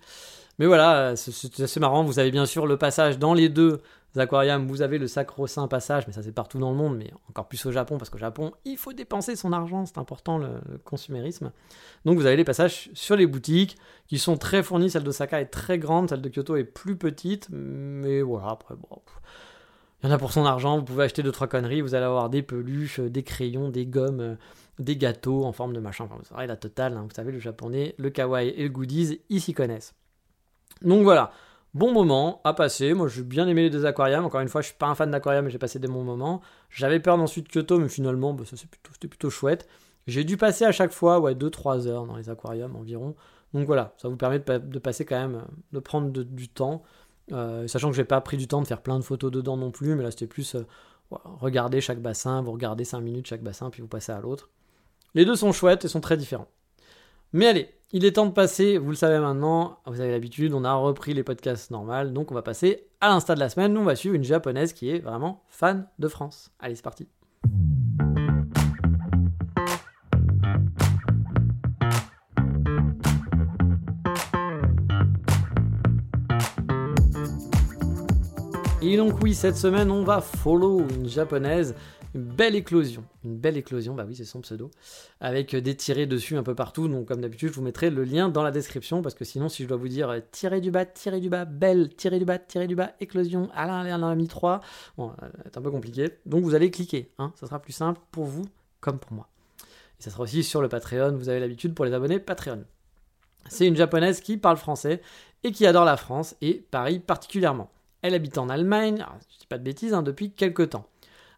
Mais 0.60 0.66
voilà, 0.66 1.16
c'est 1.16 1.62
assez 1.62 1.80
marrant. 1.80 2.04
Vous 2.04 2.20
avez 2.20 2.32
bien 2.32 2.46
sûr 2.46 2.68
le 2.68 2.76
passage 2.76 3.18
dans 3.18 3.34
les 3.34 3.48
deux 3.48 3.82
aquariums. 4.18 4.68
Vous 4.68 4.82
avez 4.82 4.98
le 4.98 5.08
sacro-saint 5.08 5.70
passage, 5.70 6.06
mais 6.06 6.14
ça 6.14 6.22
c'est 6.22 6.34
partout 6.34 6.58
dans 6.58 6.70
le 6.70 6.76
monde, 6.76 6.98
mais 6.98 7.12
encore 7.30 7.48
plus 7.48 7.66
au 7.66 7.72
Japon, 7.72 7.98
parce 7.98 8.10
qu'au 8.10 8.18
Japon, 8.18 8.52
il 8.66 8.78
faut 8.78 8.92
dépenser 8.92 9.38
son 9.38 9.54
argent, 9.54 9.86
c'est 9.86 9.98
important 10.00 10.38
le, 10.38 10.50
consumérisme. 10.84 11.52
Donc 12.04 12.18
vous 12.18 12.26
avez 12.26 12.36
les 12.36 12.44
passages 12.44 12.90
sur 12.94 13.16
les 13.16 13.26
boutiques 13.26 13.78
qui 14.08 14.20
sont 14.20 14.36
très 14.36 14.62
fournis. 14.62 14.90
Celle 14.90 15.04
d'Osaka 15.04 15.40
est 15.40 15.46
très 15.46 15.80
grande, 15.80 16.10
celle 16.10 16.22
de 16.22 16.30
Kyoto 16.30 16.58
est 16.58 16.66
plus 16.66 16.98
petite, 16.98 17.48
mais 17.52 18.22
voilà, 18.22 18.50
après, 18.50 18.76
bon. 18.76 19.02
Il 20.04 20.08
y 20.08 20.12
en 20.12 20.16
a 20.16 20.18
pour 20.18 20.34
son 20.34 20.46
argent, 20.46 20.78
vous 20.78 20.84
pouvez 20.84 21.04
acheter 21.04 21.22
deux 21.22 21.32
trois 21.32 21.48
conneries, 21.48 21.82
vous 21.82 21.94
allez 21.94 22.06
avoir 22.06 22.30
des 22.30 22.42
peluches, 22.42 23.00
des 23.00 23.22
crayons, 23.22 23.70
des 23.70 23.86
gommes, 23.86 24.36
des 24.84 24.98
gâteaux 24.98 25.46
en 25.46 25.52
forme 25.52 25.74
de 25.74 25.80
machin. 25.80 26.06
Enfin, 26.06 26.16
vous 26.18 26.26
savez, 26.26 26.48
la 26.48 26.58
totale, 26.58 26.98
hein. 26.98 27.06
vous 27.08 27.16
savez, 27.16 27.32
le 27.32 27.40
japonais, 27.40 27.96
le 27.98 28.10
kawaii 28.10 28.50
et 28.50 28.64
le 28.64 28.70
goodies, 28.70 29.22
ils 29.30 29.42
s'y 29.42 29.54
connaissent. 29.54 29.94
Donc 30.82 31.04
voilà, 31.04 31.32
bon 31.74 31.94
moment 31.94 32.42
à 32.44 32.54
passer. 32.54 32.94
Moi, 32.94 33.08
j'ai 33.08 33.24
bien 33.24 33.48
aimé 33.48 33.64
les 33.64 33.70
deux 33.70 33.86
aquariums. 33.86 34.26
Encore 34.26 34.42
une 34.42 34.48
fois, 34.48 34.62
je 34.62 34.68
suis 34.68 34.76
pas 34.76 34.88
un 34.88 34.96
fan 34.96 35.12
d'aquarium, 35.12 35.46
mais 35.46 35.52
j'ai 35.52 35.60
passé 35.60 35.80
des 35.80 35.88
bons 35.88 36.04
moments. 36.04 36.42
J'avais 36.70 37.00
peur 37.00 37.18
d'ensuite 37.18 37.48
Kyoto, 37.50 37.80
mais 37.80 37.90
finalement, 37.90 38.34
bah, 38.34 38.46
ça 38.46 38.58
c'était 38.58 39.08
plutôt, 39.08 39.30
chouette. 39.30 39.68
J'ai 40.08 40.24
dû 40.24 40.38
passer 40.38 40.66
à 40.66 40.72
chaque 40.72 40.92
fois, 40.92 41.20
ouais, 41.20 41.36
2-3 41.36 41.88
heures 41.88 42.06
dans 42.06 42.18
les 42.18 42.30
aquariums 42.30 42.76
environ. 42.76 43.16
Donc 43.54 43.68
voilà, 43.68 43.94
ça 43.98 44.08
vous 44.08 44.16
permet 44.16 44.40
de, 44.40 44.80
passer 44.80 45.06
quand 45.06 45.20
même, 45.20 45.44
de 45.74 45.80
prendre 45.80 46.10
du 46.10 46.50
temps. 46.50 46.84
Euh, 47.32 47.68
sachant 47.68 47.90
que 47.90 47.96
j'ai 47.96 48.06
pas 48.06 48.20
pris 48.22 48.38
du 48.38 48.48
temps 48.48 48.62
de 48.62 48.68
faire 48.68 48.82
plein 48.82 48.98
de 48.98 49.04
photos 49.04 49.32
dedans 49.32 49.56
non 49.58 49.72
plus, 49.72 49.96
mais 49.96 50.04
là 50.04 50.12
c'était 50.12 50.28
plus 50.28 50.56
euh, 50.56 50.66
regarder 51.12 51.80
chaque 51.82 52.02
bassin, 52.02 52.42
vous 52.42 52.52
regardez 52.52 52.84
5 52.84 53.00
minutes 53.00 53.28
chaque 53.28 53.44
bassin, 53.44 53.70
puis 53.70 53.82
vous 53.82 53.88
passez 53.88 54.12
à 54.12 54.20
l'autre. 54.20 54.50
Les 55.14 55.26
deux 55.26 55.36
sont 55.36 55.52
chouettes 55.52 55.84
et 55.84 55.90
sont 55.90 56.00
très 56.00 56.16
différents. 56.16 56.48
Mais 57.34 57.48
allez, 57.48 57.70
il 57.92 58.06
est 58.06 58.14
temps 58.14 58.28
de 58.28 58.32
passer, 58.32 58.78
vous 58.78 58.92
le 58.92 58.96
savez 58.96 59.20
maintenant, 59.20 59.80
vous 59.86 60.00
avez 60.00 60.12
l'habitude, 60.12 60.54
on 60.54 60.64
a 60.64 60.74
repris 60.74 61.14
les 61.14 61.24
podcasts 61.24 61.70
normales, 61.70 62.14
donc 62.14 62.32
on 62.32 62.34
va 62.34 62.42
passer 62.42 62.88
à 63.02 63.10
l'insta 63.10 63.36
de 63.36 63.42
la 63.42 63.50
semaine, 63.50 63.78
on 63.78 63.84
va 63.84 63.98
suivre 63.98 64.16
une 64.16 64.24
japonaise 64.24 64.72
qui 64.72 64.90
est 64.90 65.00
vraiment 65.00 65.44
fan 65.50 65.86
de 66.00 66.08
France. 66.08 66.52
Allez, 66.60 66.76
c'est 66.76 66.82
parti. 66.82 67.10
Et 78.82 78.96
donc 78.96 79.22
oui, 79.22 79.34
cette 79.34 79.58
semaine, 79.58 79.92
on 79.92 80.04
va 80.04 80.22
follow 80.22 80.88
une 80.90 81.10
japonaise 81.10 81.76
une 82.14 82.24
belle 82.24 82.56
éclosion. 82.56 83.06
Une 83.24 83.38
belle 83.38 83.58
éclosion, 83.58 83.94
bah 83.94 84.04
oui, 84.06 84.16
c'est 84.16 84.26
son 84.26 84.42
pseudo. 84.42 84.70
Avec 85.22 85.56
des 85.56 85.76
tirés 85.76 86.06
dessus 86.06 86.36
un 86.36 86.44
peu 86.44 86.56
partout. 86.56 86.88
Donc, 86.88 87.08
comme 87.08 87.22
d'habitude, 87.22 87.50
je 87.50 87.54
vous 87.54 87.62
mettrai 87.62 87.90
le 87.90 88.04
lien 88.04 88.28
dans 88.28 88.44
la 88.44 88.52
description. 88.52 89.02
Parce 89.02 89.16
que 89.16 89.24
sinon, 89.24 89.48
si 89.48 89.64
je 89.64 89.68
dois 89.68 89.78
vous 89.78 89.88
dire 89.88 90.10
euh, 90.10 90.20
tirer 90.32 90.60
du 90.60 90.72
bas, 90.72 90.86
tirer 90.86 91.22
du 91.22 91.30
bas, 91.30 91.46
belle, 91.46 91.96
tirer 91.96 92.20
du 92.20 92.26
bas, 92.26 92.38
tirer 92.38 92.68
du 92.68 92.76
bas, 92.76 92.92
éclosion, 93.00 93.50
Alain, 93.54 93.86
Alain, 93.86 94.10
a 94.10 94.16
mis 94.16 94.28
3. 94.28 94.60
Bon, 94.98 95.12
euh, 95.24 95.28
c'est 95.46 95.58
un 95.58 95.62
peu 95.62 95.72
compliqué. 95.72 96.10
Donc, 96.26 96.44
vous 96.44 96.54
allez 96.54 96.70
cliquer. 96.70 97.12
Hein, 97.18 97.32
ça 97.36 97.48
sera 97.48 97.62
plus 97.62 97.74
simple 97.74 98.02
pour 98.12 98.26
vous 98.26 98.46
comme 98.82 99.00
pour 99.00 99.14
moi. 99.14 99.30
Et 100.00 100.04
ça 100.04 100.10
sera 100.10 100.24
aussi 100.24 100.44
sur 100.44 100.62
le 100.62 100.68
Patreon. 100.68 101.16
Vous 101.16 101.30
avez 101.30 101.40
l'habitude 101.40 101.74
pour 101.74 101.86
les 101.86 101.94
abonnés 101.94 102.20
Patreon. 102.20 102.66
C'est 103.48 103.68
une 103.68 103.76
japonaise 103.76 104.20
qui 104.20 104.38
parle 104.38 104.58
français 104.58 105.02
et 105.44 105.52
qui 105.52 105.66
adore 105.66 105.86
la 105.86 105.98
France 105.98 106.36
et 106.42 106.66
Paris 106.72 107.00
particulièrement. 107.00 107.72
Elle 108.02 108.16
habite 108.16 108.38
en 108.38 108.50
Allemagne, 108.50 108.96
alors, 108.96 109.18
je 109.34 109.40
dis 109.40 109.48
pas 109.48 109.58
de 109.58 109.64
bêtises, 109.64 109.94
hein, 109.94 110.02
depuis 110.04 110.32
quelques 110.32 110.72
temps. 110.72 110.88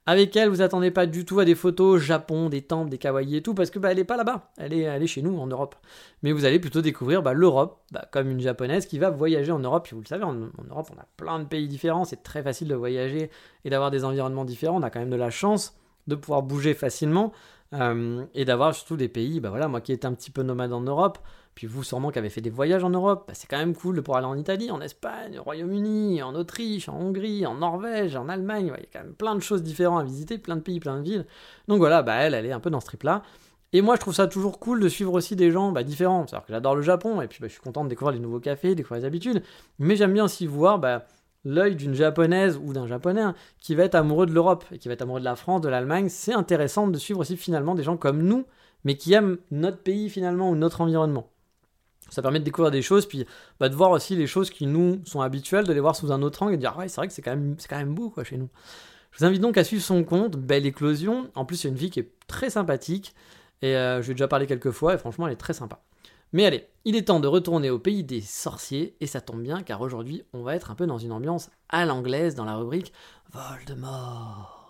Avec 0.05 0.35
elle, 0.35 0.49
vous 0.49 0.61
attendez 0.61 0.91
pas 0.91 1.05
du 1.05 1.23
tout 1.23 1.39
à 1.39 1.45
des 1.45 1.55
photos 1.55 2.01
Japon, 2.01 2.49
des 2.49 2.61
temples, 2.61 2.89
des 2.89 2.97
kawaii 2.97 3.37
et 3.37 3.41
tout, 3.41 3.53
parce 3.53 3.69
que 3.69 3.79
bah, 3.79 3.91
elle 3.91 3.99
est 3.99 4.03
pas 4.03 4.17
là-bas, 4.17 4.51
elle 4.57 4.73
est, 4.73 5.07
chez 5.07 5.21
nous 5.21 5.37
en 5.39 5.47
Europe. 5.47 5.75
Mais 6.23 6.33
vous 6.33 6.43
allez 6.43 6.59
plutôt 6.59 6.81
découvrir 6.81 7.23
bah, 7.23 7.31
l'Europe, 7.33 7.79
bah, 7.91 8.05
comme 8.11 8.29
une 8.29 8.41
japonaise 8.41 8.85
qui 8.85 8.99
va 8.99 9.09
voyager 9.09 9.53
en 9.53 9.59
Europe. 9.59 9.85
Puis 9.85 9.95
vous 9.95 10.01
le 10.01 10.07
savez, 10.07 10.25
en, 10.25 10.33
Europe, 10.33 10.89
on 10.93 10.99
a 10.99 11.05
plein 11.15 11.39
de 11.39 11.45
pays 11.45 11.69
différents, 11.69 12.03
c'est 12.03 12.21
très 12.21 12.43
facile 12.43 12.67
de 12.67 12.75
voyager 12.75 13.29
et 13.63 13.69
d'avoir 13.69 13.91
des 13.91 14.03
environnements 14.03 14.45
différents. 14.45 14.77
On 14.77 14.83
a 14.83 14.89
quand 14.89 14.99
même 14.99 15.09
de 15.09 15.15
la 15.15 15.29
chance 15.29 15.77
de 16.07 16.15
pouvoir 16.15 16.43
bouger 16.43 16.73
facilement 16.73 17.31
euh, 17.73 18.25
et 18.33 18.45
d'avoir 18.45 18.73
surtout 18.75 18.97
des 18.97 19.09
pays, 19.09 19.39
bah 19.39 19.49
voilà, 19.49 19.67
moi 19.67 19.81
qui 19.81 19.91
étais 19.91 20.05
un 20.05 20.13
petit 20.13 20.31
peu 20.31 20.43
nomade 20.43 20.73
en 20.73 20.81
Europe, 20.81 21.19
puis 21.55 21.67
vous, 21.67 21.83
sûrement, 21.83 22.09
qui 22.09 22.19
avez 22.19 22.29
fait 22.29 22.41
des 22.41 22.49
voyages 22.49 22.83
en 22.83 22.89
Europe, 22.89 23.25
bah, 23.27 23.33
c'est 23.35 23.47
quand 23.47 23.57
même 23.57 23.75
cool 23.75 23.95
de 23.95 24.01
pouvoir 24.01 24.19
aller 24.19 24.27
en 24.27 24.37
Italie, 24.37 24.71
en 24.71 24.81
Espagne, 24.81 25.37
au 25.37 25.43
Royaume-Uni, 25.43 26.23
en 26.23 26.33
Autriche, 26.33 26.89
en 26.89 26.99
Hongrie, 26.99 27.45
en 27.45 27.55
Norvège, 27.55 28.15
en 28.15 28.27
Allemagne. 28.27 28.73
Il 28.75 28.81
y 28.81 28.85
a 28.85 28.87
quand 28.91 29.03
même 29.03 29.13
plein 29.13 29.35
de 29.35 29.39
choses 29.39 29.61
différentes 29.61 30.01
à 30.01 30.03
visiter, 30.03 30.37
plein 30.37 30.55
de 30.55 30.61
pays, 30.61 30.79
plein 30.79 30.97
de 30.97 31.03
villes. 31.03 31.25
Donc 31.67 31.77
voilà, 31.77 32.01
bah, 32.01 32.15
elle, 32.15 32.33
elle 32.33 32.45
est 32.45 32.51
un 32.51 32.59
peu 32.59 32.71
dans 32.71 32.79
ce 32.79 32.87
trip-là. 32.87 33.21
Et 33.71 33.81
moi, 33.81 33.95
je 33.95 34.01
trouve 34.01 34.13
ça 34.13 34.27
toujours 34.27 34.59
cool 34.59 34.79
de 34.79 34.89
suivre 34.89 35.13
aussi 35.13 35.35
des 35.35 35.51
gens 35.51 35.71
bah, 35.71 35.83
différents. 35.83 36.25
C'est-à-dire 36.27 36.45
que 36.45 36.53
j'adore 36.53 36.75
le 36.75 36.81
Japon, 36.81 37.21
et 37.21 37.27
puis 37.27 37.39
bah, 37.39 37.47
je 37.47 37.53
suis 37.53 37.61
content 37.61 37.83
de 37.83 37.89
découvrir 37.89 38.13
les 38.13 38.21
nouveaux 38.21 38.39
cafés, 38.39 38.75
découvrir 38.75 39.01
les 39.01 39.07
habitudes. 39.07 39.43
Mais 39.79 39.95
j'aime 39.95 40.13
bien 40.13 40.25
aussi 40.25 40.47
voir 40.47 40.79
bah, 40.79 41.05
l'œil 41.45 41.75
d'une 41.75 41.93
japonaise 41.93 42.59
ou 42.61 42.73
d'un 42.73 42.87
japonais 42.87 43.21
hein, 43.21 43.35
qui 43.59 43.75
va 43.75 43.83
être 43.83 43.95
amoureux 43.95 44.25
de 44.25 44.33
l'Europe 44.33 44.65
et 44.71 44.79
qui 44.79 44.87
va 44.87 44.93
être 44.93 45.01
amoureux 45.01 45.19
de 45.19 45.25
la 45.25 45.35
France, 45.35 45.61
de 45.61 45.69
l'Allemagne. 45.69 46.09
C'est 46.09 46.33
intéressant 46.33 46.87
de 46.87 46.97
suivre 46.97 47.19
aussi 47.19 47.37
finalement 47.37 47.75
des 47.75 47.83
gens 47.83 47.97
comme 47.97 48.21
nous, 48.21 48.45
mais 48.83 48.95
qui 48.95 49.13
aiment 49.13 49.37
notre 49.51 49.77
pays 49.77 50.09
finalement 50.09 50.49
ou 50.49 50.55
notre 50.55 50.81
environnement. 50.81 51.29
Ça 52.09 52.21
permet 52.21 52.39
de 52.39 52.43
découvrir 52.43 52.71
des 52.71 52.81
choses, 52.81 53.07
puis 53.07 53.25
bah, 53.59 53.69
de 53.69 53.75
voir 53.75 53.91
aussi 53.91 54.15
les 54.15 54.27
choses 54.27 54.49
qui 54.49 54.67
nous 54.67 55.01
sont 55.05 55.21
habituelles, 55.21 55.65
de 55.65 55.73
les 55.73 55.79
voir 55.79 55.95
sous 55.95 56.11
un 56.11 56.21
autre 56.21 56.43
angle 56.43 56.53
et 56.53 56.57
de 56.57 56.61
dire, 56.61 56.77
ouais, 56.77 56.87
c'est 56.87 56.97
vrai 56.97 57.07
que 57.07 57.13
c'est 57.13 57.21
quand, 57.21 57.31
même, 57.31 57.55
quand 57.67 57.77
même 57.77 57.95
beau 57.95 58.09
quoi, 58.09 58.23
chez 58.23 58.37
nous. 58.37 58.49
Je 59.11 59.19
vous 59.19 59.25
invite 59.25 59.41
donc 59.41 59.57
à 59.57 59.63
suivre 59.63 59.83
son 59.83 60.03
compte, 60.03 60.37
Belle 60.37 60.65
Éclosion. 60.65 61.29
En 61.35 61.45
plus, 61.45 61.57
c'est 61.57 61.69
une 61.69 61.75
vie 61.75 61.89
qui 61.89 61.99
est 61.99 62.11
très 62.27 62.49
sympathique, 62.49 63.15
et 63.61 63.75
euh, 63.75 64.01
je 64.01 64.07
lui 64.07 64.11
ai 64.11 64.15
déjà 64.15 64.27
parlé 64.27 64.47
quelques 64.47 64.71
fois, 64.71 64.93
et 64.93 64.97
franchement, 64.97 65.27
elle 65.27 65.33
est 65.33 65.37
très 65.37 65.53
sympa. 65.53 65.81
Mais 66.35 66.47
allez, 66.47 66.67
il 66.83 66.95
est 66.95 67.03
temps 67.03 67.19
de 67.19 67.27
retourner 67.27 67.69
au 67.69 67.77
pays 67.77 68.03
des 68.03 68.19
sorciers, 68.19 68.97
et 68.99 69.05
ça 69.05 69.21
tombe 69.21 69.43
bien, 69.43 69.61
car 69.61 69.81
aujourd'hui, 69.81 70.23
on 70.33 70.41
va 70.41 70.55
être 70.55 70.71
un 70.71 70.75
peu 70.75 70.87
dans 70.87 70.97
une 70.97 71.11
ambiance 71.11 71.51
à 71.69 71.85
l'anglaise 71.85 72.33
dans 72.33 72.43
la 72.43 72.55
rubrique 72.55 72.91
Voldemort. 73.31 74.67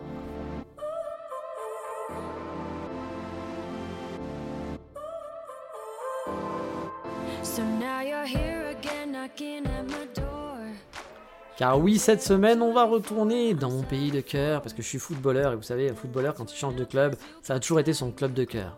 Car 11.55 11.79
oui, 11.79 11.97
cette 11.97 12.21
semaine, 12.21 12.61
on 12.61 12.73
va 12.73 12.83
retourner 12.83 13.53
dans 13.53 13.71
mon 13.71 13.83
pays 13.83 14.11
de 14.11 14.19
cœur, 14.19 14.61
parce 14.61 14.73
que 14.73 14.81
je 14.81 14.87
suis 14.89 14.99
footballeur, 14.99 15.53
et 15.53 15.55
vous 15.55 15.63
savez, 15.63 15.89
un 15.89 15.95
footballeur, 15.95 16.33
quand 16.33 16.51
il 16.51 16.57
change 16.57 16.75
de 16.75 16.83
club, 16.83 17.15
ça 17.41 17.53
a 17.53 17.59
toujours 17.61 17.79
été 17.79 17.93
son 17.93 18.11
club 18.11 18.33
de 18.33 18.43
cœur. 18.43 18.77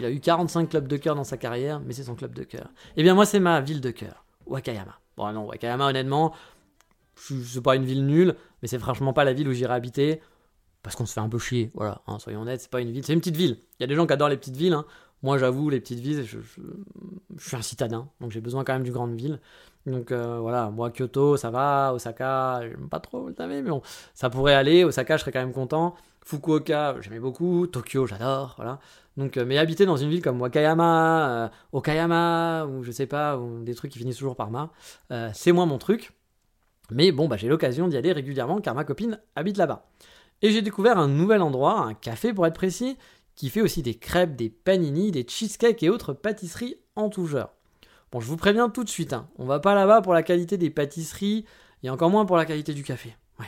Il 0.00 0.06
a 0.06 0.10
eu 0.10 0.18
45 0.18 0.70
clubs 0.70 0.88
de 0.88 0.96
cœur 0.96 1.14
dans 1.14 1.24
sa 1.24 1.36
carrière, 1.36 1.78
mais 1.80 1.92
c'est 1.92 2.04
son 2.04 2.14
club 2.14 2.32
de 2.32 2.42
cœur. 2.42 2.70
Eh 2.96 3.02
bien 3.02 3.14
moi, 3.14 3.26
c'est 3.26 3.38
ma 3.38 3.60
ville 3.60 3.82
de 3.82 3.90
cœur, 3.90 4.24
Wakayama. 4.46 4.98
Bon, 5.18 5.30
non, 5.30 5.44
Wakayama, 5.46 5.88
honnêtement, 5.88 6.32
c'est 7.16 7.62
pas 7.62 7.76
une 7.76 7.84
ville 7.84 8.06
nulle, 8.06 8.34
mais 8.62 8.68
c'est 8.68 8.78
franchement 8.78 9.12
pas 9.12 9.24
la 9.24 9.34
ville 9.34 9.46
où 9.46 9.52
j'irai 9.52 9.74
habiter, 9.74 10.22
parce 10.82 10.96
qu'on 10.96 11.04
se 11.04 11.12
fait 11.12 11.20
un 11.20 11.28
peu 11.28 11.38
chier, 11.38 11.70
voilà, 11.74 12.00
hein, 12.06 12.18
soyons 12.18 12.40
honnêtes, 12.40 12.62
c'est 12.62 12.70
pas 12.70 12.80
une 12.80 12.90
ville, 12.90 13.04
c'est 13.04 13.12
une 13.12 13.20
petite 13.20 13.36
ville. 13.36 13.58
Il 13.78 13.82
y 13.82 13.84
a 13.84 13.86
des 13.86 13.94
gens 13.94 14.06
qui 14.06 14.14
adorent 14.14 14.30
les 14.30 14.38
petites 14.38 14.56
villes, 14.56 14.72
hein. 14.72 14.86
Moi, 15.22 15.36
j'avoue, 15.36 15.68
les 15.68 15.80
petites 15.80 15.98
villes, 15.98 16.24
je, 16.24 16.38
suis 17.36 17.56
un 17.56 17.60
citadin, 17.60 18.08
donc 18.22 18.30
j'ai 18.30 18.40
besoin 18.40 18.64
quand 18.64 18.72
même 18.72 18.84
du 18.84 18.90
grande 18.90 19.14
ville. 19.14 19.38
Donc 19.84 20.12
euh, 20.12 20.38
voilà, 20.38 20.70
moi, 20.70 20.90
Kyoto, 20.90 21.36
ça 21.36 21.50
va, 21.50 21.92
Osaka, 21.92 22.60
j'aime 22.62 22.88
pas 22.88 23.00
trop, 23.00 23.26
vous 23.26 23.34
savez, 23.34 23.60
mais 23.60 23.68
bon, 23.68 23.82
ça 24.14 24.30
pourrait 24.30 24.54
aller. 24.54 24.82
Osaka, 24.82 25.18
je 25.18 25.22
serais 25.22 25.32
quand 25.32 25.40
même 25.40 25.52
content. 25.52 25.94
Fukuoka, 26.24 26.96
j'aimais 27.00 27.18
beaucoup. 27.18 27.66
Tokyo, 27.66 28.06
j'adore, 28.06 28.54
voilà. 28.56 28.78
Donc, 29.20 29.36
euh, 29.36 29.44
mais 29.46 29.58
habiter 29.58 29.86
dans 29.86 29.96
une 29.96 30.08
ville 30.08 30.22
comme 30.22 30.40
Wakayama, 30.40 31.30
euh, 31.30 31.48
Okayama, 31.72 32.66
ou 32.66 32.82
je 32.82 32.90
sais 32.90 33.06
pas, 33.06 33.38
ou 33.38 33.62
des 33.62 33.74
trucs 33.74 33.92
qui 33.92 33.98
finissent 33.98 34.16
toujours 34.16 34.36
par 34.36 34.50
ma, 34.50 34.72
c'est 35.32 35.52
moins 35.52 35.66
mon 35.66 35.78
truc. 35.78 36.12
Mais 36.90 37.12
bon, 37.12 37.28
bah, 37.28 37.36
j'ai 37.36 37.48
l'occasion 37.48 37.86
d'y 37.86 37.96
aller 37.96 38.12
régulièrement 38.12 38.60
car 38.60 38.74
ma 38.74 38.84
copine 38.84 39.20
habite 39.36 39.56
là-bas. 39.56 39.88
Et 40.42 40.50
j'ai 40.50 40.62
découvert 40.62 40.98
un 40.98 41.06
nouvel 41.06 41.42
endroit, 41.42 41.80
un 41.80 41.94
café 41.94 42.32
pour 42.32 42.46
être 42.46 42.54
précis, 42.54 42.96
qui 43.36 43.50
fait 43.50 43.60
aussi 43.60 43.82
des 43.82 43.94
crêpes, 43.94 44.36
des 44.36 44.50
panini, 44.50 45.10
des 45.12 45.26
cheesecakes 45.26 45.82
et 45.82 45.90
autres 45.90 46.12
pâtisseries 46.12 46.76
en 46.96 47.08
tout 47.08 47.26
genre. 47.26 47.54
Bon, 48.10 48.20
je 48.20 48.26
vous 48.26 48.36
préviens 48.36 48.68
tout 48.70 48.82
de 48.82 48.88
suite, 48.88 49.12
hein, 49.12 49.28
on 49.38 49.44
va 49.44 49.60
pas 49.60 49.74
là-bas 49.74 50.00
pour 50.02 50.14
la 50.14 50.22
qualité 50.22 50.58
des 50.58 50.70
pâtisseries 50.70 51.44
et 51.82 51.90
encore 51.90 52.10
moins 52.10 52.26
pour 52.26 52.36
la 52.36 52.44
qualité 52.44 52.74
du 52.74 52.82
café. 52.82 53.14
Ouais. 53.38 53.46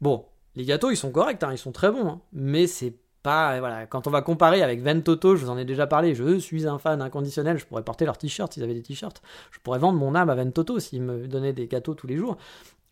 Bon, 0.00 0.26
les 0.54 0.64
gâteaux 0.64 0.90
ils 0.90 0.96
sont 0.96 1.10
corrects, 1.10 1.42
hein, 1.42 1.52
ils 1.52 1.58
sont 1.58 1.72
très 1.72 1.90
bons, 1.90 2.08
hein, 2.08 2.20
mais 2.32 2.66
c'est 2.66 2.94
pas 3.22 3.58
voilà 3.60 3.86
quand 3.86 4.06
on 4.06 4.10
va 4.10 4.22
comparer 4.22 4.62
avec 4.62 4.82
Ventoto, 4.82 5.36
je 5.36 5.44
vous 5.44 5.50
en 5.50 5.58
ai 5.58 5.64
déjà 5.64 5.86
parlé, 5.86 6.14
je 6.14 6.38
suis 6.38 6.66
un 6.66 6.78
fan 6.78 7.02
inconditionnel, 7.02 7.58
je 7.58 7.66
pourrais 7.66 7.82
porter 7.82 8.04
leurs 8.04 8.18
t-shirts 8.18 8.52
s'ils 8.52 8.62
avaient 8.62 8.74
des 8.74 8.82
t-shirts, 8.82 9.22
je 9.50 9.58
pourrais 9.60 9.78
vendre 9.78 9.98
mon 9.98 10.14
âme 10.14 10.30
à 10.30 10.34
Ventoto 10.34 10.78
s'ils 10.78 11.02
me 11.02 11.26
donnaient 11.28 11.52
des 11.52 11.66
gâteaux 11.66 11.94
tous 11.94 12.06
les 12.06 12.16
jours. 12.16 12.36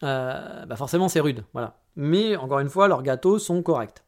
Euh, 0.04 0.64
bah 0.66 0.76
forcément 0.76 1.08
c'est 1.08 1.20
rude, 1.20 1.44
voilà. 1.52 1.78
Mais 1.96 2.36
encore 2.36 2.60
une 2.60 2.68
fois, 2.68 2.86
leurs 2.86 3.02
gâteaux 3.02 3.38
sont 3.38 3.62
corrects. 3.62 4.04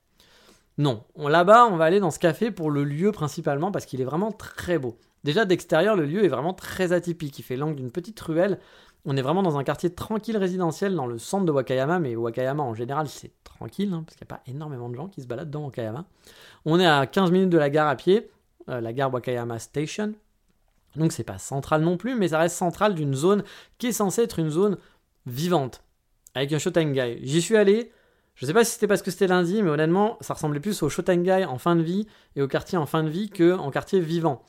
Non, 0.79 1.03
là-bas, 1.17 1.67
on 1.67 1.77
va 1.77 1.85
aller 1.85 2.01
dans 2.01 2.11
ce 2.11 2.19
café 2.19 2.51
pour 2.51 2.71
le 2.71 2.85
lieu 2.85 3.13
principalement 3.13 3.73
parce 3.73 3.85
qu'il 3.85 4.01
est 4.01 4.05
vraiment 4.05 4.33
très 4.33 4.79
beau. 4.79 4.97
Déjà 5.25 5.45
d'extérieur, 5.45 5.97
le 5.97 6.07
lieu 6.07 6.25
est 6.25 6.29
vraiment 6.29 6.55
très 6.55 6.93
atypique. 6.93 7.39
Il 7.39 7.43
fait 7.43 7.57
l'angle 7.57 7.77
d'une 7.77 7.91
petite 7.91 8.19
ruelle. 8.21 8.59
On 9.05 9.17
est 9.17 9.23
vraiment 9.23 9.43
dans 9.43 9.59
un 9.59 9.65
quartier 9.65 9.91
tranquille 9.91 10.37
résidentiel 10.37 10.95
dans 10.95 11.07
le 11.07 11.19
centre 11.19 11.47
de 11.47 11.53
Wakayama, 11.53 11.99
mais 11.99 12.17
Wakayama 12.17 12.63
en 12.63 12.75
général 12.75 13.09
c'est 13.09 13.33
tranquille 13.45 13.93
hein, 13.93 14.05
parce 14.07 14.17
qu'il 14.17 14.27
n'y 14.27 14.33
a 14.33 14.37
pas 14.37 14.43
énormément 14.47 14.89
de 14.89 14.95
gens 14.95 15.09
qui 15.09 15.23
se 15.23 15.27
baladent 15.27 15.51
dans 15.51 15.65
Wakayama. 15.65 16.05
On 16.67 16.79
est 16.79 16.87
à 16.87 17.07
15 17.07 17.31
minutes 17.31 17.51
de 17.51 17.59
la 17.59 17.71
gare 17.71 17.89
à 17.89 17.97
pied, 17.97 18.31
euh, 18.69 18.81
la 18.81 18.93
gare 18.93 19.13
Wakayama 19.13 19.59
Station. 19.59 20.13
Donc 20.97 21.13
c'est 21.13 21.25
pas 21.25 21.39
central 21.39 21.83
non 21.83 21.97
plus, 21.97 22.15
mais 22.15 22.29
ça 22.29 22.39
reste 22.39 22.57
central 22.57 22.95
d'une 22.95 23.15
zone 23.15 23.45
qui 23.79 23.89
est 23.89 23.93
censée 23.93 24.23
être 24.23 24.39
une 24.39 24.51
zone 24.51 24.77
vivante 25.27 25.83
avec 26.35 26.53
un 26.53 26.59
Shotengai. 26.59 27.21
J'y 27.23 27.43
suis 27.43 27.57
allé. 27.57 27.93
Je 28.35 28.47
sais 28.47 28.55
pas 28.55 28.65
si 28.65 28.73
c'était 28.73 28.87
parce 28.87 29.03
que 29.03 29.11
c'était 29.11 29.27
lundi, 29.27 29.63
mais 29.63 29.71
honnêtement, 29.71 30.17
ça 30.21 30.35
ressemblait 30.35 30.61
plus 30.61 30.83
au 30.83 30.89
Shotengai 30.89 31.45
en 31.45 31.59
fin 31.59 31.77
de 31.77 31.83
vie 31.83 32.07
et 32.37 32.43
au 32.43 32.49
quartier 32.49 32.79
en 32.79 32.87
fin 32.87 33.03
de 33.03 33.09
vie 33.09 33.29
que 33.29 33.53
en 33.57 33.71
quartier 33.71 34.01
vivant. 34.01 34.43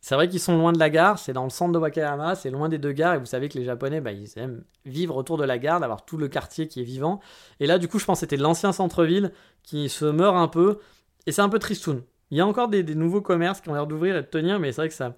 C'est 0.00 0.14
vrai 0.14 0.28
qu'ils 0.28 0.40
sont 0.40 0.56
loin 0.56 0.72
de 0.72 0.78
la 0.78 0.90
gare, 0.90 1.18
c'est 1.18 1.32
dans 1.32 1.44
le 1.44 1.50
centre 1.50 1.72
de 1.72 1.78
Wakayama, 1.78 2.34
c'est 2.36 2.50
loin 2.50 2.68
des 2.68 2.78
deux 2.78 2.92
gares, 2.92 3.14
et 3.14 3.18
vous 3.18 3.26
savez 3.26 3.48
que 3.48 3.58
les 3.58 3.64
Japonais, 3.64 4.00
bah, 4.00 4.12
ils 4.12 4.38
aiment 4.38 4.62
vivre 4.84 5.16
autour 5.16 5.36
de 5.36 5.44
la 5.44 5.58
gare, 5.58 5.80
d'avoir 5.80 6.04
tout 6.04 6.16
le 6.16 6.28
quartier 6.28 6.68
qui 6.68 6.80
est 6.80 6.84
vivant. 6.84 7.20
Et 7.58 7.66
là, 7.66 7.78
du 7.78 7.88
coup, 7.88 7.98
je 7.98 8.04
pense 8.04 8.18
que 8.18 8.20
c'était 8.20 8.36
l'ancien 8.36 8.72
centre-ville 8.72 9.32
qui 9.62 9.88
se 9.88 10.04
meurt 10.04 10.36
un 10.36 10.48
peu, 10.48 10.78
et 11.26 11.32
c'est 11.32 11.42
un 11.42 11.48
peu 11.48 11.58
tristoun. 11.58 12.02
Il 12.30 12.38
y 12.38 12.40
a 12.40 12.46
encore 12.46 12.68
des, 12.68 12.82
nouveaux 12.94 13.20
commerces 13.20 13.60
qui 13.60 13.68
ont 13.68 13.74
l'air 13.74 13.86
d'ouvrir 13.86 14.16
et 14.16 14.22
de 14.22 14.26
tenir, 14.26 14.58
mais 14.58 14.72
c'est 14.72 14.82
vrai 14.82 14.88
que 14.88 14.94
ça. 14.94 15.14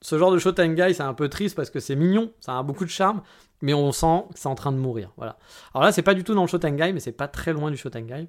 Ce 0.00 0.16
genre 0.16 0.30
de 0.30 0.38
Shotengai, 0.38 0.94
c'est 0.94 1.02
un 1.02 1.14
peu 1.14 1.28
triste 1.28 1.56
parce 1.56 1.70
que 1.70 1.80
c'est 1.80 1.96
mignon, 1.96 2.32
ça 2.40 2.56
a 2.56 2.62
beaucoup 2.62 2.84
de 2.84 2.90
charme, 2.90 3.22
mais 3.62 3.74
on 3.74 3.90
sent 3.90 4.24
que 4.32 4.38
c'est 4.38 4.48
en 4.48 4.54
train 4.54 4.70
de 4.70 4.76
mourir. 4.76 5.12
Voilà. 5.16 5.38
Alors 5.74 5.84
là, 5.84 5.92
c'est 5.92 6.02
pas 6.02 6.14
du 6.14 6.22
tout 6.22 6.34
dans 6.34 6.42
le 6.42 6.48
Shotengai, 6.48 6.92
mais 6.92 7.00
c'est 7.00 7.12
pas 7.12 7.26
très 7.26 7.52
loin 7.52 7.70
du 7.70 7.76
Shotengai. 7.76 8.28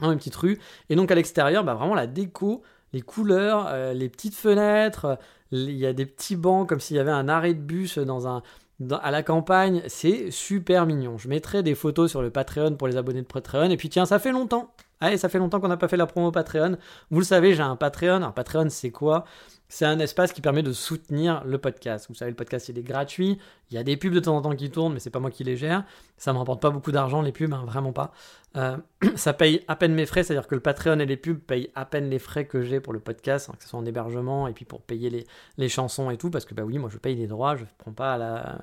Dans 0.00 0.12
une 0.12 0.18
petite 0.18 0.36
rue. 0.36 0.58
Et 0.88 0.96
donc 0.96 1.10
à 1.10 1.14
l'extérieur, 1.14 1.64
bah, 1.64 1.74
vraiment 1.74 1.96
la 1.96 2.06
déco 2.06 2.62
les 2.92 3.02
couleurs, 3.02 3.66
euh, 3.68 3.92
les 3.92 4.08
petites 4.08 4.34
fenêtres, 4.34 5.18
il 5.50 5.72
y 5.72 5.86
a 5.86 5.92
des 5.92 6.06
petits 6.06 6.36
bancs 6.36 6.68
comme 6.68 6.80
s'il 6.80 6.96
y 6.96 7.00
avait 7.00 7.10
un 7.10 7.28
arrêt 7.28 7.54
de 7.54 7.60
bus 7.60 7.98
dans 7.98 8.28
un, 8.28 8.42
à 9.02 9.10
la 9.10 9.22
campagne. 9.22 9.82
C'est 9.88 10.30
super 10.30 10.86
mignon. 10.86 11.18
Je 11.18 11.28
mettrai 11.28 11.62
des 11.62 11.74
photos 11.74 12.10
sur 12.10 12.22
le 12.22 12.30
Patreon 12.30 12.74
pour 12.76 12.88
les 12.88 12.96
abonnés 12.96 13.22
de 13.22 13.26
Patreon. 13.26 13.70
Et 13.70 13.76
puis 13.76 13.88
tiens, 13.88 14.06
ça 14.06 14.18
fait 14.18 14.32
longtemps. 14.32 14.72
Allez, 15.00 15.16
ça 15.16 15.28
fait 15.28 15.38
longtemps 15.38 15.60
qu'on 15.60 15.68
n'a 15.68 15.76
pas 15.76 15.88
fait 15.88 15.96
la 15.96 16.06
promo 16.06 16.32
Patreon. 16.32 16.76
Vous 17.10 17.20
le 17.20 17.24
savez, 17.24 17.54
j'ai 17.54 17.62
un 17.62 17.76
Patreon. 17.76 18.22
Un 18.22 18.32
Patreon, 18.32 18.68
c'est 18.68 18.90
quoi? 18.90 19.24
C'est 19.68 19.84
un 19.84 19.98
espace 19.98 20.32
qui 20.32 20.40
permet 20.40 20.62
de 20.62 20.72
soutenir 20.72 21.44
le 21.44 21.58
podcast. 21.58 22.06
Vous 22.08 22.14
savez, 22.14 22.30
le 22.30 22.36
podcast, 22.36 22.68
il 22.68 22.78
est 22.78 22.82
gratuit. 22.82 23.38
Il 23.70 23.74
y 23.74 23.78
a 23.78 23.82
des 23.82 23.96
pubs 23.96 24.14
de 24.14 24.20
temps 24.20 24.36
en 24.36 24.40
temps 24.40 24.56
qui 24.56 24.70
tournent, 24.70 24.94
mais 24.94 24.98
c'est 24.98 25.10
pas 25.10 25.20
moi 25.20 25.30
qui 25.30 25.44
les 25.44 25.56
gère. 25.56 25.84
Ça 26.16 26.32
me 26.32 26.38
rapporte 26.38 26.60
pas 26.62 26.70
beaucoup 26.70 26.90
d'argent, 26.90 27.20
les 27.20 27.32
pubs, 27.32 27.52
hein, 27.52 27.64
vraiment 27.66 27.92
pas. 27.92 28.12
Euh, 28.56 28.76
ça 29.16 29.34
paye 29.34 29.62
à 29.68 29.76
peine 29.76 29.94
mes 29.94 30.06
frais, 30.06 30.22
c'est-à-dire 30.22 30.48
que 30.48 30.54
le 30.54 30.62
Patreon 30.62 30.98
et 30.98 31.06
les 31.06 31.18
pubs 31.18 31.38
payent 31.38 31.70
à 31.74 31.84
peine 31.84 32.08
les 32.08 32.18
frais 32.18 32.46
que 32.46 32.62
j'ai 32.62 32.80
pour 32.80 32.94
le 32.94 32.98
podcast, 32.98 33.50
hein, 33.50 33.54
que 33.58 33.62
ce 33.62 33.68
soit 33.68 33.78
en 33.78 33.84
hébergement 33.84 34.48
et 34.48 34.52
puis 34.52 34.64
pour 34.64 34.80
payer 34.80 35.26
les, 35.58 35.68
chansons 35.68 36.10
et 36.10 36.16
tout, 36.16 36.30
parce 36.30 36.46
que 36.46 36.54
bah 36.54 36.62
oui, 36.64 36.78
moi 36.78 36.88
je 36.90 36.96
paye 36.96 37.14
des 37.14 37.26
droits, 37.26 37.56
je 37.56 37.64
prends 37.76 37.92
pas 37.92 38.16
la, 38.16 38.58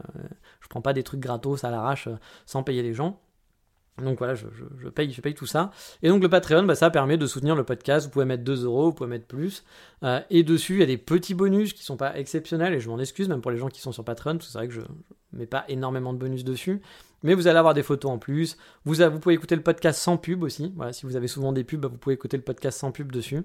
je 0.60 0.68
prends 0.68 0.82
pas 0.82 0.94
des 0.94 1.04
trucs 1.04 1.20
gratos 1.20 1.64
à 1.64 1.70
l'arrache 1.70 2.08
euh, 2.08 2.18
sans 2.48 2.64
payer 2.64 2.82
les 2.82 2.94
gens. 2.94 3.20
Donc 4.02 4.18
voilà, 4.18 4.36
je, 4.36 4.46
paye, 4.90 5.12
je 5.12 5.22
paye 5.22 5.34
tout 5.34 5.46
ça. 5.46 5.72
Et 6.04 6.10
donc 6.10 6.22
le 6.22 6.28
Patreon, 6.28 6.64
bah, 6.64 6.76
ça 6.76 6.90
permet 6.90 7.18
de 7.18 7.26
soutenir 7.28 7.56
le 7.56 7.64
podcast. 7.64 8.06
Vous 8.06 8.12
pouvez 8.12 8.26
mettre 8.26 8.44
2 8.44 8.66
euros, 8.66 8.88
vous 8.88 8.94
pouvez 8.94 9.10
mettre 9.10 9.26
plus. 9.26 9.64
Euh, 10.04 10.20
et 10.30 10.44
dessus, 10.44 10.74
il 10.74 10.80
y 10.80 10.84
a 10.84 10.88
des 10.88 10.98
petits 10.98 11.34
bonus 11.34 11.72
qui 11.72 11.84
sont 11.84 11.96
pas 11.96 12.18
exceptionnels. 12.18 12.74
Et 12.74 12.82
je 12.82 12.90
m'en 12.90 13.00
excuse, 13.00 13.30
même 13.30 13.42
pour 13.42 13.52
les 13.52 13.58
gens 13.58 13.70
qui 13.70 13.80
sont 13.80 13.94
sur 13.94 14.04
Patreon, 14.04 14.38
c'est 14.42 14.58
vrai 14.58 14.68
que 14.68 14.74
je 14.74 14.82
ne 14.82 15.40
mets 15.40 15.46
pas 15.46 15.64
énormément 15.70 16.12
de 16.12 16.18
bonus 16.18 16.44
dessus. 16.44 16.82
Mais 17.24 17.34
vous 17.34 17.48
allez 17.48 17.58
avoir 17.58 17.74
des 17.74 17.84
photos 17.84 18.12
en 18.12 18.18
plus. 18.18 18.58
Vous, 18.84 18.96
vous 18.96 19.20
pouvez 19.20 19.36
écouter 19.36 19.56
le 19.56 19.64
podcast 19.64 20.00
sans 20.00 20.18
pub 20.18 20.44
aussi. 20.44 20.74
Voilà, 20.76 20.92
si 20.92 21.06
vous 21.06 21.16
avez 21.16 21.28
souvent 21.30 21.54
des 21.54 21.64
pubs, 21.64 21.80
bah, 21.80 21.88
vous 21.88 21.98
pouvez 21.98 22.16
écouter 22.16 22.36
le 22.36 22.44
podcast 22.44 22.80
sans 22.80 22.92
pub 22.92 23.12
dessus. 23.12 23.44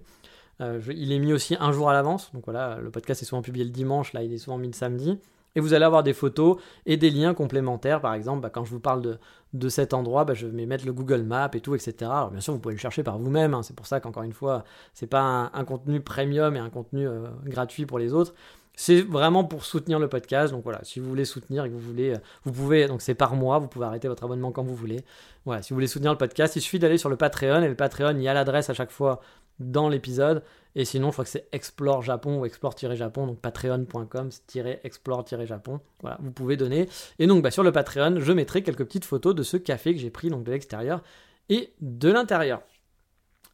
Euh, 0.61 0.81
il 0.95 1.13
est 1.13 1.19
mis 1.19 1.33
aussi 1.33 1.57
un 1.61 1.71
jour 1.73 1.89
à 1.89 1.93
l'avance. 1.93 2.33
Donc 2.33 2.45
voilà, 2.45 2.79
le 2.83 2.91
podcast 2.91 3.23
est 3.23 3.25
souvent 3.25 3.43
publié 3.43 3.65
le 3.65 3.71
dimanche, 3.71 4.13
là 4.13 4.23
il 4.23 4.33
est 4.33 4.39
souvent 4.39 4.59
mis 4.59 4.67
le 4.67 4.75
samedi. 4.75 5.19
Et 5.57 5.61
vous 5.61 5.75
allez 5.75 5.85
avoir 5.85 6.03
des 6.03 6.13
photos 6.13 6.59
et 6.87 6.97
des 6.97 7.11
liens 7.11 7.35
complémentaires. 7.35 8.01
Par 8.01 8.15
exemple, 8.15 8.41
bah, 8.41 8.51
quand 8.51 8.65
je 8.65 8.71
vous 8.71 8.81
parle 8.81 9.19
de, 9.53 9.69
cet 9.69 9.95
endroit, 9.95 10.25
bah, 10.25 10.35
je 10.35 10.47
vais 10.47 10.67
mettre 10.67 10.87
le 10.87 10.93
Google 10.93 11.23
Maps 11.23 11.51
et 11.55 11.61
tout, 11.61 11.75
etc. 11.75 11.95
Alors 12.03 12.31
bien 12.31 12.41
sûr, 12.41 12.53
vous 12.53 12.61
pouvez 12.61 12.75
le 12.75 12.81
chercher 12.81 13.03
par 13.03 13.19
vous-même. 13.19 13.55
Hein. 13.55 13.63
C'est 13.63 13.75
pour 13.75 13.87
ça 13.87 14.01
qu'encore 14.01 14.23
une 14.23 14.33
fois, 14.33 14.65
c'est 14.95 15.09
pas 15.09 15.51
un, 15.53 15.65
contenu 15.65 16.01
premium 16.01 16.55
et 16.57 16.61
un 16.61 16.71
contenu 16.71 17.07
euh, 17.09 17.27
gratuit 17.45 17.87
pour 17.87 17.99
les 17.99 18.13
autres. 18.13 18.33
C'est 18.77 19.03
vraiment 19.03 19.45
pour 19.45 19.65
soutenir 19.65 19.99
le 19.99 20.09
podcast. 20.09 20.53
Donc 20.53 20.63
voilà, 20.63 20.81
si 20.85 21.01
vous 21.01 21.09
voulez 21.09 21.25
soutenir 21.25 21.65
et 21.65 21.69
que 21.69 21.75
vous 21.75 21.81
voulez, 21.81 22.15
euh, 22.15 22.19
vous 22.45 22.53
pouvez, 22.53 22.87
donc 22.87 23.03
c'est 23.03 23.15
par 23.15 23.35
mois, 23.35 23.59
vous 23.59 23.67
pouvez 23.67 23.85
arrêter 23.87 24.09
votre 24.09 24.25
abonnement 24.25 24.53
quand 24.53 24.63
vous 24.63 24.75
voulez. 24.77 25.05
Voilà, 25.45 25.63
si 25.63 25.71
vous 25.71 25.77
voulez 25.77 25.87
soutenir 25.87 26.13
le 26.13 26.19
podcast, 26.19 26.57
il 26.57 26.63
suffit 26.63 26.79
d'aller 26.79 26.97
sur 26.97 27.11
le 27.11 27.17
Patreon 27.17 27.63
et 27.63 27.69
le 27.69 27.75
Patreon, 27.75 28.17
il 28.17 28.23
y 28.23 28.29
a 28.29 28.35
l'adresse 28.35 28.71
à 28.71 28.75
chaque 28.75 28.91
fois 28.91 29.21
dans 29.61 29.89
l'épisode. 29.89 30.43
Et 30.75 30.85
sinon, 30.85 31.09
je 31.09 31.13
crois 31.13 31.25
que 31.25 31.31
c'est 31.31 31.49
Explore 31.53 32.03
Japon 32.03 32.41
ou 32.41 32.47
Explore-Japon, 32.47 33.27
donc 33.27 33.41
patreon.com-explore-japon. 33.41 35.81
Voilà, 36.01 36.19
vous 36.21 36.33
pouvez 36.33 36.57
donner. 36.57 36.89
Et 37.19 37.27
donc, 37.27 37.43
bah, 37.43 37.51
sur 37.51 37.63
le 37.63 37.73
Patreon, 37.73 38.21
je 38.21 38.33
mettrai 38.33 38.63
quelques 38.63 38.85
petites 38.85 39.05
photos 39.05 39.35
de 39.35 39.43
ce 39.43 39.57
café 39.57 39.95
que 39.95 40.01
j'ai 40.01 40.11
pris 40.11 40.31
donc 40.31 40.45
de 40.45 40.53
l'extérieur 40.53 41.03
et 41.49 41.73
de 41.81 42.11
l'intérieur. 42.11 42.63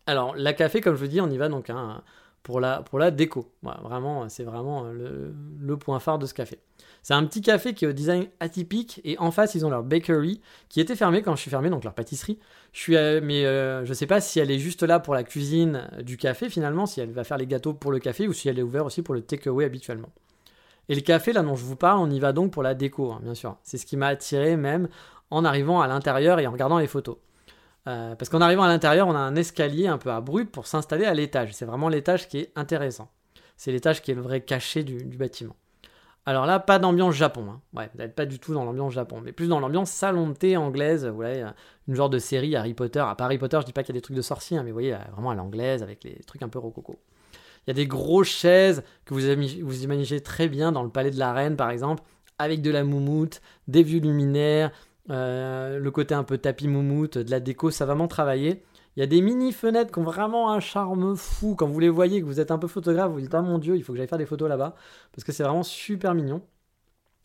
Alors, 0.07 0.37
la 0.37 0.53
café, 0.53 0.81
comme 0.81 0.95
je 0.95 1.01
vous 1.01 1.09
dis, 1.09 1.21
on 1.21 1.31
y 1.31 1.37
va 1.37 1.49
donc 1.49 1.71
hein, 1.71 2.03
pour, 2.47 2.61
la, 2.61 2.83
pour 2.83 3.01
la 3.01 3.11
déco. 3.11 3.51
vraiment, 3.83 4.29
c'est 4.29 4.45
vraiment 4.45 4.85
le, 4.85 5.35
le 5.59 5.77
point 5.77 5.99
phare 5.99 6.21
de 6.21 6.27
ce 6.27 6.33
café. 6.33 6.61
C'est 7.03 7.13
un 7.13 7.25
petit 7.25 7.41
café 7.41 7.75
qui 7.75 7.85
est 7.85 7.89
au 7.89 7.93
design 7.93 8.29
atypique 8.39 9.01
et 9.03 9.19
en 9.19 9.33
face 9.33 9.57
ils 9.57 9.67
ont 9.67 9.71
leur 9.71 9.83
bakery 9.83 10.41
qui 10.69 10.81
était 10.81 10.95
fermée 10.95 11.23
quand 11.23 11.35
je 11.35 11.41
suis 11.41 11.51
fermé, 11.51 11.71
donc 11.71 11.83
leur 11.83 11.93
pâtisserie. 11.93 12.39
Je 12.73 12.81
suis, 12.81 12.93
mais 12.93 13.47
euh, 13.47 13.85
je 13.85 13.93
sais 13.93 14.07
pas 14.07 14.21
si 14.21 14.39
elle 14.39 14.53
est 14.53 14.61
juste 14.61 14.85
là 14.85 15.01
pour 15.01 15.13
la 15.13 15.25
cuisine 15.25 15.89
du 16.05 16.17
café 16.17 16.49
finalement, 16.49 16.87
si 16.87 17.01
elle 17.01 17.11
va 17.11 17.25
faire 17.25 17.37
les 17.37 17.49
gâteaux 17.49 17.75
pour 17.75 17.91
le 17.91 17.99
café 17.99 18.29
ou 18.29 18.33
si 18.33 18.49
elle 18.49 18.61
est 18.61 18.63
ouverte 18.63 18.87
aussi 18.87 19.03
pour 19.03 19.15
le 19.15 19.23
takeaway 19.23 19.65
habituellement. 19.65 20.11
Et 20.89 20.95
le 20.95 21.01
café 21.01 21.33
là 21.33 21.43
dont 21.43 21.57
je 21.57 21.65
vous 21.65 21.75
parle, 21.75 21.99
on 21.99 22.11
y 22.13 22.21
va 22.21 22.33
donc 22.33 22.53
pour 22.53 22.63
la 22.63 22.75
déco, 22.75 23.11
hein, 23.11 23.19
bien 23.25 23.35
sûr. 23.35 23.57
C'est 23.65 23.77
ce 23.77 23.87
qui 23.87 23.97
m'a 23.97 24.07
attiré 24.07 24.57
même 24.57 24.89
en 25.33 25.45
arrivant 25.45 25.81
à 25.81 25.89
l'intérieur 25.89 26.39
et 26.39 26.47
en 26.47 26.53
regardant 26.53 26.79
les 26.79 26.87
photos. 26.87 27.17
Euh, 27.87 28.15
parce 28.17 28.29
qu'en 28.29 28.41
arrivant 28.41 28.65
à 28.65 28.69
l'intérieur, 28.69 29.07
on 29.09 29.15
a 29.15 29.19
un 29.19 29.37
escalier 29.37 29.87
un 29.87 29.99
peu 29.99 30.11
abrupt 30.11 30.53
pour 30.53 30.67
s'installer 30.67 31.05
à 31.05 31.15
l'étage. 31.15 31.53
C'est 31.53 31.67
vraiment 31.67 31.89
l'étage 31.89 32.29
qui 32.29 32.39
est 32.39 32.53
intéressant. 32.57 33.09
C'est 33.57 33.73
l'étage 33.73 34.03
qui 34.03 34.11
est 34.11 34.15
le 34.15 34.23
vrai 34.23 34.41
cachet 34.41 34.83
du 34.83 35.17
bâtiment. 35.17 35.57
Alors 36.29 36.45
là, 36.45 36.59
pas 36.59 36.81
d'ambiance 36.81 37.15
Japon. 37.15 37.47
Hein. 37.49 37.61
Ouais, 37.73 37.89
vous 37.95 38.09
pas 38.09 38.27
du 38.27 38.41
tout 38.41 38.53
dans 38.53 38.65
l'ambiance 38.65 38.93
Japon, 38.93 39.21
mais 39.25 39.31
plus 39.31 39.47
dans 39.47 39.61
l'ambiance 39.61 39.91
salon 39.91 40.29
de 40.29 40.35
thé 40.35 40.57
anglaise. 40.57 41.07
Vous 41.07 41.15
voyez, 41.15 41.47
une 41.87 41.95
genre 41.95 42.11
de 42.11 42.19
série 42.19 42.57
Harry 42.57 42.75
Potter. 42.75 42.99
À 42.99 43.15
Harry 43.17 43.39
Potter, 43.39 43.59
je 43.61 43.67
dis 43.67 43.73
pas 43.73 43.85
qu'il 43.85 43.95
y 43.95 43.97
a 43.97 44.01
des 44.01 44.03
trucs 44.03 44.17
de 44.17 44.23
sorciers, 44.23 44.59
hein, 44.59 44.65
mais 44.65 44.71
vous 44.71 44.75
voyez, 44.75 44.97
vraiment 45.13 45.31
à 45.31 45.37
l'anglaise 45.37 45.85
avec 45.85 46.03
les 46.03 46.17
trucs 46.27 46.43
un 46.43 46.49
peu 46.49 46.59
rococo. 46.59 46.99
Il 47.67 47.71
y 47.71 47.71
a 47.71 47.75
des 47.75 47.87
grosses 47.87 48.29
chaises 48.29 48.83
que 49.05 49.15
vous, 49.15 49.21
vous 49.65 49.85
imaginez 49.85 50.21
très 50.21 50.49
bien 50.49 50.73
dans 50.73 50.83
le 50.83 50.91
palais 50.91 51.13
de 51.13 51.19
la 51.19 51.33
reine, 51.33 51.57
par 51.57 51.71
exemple, 51.71 52.03
avec 52.39 52.61
de 52.61 52.73
la 52.73 52.83
moumoute, 52.83 53.41
des 53.69 53.85
vieux 53.85 54.01
luminaires, 54.01 54.73
euh, 55.11 55.79
le 55.79 55.91
côté 55.91 56.15
un 56.15 56.25
peu 56.25 56.39
tapis 56.39 56.69
moumoute, 56.69 57.19
de 57.19 57.31
la 57.31 57.41
déco, 57.41 57.71
ça 57.71 57.85
va 57.85 57.95
vraiment 57.95 58.09
travailler. 58.09 58.63
Il 58.97 59.01
y 59.01 59.03
a 59.03 59.07
des 59.07 59.21
mini 59.21 59.53
fenêtres 59.53 59.93
qui 59.93 59.99
ont 59.99 60.05
vraiment 60.05 60.51
un 60.51 60.61
charme 60.61 61.17
fou. 61.17 61.55
Quand 61.55 61.67
vous 61.69 61.81
les 61.81 61.89
voyez, 61.89 62.21
que 62.21 62.27
vous 62.27 62.41
êtes 62.41 62.51
un 62.51 62.59
peu 62.59 62.67
photographe, 62.67 63.13
vous, 63.13 63.21
dites 63.21 63.35
Ah 63.35 63.43
mon 63.43 63.59
dieu, 63.59 63.77
il 63.77 63.83
faut 63.85 63.93
que 63.93 63.99
j'aille 63.99 64.09
faire 64.09 64.19
des 64.19 64.27
photos 64.27 64.49
là-bas. 64.49 64.75
Parce 65.13 65.25
que 65.25 65.33
c'est 65.33 65.43
vraiment 65.43 65.63
super 65.63 66.15
mignon. 66.15 66.43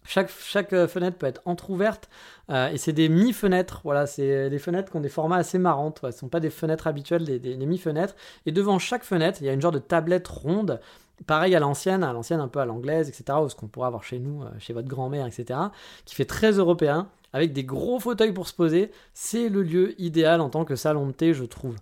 Chaque, 0.04 0.30
chaque 0.30 0.74
euh, 0.74 0.88
fenêtre 0.88 1.18
peut 1.18 1.28
être 1.28 1.42
entrouverte 1.46 2.10
euh, 2.50 2.70
et 2.70 2.78
c'est 2.78 2.92
des 2.92 3.08
mi-fenêtres. 3.08 3.82
Voilà, 3.84 4.08
c'est 4.08 4.50
des 4.50 4.60
fenêtres 4.60 4.92
qui 4.92 4.98
ont 4.98 5.02
des 5.02 5.10
formats 5.10 5.38
assez 5.38 5.60
marrantes. 5.60 6.00
Ce 6.02 6.08
ne 6.08 6.12
sont 6.12 6.30
pas 6.30 6.40
des 6.40 6.50
fenêtres 6.50 6.88
habituelles, 6.88 7.24
des, 7.24 7.40
des, 7.40 7.66
mi-fenêtres. 7.66 8.16
Et 8.46 8.52
devant 8.52 8.80
chaque 8.80 9.04
fenêtre, 9.04 9.40
il 9.42 9.46
y 9.46 9.50
a 9.50 9.54
une 9.54 9.62
genre 9.62 9.72
de 9.72 9.80
tablette 9.80 10.28
ronde, 10.28 10.80
pareil 11.28 11.56
à 11.56 11.60
l'ancienne, 11.60 12.04
à 12.04 12.14
l'ancienne 12.14 12.40
un 12.40 12.48
peu 12.48 12.60
à 12.60 12.66
l'anglaise, 12.66 13.10
etc. 13.10 13.38
Ou 13.44 13.50
ce 13.50 13.56
qu'on 13.56 13.68
pourrait 13.68 13.88
avoir 13.88 14.04
chez 14.04 14.20
nous, 14.20 14.44
euh, 14.44 14.50
chez 14.60 14.74
votre 14.74 14.88
grand-mère, 14.88 15.26
etc. 15.28 15.60
Qui 16.06 16.16
fait 16.16 16.26
très 16.26 16.54
européen 16.54 17.10
avec 17.34 17.54
des 17.54 17.64
gros 17.64 18.00
fauteuils 18.00 18.34
pour 18.34 18.48
se 18.48 18.54
poser, 18.54 18.92
c'est 19.14 19.50
le 19.50 19.64
lieu 19.64 20.00
idéal 20.02 20.42
en 20.42 20.50
tant 20.50 20.66
que 20.66 20.76
salon 20.76 21.08
de 21.08 21.12
thé, 21.12 21.34
je 21.34 21.46
trouve. 21.46 21.76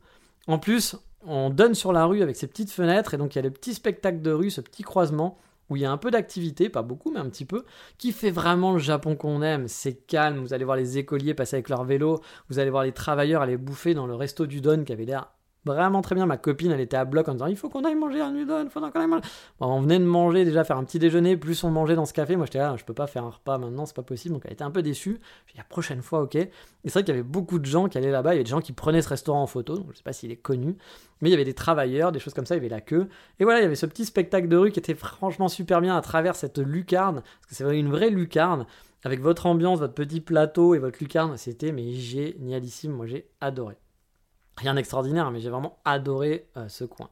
En 0.47 0.59
plus, 0.59 0.95
on 1.25 1.49
donne 1.49 1.73
sur 1.73 1.91
la 1.91 2.05
rue 2.05 2.21
avec 2.21 2.35
ces 2.35 2.47
petites 2.47 2.71
fenêtres, 2.71 3.13
et 3.13 3.17
donc 3.17 3.33
il 3.33 3.37
y 3.37 3.39
a 3.39 3.43
le 3.43 3.51
petit 3.51 3.73
spectacle 3.73 4.21
de 4.21 4.31
rue, 4.31 4.51
ce 4.51 4.61
petit 4.61 4.83
croisement, 4.83 5.37
où 5.69 5.75
il 5.75 5.81
y 5.81 5.85
a 5.85 5.91
un 5.91 5.97
peu 5.97 6.11
d'activité, 6.11 6.69
pas 6.69 6.81
beaucoup, 6.81 7.11
mais 7.11 7.19
un 7.19 7.29
petit 7.29 7.45
peu, 7.45 7.65
qui 7.97 8.11
fait 8.11 8.31
vraiment 8.31 8.73
le 8.73 8.79
Japon 8.79 9.15
qu'on 9.15 9.41
aime. 9.41 9.67
C'est 9.67 9.93
calme, 9.93 10.39
vous 10.39 10.53
allez 10.53 10.65
voir 10.65 10.77
les 10.77 10.97
écoliers 10.97 11.33
passer 11.33 11.57
avec 11.57 11.69
leur 11.69 11.83
vélo, 11.83 12.21
vous 12.49 12.59
allez 12.59 12.71
voir 12.71 12.83
les 12.83 12.91
travailleurs 12.91 13.41
aller 13.41 13.57
bouffer 13.57 13.93
dans 13.93 14.07
le 14.07 14.15
resto 14.15 14.45
du 14.45 14.61
Don 14.61 14.83
qui 14.83 14.93
avait 14.93 15.05
l'air 15.05 15.29
vraiment 15.65 16.01
très 16.01 16.15
bien. 16.15 16.25
Ma 16.25 16.37
copine, 16.37 16.71
elle 16.71 16.79
était 16.79 16.97
à 16.97 17.05
bloc 17.05 17.27
en 17.27 17.33
disant 17.33 17.47
il 17.47 17.57
faut 17.57 17.69
qu'on 17.69 17.83
aille 17.83 17.95
manger 17.95 18.21
un 18.21 18.33
udon, 18.35 18.63
il 18.63 18.69
faut 18.69 18.79
qu'on 18.79 18.99
aille 18.99 19.07
manger. 19.07 19.23
on 19.59 19.81
venait 19.81 19.99
de 19.99 20.05
manger 20.05 20.45
déjà, 20.45 20.63
faire 20.63 20.77
un 20.77 20.83
petit 20.83 20.99
déjeuner, 20.99 21.37
plus 21.37 21.63
on 21.63 21.71
mangeait 21.71 21.95
dans 21.95 22.05
ce 22.05 22.13
café. 22.13 22.35
Moi, 22.35 22.45
j'étais 22.45 22.59
là, 22.59 22.75
je 22.77 22.85
peux 22.85 22.93
pas 22.93 23.07
faire 23.07 23.23
un 23.23 23.29
repas 23.29 23.57
maintenant, 23.57 23.85
c'est 23.85 23.95
pas 23.95 24.03
possible. 24.03 24.33
Donc, 24.33 24.43
elle 24.45 24.53
était 24.53 24.63
un 24.63 24.71
peu 24.71 24.81
déçue. 24.81 25.19
Je 25.47 25.53
dit 25.53 25.57
la 25.57 25.63
prochaine 25.63 26.01
fois, 26.01 26.21
ok. 26.21 26.35
Et 26.35 26.51
c'est 26.85 26.93
vrai 26.93 27.03
qu'il 27.03 27.13
y 27.13 27.17
avait 27.17 27.27
beaucoup 27.27 27.59
de 27.59 27.65
gens 27.65 27.87
qui 27.87 27.97
allaient 27.97 28.11
là-bas. 28.11 28.31
Il 28.31 28.35
y 28.35 28.39
avait 28.39 28.43
des 28.43 28.49
gens 28.49 28.61
qui 28.61 28.73
prenaient 28.73 29.01
ce 29.01 29.09
restaurant 29.09 29.43
en 29.43 29.47
photo. 29.47 29.77
Donc, 29.77 29.87
je 29.91 29.97
sais 29.97 30.03
pas 30.03 30.13
s'il 30.13 30.31
est 30.31 30.37
connu, 30.37 30.75
mais 31.21 31.29
il 31.29 31.31
y 31.31 31.35
avait 31.35 31.45
des 31.45 31.53
travailleurs, 31.53 32.11
des 32.11 32.19
choses 32.19 32.33
comme 32.33 32.45
ça. 32.45 32.55
Il 32.55 32.59
y 32.59 32.61
avait 32.61 32.69
la 32.69 32.81
queue. 32.81 33.09
Et 33.39 33.43
voilà, 33.43 33.59
il 33.59 33.63
y 33.63 33.65
avait 33.65 33.75
ce 33.75 33.85
petit 33.85 34.05
spectacle 34.05 34.47
de 34.47 34.57
rue 34.57 34.71
qui 34.71 34.79
était 34.79 34.95
franchement 34.95 35.47
super 35.47 35.81
bien 35.81 35.95
à 35.95 36.01
travers 36.01 36.35
cette 36.35 36.59
lucarne, 36.59 37.21
parce 37.21 37.47
que 37.49 37.55
c'est 37.55 37.77
une 37.77 37.89
vraie 37.89 38.09
lucarne. 38.09 38.65
Avec 39.05 39.21
votre 39.21 39.45
ambiance, 39.45 39.79
votre 39.79 39.93
petit 39.93 40.19
plateau 40.19 40.75
et 40.75 40.79
votre 40.79 40.99
lucarne, 40.99 41.37
c'était 41.37 41.71
mais 41.71 41.93
génialissime. 41.93 42.91
Moi, 42.91 43.05
j'ai 43.05 43.29
adoré. 43.39 43.77
Rien 44.59 44.73
d'extraordinaire, 44.73 45.31
mais 45.31 45.39
j'ai 45.39 45.49
vraiment 45.49 45.77
adoré 45.85 46.45
euh, 46.57 46.67
ce 46.67 46.83
coin. 46.83 47.09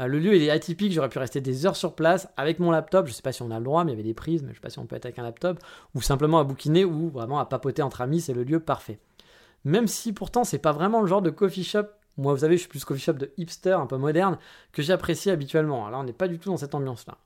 Euh, 0.00 0.06
le 0.06 0.18
lieu, 0.18 0.36
il 0.36 0.42
est 0.42 0.50
atypique, 0.50 0.92
j'aurais 0.92 1.08
pu 1.08 1.18
rester 1.18 1.40
des 1.40 1.64
heures 1.64 1.76
sur 1.76 1.94
place 1.94 2.28
avec 2.36 2.58
mon 2.58 2.70
laptop, 2.70 3.06
je 3.06 3.12
sais 3.12 3.22
pas 3.22 3.32
si 3.32 3.40
on 3.40 3.50
a 3.50 3.58
le 3.58 3.64
droit, 3.64 3.84
mais 3.84 3.92
il 3.92 3.94
y 3.94 3.98
avait 3.98 4.06
des 4.06 4.14
prises, 4.14 4.42
mais 4.42 4.50
je 4.50 4.56
sais 4.56 4.60
pas 4.60 4.68
si 4.68 4.78
on 4.78 4.84
peut 4.84 4.94
être 4.94 5.06
avec 5.06 5.18
un 5.18 5.22
laptop, 5.22 5.58
ou 5.94 6.02
simplement 6.02 6.38
à 6.38 6.44
bouquiner, 6.44 6.84
ou 6.84 7.08
vraiment 7.08 7.38
à 7.38 7.46
papoter 7.46 7.80
entre 7.80 8.02
amis, 8.02 8.20
c'est 8.20 8.34
le 8.34 8.44
lieu 8.44 8.60
parfait. 8.60 8.98
Même 9.64 9.86
si 9.86 10.12
pourtant 10.12 10.44
c'est 10.44 10.58
pas 10.58 10.72
vraiment 10.72 11.00
le 11.00 11.06
genre 11.06 11.22
de 11.22 11.30
coffee 11.30 11.64
shop, 11.64 11.86
moi 12.18 12.34
vous 12.34 12.40
savez 12.40 12.56
je 12.56 12.60
suis 12.60 12.68
plus 12.68 12.84
coffee 12.84 13.00
shop 13.00 13.14
de 13.14 13.32
hipster, 13.38 13.72
un 13.72 13.86
peu 13.86 13.96
moderne, 13.96 14.38
que 14.72 14.82
j'apprécie 14.82 15.30
habituellement. 15.30 15.86
Alors 15.86 16.00
on 16.00 16.04
n'est 16.04 16.12
pas 16.12 16.28
du 16.28 16.38
tout 16.38 16.50
dans 16.50 16.58
cette 16.58 16.74
ambiance-là. 16.74 17.16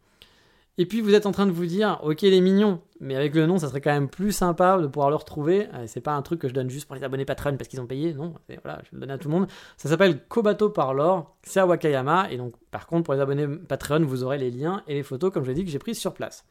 Et 0.81 0.87
puis 0.87 1.03
vous 1.03 1.13
êtes 1.13 1.27
en 1.27 1.31
train 1.31 1.47
de 1.47 1.51
vous 1.53 1.67
dire, 1.67 2.01
ok 2.05 2.23
les 2.23 2.41
mignons, 2.41 2.81
mais 3.01 3.15
avec 3.15 3.35
le 3.35 3.45
nom 3.45 3.59
ça 3.59 3.69
serait 3.69 3.83
quand 3.83 3.93
même 3.93 4.09
plus 4.09 4.33
sympa 4.33 4.79
de 4.79 4.87
pouvoir 4.87 5.11
le 5.11 5.17
retrouver. 5.17 5.69
Euh, 5.75 5.85
c'est 5.87 6.01
pas 6.01 6.15
un 6.15 6.23
truc 6.23 6.41
que 6.41 6.49
je 6.49 6.55
donne 6.55 6.71
juste 6.71 6.87
pour 6.87 6.97
les 6.97 7.05
abonnés 7.05 7.27
Patreon 7.27 7.59
parce 7.59 7.69
qu'ils 7.69 7.83
ont 7.83 7.87
payé, 7.87 8.15
non, 8.15 8.33
voilà, 8.65 8.81
je 8.85 8.97
le 8.97 9.01
donne 9.01 9.11
à 9.11 9.19
tout 9.19 9.29
le 9.29 9.35
monde. 9.35 9.47
Ça 9.77 9.91
s'appelle 9.91 10.25
Kobato 10.27 10.71
Parlor, 10.71 11.37
c'est 11.43 11.61
à 11.61 11.67
Wakayama, 11.67 12.31
et 12.31 12.39
donc 12.39 12.55
par 12.71 12.87
contre 12.87 13.05
pour 13.05 13.13
les 13.13 13.21
abonnés 13.21 13.47
Patreon 13.47 14.07
vous 14.07 14.25
aurez 14.25 14.39
les 14.39 14.51
liens 14.51 14.83
et 14.89 14.95
les 14.95 15.03
photos 15.03 15.31
comme 15.31 15.45
je 15.45 15.49
l'ai 15.51 15.55
dit 15.55 15.67
que 15.67 15.71
j'ai 15.71 15.79
prises 15.79 15.99
sur 15.99 16.15
place. 16.15 16.47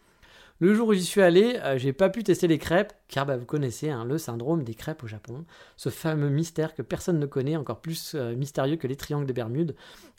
Le 0.59 0.75
jour 0.75 0.89
où 0.89 0.93
j'y 0.93 1.05
suis 1.05 1.23
allé, 1.23 1.57
euh, 1.63 1.79
j'ai 1.79 1.91
pas 1.91 2.09
pu 2.09 2.21
tester 2.21 2.45
les 2.45 2.59
crêpes, 2.59 2.93
car 3.07 3.25
bah, 3.25 3.35
vous 3.35 3.45
connaissez 3.45 3.89
hein, 3.89 4.05
le 4.05 4.19
syndrome 4.19 4.63
des 4.63 4.75
crêpes 4.75 5.03
au 5.03 5.07
Japon, 5.07 5.45
ce 5.75 5.89
fameux 5.89 6.29
mystère 6.29 6.75
que 6.75 6.83
personne 6.83 7.17
ne 7.17 7.25
connaît, 7.25 7.55
encore 7.55 7.79
plus 7.79 8.11
euh, 8.13 8.35
mystérieux 8.35 8.75
que 8.75 8.85
les 8.85 8.95
triangles 8.95 9.25
des 9.25 9.33
Bermudes. 9.33 9.73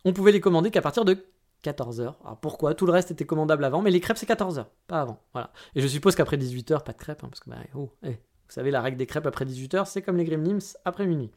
On 0.04 0.12
pouvait 0.12 0.32
les 0.32 0.40
commander 0.40 0.72
qu'à 0.72 0.82
partir 0.82 1.04
de 1.04 1.18
14h. 1.64 2.14
Alors 2.24 2.38
pourquoi? 2.40 2.74
Tout 2.74 2.86
le 2.86 2.92
reste 2.92 3.10
était 3.10 3.26
commandable 3.26 3.64
avant, 3.64 3.82
mais 3.82 3.90
les 3.90 4.00
crêpes 4.00 4.16
c'est 4.16 4.28
14h, 4.28 4.66
pas 4.86 5.00
avant. 5.00 5.20
Voilà. 5.32 5.52
Et 5.74 5.80
je 5.80 5.86
suppose 5.86 6.14
qu'après 6.14 6.36
18h, 6.36 6.82
pas 6.82 6.92
de 6.92 6.98
crêpes, 6.98 7.22
hein, 7.24 7.28
parce 7.28 7.40
que 7.40 7.50
bah, 7.50 7.56
oh, 7.74 7.90
eh, 8.02 8.10
vous 8.12 8.16
savez, 8.54 8.70
la 8.70 8.80
règle 8.80 8.96
des 8.96 9.06
crêpes 9.06 9.26
après 9.26 9.44
18h, 9.44 9.86
c'est 9.86 10.02
comme 10.02 10.16
les 10.16 10.24
Gremlins 10.24 10.58
après 10.84 11.06
minuit. 11.06 11.30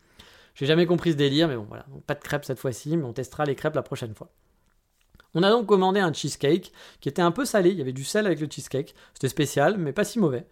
J'ai 0.55 0.65
jamais 0.65 0.85
compris 0.85 1.11
ce 1.11 1.17
délire, 1.17 1.47
mais 1.47 1.55
bon 1.55 1.65
voilà, 1.67 1.85
pas 2.05 2.15
de 2.15 2.21
crêpes 2.21 2.45
cette 2.45 2.59
fois-ci, 2.59 2.95
mais 2.97 3.03
on 3.03 3.13
testera 3.13 3.45
les 3.45 3.55
crêpes 3.55 3.75
la 3.75 3.83
prochaine 3.83 4.13
fois. 4.13 4.29
On 5.35 5.41
a 5.41 5.49
donc 5.49 5.65
commandé 5.65 5.99
un 5.99 6.13
cheesecake 6.13 6.71
qui 7.01 7.09
était 7.09 7.21
un 7.21 7.31
peu 7.31 7.45
salé, 7.45 7.71
il 7.71 7.77
y 7.77 7.81
avait 7.81 7.93
du 7.93 8.03
sel 8.03 8.25
avec 8.25 8.39
le 8.39 8.47
cheesecake, 8.49 8.93
c'était 9.13 9.29
spécial, 9.29 9.77
mais 9.77 9.91
pas 9.91 10.03
si 10.03 10.19
mauvais. 10.19 10.45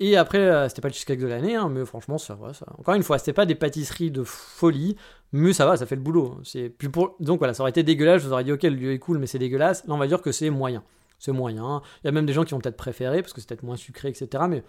Et 0.00 0.16
après, 0.16 0.38
euh, 0.38 0.68
c'était 0.68 0.80
pas 0.80 0.88
le 0.88 0.94
cheesecake 0.94 1.20
de 1.20 1.26
l'année, 1.26 1.54
hein, 1.54 1.68
mais 1.68 1.84
franchement, 1.84 2.18
ça 2.18 2.34
va. 2.34 2.50
Encore 2.78 2.94
une 2.94 3.04
fois, 3.04 3.18
c'était 3.18 3.32
pas 3.32 3.46
des 3.46 3.54
pâtisseries 3.54 4.10
de 4.10 4.24
folie, 4.24 4.96
mais 5.32 5.52
ça 5.52 5.66
va, 5.66 5.76
ça 5.76 5.86
fait 5.86 5.94
le 5.94 6.02
boulot. 6.02 6.40
C'est 6.42 6.68
plus 6.68 6.90
pour... 6.90 7.16
Donc 7.20 7.38
voilà, 7.38 7.54
ça 7.54 7.62
aurait 7.62 7.70
été 7.70 7.84
dégueulasse, 7.84 8.22
je 8.22 8.26
vous 8.26 8.32
aurais 8.32 8.44
dit, 8.44 8.52
ok, 8.52 8.64
le 8.64 8.70
lieu 8.70 8.92
est 8.92 8.98
cool, 8.98 9.18
mais 9.18 9.26
c'est 9.26 9.38
dégueulasse. 9.38 9.86
Là, 9.86 9.94
on 9.94 9.98
va 9.98 10.08
dire 10.08 10.20
que 10.20 10.32
c'est 10.32 10.50
moyen. 10.50 10.82
C'est 11.20 11.32
moyen. 11.32 11.80
Il 12.02 12.06
y 12.06 12.08
a 12.08 12.12
même 12.12 12.26
des 12.26 12.32
gens 12.32 12.44
qui 12.44 12.52
vont 12.52 12.60
peut-être 12.60 12.76
préférer, 12.76 13.22
parce 13.22 13.32
que 13.32 13.40
c'est 13.40 13.48
peut-être 13.48 13.62
moins 13.62 13.76
sucré, 13.76 14.08
etc. 14.08 14.44
Mais 14.48 14.64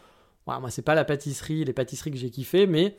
voilà, 0.46 0.60
moi, 0.60 0.70
c'est 0.70 0.84
pas 0.84 0.96
la 0.96 1.06
pâtisserie, 1.06 1.66
les 1.66 1.74
pâtisseries 1.74 2.12
que 2.12 2.18
j'ai 2.18 2.30
kiffé, 2.30 2.68
mais 2.68 2.96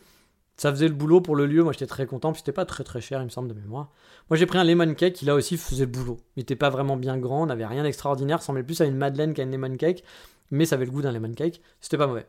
ça 0.57 0.70
faisait 0.70 0.88
le 0.88 0.94
boulot 0.94 1.20
pour 1.20 1.36
le 1.36 1.46
lieu. 1.46 1.62
Moi, 1.62 1.72
j'étais 1.72 1.86
très 1.86 2.07
content, 2.07 2.32
puis 2.32 2.40
c'était 2.40 2.52
pas 2.52 2.64
très 2.64 2.84
très 2.84 3.00
cher, 3.00 3.20
il 3.20 3.24
me 3.24 3.30
semble, 3.30 3.48
de 3.48 3.54
mémoire. 3.54 3.90
Moi, 4.30 4.36
j'ai 4.36 4.46
pris 4.46 4.59
un 4.59 4.64
lemon 4.64 4.94
cake 4.94 5.14
qui, 5.14 5.24
là 5.24 5.34
aussi, 5.34 5.57
faisait 5.57 5.84
le 5.84 5.90
boulot. 5.90 6.18
Il 6.36 6.42
était 6.42 6.57
pas 6.57 6.70
vraiment 6.70 6.96
bien 6.96 7.18
grand, 7.18 7.46
n'avait 7.46 7.66
rien 7.66 7.82
d'extraordinaire, 7.82 8.42
semblait 8.42 8.62
plus 8.62 8.80
à 8.80 8.84
une 8.84 8.96
madeleine 8.96 9.34
qu'à 9.34 9.42
une 9.42 9.52
lemon 9.52 9.76
cake 9.76 10.02
mais 10.50 10.64
ça 10.64 10.76
avait 10.76 10.84
le 10.84 10.90
goût 10.90 11.02
d'un 11.02 11.12
lemon 11.12 11.32
cake. 11.32 11.61
C'était 11.80 11.98
pas 11.98 12.07
mauvais. 12.07 12.26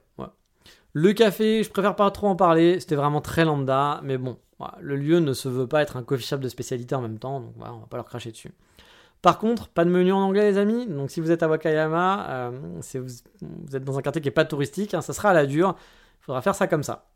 Le 0.94 1.14
café, 1.14 1.64
je 1.64 1.70
préfère 1.70 1.96
pas 1.96 2.10
trop 2.12 2.28
en 2.28 2.36
parler, 2.36 2.80
c'était 2.80 2.96
vraiment 2.96 3.22
très 3.22 3.46
lambda, 3.46 4.00
mais 4.04 4.18
bon, 4.18 4.38
le 4.80 4.96
lieu 4.96 5.20
ne 5.20 5.34
se 5.34 5.48
veut 5.48 5.68
pas 5.68 5.82
être 5.82 5.98
un 5.98 6.04
coffee 6.04 6.26
shop 6.26 6.38
de 6.38 6.50
spécialité 6.50 6.96
en 6.96 7.02
même 7.02 7.20
temps, 7.20 7.42
donc 7.42 7.54
voilà, 7.58 7.74
on 7.74 7.80
va 7.80 7.86
pas 7.86 7.98
leur 7.98 8.06
cracher 8.06 8.32
dessus. 8.32 8.52
Par 9.22 9.38
contre, 9.38 9.68
pas 9.68 9.84
de 9.84 9.90
menu 9.90 10.12
en 10.12 10.20
anglais, 10.20 10.50
les 10.52 10.58
amis. 10.58 10.86
Donc, 10.86 11.10
si 11.10 11.22
vous 11.22 11.32
êtes 11.32 11.42
à 11.42 11.50
Wakayama, 11.50 12.30
euh, 12.30 12.52
vous, 12.96 13.76
êtes 13.76 13.84
dans 13.84 13.98
un 13.98 14.02
quartier 14.02 14.22
qui 14.22 14.28
est 14.28 14.32
pas 14.32 14.46
touristique, 14.46 14.94
hein, 14.94 15.02
ça 15.02 15.12
sera 15.12 15.32
à 15.32 15.34
la 15.34 15.48
dure. 15.48 15.76
Il 16.22 16.26
faudra 16.26 16.42
faire 16.42 16.54
ça 16.54 16.68
comme 16.68 16.84
ça. 16.84 17.07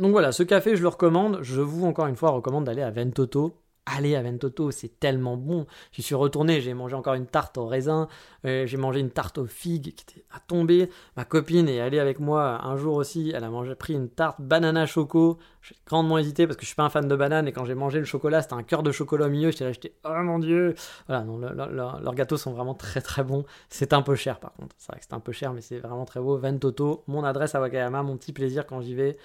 Donc 0.00 0.12
voilà, 0.12 0.32
ce 0.32 0.42
café, 0.42 0.76
je 0.76 0.82
le 0.82 0.88
recommande. 0.88 1.40
Je 1.42 1.60
vous, 1.60 1.84
encore 1.84 2.06
une 2.06 2.16
fois, 2.16 2.30
recommande 2.30 2.64
d'aller 2.64 2.82
à 2.82 2.90
Ventoto 2.90 3.60
allez 3.96 4.14
à 4.14 4.22
Ventoto, 4.22 4.70
c'est 4.70 5.00
tellement 5.00 5.36
bon. 5.36 5.66
J'y 5.92 6.02
suis 6.02 6.14
retourné, 6.14 6.60
j'ai 6.60 6.74
mangé 6.74 6.94
encore 6.94 7.14
une 7.14 7.26
tarte 7.26 7.58
au 7.58 7.66
raisin, 7.66 8.08
euh, 8.44 8.66
j'ai 8.66 8.76
mangé 8.76 9.00
une 9.00 9.10
tarte 9.10 9.38
aux 9.38 9.46
figues 9.46 9.94
qui 9.94 10.04
était 10.08 10.24
à 10.30 10.40
tomber. 10.40 10.90
Ma 11.16 11.24
copine 11.24 11.68
est 11.68 11.80
allée 11.80 11.98
avec 11.98 12.20
moi 12.20 12.64
un 12.64 12.76
jour 12.76 12.94
aussi, 12.94 13.32
elle 13.34 13.44
a 13.44 13.50
mangé, 13.50 13.74
pris 13.74 13.94
une 13.94 14.08
tarte 14.08 14.40
banana 14.40 14.86
choco. 14.86 15.38
J'ai 15.62 15.76
grandement 15.86 16.18
hésité 16.18 16.46
parce 16.46 16.56
que 16.56 16.62
je 16.62 16.68
suis 16.68 16.76
pas 16.76 16.84
un 16.84 16.90
fan 16.90 17.06
de 17.06 17.16
banane 17.16 17.46
et 17.48 17.52
quand 17.52 17.64
j'ai 17.64 17.74
mangé 17.74 17.98
le 17.98 18.04
chocolat, 18.04 18.42
c'était 18.42 18.54
un 18.54 18.62
cœur 18.62 18.82
de 18.82 18.92
chocolat 18.92 19.26
au 19.26 19.30
milieu. 19.30 19.50
J'étais 19.50 19.64
là, 19.64 19.72
j'étais 19.72 19.94
oh 20.04 20.22
mon 20.22 20.38
dieu. 20.38 20.74
Voilà, 21.06 21.24
non, 21.24 21.38
leurs 21.38 22.14
gâteaux 22.14 22.36
sont 22.36 22.52
vraiment 22.52 22.74
très 22.74 23.00
très 23.00 23.24
bons. 23.24 23.44
C'est 23.68 23.92
un 23.92 24.02
peu 24.02 24.14
cher 24.14 24.40
par 24.40 24.52
contre. 24.54 24.74
C'est 24.78 24.92
vrai 24.92 25.00
que 25.00 25.06
c'est 25.08 25.14
un 25.14 25.20
peu 25.20 25.32
cher, 25.32 25.52
mais 25.52 25.60
c'est 25.60 25.78
vraiment 25.78 26.04
très 26.04 26.20
beau. 26.20 26.38
Ventoto, 26.38 27.04
mon 27.06 27.24
adresse 27.24 27.54
à 27.54 27.60
Wakayama, 27.60 28.02
mon 28.02 28.16
petit 28.16 28.32
plaisir 28.32 28.66
quand 28.66 28.80
j'y 28.80 28.94
vais. 28.94 29.18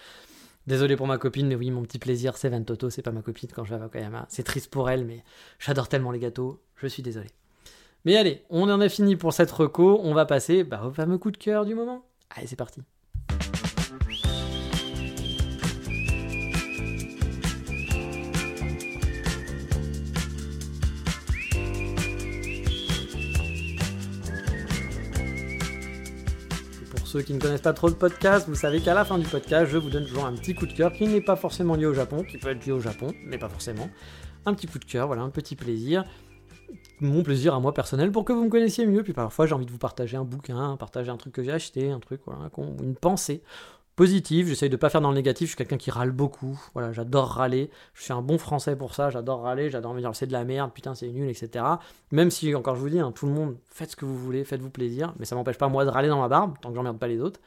Désolé 0.68 0.95
pour 0.95 1.05
ma 1.05 1.18
copine, 1.20 1.47
mais 1.47 1.55
oui, 1.55 1.70
mon 1.70 1.84
petit 1.84 1.99
plaisir, 1.99 2.38
c'est 2.38 2.49
Ventoto, 2.49 2.89
c'est 2.89 3.03
pas 3.03 3.11
ma 3.11 3.22
copine 3.22 3.49
quand 3.53 3.63
je 3.63 3.76
vais 3.76 3.82
à 3.82 3.84
Wakayama. 3.84 4.26
C'est 4.30 4.43
triste 4.43 4.72
pour 4.72 4.89
elle, 4.89 5.05
mais 5.05 5.24
j'adore 5.59 5.88
tellement 5.88 6.11
les 6.11 6.20
gâteaux, 6.20 6.63
je 6.76 6.88
suis 6.88 7.03
désolé. 7.03 7.30
Mais 8.03 8.18
allez, 8.18 8.43
on 8.49 8.70
en 8.70 8.82
a 8.82 8.89
fini 8.89 9.16
pour 9.16 9.34
cette 9.34 9.51
reco, 9.51 9.99
on 10.03 10.13
va 10.13 10.26
passer 10.26 10.63
bah, 10.63 10.84
au 10.86 10.91
fameux 10.91 11.18
coup 11.18 11.32
de 11.32 11.38
cœur 11.38 11.66
du 11.66 11.76
moment. 11.76 12.05
Allez, 12.36 12.47
c'est 12.47 12.55
parti. 12.55 12.82
Ceux 27.16 27.22
qui 27.22 27.34
ne 27.34 27.39
connaissent 27.39 27.61
pas 27.61 27.72
trop 27.72 27.88
le 27.88 27.93
podcast, 27.93 28.45
vous 28.49 28.55
savez 28.55 28.82
qu'à 28.82 28.93
la 28.93 29.05
fin 29.05 29.18
du 29.18 29.26
podcast, 29.26 29.72
je 29.72 29.78
vous 29.78 29.89
donne 29.89 30.05
toujours 30.05 30.26
un 30.26 30.34
petit 30.34 30.53
coup 30.53 30.66
de 30.66 30.74
cœur 30.74 30.91
qui 30.91 31.07
n'est 31.07 31.22
pas 31.22 31.38
forcément 31.38 31.76
lié 31.76 31.86
au 31.86 31.93
Japon, 31.93 32.26
qui 32.30 32.38
peut 32.38 32.49
être 32.49 32.66
lié 32.66 32.74
au 32.74 32.82
Japon, 32.82 33.13
mais 33.24 33.38
pas 33.38 33.47
forcément. 33.47 33.89
Un 34.45 34.53
petit 34.53 34.68
coup 34.68 34.80
de 34.80 34.84
cœur, 34.84 35.07
voilà, 35.07 35.22
un 35.22 35.30
petit 35.30 35.55
plaisir. 35.55 36.03
Mon 36.99 37.24
plaisir 37.24 37.55
à 37.55 37.61
moi 37.61 37.74
personnel 37.74 38.11
pour 38.11 38.26
que 38.26 38.34
vous 38.34 38.43
me 38.43 38.49
connaissiez 38.49 38.86
mieux. 38.86 39.01
Puis 39.01 39.13
parfois, 39.13 39.45
j'ai 39.45 39.55
envie 39.55 39.66
de 39.66 39.72
vous 39.72 39.78
partager 39.78 40.18
un 40.18 40.26
bouquin, 40.26 40.76
partager 40.76 41.09
un 41.09 41.16
truc 41.16 41.32
que 41.32 41.41
j'ai 41.41 41.53
acheté, 41.53 41.89
un 41.89 42.01
truc, 42.01 42.20
voilà, 42.26 42.49
une 42.84 42.95
pensée 42.95 43.41
positive, 43.96 44.48
j'essaye 44.48 44.70
de 44.70 44.76
pas 44.76 44.89
faire 44.89 45.02
dans 45.02 45.10
le 45.10 45.16
négatif, 45.16 45.48
je 45.48 45.50
suis 45.52 45.58
quelqu'un 45.58 45.78
qui 45.78 45.91
râle 45.91 46.12
beaucoup, 46.12 46.60
voilà, 46.74 46.91
j'adore 46.91 47.30
râler, 47.30 47.70
je 47.93 48.04
suis 48.04 48.14
un 48.14 48.22
bon 48.22 48.38
français 48.38 48.76
pour 48.76 48.93
ça, 48.93 49.10
j'adore 49.10 49.43
râler, 49.43 49.70
j'adore 49.70 49.93
me 49.93 50.00
dire 50.00 50.16
c'est 50.16 50.28
de 50.28 50.34
la 50.34 50.43
merde, 50.43 50.72
putain 50.74 50.96
c'est 50.96 51.08
nul, 51.08 51.30
etc. 51.30 51.66
Même 52.12 52.32
si, 52.32 52.54
encore 52.56 52.76
je 52.76 52.82
vous 52.82 52.89
dis, 52.89 53.00
hein, 53.00 53.12
tout 53.12 53.26
le 53.26 53.32
monde, 53.32 53.58
faites 53.66 53.91
ce 53.91 53.96
que 53.96 54.06
vous 54.06 54.18
voulez, 54.18 54.43
faites-vous 54.43 54.70
plaisir, 54.70 55.14
mais 55.20 55.26
ça 55.26 55.36
m'empêche 55.36 55.58
pas 55.58 55.70
moi 55.70 55.86
de 55.86 55.89
râler 55.89 56.10
dans 56.10 56.20
ma 56.20 56.28
barbe, 56.28 56.56
tant 56.62 56.70
que 56.70 56.76
j'emmerde 56.76 57.00
pas 57.00 57.08
les 57.08 57.22
autres. 57.22 57.39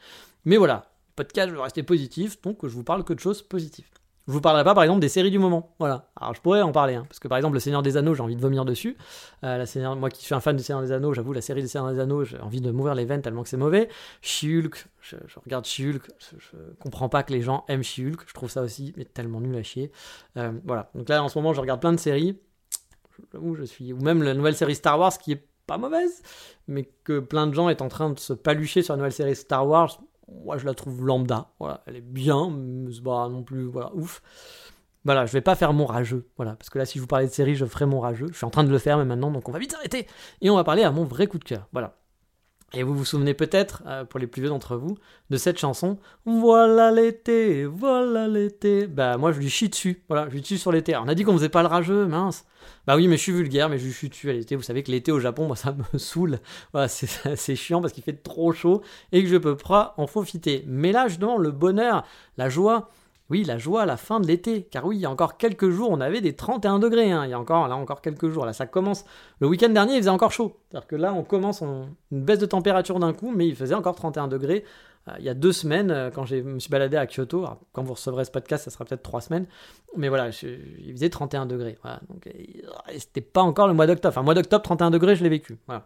Mais 0.45 0.57
voilà, 0.57 0.89
podcast, 1.15 1.49
je 1.49 1.55
veux 1.55 1.61
rester 1.61 1.83
positif, 1.83 2.41
donc 2.41 2.59
je 2.63 2.73
vous 2.73 2.83
parle 2.83 3.03
que 3.03 3.13
de 3.13 3.19
choses 3.19 3.41
positives. 3.41 3.98
Je 4.29 4.33
vous 4.35 4.41
parlerai 4.41 4.63
pas 4.63 4.75
par 4.75 4.83
exemple 4.83 4.99
des 4.99 5.09
séries 5.09 5.31
du 5.31 5.39
moment. 5.39 5.73
Voilà. 5.79 6.05
Alors 6.15 6.35
je 6.35 6.41
pourrais 6.41 6.61
en 6.61 6.71
parler, 6.71 6.93
hein, 6.93 7.03
parce 7.09 7.17
que 7.17 7.27
par 7.27 7.39
exemple 7.39 7.55
le 7.55 7.59
Seigneur 7.59 7.81
des 7.81 7.97
Anneaux, 7.97 8.13
j'ai 8.13 8.21
envie 8.21 8.35
de 8.35 8.41
vomir 8.41 8.63
dessus. 8.63 8.95
Euh, 9.43 9.65
moi 9.95 10.11
qui 10.11 10.23
suis 10.23 10.35
un 10.35 10.39
fan 10.39 10.55
du 10.55 10.61
Seigneur 10.61 10.83
des 10.83 10.91
Anneaux, 10.91 11.15
j'avoue 11.15 11.33
la 11.33 11.41
série 11.41 11.63
des 11.63 11.67
Seigneur 11.67 11.91
des 11.91 11.99
Anneaux, 11.99 12.23
j'ai 12.23 12.39
envie 12.39 12.61
de 12.61 12.69
m'ouvrir 12.69 12.93
les 12.93 13.05
veines 13.05 13.23
tellement 13.23 13.41
que 13.41 13.49
c'est 13.49 13.57
mauvais. 13.57 13.89
Shulk, 14.21 14.85
je, 15.01 15.15
regarde 15.43 15.65
Shulk, 15.65 16.11
je, 16.37 16.57
comprends 16.79 17.09
pas 17.09 17.23
que 17.23 17.33
les 17.33 17.41
gens 17.41 17.65
aiment 17.69 17.81
Shulk, 17.81 18.21
je 18.27 18.33
trouve 18.35 18.51
ça 18.51 18.61
aussi 18.61 18.93
mais 18.97 19.05
tellement 19.05 19.41
nul 19.41 19.55
à 19.55 19.63
chier. 19.63 19.91
Euh, 20.37 20.51
voilà. 20.63 20.91
Donc 20.93 21.09
là 21.09 21.23
en 21.23 21.27
ce 21.27 21.35
moment 21.35 21.53
je 21.53 21.61
regarde 21.61 21.81
plein 21.81 21.93
de 21.93 21.99
séries. 21.99 22.37
Où 23.33 23.55
je 23.55 23.63
suis, 23.63 23.93
ou 23.93 23.99
même 23.99 24.21
la 24.21 24.35
nouvelle 24.35 24.55
série 24.55 24.75
Star 24.75 24.99
Wars 24.99 25.17
qui 25.17 25.31
est 25.31 25.43
pas 25.65 25.79
mauvaise, 25.79 26.21
mais 26.67 26.87
que 27.03 27.19
plein 27.19 27.47
de 27.47 27.53
gens 27.55 27.67
est 27.67 27.81
en 27.81 27.87
train 27.87 28.11
de 28.11 28.19
se 28.19 28.33
palucher 28.33 28.83
sur 28.83 28.93
la 28.93 28.97
nouvelle 28.97 29.11
série 29.11 29.35
Star 29.35 29.67
Wars 29.67 29.99
moi 30.43 30.57
je 30.57 30.65
la 30.65 30.73
trouve 30.73 31.05
lambda. 31.05 31.51
Voilà, 31.59 31.83
elle 31.85 31.95
est 31.95 32.01
bien, 32.01 32.49
mais 32.49 32.91
c'est 32.93 33.03
pas 33.03 33.29
non 33.29 33.43
plus 33.43 33.65
voilà, 33.65 33.93
ouf. 33.95 34.21
Voilà, 35.05 35.25
je 35.25 35.31
vais 35.31 35.41
pas 35.41 35.55
faire 35.55 35.73
mon 35.73 35.85
rageux. 35.85 36.27
Voilà, 36.35 36.55
parce 36.55 36.69
que 36.69 36.77
là, 36.77 36.85
si 36.85 36.97
je 36.97 37.01
vous 37.01 37.07
parlais 37.07 37.27
de 37.27 37.31
série, 37.31 37.55
je 37.55 37.65
ferai 37.65 37.85
mon 37.85 37.99
rageux. 37.99 38.27
Je 38.31 38.37
suis 38.37 38.45
en 38.45 38.49
train 38.49 38.63
de 38.63 38.69
le 38.69 38.77
faire, 38.77 38.97
mais 38.97 39.05
maintenant, 39.05 39.31
donc 39.31 39.47
on 39.47 39.51
va 39.51 39.59
vite 39.59 39.71
s'arrêter. 39.71 40.07
Et 40.41 40.49
on 40.49 40.55
va 40.55 40.63
parler 40.63 40.83
à 40.83 40.91
mon 40.91 41.05
vrai 41.05 41.27
coup 41.27 41.39
de 41.39 41.43
cœur. 41.43 41.67
Voilà. 41.71 41.95
Et 42.73 42.83
vous 42.83 42.93
vous 42.93 43.05
souvenez 43.05 43.33
peut-être, 43.33 43.81
euh, 43.87 44.05
pour 44.05 44.19
les 44.19 44.27
plus 44.27 44.41
vieux 44.41 44.49
d'entre 44.49 44.75
vous, 44.75 44.95
de 45.31 45.37
cette 45.37 45.57
chanson 45.57 45.97
Voilà 46.25 46.91
l'été, 46.91 47.65
voilà 47.65 48.27
l'été. 48.27 48.85
Bah 48.85 49.17
moi 49.17 49.31
je 49.31 49.39
lui 49.39 49.49
chie 49.49 49.69
dessus, 49.69 50.03
voilà, 50.07 50.27
je 50.29 50.35
lui 50.35 50.43
chie 50.43 50.59
sur 50.59 50.71
l'été. 50.71 50.95
On 50.95 51.07
a 51.07 51.15
dit 51.15 51.23
qu'on 51.23 51.33
faisait 51.33 51.49
pas 51.49 51.63
le 51.63 51.67
rageux, 51.67 52.05
mince. 52.05 52.45
Bah 52.85 52.95
oui, 52.95 53.07
mais 53.07 53.17
je 53.17 53.23
suis 53.23 53.31
vulgaire, 53.31 53.69
mais 53.69 53.79
je 53.79 53.85
lui 53.85 53.93
chie 53.93 54.09
dessus 54.09 54.29
à 54.29 54.33
l'été. 54.33 54.55
Vous 54.55 54.61
savez 54.61 54.83
que 54.83 54.91
l'été 54.91 55.11
au 55.11 55.19
Japon, 55.19 55.47
moi 55.47 55.55
ça 55.55 55.73
me 55.73 55.97
saoule. 55.97 56.39
Voilà, 56.71 56.87
c'est 56.87 57.55
chiant 57.55 57.81
parce 57.81 57.93
qu'il 57.93 58.03
fait 58.03 58.21
trop 58.21 58.51
chaud 58.51 58.83
et 59.11 59.23
que 59.23 59.29
je 59.29 59.37
peux 59.37 59.57
pas 59.57 59.95
en 59.97 60.05
profiter. 60.05 60.63
Mais 60.67 60.91
là 60.91 61.07
justement, 61.07 61.37
le 61.37 61.51
bonheur, 61.51 62.05
la 62.37 62.49
joie, 62.49 62.89
oui, 63.29 63.43
la 63.43 63.57
joie 63.57 63.83
à 63.83 63.85
la 63.85 63.97
fin 63.97 64.19
de 64.19 64.27
l'été. 64.27 64.63
Car 64.63 64.85
oui, 64.85 64.97
il 64.97 65.01
y 65.01 65.05
a 65.05 65.11
encore 65.11 65.37
quelques 65.37 65.69
jours, 65.69 65.89
on 65.91 66.01
avait 66.01 66.21
des 66.21 66.35
31 66.35 66.79
degrés. 66.79 67.11
Hein. 67.11 67.25
Il 67.25 67.31
y 67.31 67.33
a 67.33 67.39
encore, 67.39 67.67
là, 67.67 67.75
encore 67.75 68.01
quelques 68.01 68.29
jours. 68.29 68.45
Là, 68.45 68.53
ça 68.53 68.65
commence. 68.65 69.05
Le 69.39 69.47
week-end 69.47 69.69
dernier, 69.69 69.93
il 69.93 69.99
faisait 69.99 70.09
encore 70.09 70.31
chaud. 70.31 70.57
C'est-à-dire 70.69 70.87
que 70.87 70.95
là, 70.95 71.13
on 71.13 71.23
commence 71.23 71.61
une 71.61 71.87
baisse 72.11 72.39
de 72.39 72.45
température 72.45 72.99
d'un 72.99 73.13
coup, 73.13 73.31
mais 73.31 73.47
il 73.47 73.55
faisait 73.55 73.75
encore 73.75 73.95
31 73.95 74.27
degrés. 74.27 74.63
Euh, 75.07 75.13
il 75.19 75.25
y 75.25 75.29
a 75.29 75.33
deux 75.33 75.51
semaines, 75.51 75.91
euh, 75.91 76.09
quand 76.11 76.25
je 76.25 76.35
me 76.37 76.59
suis 76.59 76.69
baladé 76.69 76.97
à 76.97 77.05
Kyoto, 77.05 77.45
quand 77.71 77.83
vous 77.83 77.93
recevrez 77.93 78.25
ce 78.25 78.31
podcast, 78.31 78.65
ça 78.65 78.71
sera 78.71 78.85
peut-être 78.85 79.03
trois 79.03 79.21
semaines, 79.21 79.45
mais 79.95 80.09
voilà, 80.09 80.29
il 80.29 80.91
faisait 80.91 81.09
31 81.09 81.45
degrés. 81.45 81.77
C'était 82.97 83.21
pas 83.21 83.41
encore 83.41 83.67
le 83.67 83.73
mois 83.73 83.87
d'octobre. 83.87 84.13
Enfin, 84.13 84.23
mois 84.23 84.33
d'octobre, 84.33 84.63
31 84.63 84.91
degrés, 84.91 85.15
je 85.15 85.23
l'ai 85.23 85.29
vécu. 85.29 85.57
Voilà. 85.67 85.85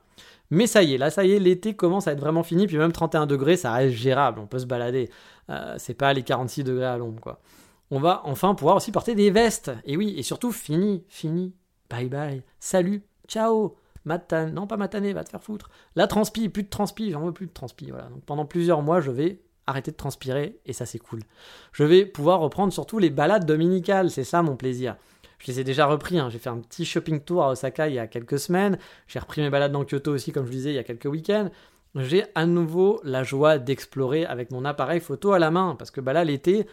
Mais 0.50 0.68
ça 0.68 0.84
y 0.84 0.94
est, 0.94 0.98
là, 0.98 1.10
ça 1.10 1.26
y 1.26 1.32
est, 1.32 1.40
l'été 1.40 1.76
commence 1.76 2.08
à 2.08 2.12
être 2.12 2.20
vraiment 2.20 2.44
fini, 2.44 2.68
puis 2.68 2.78
même 2.78 2.92
31 2.92 3.26
degrés, 3.26 3.58
ça 3.58 3.72
reste 3.72 3.96
gérable, 3.96 4.40
on 4.40 4.46
peut 4.46 4.60
se 4.60 4.66
balader. 4.66 5.10
Euh, 5.50 5.76
c'est 5.78 5.94
pas 5.94 6.14
les 6.14 6.24
46 6.24 6.64
degrés 6.64 6.86
à 6.86 6.98
l'ombre, 6.98 7.22
quoi. 7.22 7.40
On 7.92 8.00
va 8.00 8.22
enfin 8.26 8.56
pouvoir 8.56 8.76
aussi 8.76 8.92
porter 8.92 9.16
des 9.16 9.32
vestes. 9.32 9.72
Et 9.86 9.98
oui, 9.98 10.16
et 10.18 10.24
surtout, 10.24 10.52
fini, 10.52 11.04
fini. 11.10 11.54
Bye 11.90 12.10
bye. 12.10 12.42
Salut, 12.60 13.04
ciao. 13.28 13.76
Matane, 14.06 14.54
non 14.54 14.68
pas 14.68 14.78
matané, 14.78 15.14
va 15.14 15.24
te 15.24 15.30
faire 15.30 15.42
foutre. 15.42 15.70
La 15.96 16.08
transpi, 16.08 16.50
plus 16.50 16.64
de 16.64 16.70
transpi, 16.70 17.12
j'en 17.12 17.22
veux 17.22 17.32
plus 17.32 17.48
de 17.48 17.54
transpi. 17.54 17.90
Voilà. 17.90 18.10
Pendant 18.26 18.46
plusieurs 18.46 18.82
mois, 18.82 19.00
je 19.00 19.12
vais 19.12 19.40
arrêter 19.66 19.92
de 19.92 19.96
transpirer 19.96 20.60
et 20.66 20.74
ça 20.74 20.86
c'est 20.86 21.00
cool. 21.00 21.22
Je 21.72 21.84
vais 21.84 22.06
pouvoir 22.06 22.40
reprendre 22.40 22.74
surtout 22.74 23.00
les 23.00 23.10
balades 23.10 23.46
dominicales, 23.46 24.12
c'est 24.12 24.24
ça 24.24 24.42
mon 24.42 24.56
plaisir. 24.56 24.98
Je 25.44 25.52
les 25.52 25.60
ai 25.60 25.64
déjà 25.64 25.86
repris, 25.86 26.18
hein. 26.20 26.30
j'ai 26.30 26.40
fait 26.40 26.50
un 26.50 26.60
petit 26.60 26.86
shopping 26.86 27.20
tour 27.20 27.44
à 27.44 27.52
Osaka 27.52 27.88
il 27.88 27.96
y 27.96 28.00
a 28.00 28.08
quelques 28.08 28.40
semaines, 28.40 28.78
j'ai 29.08 29.20
repris 29.20 29.42
mes 29.42 29.50
balades 29.50 29.72
dans 29.72 29.84
Kyoto 29.84 30.12
aussi 30.12 30.32
comme 30.32 30.46
je 30.46 30.52
disais 30.52 30.72
il 30.72 30.76
y 30.76 30.80
a 30.80 30.84
quelques 30.84 31.06
week-ends 31.06 31.50
j'ai 31.96 32.26
à 32.36 32.46
nouveau 32.46 33.00
la 33.04 33.24
joie 33.24 33.60
d'explorer 33.60 34.26
avec 34.26 34.52
mon 34.52 34.66
appareil 34.66 35.00
photo 35.00 35.34
à 35.34 35.40
la 35.40 35.52
main. 35.52 35.76
Parce 35.78 35.92
que 35.92 36.02
bah 36.02 36.14
là, 36.14 36.24
l'été, 36.24 36.66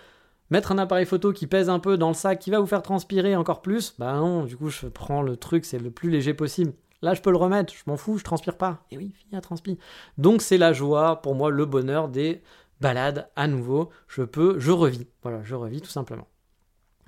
mettre 0.51 0.73
un 0.73 0.79
appareil 0.79 1.07
photo 1.07 1.33
qui 1.33 1.47
pèse 1.47 1.69
un 1.69 1.79
peu 1.79 1.97
dans 1.97 2.09
le 2.09 2.15
sac, 2.15 2.39
qui 2.39 2.51
va 2.51 2.61
vous 2.61 2.67
faire 2.67 2.83
transpirer 2.83 3.37
encore 3.37 3.63
plus, 3.63 3.95
bah 3.99 4.15
non, 4.15 4.45
du 4.45 4.57
coup, 4.57 4.71
je 4.71 4.87
prends 4.87 5.23
le 5.23 5.37
truc, 5.37 5.65
c'est 5.65 5.79
le 5.79 5.91
plus 5.91 6.11
léger 6.11 6.35
possible. 6.35 6.73
Là, 7.03 7.15
je 7.15 7.23
peux 7.23 7.31
le 7.31 7.37
remettre, 7.37 7.73
je 7.73 7.83
m'en 7.87 7.97
fous, 7.97 8.19
je 8.19 8.25
transpire 8.25 8.57
pas. 8.57 8.85
Et 8.91 8.99
oui, 8.99 9.13
fini 9.15 9.37
à 9.37 9.41
transpire. 9.41 9.77
Donc, 10.19 10.43
c'est 10.43 10.59
la 10.59 10.73
joie, 10.73 11.23
pour 11.23 11.35
moi, 11.35 11.51
le 11.51 11.65
bonheur 11.65 12.09
des 12.09 12.43
balades 12.81 13.31
à 13.37 13.47
nouveau. 13.47 13.91
Je 14.07 14.23
peux, 14.23 14.59
je 14.59 14.71
revis. 14.71 15.07
Voilà, 15.23 15.43
je 15.43 15.55
revis 15.55 15.81
tout 15.81 15.91
simplement. 15.91 16.29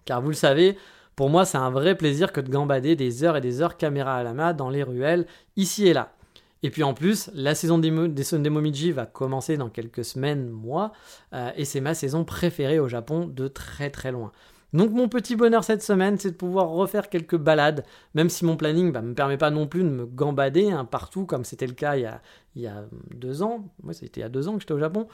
Car 0.04 0.22
vous 0.22 0.28
le 0.28 0.34
savez, 0.34 0.76
pour 1.16 1.30
moi, 1.30 1.44
c'est 1.44 1.58
un 1.58 1.70
vrai 1.70 1.96
plaisir 1.96 2.32
que 2.32 2.40
de 2.40 2.50
gambader 2.50 2.96
des 2.96 3.24
heures 3.24 3.36
et 3.36 3.40
des 3.40 3.60
heures 3.60 3.76
caméra 3.76 4.16
à 4.16 4.22
la 4.22 4.32
main 4.34 4.52
dans 4.52 4.70
les 4.70 4.82
ruelles, 4.82 5.26
ici 5.56 5.86
et 5.86 5.92
là. 5.92 6.14
Et 6.62 6.70
puis 6.70 6.82
en 6.82 6.94
plus, 6.94 7.30
la 7.34 7.54
saison 7.54 7.78
des, 7.78 7.90
des, 8.08 8.38
des 8.38 8.50
Momiji 8.50 8.92
va 8.92 9.04
commencer 9.04 9.56
dans 9.56 9.68
quelques 9.68 10.04
semaines, 10.04 10.48
mois, 10.48 10.92
euh, 11.32 11.50
et 11.56 11.64
c'est 11.64 11.80
ma 11.80 11.94
saison 11.94 12.24
préférée 12.24 12.78
au 12.78 12.88
Japon 12.88 13.26
de 13.26 13.48
très 13.48 13.90
très 13.90 14.12
loin. 14.12 14.32
Donc 14.72 14.90
mon 14.92 15.08
petit 15.08 15.36
bonheur 15.36 15.64
cette 15.64 15.82
semaine, 15.82 16.18
c'est 16.18 16.30
de 16.30 16.36
pouvoir 16.36 16.68
refaire 16.68 17.10
quelques 17.10 17.36
balades, 17.36 17.84
même 18.14 18.30
si 18.30 18.44
mon 18.44 18.56
planning 18.56 18.86
ne 18.86 18.90
bah, 18.90 19.02
me 19.02 19.14
permet 19.14 19.36
pas 19.36 19.50
non 19.50 19.66
plus 19.66 19.82
de 19.82 19.88
me 19.88 20.06
gambader 20.06 20.70
hein, 20.70 20.86
partout, 20.86 21.26
comme 21.26 21.44
c'était 21.44 21.66
le 21.66 21.74
cas 21.74 21.96
il 21.96 22.08
y, 22.56 22.66
a, 22.66 22.84
deux 23.14 23.42
ans. 23.42 23.68
Moi, 23.82 23.92
c'était 23.92 24.20
il 24.20 24.22
y 24.22 24.26
a 24.26 24.30
deux 24.30 24.48
ans 24.48 24.54
que 24.54 24.60
j'étais 24.60 24.72
au 24.72 24.78
Japon. 24.78 25.08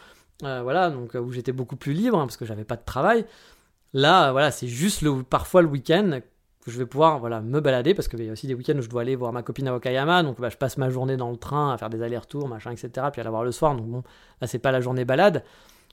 Euh, 0.44 0.62
voilà, 0.62 0.90
donc 0.90 1.14
où 1.14 1.32
j'étais 1.32 1.50
beaucoup 1.50 1.74
plus 1.74 1.92
libre, 1.92 2.18
hein, 2.18 2.26
parce 2.26 2.36
que 2.36 2.44
j'avais 2.44 2.64
pas 2.64 2.76
de 2.76 2.84
travail. 2.84 3.24
Là, 3.94 4.32
voilà, 4.32 4.50
c'est 4.50 4.68
juste 4.68 5.02
le, 5.02 5.22
parfois 5.22 5.62
le 5.62 5.68
week-end 5.68 6.20
je 6.70 6.78
vais 6.78 6.86
pouvoir 6.86 7.18
voilà, 7.18 7.40
me 7.40 7.60
balader 7.60 7.94
parce 7.94 8.08
qu'il 8.08 8.22
y 8.22 8.28
a 8.28 8.32
aussi 8.32 8.46
des 8.46 8.54
week-ends 8.54 8.76
où 8.76 8.82
je 8.82 8.88
dois 8.88 9.02
aller 9.02 9.16
voir 9.16 9.32
ma 9.32 9.42
copine 9.42 9.68
à 9.68 9.72
Wakayama, 9.72 10.22
donc 10.22 10.40
bah, 10.40 10.48
je 10.50 10.56
passe 10.56 10.76
ma 10.76 10.90
journée 10.90 11.16
dans 11.16 11.30
le 11.30 11.36
train 11.36 11.72
à 11.72 11.78
faire 11.78 11.90
des 11.90 12.02
allers-retours, 12.02 12.48
machin, 12.48 12.72
etc. 12.72 13.06
Puis 13.12 13.20
à 13.20 13.24
la 13.24 13.30
voir 13.30 13.44
le 13.44 13.52
soir, 13.52 13.74
donc 13.74 13.86
bon, 13.86 14.02
là 14.40 14.46
c'est 14.46 14.58
pas 14.58 14.72
la 14.72 14.80
journée 14.80 15.04
balade. 15.04 15.44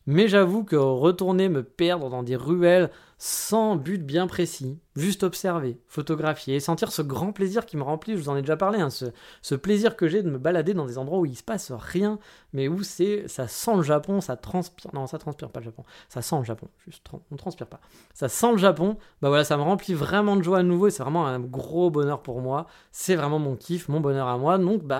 Mais 0.07 0.27
j'avoue 0.27 0.63
que 0.63 0.75
retourner 0.75 1.49
me 1.49 1.63
perdre 1.63 2.09
dans 2.09 2.21
des 2.21 2.35
ruelles 2.35 2.91
sans 3.17 3.75
but 3.75 4.05
bien 4.05 4.27
précis, 4.27 4.77
juste 4.95 5.23
observer, 5.23 5.79
photographier, 5.87 6.55
et 6.55 6.59
sentir 6.59 6.91
ce 6.91 7.01
grand 7.01 7.31
plaisir 7.31 7.65
qui 7.65 7.77
me 7.77 7.83
remplit, 7.83 8.13
je 8.13 8.19
vous 8.19 8.29
en 8.29 8.35
ai 8.35 8.41
déjà 8.41 8.57
parlé, 8.57 8.79
hein, 8.81 8.89
ce, 8.89 9.55
plaisir 9.55 9.95
que 9.95 10.07
j'ai 10.07 10.21
de 10.21 10.29
me 10.29 10.37
balader 10.37 10.73
dans 10.73 10.85
des 10.85 10.97
endroits 10.97 11.19
où 11.19 11.25
il 11.25 11.35
se 11.35 11.43
passe 11.43 11.71
rien, 11.71 12.19
mais 12.53 12.67
où 12.67 12.83
ça 12.83 13.47
sent 13.47 13.75
le 13.75 13.83
Japon, 13.83 14.19
ça 14.21 14.35
transpire, 14.35 14.91
non 14.93 15.07
ça 15.07 15.17
transpire 15.17 15.49
pas 15.49 15.61
le 15.61 15.65
Japon, 15.65 15.83
ça 16.09 16.21
sent 16.21 16.37
le 16.39 16.43
Japon, 16.43 16.67
juste 16.85 17.07
on 17.31 17.35
transpire 17.37 17.67
pas, 17.67 17.79
ça 18.13 18.27
sent 18.27 18.51
le 18.51 18.57
Japon, 18.57 18.97
bah 19.21 19.29
voilà, 19.29 19.45
ça 19.45 19.55
me 19.57 19.63
remplit 19.63 19.93
vraiment 19.93 20.35
de 20.35 20.43
joie 20.43 20.59
à 20.59 20.63
nouveau, 20.63 20.87
et 20.87 20.91
c'est 20.91 21.03
vraiment 21.03 21.25
un 21.25 21.39
gros 21.39 21.89
bonheur 21.89 22.21
pour 22.21 22.41
moi, 22.41 22.67
c'est 22.91 23.15
vraiment 23.15 23.39
mon 23.39 23.55
kiff, 23.55 23.87
mon 23.87 24.01
bonheur 24.01 24.27
à 24.27 24.37
moi, 24.37 24.57
donc 24.57 24.83
bah 24.83 24.99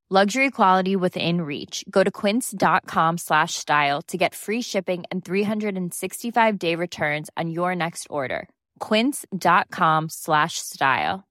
Luxury 0.13 0.51
quality 0.51 0.97
within 0.97 1.39
reach. 1.39 1.85
Go 1.89 2.03
to 2.03 2.11
quince.com 2.11 3.17
slash 3.17 3.53
style 3.53 4.01
to 4.09 4.17
get 4.17 4.35
free 4.35 4.61
shipping 4.61 5.05
and 5.09 5.23
365 5.23 6.59
day 6.59 6.75
returns 6.75 7.29
on 7.37 7.49
your 7.49 7.73
next 7.75 8.07
order. 8.09 8.49
quince.com 8.79 10.09
slash 10.09 10.55
style. 10.55 11.23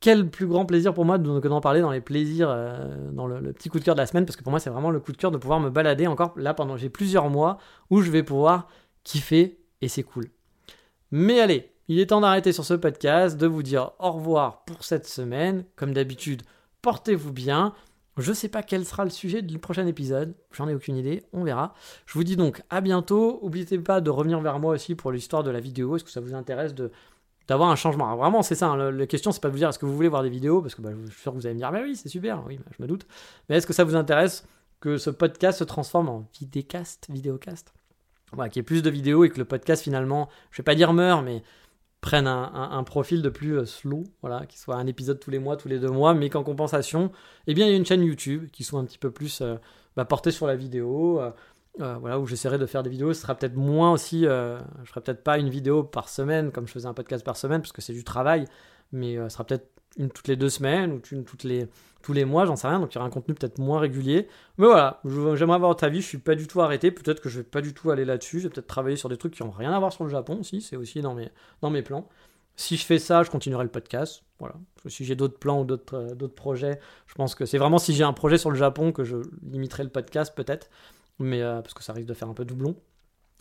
Quel 0.00 0.30
plus 0.30 0.46
grand 0.46 0.64
plaisir 0.64 0.94
pour 0.94 1.04
moi 1.04 1.18
que 1.18 1.48
d'en 1.48 1.60
parler 1.60 1.82
dans 1.82 1.90
les 1.90 2.00
plaisirs, 2.00 2.48
euh, 2.48 3.10
dans 3.12 3.26
le, 3.26 3.40
le, 3.40 3.52
petit 3.52 3.68
coup 3.68 3.78
de 3.78 3.84
cœur 3.84 3.94
de 3.94 4.00
la 4.00 4.06
semaine, 4.06 4.24
parce 4.24 4.36
que 4.36 4.42
pour 4.42 4.52
moi 4.52 4.58
c'est 4.58 4.70
vraiment 4.70 4.90
le 4.90 5.00
coup 5.00 5.12
de 5.12 5.18
cœur 5.18 5.30
de 5.30 5.36
pouvoir 5.36 5.60
me 5.60 5.68
balader 5.68 6.06
encore 6.06 6.32
là 6.36 6.54
pendant 6.54 6.78
j'ai 6.78 6.88
plusieurs 6.88 7.28
mois 7.28 7.58
où 7.90 8.00
je 8.00 8.10
vais 8.10 8.22
pouvoir 8.22 8.68
kiffer 9.02 9.60
et 9.82 9.88
c'est 9.88 10.02
cool. 10.02 10.30
Mais 11.10 11.40
allez, 11.40 11.73
il 11.88 11.98
est 11.98 12.06
temps 12.06 12.20
d'arrêter 12.20 12.52
sur 12.52 12.64
ce 12.64 12.74
podcast, 12.74 13.36
de 13.36 13.46
vous 13.46 13.62
dire 13.62 13.92
au 13.98 14.12
revoir 14.12 14.64
pour 14.64 14.84
cette 14.84 15.06
semaine. 15.06 15.64
Comme 15.76 15.92
d'habitude, 15.92 16.42
portez-vous 16.82 17.32
bien. 17.32 17.74
Je 18.16 18.30
ne 18.30 18.34
sais 18.34 18.48
pas 18.48 18.62
quel 18.62 18.84
sera 18.84 19.04
le 19.04 19.10
sujet 19.10 19.42
du 19.42 19.58
prochain 19.58 19.86
épisode, 19.86 20.34
j'en 20.52 20.68
ai 20.68 20.74
aucune 20.74 20.96
idée, 20.96 21.24
on 21.32 21.42
verra. 21.42 21.74
Je 22.06 22.14
vous 22.14 22.22
dis 22.22 22.36
donc 22.36 22.62
à 22.70 22.80
bientôt. 22.80 23.40
N'oubliez 23.42 23.78
pas 23.78 24.00
de 24.00 24.08
revenir 24.08 24.40
vers 24.40 24.60
moi 24.60 24.74
aussi 24.74 24.94
pour 24.94 25.10
l'histoire 25.10 25.42
de 25.42 25.50
la 25.50 25.58
vidéo. 25.58 25.96
Est-ce 25.96 26.04
que 26.04 26.10
ça 26.10 26.20
vous 26.20 26.32
intéresse 26.32 26.74
d'avoir 27.48 27.70
un 27.70 27.76
changement? 27.76 28.14
Vraiment, 28.16 28.42
c'est 28.42 28.54
ça. 28.54 28.68
Hein, 28.68 28.92
la 28.92 29.06
question, 29.06 29.32
c'est 29.32 29.40
pas 29.40 29.48
de 29.48 29.52
vous 29.52 29.58
dire 29.58 29.68
est-ce 29.68 29.80
que 29.80 29.86
vous 29.86 29.96
voulez 29.96 30.08
voir 30.08 30.22
des 30.22 30.30
vidéos, 30.30 30.62
parce 30.62 30.76
que 30.76 30.80
bah, 30.80 30.90
je 31.06 31.10
suis 31.10 31.22
sûr 31.22 31.32
que 31.32 31.38
vous 31.38 31.46
allez 31.46 31.54
me 31.54 31.58
dire, 31.58 31.72
bah 31.72 31.80
oui, 31.82 31.96
c'est 31.96 32.08
super, 32.08 32.44
oui, 32.46 32.58
bah, 32.58 32.70
je 32.78 32.82
me 32.82 32.86
doute. 32.86 33.04
Mais 33.48 33.56
est-ce 33.56 33.66
que 33.66 33.72
ça 33.72 33.82
vous 33.82 33.96
intéresse 33.96 34.46
que 34.80 34.96
ce 34.96 35.10
podcast 35.10 35.58
se 35.58 35.64
transforme 35.64 36.08
en 36.08 36.28
vidécast, 36.38 37.08
vidéocast? 37.10 37.74
Voilà, 38.32 38.48
qu'il 38.48 38.60
y 38.60 38.62
ait 38.62 38.64
plus 38.64 38.82
de 38.82 38.90
vidéos 38.90 39.24
et 39.24 39.28
que 39.28 39.38
le 39.38 39.44
podcast 39.44 39.82
finalement, 39.82 40.28
je 40.50 40.58
vais 40.58 40.64
pas 40.64 40.74
dire 40.74 40.92
meurt, 40.92 41.24
mais 41.24 41.42
prennent 42.04 42.26
un, 42.26 42.84
profil 42.84 43.22
de 43.22 43.30
plus 43.30 43.56
euh, 43.56 43.64
slow, 43.64 44.04
voilà, 44.20 44.44
qui 44.44 44.58
soit 44.58 44.76
un 44.76 44.86
épisode 44.86 45.18
tous 45.18 45.30
les 45.30 45.38
mois, 45.38 45.56
tous 45.56 45.68
les 45.68 45.78
deux 45.78 45.88
mois, 45.88 46.12
mais 46.12 46.28
qu'en 46.28 46.44
compensation, 46.44 47.10
eh 47.46 47.54
bien, 47.54 47.64
il 47.64 47.70
y 47.70 47.72
a 47.72 47.76
une 47.78 47.86
chaîne 47.86 48.02
YouTube 48.02 48.50
qui 48.52 48.62
soit 48.62 48.78
un 48.78 48.84
petit 48.84 48.98
peu 48.98 49.10
plus 49.10 49.40
euh, 49.40 49.56
bah, 49.96 50.04
portée 50.04 50.30
sur 50.30 50.46
la 50.46 50.54
vidéo, 50.54 51.18
euh, 51.18 51.96
voilà, 51.98 52.20
où 52.20 52.26
j'essaierai 52.26 52.58
de 52.58 52.66
faire 52.66 52.82
des 52.82 52.90
vidéos. 52.90 53.14
Ce 53.14 53.22
sera 53.22 53.34
peut-être 53.34 53.56
moins 53.56 53.90
aussi, 53.90 54.24
je 54.24 54.58
ferai 54.84 55.00
peut-être 55.00 55.24
pas 55.24 55.38
une 55.38 55.48
vidéo 55.48 55.82
par 55.82 56.10
semaine 56.10 56.52
comme 56.52 56.66
je 56.68 56.72
faisais 56.72 56.86
un 56.86 56.92
podcast 56.92 57.24
par 57.24 57.38
semaine, 57.38 57.62
parce 57.62 57.72
que 57.72 57.80
c'est 57.80 57.94
du 57.94 58.04
travail, 58.04 58.44
mais 58.92 59.16
ce 59.16 59.28
sera 59.30 59.44
peut-être 59.44 59.66
une 59.96 60.10
toutes 60.10 60.28
les 60.28 60.36
deux 60.36 60.50
semaines 60.50 60.92
ou 60.92 61.00
une 61.12 61.24
toutes 61.24 61.44
les 61.44 61.68
tous 62.04 62.12
les 62.12 62.26
mois, 62.26 62.44
j'en 62.44 62.54
sais 62.54 62.68
rien, 62.68 62.80
donc 62.80 62.92
il 62.92 62.96
y 62.96 62.98
aura 62.98 63.06
un 63.06 63.10
contenu 63.10 63.34
peut-être 63.34 63.58
moins 63.58 63.80
régulier. 63.80 64.28
Mais 64.58 64.66
voilà, 64.66 65.00
j'aimerais 65.04 65.56
avoir 65.56 65.74
ta 65.74 65.88
vie, 65.88 66.02
je 66.02 66.06
suis 66.06 66.18
pas 66.18 66.34
du 66.34 66.46
tout 66.46 66.60
arrêté, 66.60 66.90
peut-être 66.90 67.20
que 67.20 67.30
je 67.30 67.38
vais 67.38 67.44
pas 67.44 67.62
du 67.62 67.72
tout 67.72 67.90
aller 67.90 68.04
là-dessus, 68.04 68.40
je 68.40 68.44
vais 68.44 68.50
peut-être 68.50 68.66
travailler 68.66 68.96
sur 68.96 69.08
des 69.08 69.16
trucs 69.16 69.32
qui 69.32 69.42
ont 69.42 69.50
rien 69.50 69.72
à 69.72 69.78
voir 69.78 69.90
sur 69.90 70.04
le 70.04 70.10
Japon 70.10 70.40
aussi, 70.40 70.60
c'est 70.60 70.76
aussi 70.76 71.00
dans 71.00 71.14
mes, 71.14 71.82
plans. 71.82 72.06
Si 72.56 72.76
je 72.76 72.84
fais 72.84 72.98
ça, 72.98 73.22
je 73.22 73.30
continuerai 73.30 73.64
le 73.64 73.70
podcast. 73.70 74.22
Voilà. 74.38 74.54
Si 74.86 75.04
j'ai 75.06 75.16
d'autres 75.16 75.38
plans 75.38 75.62
ou 75.62 75.64
d'autres, 75.64 75.94
euh, 75.96 76.14
d'autres 76.14 76.34
projets, 76.34 76.78
je 77.06 77.14
pense 77.14 77.34
que 77.34 77.46
c'est 77.46 77.58
vraiment 77.58 77.78
si 77.78 77.94
j'ai 77.94 78.04
un 78.04 78.12
projet 78.12 78.36
sur 78.36 78.50
le 78.50 78.56
Japon 78.56 78.92
que 78.92 79.02
je 79.02 79.16
limiterai 79.42 79.82
le 79.82 79.88
podcast 79.88 80.34
peut-être, 80.36 80.68
mais 81.18 81.42
euh, 81.42 81.62
parce 81.62 81.72
que 81.72 81.82
ça 81.82 81.94
risque 81.94 82.08
de 82.08 82.14
faire 82.14 82.28
un 82.28 82.34
peu 82.34 82.44
doublon. 82.44 82.76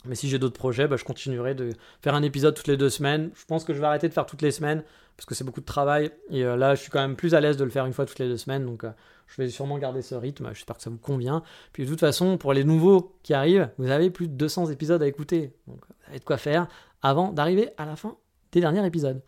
Mais 0.05 0.15
si 0.15 0.29
j'ai 0.29 0.39
d'autres 0.39 0.57
projets, 0.57 0.87
bah, 0.87 0.97
je 0.97 1.05
continuerai 1.05 1.55
de 1.55 1.69
faire 2.01 2.15
un 2.15 2.23
épisode 2.23 2.55
toutes 2.55 2.67
les 2.67 2.77
deux 2.77 2.89
semaines. 2.89 3.31
Je 3.35 3.45
pense 3.45 3.63
que 3.63 3.73
je 3.73 3.79
vais 3.79 3.85
arrêter 3.85 4.09
de 4.09 4.13
faire 4.13 4.25
toutes 4.25 4.41
les 4.41 4.51
semaines 4.51 4.83
parce 5.15 5.25
que 5.25 5.35
c'est 5.35 5.43
beaucoup 5.43 5.61
de 5.61 5.65
travail. 5.65 6.11
Et 6.29 6.43
euh, 6.43 6.55
là, 6.55 6.75
je 6.75 6.81
suis 6.81 6.91
quand 6.91 7.01
même 7.01 7.15
plus 7.15 7.35
à 7.35 7.41
l'aise 7.41 7.57
de 7.57 7.63
le 7.63 7.69
faire 7.69 7.85
une 7.85 7.93
fois 7.93 8.05
toutes 8.05 8.19
les 8.19 8.27
deux 8.27 8.37
semaines. 8.37 8.65
Donc, 8.65 8.83
euh, 8.83 8.91
je 9.27 9.41
vais 9.41 9.49
sûrement 9.49 9.77
garder 9.77 10.01
ce 10.01 10.15
rythme. 10.15 10.49
J'espère 10.53 10.77
que 10.77 10.83
ça 10.83 10.89
vous 10.89 10.97
convient. 10.97 11.43
Puis, 11.71 11.85
de 11.85 11.89
toute 11.89 11.99
façon, 11.99 12.37
pour 12.37 12.53
les 12.53 12.63
nouveaux 12.63 13.15
qui 13.23 13.33
arrivent, 13.33 13.69
vous 13.77 13.89
avez 13.89 14.09
plus 14.09 14.27
de 14.27 14.33
200 14.33 14.71
épisodes 14.71 15.01
à 15.01 15.07
écouter. 15.07 15.53
Donc, 15.67 15.79
vous 15.87 16.09
avez 16.09 16.19
de 16.19 16.25
quoi 16.25 16.37
faire 16.37 16.67
avant 17.01 17.31
d'arriver 17.31 17.69
à 17.77 17.85
la 17.85 17.95
fin 17.95 18.17
des 18.51 18.61
derniers 18.61 18.85
épisodes. 18.85 19.21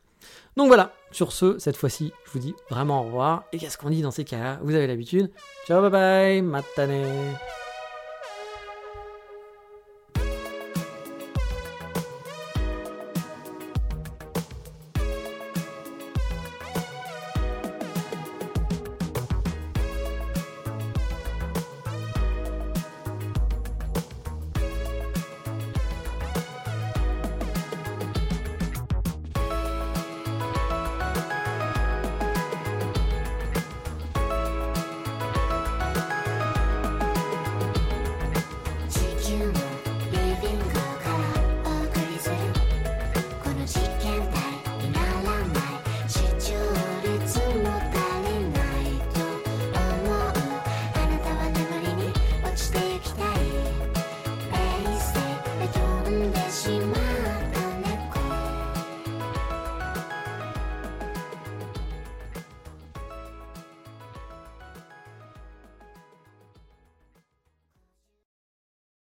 Donc 0.56 0.68
voilà, 0.68 0.94
sur 1.12 1.32
ce, 1.32 1.60
cette 1.60 1.78
fois-ci, 1.78 2.12
je 2.26 2.32
vous 2.32 2.40
dis 2.40 2.56
vraiment 2.70 3.02
au 3.02 3.06
revoir. 3.06 3.44
Et 3.52 3.58
qu'est-ce 3.58 3.78
qu'on 3.78 3.90
dit 3.90 4.02
dans 4.02 4.12
ces 4.12 4.24
cas-là? 4.24 4.60
Vous 4.64 4.74
avez 4.74 4.88
l'habitude. 4.88 5.30
Ciao, 5.68 5.82
bye 5.82 5.92
bye, 5.92 6.42
matane 6.42 7.36